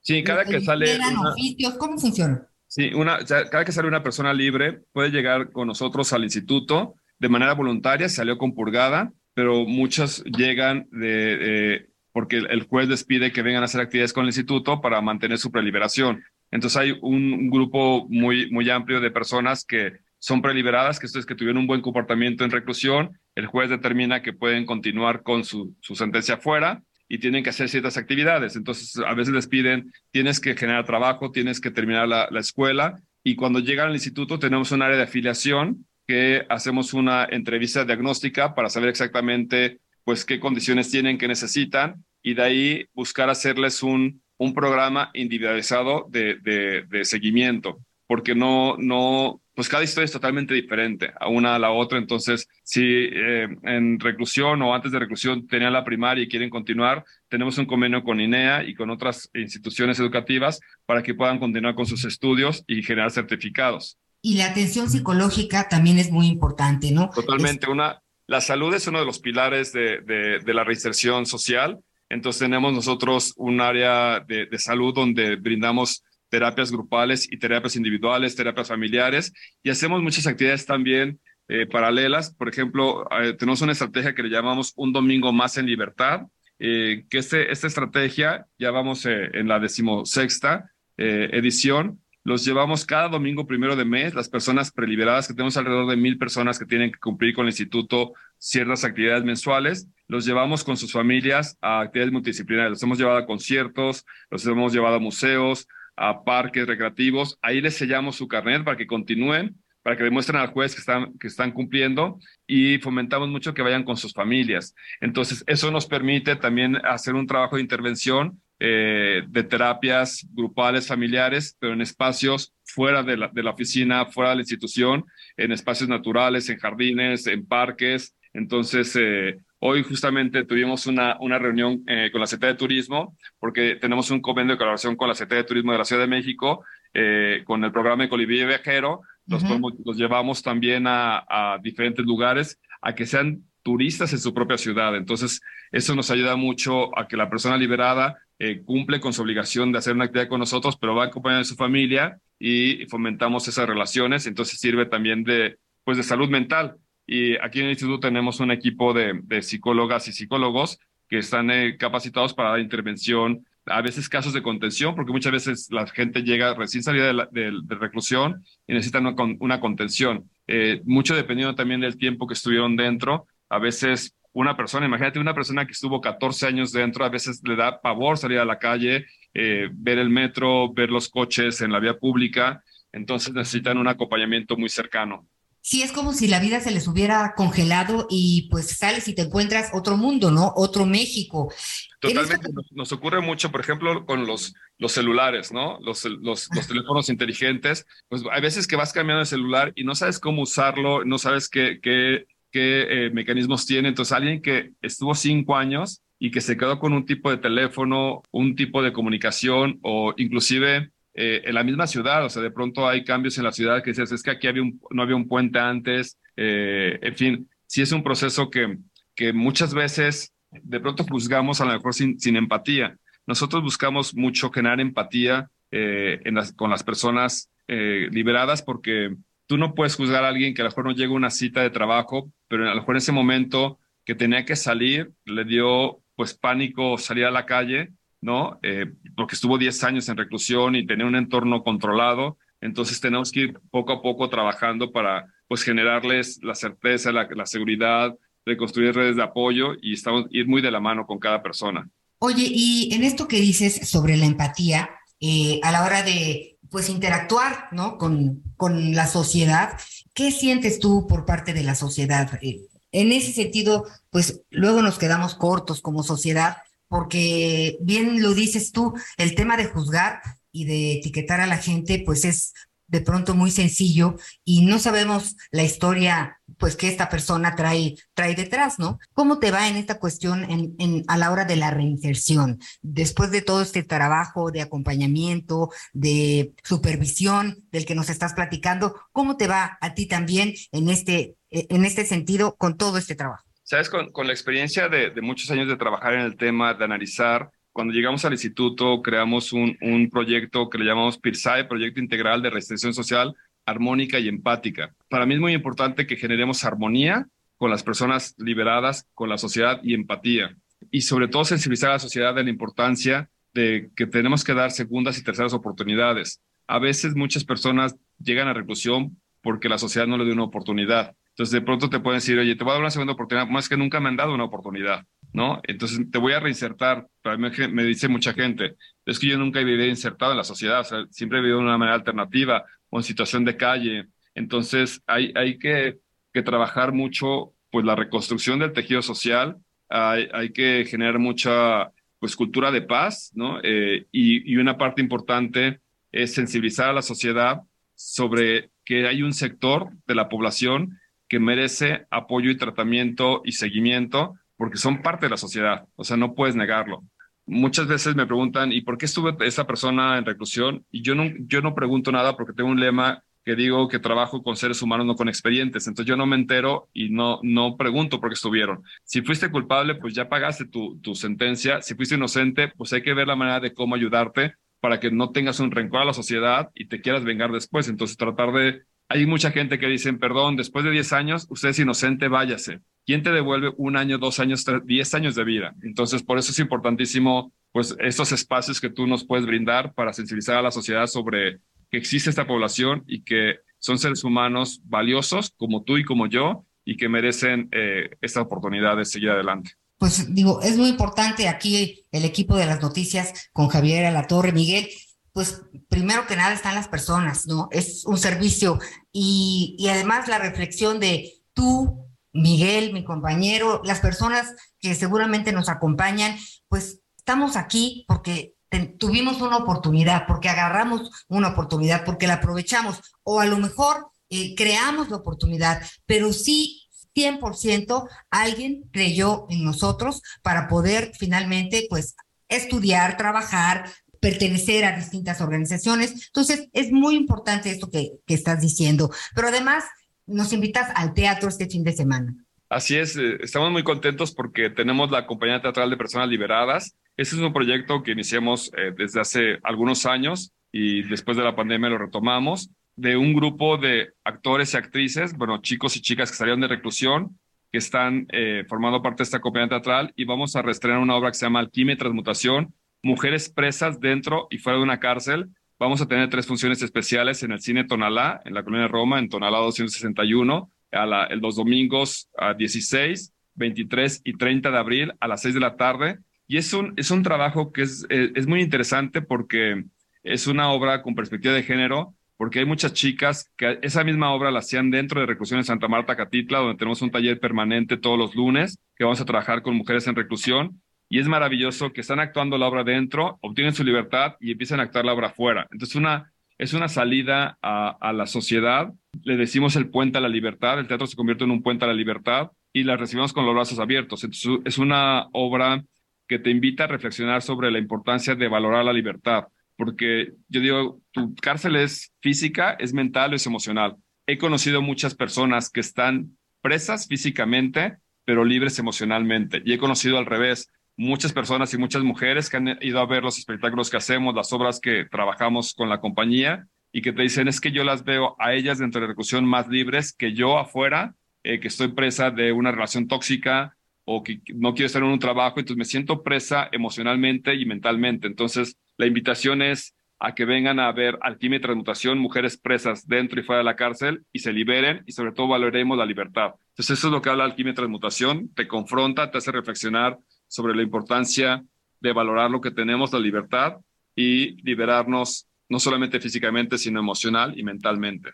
Sí, 0.00 0.22
cada 0.22 0.44
que 0.44 0.60
sale... 0.60 0.96
Una... 0.96 1.30
Oficios? 1.30 1.74
¿Cómo 1.74 1.98
funciona? 1.98 2.46
Sí, 2.66 2.92
una, 2.94 3.18
cada 3.24 3.64
que 3.64 3.72
sale 3.72 3.88
una 3.88 4.02
persona 4.02 4.34
libre 4.34 4.82
puede 4.92 5.10
llegar 5.10 5.52
con 5.52 5.68
nosotros 5.68 6.12
al 6.12 6.24
instituto 6.24 6.96
de 7.18 7.28
manera 7.28 7.54
voluntaria, 7.54 8.08
salió 8.08 8.38
con 8.38 8.54
purgada, 8.54 9.12
pero 9.34 9.64
muchas 9.66 10.22
llegan 10.24 10.86
de, 10.90 11.38
eh, 11.74 11.86
porque 12.12 12.38
el 12.38 12.64
juez 12.64 12.88
les 12.88 13.04
pide 13.04 13.32
que 13.32 13.42
vengan 13.42 13.62
a 13.62 13.66
hacer 13.66 13.80
actividades 13.80 14.12
con 14.12 14.24
el 14.24 14.28
instituto 14.28 14.80
para 14.80 15.00
mantener 15.00 15.38
su 15.38 15.50
preliberación. 15.50 16.22
Entonces 16.50 16.76
hay 16.76 16.98
un, 17.02 17.50
grupo 17.50 18.06
muy, 18.08 18.50
muy 18.50 18.68
amplio 18.70 19.00
de 19.00 19.10
personas 19.10 19.64
que 19.64 19.92
son 20.18 20.42
preliberadas, 20.42 20.98
que 20.98 21.06
esto 21.06 21.18
es 21.18 21.26
que 21.26 21.34
tuvieron 21.34 21.58
un 21.58 21.66
buen 21.66 21.80
comportamiento 21.80 22.44
en 22.44 22.50
reclusión, 22.50 23.18
el 23.38 23.46
juez 23.46 23.70
determina 23.70 24.20
que 24.20 24.32
pueden 24.32 24.66
continuar 24.66 25.22
con 25.22 25.44
su, 25.44 25.76
su 25.80 25.94
sentencia 25.94 26.38
fuera 26.38 26.82
y 27.08 27.18
tienen 27.18 27.44
que 27.44 27.50
hacer 27.50 27.68
ciertas 27.68 27.96
actividades. 27.96 28.56
Entonces, 28.56 28.96
a 28.98 29.14
veces 29.14 29.32
les 29.32 29.46
piden, 29.46 29.92
tienes 30.10 30.40
que 30.40 30.56
generar 30.56 30.84
trabajo, 30.84 31.30
tienes 31.30 31.60
que 31.60 31.70
terminar 31.70 32.08
la, 32.08 32.26
la 32.32 32.40
escuela. 32.40 33.00
Y 33.22 33.36
cuando 33.36 33.60
llegan 33.60 33.90
al 33.90 33.94
instituto 33.94 34.40
tenemos 34.40 34.72
un 34.72 34.82
área 34.82 34.96
de 34.96 35.04
afiliación 35.04 35.86
que 36.04 36.46
hacemos 36.48 36.94
una 36.94 37.28
entrevista 37.30 37.84
diagnóstica 37.84 38.56
para 38.56 38.70
saber 38.70 38.88
exactamente 38.88 39.78
pues 40.02 40.24
qué 40.24 40.40
condiciones 40.40 40.90
tienen, 40.90 41.16
qué 41.16 41.28
necesitan. 41.28 42.04
Y 42.20 42.34
de 42.34 42.42
ahí 42.42 42.86
buscar 42.92 43.30
hacerles 43.30 43.84
un, 43.84 44.20
un 44.36 44.52
programa 44.52 45.10
individualizado 45.14 46.08
de, 46.10 46.38
de, 46.42 46.82
de 46.88 47.04
seguimiento, 47.04 47.78
porque 48.08 48.34
no, 48.34 48.76
no, 48.78 49.40
pues 49.58 49.68
cada 49.68 49.82
historia 49.82 50.04
es 50.04 50.12
totalmente 50.12 50.54
diferente 50.54 51.10
a 51.18 51.26
una 51.26 51.56
a 51.56 51.58
la 51.58 51.72
otra. 51.72 51.98
Entonces, 51.98 52.46
si 52.62 52.80
eh, 52.80 53.48
en 53.64 53.98
reclusión 53.98 54.62
o 54.62 54.72
antes 54.72 54.92
de 54.92 55.00
reclusión 55.00 55.48
tenían 55.48 55.72
la 55.72 55.82
primaria 55.82 56.22
y 56.22 56.28
quieren 56.28 56.48
continuar, 56.48 57.04
tenemos 57.28 57.58
un 57.58 57.66
convenio 57.66 58.04
con 58.04 58.20
INEA 58.20 58.62
y 58.62 58.76
con 58.76 58.88
otras 58.88 59.28
instituciones 59.34 59.98
educativas 59.98 60.60
para 60.86 61.02
que 61.02 61.12
puedan 61.12 61.40
continuar 61.40 61.74
con 61.74 61.86
sus 61.86 62.04
estudios 62.04 62.62
y 62.68 62.84
generar 62.84 63.10
certificados. 63.10 63.98
Y 64.22 64.36
la 64.36 64.46
atención 64.46 64.88
psicológica 64.88 65.68
también 65.68 65.98
es 65.98 66.12
muy 66.12 66.28
importante, 66.28 66.92
¿no? 66.92 67.10
Totalmente. 67.10 67.68
Una, 67.68 68.00
la 68.28 68.40
salud 68.40 68.72
es 68.72 68.86
uno 68.86 69.00
de 69.00 69.06
los 69.06 69.18
pilares 69.18 69.72
de, 69.72 70.02
de, 70.02 70.38
de 70.38 70.54
la 70.54 70.62
reinserción 70.62 71.26
social. 71.26 71.80
Entonces 72.08 72.42
tenemos 72.42 72.72
nosotros 72.72 73.34
un 73.36 73.60
área 73.60 74.20
de, 74.20 74.46
de 74.46 74.58
salud 74.60 74.94
donde 74.94 75.34
brindamos 75.34 76.04
terapias 76.28 76.70
grupales 76.70 77.30
y 77.30 77.38
terapias 77.38 77.76
individuales, 77.76 78.36
terapias 78.36 78.68
familiares 78.68 79.32
y 79.62 79.70
hacemos 79.70 80.02
muchas 80.02 80.26
actividades 80.26 80.66
también 80.66 81.20
eh, 81.48 81.66
paralelas. 81.66 82.34
Por 82.34 82.48
ejemplo, 82.48 83.08
eh, 83.20 83.34
tenemos 83.34 83.62
una 83.62 83.72
estrategia 83.72 84.14
que 84.14 84.22
le 84.22 84.30
llamamos 84.30 84.72
Un 84.76 84.92
Domingo 84.92 85.32
Más 85.32 85.56
en 85.56 85.66
Libertad, 85.66 86.22
eh, 86.58 87.04
que 87.08 87.18
este, 87.18 87.52
esta 87.52 87.68
estrategia 87.68 88.46
ya 88.58 88.70
vamos 88.70 89.06
eh, 89.06 89.30
en 89.32 89.48
la 89.48 89.60
decimosexta 89.60 90.72
eh, 90.96 91.30
edición. 91.32 92.00
Los 92.24 92.44
llevamos 92.44 92.84
cada 92.84 93.08
domingo 93.08 93.46
primero 93.46 93.76
de 93.76 93.84
mes, 93.84 94.12
las 94.12 94.28
personas 94.28 94.72
preliberadas, 94.72 95.28
que 95.28 95.34
tenemos 95.34 95.56
alrededor 95.56 95.88
de 95.88 95.96
mil 95.96 96.18
personas 96.18 96.58
que 96.58 96.66
tienen 96.66 96.90
que 96.92 96.98
cumplir 96.98 97.32
con 97.32 97.46
el 97.46 97.50
instituto 97.50 98.12
ciertas 98.38 98.84
actividades 98.84 99.24
mensuales, 99.24 99.88
los 100.08 100.26
llevamos 100.26 100.64
con 100.64 100.76
sus 100.76 100.92
familias 100.92 101.56
a 101.62 101.80
actividades 101.80 102.12
multidisciplinarias. 102.12 102.72
Los 102.72 102.82
hemos 102.82 102.98
llevado 102.98 103.18
a 103.18 103.26
conciertos, 103.26 104.04
los 104.30 104.44
hemos 104.46 104.72
llevado 104.72 104.96
a 104.96 105.00
museos, 105.00 105.68
a 105.98 106.24
parques 106.24 106.66
recreativos. 106.66 107.38
Ahí 107.42 107.60
les 107.60 107.76
sellamos 107.76 108.16
su 108.16 108.28
carnet 108.28 108.64
para 108.64 108.76
que 108.76 108.86
continúen, 108.86 109.56
para 109.82 109.96
que 109.96 110.04
demuestren 110.04 110.40
al 110.40 110.48
juez 110.48 110.74
que 110.74 110.80
están, 110.80 111.18
que 111.18 111.26
están 111.26 111.52
cumpliendo 111.52 112.18
y 112.46 112.78
fomentamos 112.78 113.28
mucho 113.28 113.54
que 113.54 113.62
vayan 113.62 113.84
con 113.84 113.96
sus 113.96 114.12
familias. 114.12 114.74
Entonces, 115.00 115.44
eso 115.46 115.70
nos 115.70 115.86
permite 115.86 116.36
también 116.36 116.76
hacer 116.84 117.14
un 117.14 117.26
trabajo 117.26 117.56
de 117.56 117.62
intervención 117.62 118.40
eh, 118.60 119.22
de 119.28 119.44
terapias 119.44 120.26
grupales, 120.32 120.88
familiares, 120.88 121.56
pero 121.60 121.74
en 121.74 121.80
espacios 121.80 122.54
fuera 122.64 123.02
de 123.02 123.16
la, 123.16 123.28
de 123.28 123.42
la 123.42 123.52
oficina, 123.52 124.06
fuera 124.06 124.30
de 124.30 124.36
la 124.36 124.42
institución, 124.42 125.04
en 125.36 125.52
espacios 125.52 125.88
naturales, 125.88 126.48
en 126.48 126.58
jardines, 126.58 127.26
en 127.26 127.46
parques. 127.46 128.16
Entonces, 128.32 128.94
eh, 128.96 129.38
Hoy 129.60 129.82
justamente 129.82 130.44
tuvimos 130.44 130.86
una, 130.86 131.16
una 131.20 131.38
reunión 131.38 131.82
eh, 131.88 132.10
con 132.12 132.20
la 132.20 132.28
Secretaría 132.28 132.52
de 132.52 132.58
Turismo, 132.58 133.16
porque 133.40 133.74
tenemos 133.74 134.10
un 134.10 134.20
convenio 134.20 134.54
de 134.54 134.58
colaboración 134.58 134.94
con 134.94 135.08
la 135.08 135.14
Secretaría 135.14 135.42
de 135.42 135.48
Turismo 135.48 135.72
de 135.72 135.78
la 135.78 135.84
Ciudad 135.84 136.02
de 136.02 136.08
México, 136.08 136.64
eh, 136.94 137.42
con 137.44 137.64
el 137.64 137.72
programa 137.72 138.04
de 138.04 138.08
Colibrí 138.08 138.44
Viajero. 138.44 139.00
Los, 139.26 139.42
uh 139.42 139.46
-huh. 139.46 139.82
los 139.84 139.96
llevamos 139.96 140.42
también 140.42 140.86
a, 140.86 141.24
a, 141.28 141.58
diferentes 141.58 142.04
lugares 142.06 142.58
a 142.80 142.94
que 142.94 143.04
sean 143.04 143.42
turistas 143.62 144.12
en 144.12 144.20
su 144.20 144.32
propia 144.32 144.56
ciudad. 144.56 144.96
Entonces, 144.96 145.40
eso 145.72 145.94
nos 145.96 146.10
ayuda 146.10 146.36
mucho 146.36 146.96
a 146.96 147.08
que 147.08 147.16
la 147.16 147.28
persona 147.28 147.56
liberada 147.56 148.16
eh, 148.38 148.62
cumple 148.64 149.00
con 149.00 149.12
su 149.12 149.22
obligación 149.22 149.72
de 149.72 149.78
hacer 149.78 149.94
una 149.94 150.04
actividad 150.04 150.28
con 150.28 150.38
nosotros, 150.38 150.78
pero 150.80 150.94
va 150.94 151.06
acompañada 151.06 151.40
de 151.40 151.44
su 151.44 151.56
familia 151.56 152.18
y 152.38 152.86
fomentamos 152.86 153.48
esas 153.48 153.68
relaciones. 153.68 154.26
Entonces, 154.26 154.60
sirve 154.60 154.86
también 154.86 155.24
de, 155.24 155.58
pues, 155.82 155.96
de 155.96 156.04
salud 156.04 156.28
mental 156.28 156.76
y 157.08 157.36
aquí 157.38 157.60
en 157.60 157.64
el 157.64 157.70
instituto 157.70 158.00
tenemos 158.00 158.38
un 158.38 158.50
equipo 158.50 158.92
de, 158.92 159.42
psicólogas 159.42 160.06
y 160.08 160.12
psicólogos 160.12 160.78
que 161.08 161.18
están 161.18 161.50
eh, 161.50 161.78
capacitados 161.78 162.34
para 162.34 162.50
dar 162.50 162.60
intervención, 162.60 163.46
a 163.64 163.80
veces 163.80 164.10
casos 164.10 164.34
de 164.34 164.42
contención, 164.42 164.94
porque 164.94 165.12
muchas 165.12 165.32
veces 165.32 165.68
la 165.70 165.86
gente 165.86 166.22
llega 166.22 166.52
recién 166.52 166.82
salida 166.82 167.10
la, 167.14 167.26
de 167.32 167.50
reclusión 167.70 168.44
y 168.66 168.74
necesitan 168.74 169.06
una, 169.06 169.16
una 169.40 169.58
contención. 169.58 170.28
Eh, 170.46 170.82
mucho 170.84 171.16
dependiendo 171.16 171.54
también 171.54 171.80
del 171.80 171.96
tiempo 171.96 172.26
que 172.26 172.34
estuvieron 172.34 172.76
dentro. 172.76 173.26
A 173.48 173.58
veces 173.58 174.14
una 174.32 174.54
persona, 174.54 174.84
imagínate 174.84 175.18
una 175.18 175.34
persona 175.34 175.64
que 175.64 175.72
estuvo 175.72 176.02
14 176.02 176.46
años 176.46 176.72
dentro, 176.72 177.06
a 177.06 177.08
veces 177.08 177.40
le 177.42 177.56
da 177.56 177.80
pavor 177.80 178.18
salir 178.18 178.38
a 178.38 178.44
la 178.44 178.58
calle, 178.58 179.06
eh, 179.32 179.70
ver 179.72 179.98
el 179.98 180.10
metro, 180.10 180.74
ver 180.74 180.90
los 180.90 181.08
coches 181.08 181.62
en 181.62 181.72
la 181.72 181.80
vía 181.80 181.94
pública, 181.94 182.62
entonces 182.92 183.32
necesitan 183.32 183.78
un 183.78 183.88
acompañamiento 183.88 184.58
muy 184.58 184.68
cercano. 184.68 185.26
Sí, 185.68 185.82
es 185.82 185.92
como 185.92 186.14
si 186.14 186.28
la 186.28 186.40
vida 186.40 186.60
se 186.60 186.70
les 186.70 186.88
hubiera 186.88 187.34
congelado 187.36 188.06
y 188.08 188.48
pues 188.50 188.68
sales 188.74 189.06
y 189.06 189.14
te 189.14 189.20
encuentras 189.20 189.68
otro 189.74 189.98
mundo, 189.98 190.30
¿no? 190.30 190.50
Otro 190.56 190.86
México. 190.86 191.52
Totalmente, 192.00 192.50
nos, 192.50 192.72
nos, 192.72 192.92
ocurre 192.92 193.20
mucho, 193.20 193.52
por 193.52 193.60
ejemplo, 193.60 194.06
con 194.06 194.26
los, 194.26 194.54
los 194.78 194.92
celulares, 194.92 195.52
¿no? 195.52 195.78
Los, 195.82 196.06
los, 196.06 196.48
los 196.54 196.66
teléfonos 196.66 197.10
inteligentes. 197.10 197.84
Pues 198.08 198.22
hay 198.32 198.40
veces 198.40 198.66
que 198.66 198.76
vas 198.76 198.94
cambiando 198.94 199.18
de 199.20 199.26
celular 199.26 199.74
y 199.76 199.84
no 199.84 199.94
sabes 199.94 200.18
cómo 200.18 200.40
usarlo, 200.40 201.04
no 201.04 201.18
sabes 201.18 201.50
qué, 201.50 201.80
qué, 201.82 202.24
qué 202.50 202.86
eh, 202.88 203.10
mecanismos 203.10 203.66
tiene. 203.66 203.90
Entonces, 203.90 204.12
alguien 204.12 204.40
que 204.40 204.72
estuvo 204.80 205.14
cinco 205.14 205.54
años 205.54 206.00
y 206.18 206.30
que 206.30 206.40
se 206.40 206.56
quedó 206.56 206.78
con 206.78 206.94
un 206.94 207.04
tipo 207.04 207.30
de 207.30 207.36
teléfono, 207.36 208.22
un 208.30 208.56
tipo 208.56 208.82
de 208.82 208.94
comunicación 208.94 209.80
o 209.82 210.14
inclusive 210.16 210.92
eh, 211.20 211.42
en 211.46 211.54
la 211.56 211.64
misma 211.64 211.88
ciudad, 211.88 212.24
o 212.24 212.28
sea, 212.28 212.40
de 212.40 212.52
pronto 212.52 212.86
hay 212.86 213.02
cambios 213.02 213.36
en 213.38 213.42
la 213.42 213.50
ciudad 213.50 213.82
que 213.82 213.90
dices, 213.90 214.12
es 214.12 214.22
que 214.22 214.30
aquí 214.30 214.46
había 214.46 214.62
un, 214.62 214.80
no 214.92 215.02
había 215.02 215.16
un 215.16 215.26
puente 215.26 215.58
antes, 215.58 216.16
eh, 216.36 216.96
en 217.02 217.16
fin, 217.16 217.50
sí 217.66 217.82
es 217.82 217.90
un 217.90 218.04
proceso 218.04 218.50
que, 218.50 218.78
que 219.16 219.32
muchas 219.32 219.74
veces 219.74 220.32
de 220.52 220.78
pronto 220.78 221.02
juzgamos 221.02 221.60
a 221.60 221.64
lo 221.64 221.72
mejor 221.72 221.92
sin, 221.92 222.20
sin 222.20 222.36
empatía. 222.36 222.96
Nosotros 223.26 223.64
buscamos 223.64 224.14
mucho 224.14 224.52
generar 224.52 224.78
empatía 224.78 225.50
eh, 225.72 226.22
con 226.54 226.70
las 226.70 226.84
personas 226.84 227.50
liberadas 227.66 228.62
porque 228.62 229.16
tú 229.46 229.58
no 229.58 229.74
puedes 229.74 229.96
juzgar 229.96 230.22
a 230.22 230.28
alguien 230.28 230.54
que 230.54 230.62
a 230.62 230.66
lo 230.66 230.70
mejor 230.70 230.84
no 230.84 230.92
llega 230.92 231.10
a 231.10 231.16
una 231.16 231.30
cita 231.30 231.62
de 231.62 231.70
trabajo, 231.70 232.32
pero 232.46 232.62
a 232.64 232.68
lo 232.68 232.76
mejor 232.76 232.94
en 232.94 232.98
ese 232.98 233.12
momento 233.12 233.80
que 234.04 234.14
tenía 234.14 234.44
que 234.44 234.54
salir, 234.54 235.10
le 235.24 235.44
dio 235.44 235.98
pues 236.14 236.32
pánico 236.32 236.96
salir 236.96 237.24
a 237.24 237.32
la 237.32 237.44
calle 237.44 237.90
¿no? 238.20 238.58
Eh, 238.62 238.86
porque 239.16 239.34
estuvo 239.34 239.58
10 239.58 239.84
años 239.84 240.08
en 240.08 240.16
reclusión 240.16 240.74
y 240.74 240.86
tenía 240.86 241.06
un 241.06 241.16
entorno 241.16 241.62
controlado. 241.62 242.38
Entonces 242.60 243.00
tenemos 243.00 243.30
que 243.30 243.40
ir 243.40 243.60
poco 243.70 243.92
a 243.92 244.02
poco 244.02 244.28
trabajando 244.28 244.92
para 244.92 245.26
pues 245.46 245.62
generarles 245.62 246.40
la 246.42 246.54
certeza, 246.54 247.12
la, 247.12 247.28
la 247.30 247.46
seguridad, 247.46 248.14
reconstruir 248.44 248.94
redes 248.94 249.16
de 249.16 249.22
apoyo 249.22 249.74
y 249.80 249.94
estamos 249.94 250.26
ir 250.30 250.46
muy 250.46 250.60
de 250.60 250.70
la 250.70 250.80
mano 250.80 251.06
con 251.06 251.18
cada 251.18 251.42
persona. 251.42 251.88
Oye, 252.18 252.46
y 252.48 252.92
en 252.94 253.04
esto 253.04 253.28
que 253.28 253.40
dices 253.40 253.88
sobre 253.88 254.16
la 254.16 254.26
empatía, 254.26 254.90
eh, 255.20 255.60
a 255.62 255.70
la 255.70 255.84
hora 255.84 256.02
de 256.02 256.58
pues 256.70 256.88
interactuar, 256.88 257.68
¿no? 257.72 257.96
Con, 257.96 258.42
con 258.56 258.92
la 258.94 259.06
sociedad, 259.06 259.78
¿qué 260.14 260.30
sientes 260.30 260.80
tú 260.80 261.06
por 261.06 261.24
parte 261.24 261.54
de 261.54 261.62
la 261.62 261.74
sociedad? 261.74 262.38
Eh, 262.42 262.60
en 262.92 263.12
ese 263.12 263.32
sentido, 263.32 263.86
pues 264.10 264.42
luego 264.50 264.82
nos 264.82 264.98
quedamos 264.98 265.34
cortos 265.34 265.80
como 265.80 266.02
sociedad 266.02 266.58
porque 266.88 267.78
bien 267.80 268.22
lo 268.22 268.34
dices 268.34 268.72
tú, 268.72 268.94
el 269.16 269.34
tema 269.34 269.56
de 269.56 269.66
juzgar 269.66 270.20
y 270.52 270.64
de 270.64 270.94
etiquetar 270.94 271.40
a 271.40 271.46
la 271.46 271.58
gente, 271.58 272.02
pues 272.04 272.24
es 272.24 272.52
de 272.88 273.02
pronto 273.02 273.34
muy 273.34 273.50
sencillo 273.50 274.16
y 274.44 274.64
no 274.64 274.78
sabemos 274.78 275.36
la 275.50 275.62
historia 275.62 276.40
pues 276.56 276.74
que 276.74 276.88
esta 276.88 277.08
persona 277.08 277.54
trae, 277.54 277.96
trae 278.14 278.34
detrás, 278.34 278.78
¿no? 278.78 278.98
¿Cómo 279.12 279.38
te 279.38 279.50
va 279.50 279.68
en 279.68 279.76
esta 279.76 279.98
cuestión 279.98 280.44
en, 280.48 281.04
a 281.06 281.16
la 281.18 281.30
hora 281.30 281.44
de 281.44 281.56
la 281.56 281.70
reinserción? 281.70 282.58
Después 282.82 283.30
de 283.30 283.42
todo 283.42 283.62
este 283.62 283.84
trabajo 283.84 284.50
de 284.50 284.62
acompañamiento, 284.62 285.70
de 285.92 286.54
supervisión 286.64 287.64
del 287.70 287.84
que 287.84 287.94
nos 287.94 288.08
estás 288.08 288.32
platicando, 288.32 288.96
¿cómo 289.12 289.36
te 289.36 289.46
va 289.46 289.78
a 289.80 289.94
ti 289.94 290.06
también 290.06 290.54
en 290.72 290.88
este, 290.88 291.36
en 291.50 291.84
este 291.84 292.06
sentido 292.06 292.56
con 292.56 292.76
todo 292.76 292.98
este 292.98 293.14
trabajo? 293.14 293.47
Sabes, 293.68 293.90
con, 293.90 294.26
la 294.26 294.32
experiencia 294.32 294.88
de, 294.88 295.12
muchos 295.20 295.50
años 295.50 295.68
de 295.68 295.76
trabajar 295.76 296.14
en 296.14 296.20
el 296.20 296.38
tema, 296.38 296.72
de 296.72 296.86
analizar, 296.86 297.50
cuando 297.70 297.92
llegamos 297.92 298.24
al 298.24 298.32
instituto 298.32 299.02
creamos 299.02 299.52
un, 299.52 299.76
proyecto 300.10 300.70
que 300.70 300.78
le 300.78 300.86
llamamos 300.86 301.18
PIRSAE, 301.18 301.66
Proyecto 301.66 302.00
Integral 302.00 302.40
de 302.40 302.48
Reinserción 302.48 302.94
Social 302.94 303.36
Armónica 303.66 304.18
y 304.18 304.28
Empática. 304.28 304.94
Para 305.10 305.26
mí 305.26 305.34
es 305.34 305.40
muy 305.40 305.52
importante 305.52 306.06
que 306.06 306.16
generemos 306.16 306.64
armonía 306.64 307.26
con 307.58 307.70
las 307.70 307.82
personas 307.82 308.34
liberadas, 308.38 309.06
con 309.12 309.28
la 309.28 309.36
sociedad 309.36 309.80
y 309.82 309.92
empatía. 309.92 310.56
Y 310.90 311.02
sobre 311.02 311.28
todo 311.28 311.44
sensibilizar 311.44 311.90
a 311.90 311.94
la 311.94 311.98
sociedad 311.98 312.34
de 312.34 312.44
la 312.44 312.50
importancia 312.50 313.28
de 313.52 313.90
que 313.94 314.06
tenemos 314.06 314.44
que 314.44 314.54
dar 314.54 314.70
segundas 314.70 315.18
y 315.18 315.24
terceras 315.24 315.52
oportunidades. 315.52 316.40
A 316.66 316.78
veces 316.78 317.14
muchas 317.14 317.44
personas 317.44 317.96
llegan 318.18 318.48
a 318.48 318.54
reclusión 318.54 319.20
porque 319.42 319.68
la 319.68 319.76
sociedad 319.76 320.06
no 320.06 320.16
le 320.16 320.24
dio 320.24 320.32
una 320.32 320.44
oportunidad. 320.44 321.14
Entonces 321.38 321.52
de 321.52 321.60
pronto 321.60 321.88
te 321.88 322.00
pueden 322.00 322.16
decir, 322.16 322.36
oye, 322.36 322.56
te 322.56 322.64
voy 322.64 322.72
a 322.72 322.74
dar 322.74 322.80
una 322.80 322.90
segunda 322.90 323.12
oportunidad, 323.12 323.46
más 323.46 323.68
que 323.68 323.76
nunca 323.76 324.00
me 324.00 324.08
han 324.08 324.16
dado 324.16 324.34
una 324.34 324.42
oportunidad, 324.42 325.06
¿no? 325.32 325.60
Entonces 325.62 326.10
te 326.10 326.18
voy 326.18 326.32
a 326.32 326.40
reinsertar. 326.40 327.06
Me 327.38 327.84
dice 327.84 328.08
mucha 328.08 328.32
gente, 328.32 328.74
es 329.06 329.20
que 329.20 329.28
yo 329.28 329.38
nunca 329.38 329.60
he 329.60 329.64
vivido 329.64 329.86
insertado 329.86 330.32
en 330.32 330.38
la 330.38 330.42
sociedad, 330.42 330.80
o 330.80 330.84
sea, 330.84 331.06
siempre 331.10 331.38
he 331.38 331.42
vivido 331.42 331.58
de 331.58 331.64
una 331.64 331.78
manera 331.78 331.94
alternativa 331.94 332.64
o 332.90 332.98
en 332.98 333.04
situación 333.04 333.44
de 333.44 333.56
calle. 333.56 334.06
Entonces 334.34 335.00
hay, 335.06 335.32
hay 335.36 335.60
que, 335.60 335.98
que 336.32 336.42
trabajar 336.42 336.92
mucho 336.92 337.52
pues 337.70 337.86
la 337.86 337.94
reconstrucción 337.94 338.58
del 338.58 338.72
tejido 338.72 339.00
social, 339.00 339.58
hay, 339.88 340.50
que 340.52 340.86
generar 340.90 341.20
mucha 341.20 341.92
pues 342.18 342.34
cultura 342.34 342.72
de 342.72 342.82
paz, 342.82 343.30
¿no? 343.34 343.60
Eh, 343.62 344.06
y, 344.10 344.56
una 344.56 344.76
parte 344.76 345.00
importante 345.02 345.78
es 346.10 346.34
sensibilizar 346.34 346.88
a 346.88 346.92
la 346.92 347.02
sociedad 347.02 347.60
sobre 347.94 348.70
que 348.84 349.06
hay 349.06 349.22
un 349.22 349.32
sector 349.32 349.90
de 350.04 350.16
la 350.16 350.28
población 350.28 350.98
que 351.28 351.38
merece 351.38 352.06
apoyo 352.10 352.50
y 352.50 352.56
tratamiento 352.56 353.42
y 353.44 353.52
seguimiento 353.52 354.34
porque 354.56 354.76
son 354.78 355.02
parte 355.02 355.26
de 355.26 355.30
la 355.30 355.36
sociedad, 355.36 355.86
o 355.94 356.04
sea, 356.04 356.16
no 356.16 356.34
puedes 356.34 356.56
negarlo. 356.56 357.04
Muchas 357.46 357.86
veces 357.86 358.14
me 358.14 358.26
preguntan, 358.26 358.72
¿y 358.72 358.82
por 358.82 358.98
qué 358.98 359.06
estuve 359.06 359.34
esa 359.46 359.66
persona 359.66 360.18
en 360.18 360.26
reclusión? 360.26 360.84
Y 360.90 361.02
yo 361.02 361.14
no, 361.14 361.24
yo 361.46 361.62
no 361.62 361.74
pregunto 361.74 362.12
nada 362.12 362.36
porque 362.36 362.52
tengo 362.52 362.70
un 362.70 362.80
lema 362.80 363.22
que 363.48 363.56
digo 363.56 363.88
que 363.88 363.98
trabajo 363.98 364.42
con 364.42 364.56
seres 364.56 364.82
humanos, 364.82 365.06
no 365.06 365.14
con 365.14 365.30
expedientes. 365.30 365.86
Entonces 365.86 366.06
yo 366.06 366.18
no 366.18 366.26
me 366.26 366.36
entero 366.36 366.90
y 366.92 367.08
no, 367.08 367.40
no 367.42 367.78
pregunto 367.78 368.20
por 368.20 368.28
qué 368.28 368.34
estuvieron. 368.34 368.82
Si 369.04 369.22
fuiste 369.22 369.50
culpable, 369.50 369.94
pues 369.94 370.12
ya 370.12 370.28
pagaste 370.28 370.66
tu, 370.66 371.00
tu 371.00 371.14
sentencia. 371.14 371.80
Si 371.80 371.94
fuiste 371.94 372.16
inocente, 372.16 372.68
pues 372.76 372.92
hay 372.92 373.00
que 373.00 373.14
ver 373.14 373.26
la 373.26 373.36
manera 373.36 373.60
de 373.60 373.72
cómo 373.72 373.94
ayudarte 373.94 374.52
para 374.80 375.00
que 375.00 375.10
no 375.10 375.30
tengas 375.30 375.60
un 375.60 375.70
rencor 375.70 376.02
a 376.02 376.04
la 376.04 376.12
sociedad 376.12 376.68
y 376.74 376.88
te 376.88 377.00
quieras 377.00 377.24
vengar 377.24 377.50
después. 377.50 377.88
Entonces 377.88 378.18
tratar 378.18 378.52
de... 378.52 378.82
Hay 379.10 379.24
mucha 379.26 379.50
gente 379.50 379.78
que 379.78 379.86
dicen, 379.86 380.18
perdón, 380.18 380.56
después 380.56 380.84
de 380.84 380.90
10 380.90 381.12
años, 381.14 381.46
usted 381.48 381.70
es 381.70 381.78
inocente, 381.78 382.28
váyase. 382.28 382.80
¿Quién 383.06 383.22
te 383.22 383.32
devuelve 383.32 383.72
un 383.78 383.96
año, 383.96 384.18
dos 384.18 384.38
años, 384.38 384.64
tres, 384.64 384.82
10 384.84 385.14
años 385.14 385.34
de 385.34 385.44
vida? 385.44 385.74
Entonces, 385.82 386.22
por 386.22 386.38
eso 386.38 386.52
es 386.52 386.58
importantísimo, 386.58 387.52
pues, 387.72 387.96
estos 388.00 388.32
espacios 388.32 388.80
que 388.80 388.90
tú 388.90 389.06
nos 389.06 389.24
puedes 389.24 389.46
brindar 389.46 389.94
para 389.94 390.12
sensibilizar 390.12 390.58
a 390.58 390.62
la 390.62 390.70
sociedad 390.70 391.06
sobre 391.06 391.60
que 391.90 391.96
existe 391.96 392.28
esta 392.28 392.46
población 392.46 393.04
y 393.06 393.22
que 393.22 393.60
son 393.78 393.98
seres 393.98 394.24
humanos 394.24 394.82
valiosos 394.84 395.54
como 395.56 395.84
tú 395.84 395.96
y 395.96 396.04
como 396.04 396.26
yo 396.26 396.66
y 396.84 396.96
que 396.96 397.08
merecen 397.08 397.68
eh, 397.72 398.10
esta 398.20 398.42
oportunidad 398.42 398.96
de 398.96 399.06
seguir 399.06 399.30
adelante. 399.30 399.72
Pues 399.96 400.32
digo, 400.34 400.60
es 400.60 400.76
muy 400.76 400.88
importante 400.90 401.48
aquí 401.48 402.04
el 402.12 402.24
equipo 402.24 402.56
de 402.56 402.66
las 402.66 402.80
noticias 402.80 403.50
con 403.52 403.68
Javier 403.68 404.06
Alatorre, 404.06 404.52
Miguel, 404.52 404.88
pues 405.32 405.62
primero 405.88 406.26
que 406.26 406.36
nada 406.36 406.52
están 406.52 406.74
las 406.74 406.88
personas, 406.88 407.46
¿no? 407.46 407.68
Es 407.70 408.04
un 408.06 408.18
servicio 408.18 408.78
y, 409.12 409.76
y 409.78 409.88
además 409.88 410.28
la 410.28 410.38
reflexión 410.38 411.00
de 411.00 411.32
tú, 411.52 412.06
Miguel, 412.32 412.92
mi 412.92 413.04
compañero, 413.04 413.82
las 413.84 414.00
personas 414.00 414.54
que 414.78 414.94
seguramente 414.94 415.52
nos 415.52 415.68
acompañan, 415.68 416.36
pues 416.68 417.00
estamos 417.16 417.56
aquí 417.56 418.04
porque 418.08 418.54
tuvimos 418.98 419.40
una 419.40 419.56
oportunidad, 419.56 420.26
porque 420.26 420.48
agarramos 420.48 421.10
una 421.28 421.48
oportunidad, 421.48 422.04
porque 422.04 422.26
la 422.26 422.34
aprovechamos, 422.34 423.00
o 423.22 423.40
a 423.40 423.46
lo 423.46 423.58
mejor 423.58 424.08
eh, 424.30 424.54
creamos 424.54 425.08
la 425.08 425.16
oportunidad, 425.16 425.82
pero 426.06 426.32
sí 426.32 426.82
100% 427.14 428.08
alguien 428.30 428.88
creyó 428.92 429.46
en 429.48 429.64
nosotros 429.64 430.22
para 430.42 430.68
poder 430.68 431.12
finalmente, 431.18 431.86
pues, 431.88 432.14
estudiar, 432.48 433.16
trabajar, 433.16 433.90
pertenecer 434.20 434.84
a 434.84 434.96
distintas 434.96 435.40
organizaciones. 435.40 436.26
Entonces, 436.26 436.68
es 436.72 436.90
muy 436.92 437.16
importante 437.16 437.70
esto 437.70 437.90
que, 437.90 438.12
que 438.26 438.34
estás 438.34 438.60
diciendo, 438.60 439.10
pero 439.34 439.48
además 439.48 439.84
nos 440.26 440.52
invitas 440.52 440.90
al 440.94 441.14
teatro 441.14 441.48
este 441.48 441.66
fin 441.66 441.84
de 441.84 441.92
semana. 441.92 442.34
Así 442.68 442.96
es, 442.96 443.16
eh, 443.16 443.38
estamos 443.40 443.70
muy 443.70 443.82
contentos 443.82 444.32
porque 444.32 444.68
tenemos 444.68 445.10
la 445.10 445.26
compañía 445.26 445.62
teatral 445.62 445.88
de 445.88 445.96
personas 445.96 446.28
liberadas 446.28 446.94
este 447.18 447.34
es 447.34 447.42
un 447.42 447.52
proyecto 447.52 448.04
que 448.04 448.12
iniciamos 448.12 448.70
eh, 448.76 448.92
desde 448.96 449.20
hace 449.20 449.58
algunos 449.64 450.06
años 450.06 450.52
y 450.70 451.02
después 451.02 451.36
de 451.36 451.42
la 451.42 451.56
pandemia 451.56 451.88
lo 451.88 451.98
retomamos, 451.98 452.70
de 452.94 453.16
un 453.16 453.34
grupo 453.34 453.76
de 453.76 454.12
actores 454.22 454.72
y 454.72 454.76
actrices, 454.76 455.36
bueno, 455.36 455.60
chicos 455.60 455.96
y 455.96 456.00
chicas 456.00 456.30
que 456.30 456.36
salieron 456.36 456.60
de 456.60 456.68
reclusión, 456.68 457.36
que 457.72 457.78
están 457.78 458.28
eh, 458.30 458.64
formando 458.68 459.02
parte 459.02 459.18
de 459.18 459.24
esta 459.24 459.40
compañía 459.40 459.68
teatral 459.68 460.12
y 460.14 460.26
vamos 460.26 460.54
a 460.54 460.62
reestrenar 460.62 461.00
una 461.00 461.16
obra 461.16 461.32
que 461.32 461.38
se 461.38 461.46
llama 461.46 461.58
Alquimia 461.58 461.94
y 461.94 461.98
Transmutación, 461.98 462.72
Mujeres 463.02 463.48
presas 463.48 464.00
dentro 464.00 464.48
y 464.50 464.58
fuera 464.58 464.78
de 464.78 464.84
una 464.84 465.00
cárcel. 465.00 465.48
Vamos 465.78 466.00
a 466.00 466.08
tener 466.08 466.28
tres 466.28 466.46
funciones 466.46 466.82
especiales 466.82 467.42
en 467.42 467.52
el 467.52 467.60
Cine 467.60 467.84
Tonalá, 467.84 468.40
en 468.44 468.54
la 468.54 468.64
Colonia 468.64 468.88
Roma, 468.88 469.18
en 469.18 469.28
Tonalá 469.28 469.58
261, 469.58 470.70
a 470.92 471.34
los 471.36 471.56
domingos 471.56 472.28
a 472.36 472.54
16, 472.54 473.32
23 473.54 474.22
y 474.24 474.36
30 474.36 474.70
de 474.70 474.78
abril 474.78 475.12
a 475.20 475.28
las 475.28 475.42
6 475.42 475.54
de 475.54 475.60
la 475.60 475.76
tarde 475.76 476.18
y 476.48 476.56
es 476.56 476.72
un, 476.72 476.94
es 476.96 477.10
un 477.10 477.22
trabajo 477.22 477.72
que 477.72 477.82
es, 477.82 478.06
eh, 478.08 478.32
es 478.34 478.46
muy 478.46 478.62
interesante 478.62 479.20
porque 479.20 479.84
es 480.22 480.46
una 480.46 480.70
obra 480.70 481.02
con 481.02 481.14
perspectiva 481.14 481.52
de 481.52 481.62
género, 481.62 482.14
porque 482.38 482.60
hay 482.60 482.64
muchas 482.64 482.94
chicas 482.94 483.52
que 483.54 483.78
esa 483.82 484.02
misma 484.02 484.32
obra 484.32 484.50
la 484.50 484.60
hacían 484.60 484.90
dentro 484.90 485.20
de 485.20 485.26
Reclusión 485.26 485.58
en 485.58 485.64
Santa 485.64 485.88
Marta, 485.88 486.16
Catitla, 486.16 486.60
donde 486.60 486.78
tenemos 486.78 487.02
un 487.02 487.10
taller 487.10 487.38
permanente 487.38 487.98
todos 487.98 488.18
los 488.18 488.34
lunes, 488.34 488.78
que 488.96 489.04
vamos 489.04 489.20
a 489.20 489.26
trabajar 489.26 489.60
con 489.60 489.76
mujeres 489.76 490.06
en 490.06 490.16
reclusión. 490.16 490.80
Y 491.08 491.18
es 491.20 491.26
maravilloso 491.26 491.92
que 491.92 492.02
están 492.02 492.20
actuando 492.20 492.58
la 492.58 492.66
obra 492.66 492.84
dentro, 492.84 493.38
obtienen 493.40 493.74
su 493.74 493.84
libertad 493.84 494.36
y 494.40 494.52
empiezan 494.52 494.80
a 494.80 494.84
actuar 494.84 495.04
la 495.04 495.14
obra 495.14 495.30
fuera. 495.30 495.66
Entonces, 495.70 495.96
una, 495.96 496.32
es 496.58 496.74
una 496.74 496.88
salida 496.88 497.58
a, 497.62 498.12
la 498.12 498.26
sociedad. 498.26 498.92
Le 499.22 499.36
decimos 499.36 499.76
el 499.76 499.88
puente 499.88 500.18
a 500.18 500.20
la 500.20 500.28
libertad. 500.28 500.78
El 500.78 500.86
teatro 500.86 501.06
se 501.06 501.16
convierte 501.16 501.44
en 501.44 501.50
un 501.50 501.62
puente 501.62 501.84
a 501.84 501.88
la 501.88 501.94
libertad 501.94 502.50
y 502.72 502.82
la 502.82 502.96
recibimos 502.96 503.32
con 503.32 503.46
los 503.46 503.54
brazos 503.54 503.78
abiertos. 503.78 504.22
Entonces, 504.24 504.60
es 504.64 504.78
una 504.78 505.28
obra 505.32 505.82
que 506.28 506.38
te 506.38 506.50
invita 506.50 506.84
a 506.84 506.88
reflexionar 506.88 507.42
sobre 507.42 507.70
la 507.70 507.78
importancia 507.78 508.34
de 508.34 508.48
valorar 508.48 508.84
la 508.84 508.92
libertad, 508.92 509.44
porque 509.76 510.34
yo 510.48 510.60
digo, 510.60 511.00
tu 511.10 511.34
cárcel 511.36 511.76
es 511.76 512.12
física, 512.20 512.72
es 512.78 512.92
mental 512.92 513.32
es 513.34 513.46
emocional. 513.46 513.96
He 514.26 514.36
conocido 514.36 514.82
muchas 514.82 515.14
personas 515.14 515.70
que 515.70 515.80
están 515.80 516.36
presas 516.60 517.08
físicamente, 517.08 517.96
pero 518.24 518.44
libres 518.44 518.78
emocionalmente, 518.78 519.62
y 519.64 519.72
he 519.72 519.78
conocido 519.78 520.18
al 520.18 520.26
revés, 520.26 520.70
muchas 520.98 521.32
personas 521.32 521.72
y 521.72 521.78
muchas 521.78 522.02
mujeres 522.02 522.50
que 522.50 522.58
han 522.58 522.78
ido 522.82 522.98
a 522.98 523.06
ver 523.06 523.22
los 523.22 523.38
espectáculos 523.38 523.88
que 523.88 523.96
hacemos, 523.96 524.34
las 524.34 524.52
obras 524.52 524.80
que 524.80 525.06
trabajamos 525.10 525.72
con 525.72 525.88
la 525.88 526.00
compañía, 526.00 526.66
y 526.92 527.02
que 527.02 527.12
te 527.12 527.22
dicen, 527.22 527.48
es 527.48 527.60
que 527.60 527.70
yo 527.70 527.84
las 527.84 528.04
veo 528.04 528.34
a 528.38 528.54
ellas 528.54 528.78
dentro 528.78 529.00
de 529.00 529.06
la 529.06 529.10
reclusión 529.12 529.44
más 529.44 529.68
libres 529.68 530.12
que 530.12 530.32
yo 530.32 530.58
afuera, 530.58 531.14
eh, 531.44 531.60
que 531.60 531.68
estoy 531.68 531.88
presa 531.88 532.30
de 532.30 532.52
una 532.52 532.72
relación 532.72 533.08
tóxica, 533.08 533.76
o 534.04 534.22
que 534.22 534.40
no 534.54 534.72
quiero 534.72 534.86
estar 534.86 535.02
en 535.02 535.08
un 535.08 535.18
trabajo, 535.18 535.60
entonces 535.60 535.76
me 535.76 535.84
siento 535.84 536.22
presa 536.22 536.68
emocionalmente 536.72 537.54
y 537.54 537.66
mentalmente. 537.66 538.26
Entonces, 538.26 538.78
la 538.96 539.06
invitación 539.06 539.60
es 539.60 539.94
a 540.18 540.34
que 540.34 540.46
vengan 540.46 540.80
a 540.80 540.90
ver 540.92 541.18
Alquimia 541.20 541.58
y 541.58 541.60
Transmutación, 541.60 542.18
mujeres 542.18 542.56
presas 542.56 543.06
dentro 543.06 543.38
y 543.38 543.44
fuera 543.44 543.58
de 543.58 543.64
la 543.64 543.76
cárcel 543.76 544.24
y 544.32 544.38
se 544.38 544.52
liberen 544.52 545.04
y 545.06 545.12
sobre 545.12 545.32
todo 545.32 545.48
valoremos 545.48 545.96
la 545.96 546.06
libertad. 546.06 546.54
Entonces, 546.70 546.98
eso 546.98 547.08
es 547.08 547.12
lo 547.12 547.20
que 547.20 547.28
habla 547.28 547.44
Alquimia 547.44 547.72
y 547.72 547.76
Transmutación, 547.76 548.48
te 548.54 548.66
confronta, 548.66 549.30
te 549.30 549.38
hace 549.38 549.52
reflexionar 549.52 550.18
sobre 550.48 550.74
la 550.74 550.82
importancia 550.82 551.64
de 552.00 552.12
valorar 552.12 552.50
lo 552.50 552.60
que 552.60 552.70
tenemos, 552.70 553.12
la 553.12 553.20
libertad 553.20 553.74
y 554.16 554.60
liberarnos 554.62 555.46
no 555.68 555.78
solamente 555.78 556.20
físicamente, 556.20 556.78
sino 556.78 556.98
emocional 557.00 557.58
y 557.58 557.62
mentalmente. 557.62 558.30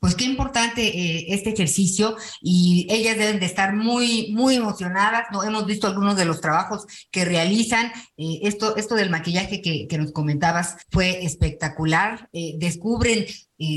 Pues 0.00 0.14
qué 0.14 0.24
importante 0.24 0.82
eh, 0.86 1.26
este 1.28 1.50
ejercicio 1.50 2.16
y 2.40 2.86
ellas 2.90 3.18
deben 3.18 3.38
de 3.38 3.46
estar 3.46 3.74
muy, 3.74 4.32
muy 4.32 4.56
emocionadas. 4.56 5.26
¿no? 5.32 5.44
Hemos 5.44 5.66
visto 5.66 5.86
algunos 5.86 6.16
de 6.16 6.24
los 6.24 6.40
trabajos 6.40 6.86
que 7.10 7.24
realizan. 7.24 7.92
Eh, 8.16 8.40
esto, 8.42 8.76
esto 8.76 8.94
del 8.94 9.10
maquillaje 9.10 9.60
que, 9.60 9.86
que, 9.86 9.98
nos 9.98 10.12
comentabas 10.12 10.76
fue 10.90 11.24
espectacular. 11.24 12.28
Eh, 12.32 12.54
descubren 12.58 13.26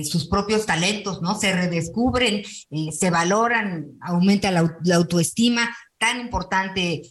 sus 0.04 0.28
propios 0.28 0.66
talentos, 0.66 1.22
¿no? 1.22 1.40
Se 1.40 1.54
redescubren, 1.54 2.44
se 2.92 3.10
valoran, 3.12 3.86
aumenta 4.02 4.52
la, 4.52 4.78
la 4.84 4.96
autoestima 4.96 5.70
tan 6.00 6.20
importante 6.20 7.04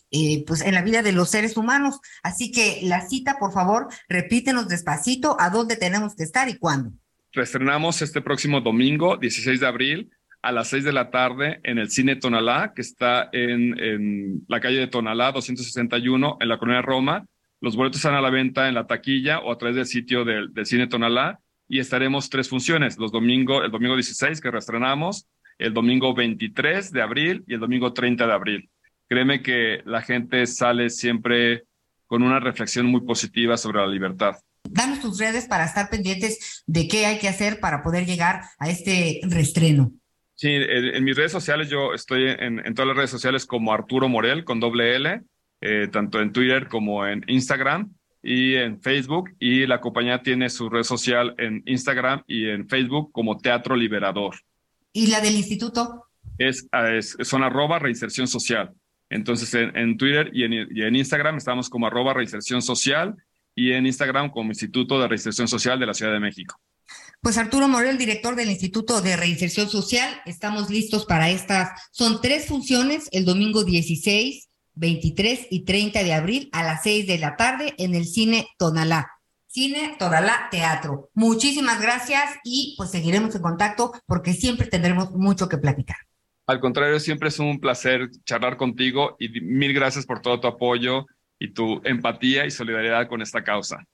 pues 0.47 0.63
en 0.63 0.75
la 0.75 0.83
vida 0.83 1.03
de 1.03 1.13
los 1.13 1.31
seres 1.31 1.57
humanos. 1.57 2.01
Así 2.23 2.51
que 2.51 2.81
la 2.83 3.03
cita, 3.03 3.37
por 3.39 3.53
favor, 3.53 3.89
repítenos 4.09 4.69
despacito 4.69 5.37
a 5.39 5.51
dónde 5.51 5.77
tenemos 5.77 6.17
que 6.17 6.25
estar 6.25 6.49
y 6.49 6.59
cuándo. 6.59 6.91
Reestrenamos 7.33 8.03
este 8.03 8.21
próximo 8.23 8.61
domingo, 8.61 9.17
16 9.17 9.61
de 9.61 9.67
abril, 9.67 10.11
a 10.43 10.53
las 10.53 10.69
6 10.69 10.85
de 10.85 10.93
la 10.93 11.11
tarde 11.11 11.61
en 11.63 11.79
el 11.79 11.91
Cine 11.91 12.17
Tonalá, 12.17 12.73
que 12.75 12.83
está 12.83 13.29
en, 13.33 14.45
la 14.49 14.61
calle 14.61 14.79
de 14.79 14.87
Tonalá, 14.87 15.33
261, 15.33 16.39
en 16.41 16.49
la 16.49 16.59
colonia 16.59 16.83
Roma. 16.83 17.27
Los 17.61 17.77
boletos 17.77 17.99
están 17.99 18.15
a 18.15 18.21
la 18.21 18.31
venta 18.31 18.69
en 18.69 18.75
la 18.75 18.87
taquilla 18.87 19.41
o 19.41 19.53
a 19.53 19.59
través 19.59 19.77
del 19.77 19.87
sitio 19.87 20.25
del, 20.25 20.55
del 20.55 20.67
Cine 20.67 20.87
Tonalá 20.87 21.41
y 21.69 21.81
estaremos 21.81 22.31
tres 22.31 22.49
funciones, 22.49 22.97
los 22.99 23.13
domingo, 23.13 23.63
el 23.63 23.71
domingo 23.71 23.95
16 23.95 24.41
que 24.41 24.51
reestrenamos, 24.51 25.29
el 25.59 25.75
domingo 25.75 26.15
23 26.15 26.93
de 26.93 27.03
abril 27.03 27.45
y 27.47 27.55
el 27.55 27.61
domingo 27.61 27.93
30 27.93 28.27
de 28.27 28.33
abril. 28.33 28.71
Créeme 29.09 29.43
que 29.43 29.83
la 29.87 30.03
gente 30.03 30.47
sale 30.47 30.91
siempre 30.91 31.65
con 32.07 32.23
una 32.23 32.41
reflexión 32.41 32.87
muy 32.87 33.01
positiva 33.03 33.57
sobre 33.57 33.81
la 33.81 33.87
libertad. 33.87 34.37
Danos 34.65 35.01
tus 35.01 35.19
redes 35.19 35.47
para 35.47 35.65
estar 35.65 35.89
pendientes 35.89 36.63
de 36.67 36.89
qué 36.89 37.07
hay 37.07 37.19
que 37.19 37.29
hacer 37.29 37.61
para 37.61 37.83
poder 37.83 38.07
llegar 38.07 38.43
a 38.59 38.69
este 38.69 39.21
restreno. 39.25 39.93
Sí, 40.35 40.51
en, 40.51 41.03
mis 41.05 41.17
redes 41.17 41.33
sociales 41.33 41.69
yo 41.69 41.95
estoy 41.95 42.29
en, 42.29 42.65
en, 42.65 42.75
todas 42.75 42.89
las 42.89 42.97
redes 42.97 43.11
sociales 43.11 43.45
como 43.45 43.73
Arturo 43.73 44.09
Morel 44.09 44.45
con 44.45 44.61
doble 44.61 44.95
L, 44.95 45.23
eh, 45.61 45.89
tanto 45.91 46.21
en 46.21 46.33
Twitter 46.33 46.69
como 46.69 47.07
en 47.07 47.25
Instagram 47.27 47.93
y 48.23 48.55
en 48.55 48.81
Facebook. 48.81 49.31
Y 49.41 49.67
la 49.67 49.81
compañía 49.81 50.23
tiene 50.23 50.49
su 50.49 50.69
red 50.69 50.85
social 50.85 51.35
en 51.39 51.63
Instagram 51.67 52.23
y 52.27 52.49
en 52.49 52.69
Facebook 52.69 53.11
como 53.11 53.39
Teatro 53.39 53.75
Liberador. 53.75 54.37
¿Y 54.93 55.09
la 55.09 55.21
del 55.21 55.35
instituto? 55.35 56.05
Es, 56.39 56.69
es 56.93 57.17
son 57.23 57.43
arroba 57.43 57.79
reinserción 57.79 58.29
social. 58.29 58.73
Entonces 59.11 59.53
en, 59.55 59.97
Twitter 59.97 60.31
y 60.33 60.45
en, 60.45 60.53
y 60.53 60.83
en, 60.83 60.97
Instagram 60.97 61.37
estamos 61.37 61.71
como 61.71 61.87
arroba 61.87 62.15
reinserción 62.15 62.61
social 62.61 63.17
y 63.55 63.73
en 63.73 63.87
Instagram 63.87 64.31
como 64.31 64.51
Instituto 64.51 65.01
de 65.01 65.09
Reinserción 65.09 65.49
Social 65.49 65.81
de 65.81 65.87
la 65.87 65.95
Ciudad 65.95 66.13
de 66.13 66.21
México. 66.21 66.61
Pues 67.21 67.37
Arturo 67.37 67.67
Morel, 67.67 67.99
director 67.99 68.37
del 68.37 68.51
Instituto 68.51 69.01
de 69.03 69.17
Reinserción 69.17 69.69
Social, 69.69 70.21
estamos 70.25 70.71
listos 70.71 71.05
para 71.05 71.31
estas. 71.31 71.71
Son 71.91 72.21
tres 72.21 72.47
funciones, 72.47 73.09
el 73.11 73.25
domingo 73.25 73.65
16, 73.65 74.49
23 74.75 75.49
y 75.51 75.65
30 75.65 76.05
de 76.05 76.15
abril 76.15 76.49
a 76.53 76.63
las 76.63 76.83
6 76.85 77.07
de 77.09 77.19
la 77.19 77.37
tarde 77.37 77.75
en 77.79 77.95
el 77.95 78.07
Cine 78.07 78.47
Tonalá. 78.59 79.11
Cine 79.49 79.97
Tonalá 79.99 80.49
Teatro. 80.51 81.11
Muchísimas 81.15 81.81
gracias 81.81 82.37
y 82.45 82.75
pues 82.77 82.91
seguiremos 82.91 83.35
en 83.35 83.43
contacto 83.43 83.93
porque 84.07 84.35
siempre 84.35 84.69
tendremos 84.69 85.11
mucho 85.11 85.49
que 85.49 85.59
platicar. 85.59 85.97
Al 86.49 86.61
contrario, 86.61 86.99
siempre 86.99 87.29
es 87.29 87.39
un 87.39 87.61
placer 87.61 88.09
charlar 88.25 88.57
contigo 88.57 89.17
y 89.19 89.29
mil 89.43 89.75
gracias 89.75 90.07
por 90.07 90.23
todo 90.23 90.41
tu 90.41 90.47
apoyo 90.49 91.05
y 91.39 91.53
tu 91.53 91.83
empatía 91.85 92.47
y 92.47 92.51
solidaridad 92.51 93.07
con 93.07 93.21
esta 93.21 93.45
causa. 93.45 93.85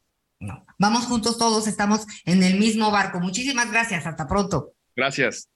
Vamos 0.79 1.07
juntos 1.07 1.37
todos, 1.37 1.67
estamos 1.67 2.07
en 2.25 2.45
el 2.45 2.61
mismo 2.61 2.93
barco. 2.93 3.19
Muchísimas 3.19 3.73
gracias, 3.73 4.07
hasta 4.07 4.29
pronto. 4.29 4.73
Gracias. 4.95 5.49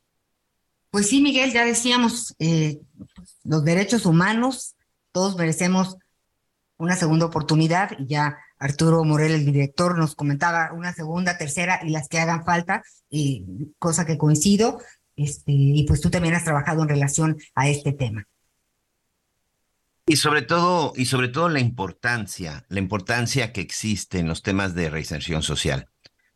Pues 0.91 1.09
sí, 1.09 1.23
Miguel, 1.23 1.53
ya 1.53 1.65
decíamos, 1.65 2.35
eh, 2.41 2.81
los 3.45 3.65
derechos 3.65 4.05
humanos, 4.05 4.75
todos 5.13 5.37
merecemos 5.37 5.99
una 6.79 6.97
segunda 6.97 7.27
oportunidad 7.27 7.93
y 7.97 8.09
ya 8.09 8.39
Arturo 8.59 9.05
Morel, 9.05 9.35
el 9.35 9.45
director, 9.45 9.97
nos 9.97 10.17
comentaba 10.17 10.73
una 10.73 10.93
segunda, 10.93 11.39
tercera 11.39 11.79
y 11.85 11.91
las 11.91 12.09
que 12.09 12.19
hagan 12.19 12.45
falta, 12.45 12.83
eh, 13.11 13.45
cosa 13.79 14.05
que 14.05 14.19
coincido, 14.19 14.81
este, 15.19 15.53
y 15.53 15.85
pues 15.87 16.01
tú 16.01 16.11
también 16.11 16.35
has 16.35 16.45
trabajado 16.45 16.83
en 16.83 16.89
relación 16.89 17.37
a 17.55 17.69
este 17.69 17.93
tema. 17.93 18.27
Y 20.07 20.17
sobre 20.17 20.41
todo, 20.41 20.95
y 20.97 21.05
sobre 21.05 21.29
todo 21.29 21.51
la 21.51 21.61
importancia, 21.61 22.65
la 22.69 22.79
importancia 22.79 23.53
que 23.53 23.61
existe 23.61 24.19
en 24.19 24.27
los 24.27 24.43
temas 24.43 24.75
de 24.75 24.89
reinserción 24.89 25.43
social. 25.43 25.91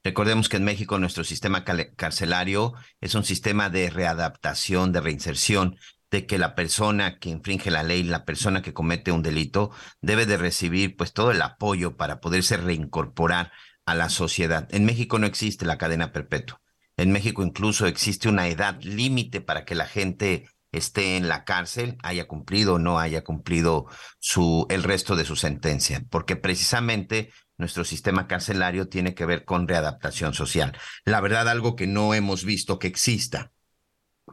Recordemos 0.04 0.48
que 0.48 0.58
en 0.58 0.64
México 0.64 0.98
nuestro 0.98 1.24
sistema 1.24 1.64
carcelario 1.64 2.74
es 3.00 3.14
un 3.14 3.24
sistema 3.24 3.70
de 3.70 3.88
readaptación, 3.88 4.92
de 4.92 5.00
reinserción, 5.00 5.78
de 6.10 6.26
que 6.26 6.38
la 6.38 6.54
persona 6.54 7.18
que 7.18 7.30
infringe 7.30 7.70
la 7.70 7.82
ley, 7.82 8.02
la 8.02 8.24
persona 8.24 8.60
que 8.60 8.74
comete 8.74 9.12
un 9.12 9.22
delito, 9.22 9.70
debe 10.02 10.26
de 10.26 10.36
recibir 10.36 10.96
pues 10.96 11.12
todo 11.12 11.30
el 11.30 11.40
apoyo 11.40 11.96
para 11.96 12.20
poderse 12.20 12.58
reincorporar 12.58 13.52
a 13.86 13.94
la 13.94 14.10
sociedad. 14.10 14.68
En 14.72 14.84
México 14.84 15.18
no 15.18 15.26
existe 15.26 15.64
la 15.64 15.78
cadena 15.78 16.12
perpetua. 16.12 16.61
En 17.02 17.10
México 17.10 17.42
incluso 17.42 17.88
existe 17.88 18.28
una 18.28 18.46
edad 18.46 18.80
límite 18.80 19.40
para 19.40 19.64
que 19.64 19.74
la 19.74 19.86
gente 19.86 20.48
esté 20.70 21.16
en 21.16 21.26
la 21.26 21.42
cárcel, 21.42 21.98
haya 22.04 22.28
cumplido 22.28 22.74
o 22.74 22.78
no 22.78 23.00
haya 23.00 23.24
cumplido 23.24 23.86
su, 24.20 24.68
el 24.70 24.84
resto 24.84 25.16
de 25.16 25.24
su 25.24 25.34
sentencia, 25.34 26.04
porque 26.10 26.36
precisamente 26.36 27.32
nuestro 27.58 27.82
sistema 27.82 28.28
carcelario 28.28 28.88
tiene 28.88 29.16
que 29.16 29.26
ver 29.26 29.44
con 29.44 29.66
readaptación 29.66 30.32
social. 30.32 30.78
La 31.04 31.20
verdad, 31.20 31.48
algo 31.48 31.74
que 31.74 31.88
no 31.88 32.14
hemos 32.14 32.44
visto 32.44 32.78
que 32.78 32.86
exista. 32.86 33.50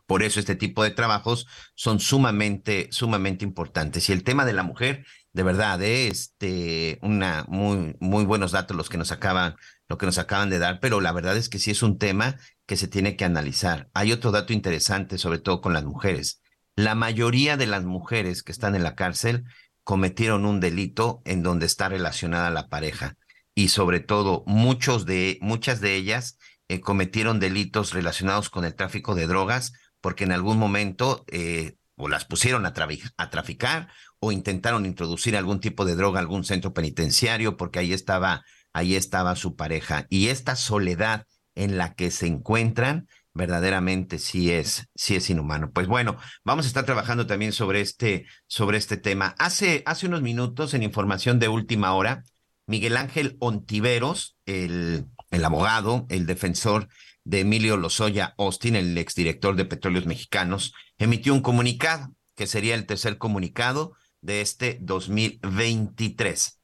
Por 0.05 0.21
eso 0.21 0.39
este 0.39 0.55
tipo 0.55 0.83
de 0.83 0.91
trabajos 0.91 1.47
son 1.73 1.99
sumamente, 1.99 2.87
sumamente 2.91 3.45
importantes. 3.45 4.09
Y 4.09 4.11
el 4.11 4.23
tema 4.23 4.45
de 4.45 4.53
la 4.53 4.61
mujer, 4.61 5.07
de 5.33 5.41
verdad, 5.41 5.81
¿eh? 5.81 6.07
este, 6.07 6.99
una 7.01 7.45
muy, 7.47 7.95
muy 7.99 8.25
buenos 8.25 8.51
datos 8.51 8.77
los 8.77 8.89
que 8.89 8.99
nos 8.99 9.11
acaban, 9.11 9.55
lo 9.87 9.97
que 9.97 10.05
nos 10.05 10.19
acaban 10.19 10.51
de 10.51 10.59
dar, 10.59 10.79
pero 10.79 11.01
la 11.01 11.11
verdad 11.11 11.35
es 11.35 11.49
que 11.49 11.57
sí 11.57 11.71
es 11.71 11.81
un 11.81 11.97
tema 11.97 12.37
que 12.69 12.77
se 12.77 12.87
tiene 12.87 13.15
que 13.15 13.25
analizar. 13.25 13.89
Hay 13.95 14.11
otro 14.11 14.29
dato 14.29 14.53
interesante, 14.53 15.17
sobre 15.17 15.39
todo 15.39 15.59
con 15.59 15.73
las 15.73 15.85
mujeres. 15.85 16.39
La 16.75 16.93
mayoría 16.93 17.57
de 17.57 17.65
las 17.65 17.83
mujeres 17.83 18.43
que 18.43 18.51
están 18.51 18.75
en 18.75 18.83
la 18.83 18.93
cárcel 18.93 19.43
cometieron 19.83 20.45
un 20.45 20.59
delito 20.59 21.23
en 21.25 21.41
donde 21.41 21.65
está 21.65 21.89
relacionada 21.89 22.51
la 22.51 22.67
pareja 22.67 23.17
y 23.55 23.69
sobre 23.69 24.01
todo 24.01 24.43
muchas 24.45 25.07
de 25.07 25.95
ellas 25.95 26.37
eh, 26.67 26.79
cometieron 26.79 27.39
delitos 27.39 27.91
relacionados 27.91 28.51
con 28.51 28.65
el 28.65 28.75
tráfico 28.75 29.15
de 29.15 29.25
drogas 29.25 29.73
porque 29.99 30.25
en 30.25 30.31
algún 30.31 30.59
momento 30.59 31.25
eh, 31.31 31.75
o 31.95 32.07
las 32.07 32.25
pusieron 32.25 32.67
a, 32.67 32.73
a 33.17 33.29
traficar 33.31 33.89
o 34.19 34.31
intentaron 34.31 34.85
introducir 34.85 35.35
algún 35.35 35.59
tipo 35.59 35.85
de 35.85 35.95
droga 35.95 36.19
a 36.19 36.21
algún 36.21 36.43
centro 36.43 36.71
penitenciario 36.71 37.57
porque 37.57 37.79
ahí 37.79 37.93
estaba 37.93 38.43
ahí 38.73 38.93
estaba 38.95 39.35
su 39.35 39.55
pareja 39.55 40.05
y 40.11 40.27
esta 40.27 40.55
soledad 40.55 41.25
en 41.59 41.77
la 41.77 41.93
que 41.93 42.09
se 42.09 42.25
encuentran, 42.25 43.09
verdaderamente 43.33 44.17
sí 44.17 44.49
es, 44.49 44.87
sí 44.95 45.15
es 45.15 45.29
inhumano. 45.29 45.71
Pues 45.71 45.87
bueno, 45.87 46.15
vamos 46.45 46.65
a 46.65 46.69
estar 46.69 46.85
trabajando 46.85 47.27
también 47.27 47.51
sobre 47.51 47.81
este, 47.81 48.25
sobre 48.47 48.77
este 48.77 48.95
tema. 48.95 49.35
Hace, 49.37 49.83
hace 49.85 50.07
unos 50.07 50.21
minutos, 50.21 50.73
en 50.73 50.83
información 50.83 51.37
de 51.37 51.49
última 51.49 51.93
hora, 51.93 52.23
Miguel 52.65 52.95
Ángel 52.95 53.35
Ontiveros, 53.39 54.37
el, 54.45 55.05
el 55.31 55.43
abogado, 55.45 56.05
el 56.09 56.25
defensor 56.25 56.87
de 57.25 57.41
Emilio 57.41 57.75
Lozoya 57.75 58.35
Austin, 58.37 58.77
el 58.77 58.97
exdirector 58.97 59.57
de 59.57 59.65
Petróleos 59.65 60.05
Mexicanos, 60.05 60.73
emitió 60.97 61.33
un 61.33 61.41
comunicado, 61.41 62.15
que 62.35 62.47
sería 62.47 62.75
el 62.75 62.85
tercer 62.85 63.17
comunicado 63.17 63.97
de 64.21 64.39
este 64.39 64.77
2023. 64.81 66.58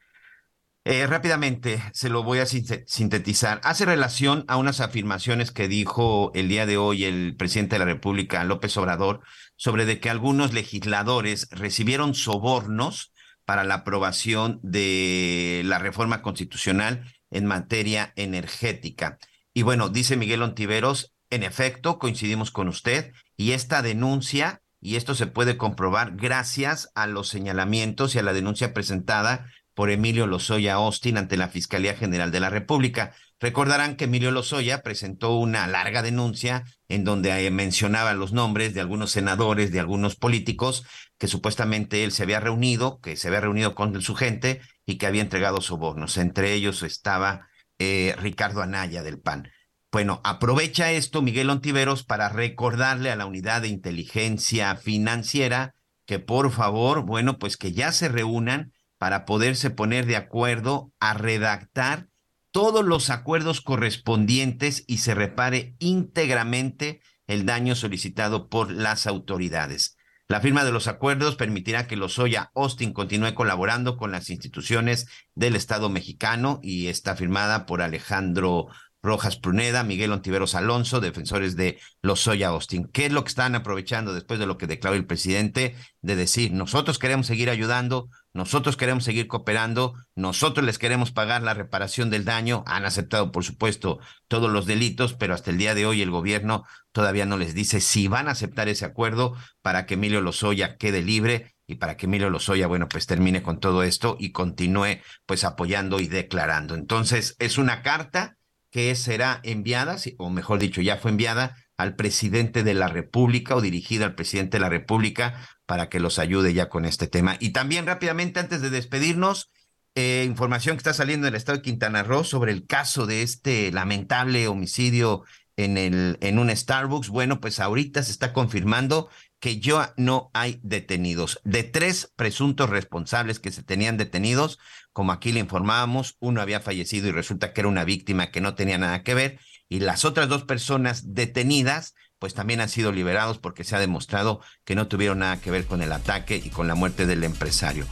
Eh, 0.88 1.08
rápidamente, 1.08 1.82
se 1.94 2.10
lo 2.10 2.22
voy 2.22 2.38
a 2.38 2.46
sintetizar. 2.46 3.60
Hace 3.64 3.86
relación 3.86 4.46
a 4.48 4.58
unas 4.58 4.82
afirmaciones 4.82 5.50
que 5.52 5.68
dijo 5.68 6.32
el 6.36 6.48
día 6.48 6.68
de 6.68 6.78
hoy 6.78 7.06
el 7.06 7.36
presidente 7.36 7.74
de 7.74 7.80
la 7.80 7.86
República, 7.86 8.44
López 8.44 8.78
Obrador, 8.78 9.22
sobre 9.56 9.86
de 9.86 10.00
que 10.00 10.12
algunos 10.12 10.54
legisladores 10.54 11.48
recibieron 11.50 12.14
sobornos 12.14 13.12
para 13.46 13.64
la 13.64 13.76
aprobación 13.76 14.60
de 14.62 15.64
la 15.66 15.80
reforma 15.80 16.22
constitucional 16.22 17.12
en 17.32 17.48
materia 17.48 18.14
energética. 18.16 19.18
Y 19.56 19.64
bueno, 19.64 19.90
dice 19.90 20.18
Miguel 20.18 20.44
Ontiveros, 20.44 21.16
en 21.32 21.42
efecto, 21.42 21.98
coincidimos 21.98 22.52
con 22.52 22.68
usted 22.68 23.12
y 23.36 23.54
esta 23.54 23.82
denuncia, 23.82 24.62
y 24.80 24.98
esto 24.98 25.16
se 25.16 25.26
puede 25.26 25.58
comprobar 25.58 26.16
gracias 26.16 26.92
a 26.94 27.08
los 27.08 27.28
señalamientos 27.28 28.14
y 28.14 28.20
a 28.20 28.24
la 28.24 28.34
denuncia 28.34 28.72
presentada 28.72 29.48
por 29.76 29.92
Emilio 29.92 30.26
Lozoya 30.26 30.74
Austin 30.76 31.18
ante 31.18 31.38
la 31.38 31.50
Fiscalía 31.50 31.96
General 31.96 32.32
de 32.32 32.40
la 32.40 32.50
República. 32.50 33.14
Recordarán 33.40 33.98
que 33.98 34.06
Emilio 34.06 34.32
Lozoya 34.32 34.82
presentó 34.82 35.36
una 35.38 35.68
larga 35.68 36.02
denuncia 36.02 36.64
en 36.88 37.04
donde 37.04 37.46
eh, 37.46 37.52
mencionaba 37.52 38.14
los 38.14 38.32
nombres 38.32 38.74
de 38.74 38.82
algunos 38.82 39.12
senadores, 39.12 39.72
de 39.72 39.82
algunos 39.82 40.16
políticos, 40.16 40.86
que 41.20 41.28
supuestamente 41.28 42.04
él 42.04 42.12
se 42.12 42.24
había 42.24 42.40
reunido, 42.40 43.00
que 43.02 43.18
se 43.18 43.28
había 43.28 43.42
reunido 43.42 43.76
con 43.76 44.02
su 44.02 44.16
gente 44.16 44.62
y 44.86 44.98
que 44.98 45.06
había 45.06 45.22
entregado 45.22 45.62
sobornos. 45.62 46.18
Entre 46.18 46.54
ellos 46.54 46.82
estaba 46.82 47.50
eh, 47.78 48.16
Ricardo 48.18 48.62
Anaya 48.62 49.04
del 49.04 49.20
PAN. 49.20 49.52
Bueno, 49.92 50.22
aprovecha 50.24 50.92
esto 50.92 51.22
Miguel 51.22 51.50
Ontiveros 51.50 52.04
para 52.04 52.30
recordarle 52.30 53.12
a 53.12 53.16
la 53.16 53.26
unidad 53.26 53.62
de 53.62 53.68
inteligencia 53.68 54.76
financiera 54.78 55.76
que 56.06 56.20
por 56.20 56.52
favor, 56.52 57.04
bueno, 57.04 57.38
pues 57.40 57.58
que 57.58 57.72
ya 57.72 57.92
se 57.92 58.10
reúnan 58.10 58.74
para 58.98 59.26
poderse 59.26 59.70
poner 59.70 60.06
de 60.06 60.16
acuerdo 60.16 60.92
a 61.00 61.14
redactar 61.14 62.08
todos 62.52 62.86
los 62.86 63.10
acuerdos 63.10 63.62
correspondientes 63.62 64.84
y 64.88 65.00
se 65.00 65.14
repare 65.14 65.76
íntegramente 65.80 67.02
el 67.28 67.46
daño 67.46 67.76
solicitado 67.76 68.48
por 68.48 68.72
las 68.72 69.08
autoridades. 69.08 69.98
La 70.28 70.42
firma 70.42 70.64
de 70.64 70.72
los 70.72 70.88
acuerdos 70.88 71.36
permitirá 71.36 71.86
que 71.86 71.96
Lozoya 71.96 72.52
Austin 72.56 72.94
continúe 72.94 73.36
colaborando 73.36 73.96
con 73.96 74.12
las 74.12 74.30
instituciones 74.30 75.06
del 75.36 75.56
Estado 75.56 75.90
mexicano 75.90 76.60
y 76.64 76.88
está 76.88 77.16
firmada 77.16 77.68
por 77.68 77.84
Alejandro 77.84 78.68
Rojas 79.04 79.38
Pruneda, 79.38 79.84
Miguel 79.84 80.12
Ontiveros 80.12 80.56
Alonso, 80.56 81.00
defensores 81.00 81.56
de 81.56 81.80
Lozoya 82.02 82.48
Austin. 82.48 82.90
¿Qué 82.92 83.06
es 83.06 83.12
lo 83.12 83.24
que 83.24 83.30
están 83.30 83.54
aprovechando 83.54 84.16
después 84.16 84.40
de 84.40 84.48
lo 84.48 84.58
que 84.58 84.66
declaró 84.66 84.96
el 84.96 85.06
presidente 85.06 85.76
de 86.02 86.16
decir, 86.16 86.54
nosotros 86.54 86.98
queremos 86.98 87.28
seguir 87.28 87.52
ayudando, 87.52 88.10
nosotros 88.36 88.76
queremos 88.76 89.06
seguir 89.06 89.28
cooperando, 89.28 89.94
nosotros 90.14 90.66
les 90.66 90.78
queremos 90.78 91.14
pagar 91.14 91.42
la 91.42 91.54
reparación 91.54 92.10
del 92.10 92.26
daño. 92.26 92.66
Han 92.68 92.84
aceptado, 92.84 93.32
por 93.32 93.46
supuesto, 93.46 94.00
todos 94.28 94.52
los 94.52 94.66
delitos, 94.66 95.14
pero 95.14 95.34
hasta 95.34 95.52
el 95.52 95.58
día 95.58 95.74
de 95.74 95.86
hoy 95.86 96.02
el 96.02 96.12
gobierno 96.12 96.66
todavía 96.92 97.26
no 97.26 97.38
les 97.38 97.54
dice 97.54 97.80
si 97.80 98.10
van 98.10 98.28
a 98.28 98.32
aceptar 98.32 98.68
ese 98.68 98.84
acuerdo 98.84 99.38
para 99.62 99.86
que 99.86 99.94
Emilio 99.94 100.20
Lozoya 100.20 100.76
quede 100.76 101.02
libre 101.02 101.56
y 101.66 101.76
para 101.76 101.96
que 101.96 102.08
Emilio 102.08 102.30
Lozoya, 102.30 102.68
bueno, 102.68 102.90
pues 102.90 103.06
termine 103.06 103.42
con 103.42 103.62
todo 103.62 103.84
esto 103.84 104.18
y 104.20 104.34
continúe 104.34 105.00
pues 105.26 105.46
apoyando 105.46 106.02
y 106.02 106.08
declarando. 106.08 106.76
Entonces, 106.76 107.38
es 107.40 107.58
una 107.58 107.84
carta 107.84 108.36
que 108.70 108.94
será 108.96 109.40
enviada, 109.44 109.96
o 110.18 110.30
mejor 110.30 110.60
dicho, 110.60 110.82
ya 110.82 110.98
fue 110.98 111.12
enviada 111.12 111.56
al 111.78 111.96
presidente 111.96 112.64
de 112.64 112.74
la 112.74 112.88
República 112.88 113.56
o 113.56 113.62
dirigida 113.62 114.06
al 114.06 114.16
presidente 114.16 114.58
de 114.58 114.62
la 114.62 114.70
República 114.70 115.48
para 115.66 115.90
que 115.90 116.00
los 116.00 116.20
ayude 116.20 116.54
ya 116.54 116.70
con 116.70 116.86
este 116.86 117.08
tema. 117.08 117.38
Y 117.40 117.50
también 117.50 117.86
rápidamente, 117.86 118.40
antes 118.40 118.62
de 118.62 118.70
despedirnos, 118.70 119.50
eh, 119.96 120.26
información 120.28 120.76
que 120.76 120.80
está 120.80 120.94
saliendo 120.94 121.26
del 121.26 121.36
estado 121.36 121.58
de 121.58 121.64
Quintana 121.64 122.04
Roo 122.04 122.24
sobre 122.24 122.52
el 122.52 122.66
caso 122.66 123.06
de 123.06 123.22
este 123.22 123.72
lamentable 123.72 124.48
homicidio 124.48 125.24
en, 125.58 125.78
el, 125.78 126.18
en 126.22 126.40
un 126.40 126.56
Starbucks. 126.56 127.10
Bueno, 127.10 127.40
pues 127.40 127.60
ahorita 127.60 128.04
se 128.04 128.12
está 128.12 128.34
confirmando 128.34 129.10
que 129.40 129.60
ya 129.60 129.94
no 129.98 130.32
hay 130.34 130.60
detenidos. 130.64 131.40
De 131.44 131.64
tres 131.64 132.12
presuntos 132.16 132.70
responsables 132.70 133.40
que 133.40 133.52
se 133.52 133.64
tenían 133.64 133.98
detenidos, 133.98 134.60
como 134.92 135.12
aquí 135.12 135.32
le 135.32 135.40
informábamos, 135.40 136.18
uno 136.20 136.42
había 136.42 136.60
fallecido 136.60 137.08
y 137.08 137.12
resulta 137.12 137.54
que 137.54 137.62
era 137.62 137.68
una 137.68 137.84
víctima 137.84 138.32
que 138.32 138.42
no 138.42 138.56
tenía 138.56 138.78
nada 138.78 139.04
que 139.04 139.14
ver, 139.14 139.40
y 139.70 139.80
las 139.80 140.06
otras 140.06 140.30
dos 140.30 140.44
personas 140.44 141.14
detenidas, 141.14 141.96
pues 142.20 142.34
también 142.34 142.62
han 142.62 142.70
sido 142.70 142.92
liberados 142.92 143.38
porque 143.40 143.64
se 143.64 143.76
ha 143.76 143.80
demostrado 143.80 144.42
que 144.64 144.76
no 144.76 144.88
tuvieron 144.88 145.20
nada 145.20 145.42
que 145.42 145.52
ver 145.52 145.66
con 145.66 145.82
el 145.82 145.92
ataque 145.92 146.42
y 146.44 146.50
con 146.50 146.68
la 146.68 146.76
muerte 146.76 147.06
del 147.06 147.24
empresario. 147.24 147.86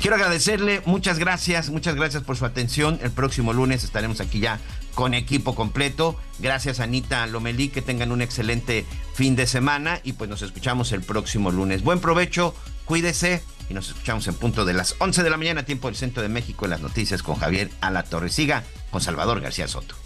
Quiero 0.00 0.16
agradecerle, 0.16 0.82
muchas 0.84 1.18
gracias, 1.18 1.70
muchas 1.70 1.94
gracias 1.94 2.22
por 2.22 2.36
su 2.36 2.44
atención. 2.44 2.98
El 3.02 3.10
próximo 3.10 3.52
lunes 3.52 3.82
estaremos 3.82 4.20
aquí 4.20 4.40
ya 4.40 4.60
con 4.94 5.14
equipo 5.14 5.54
completo. 5.54 6.18
Gracias 6.38 6.80
Anita 6.80 7.26
Lomelí, 7.26 7.68
que 7.68 7.82
tengan 7.82 8.12
un 8.12 8.22
excelente 8.22 8.84
fin 9.14 9.36
de 9.36 9.46
semana 9.46 10.00
y 10.04 10.12
pues 10.12 10.28
nos 10.28 10.42
escuchamos 10.42 10.92
el 10.92 11.02
próximo 11.02 11.50
lunes. 11.50 11.82
Buen 11.82 12.00
provecho, 12.00 12.54
cuídese 12.84 13.42
y 13.68 13.74
nos 13.74 13.88
escuchamos 13.88 14.28
en 14.28 14.34
punto 14.34 14.64
de 14.64 14.74
las 14.74 14.96
11 14.98 15.22
de 15.22 15.30
la 15.30 15.38
mañana, 15.38 15.64
tiempo 15.64 15.88
del 15.88 15.96
centro 15.96 16.22
de 16.22 16.28
México, 16.28 16.66
en 16.66 16.72
las 16.72 16.80
noticias 16.82 17.22
con 17.22 17.36
Javier 17.36 17.70
Alatorre. 17.80 18.28
Siga 18.28 18.64
con 18.90 19.00
Salvador 19.00 19.40
García 19.40 19.66
Soto. 19.66 20.05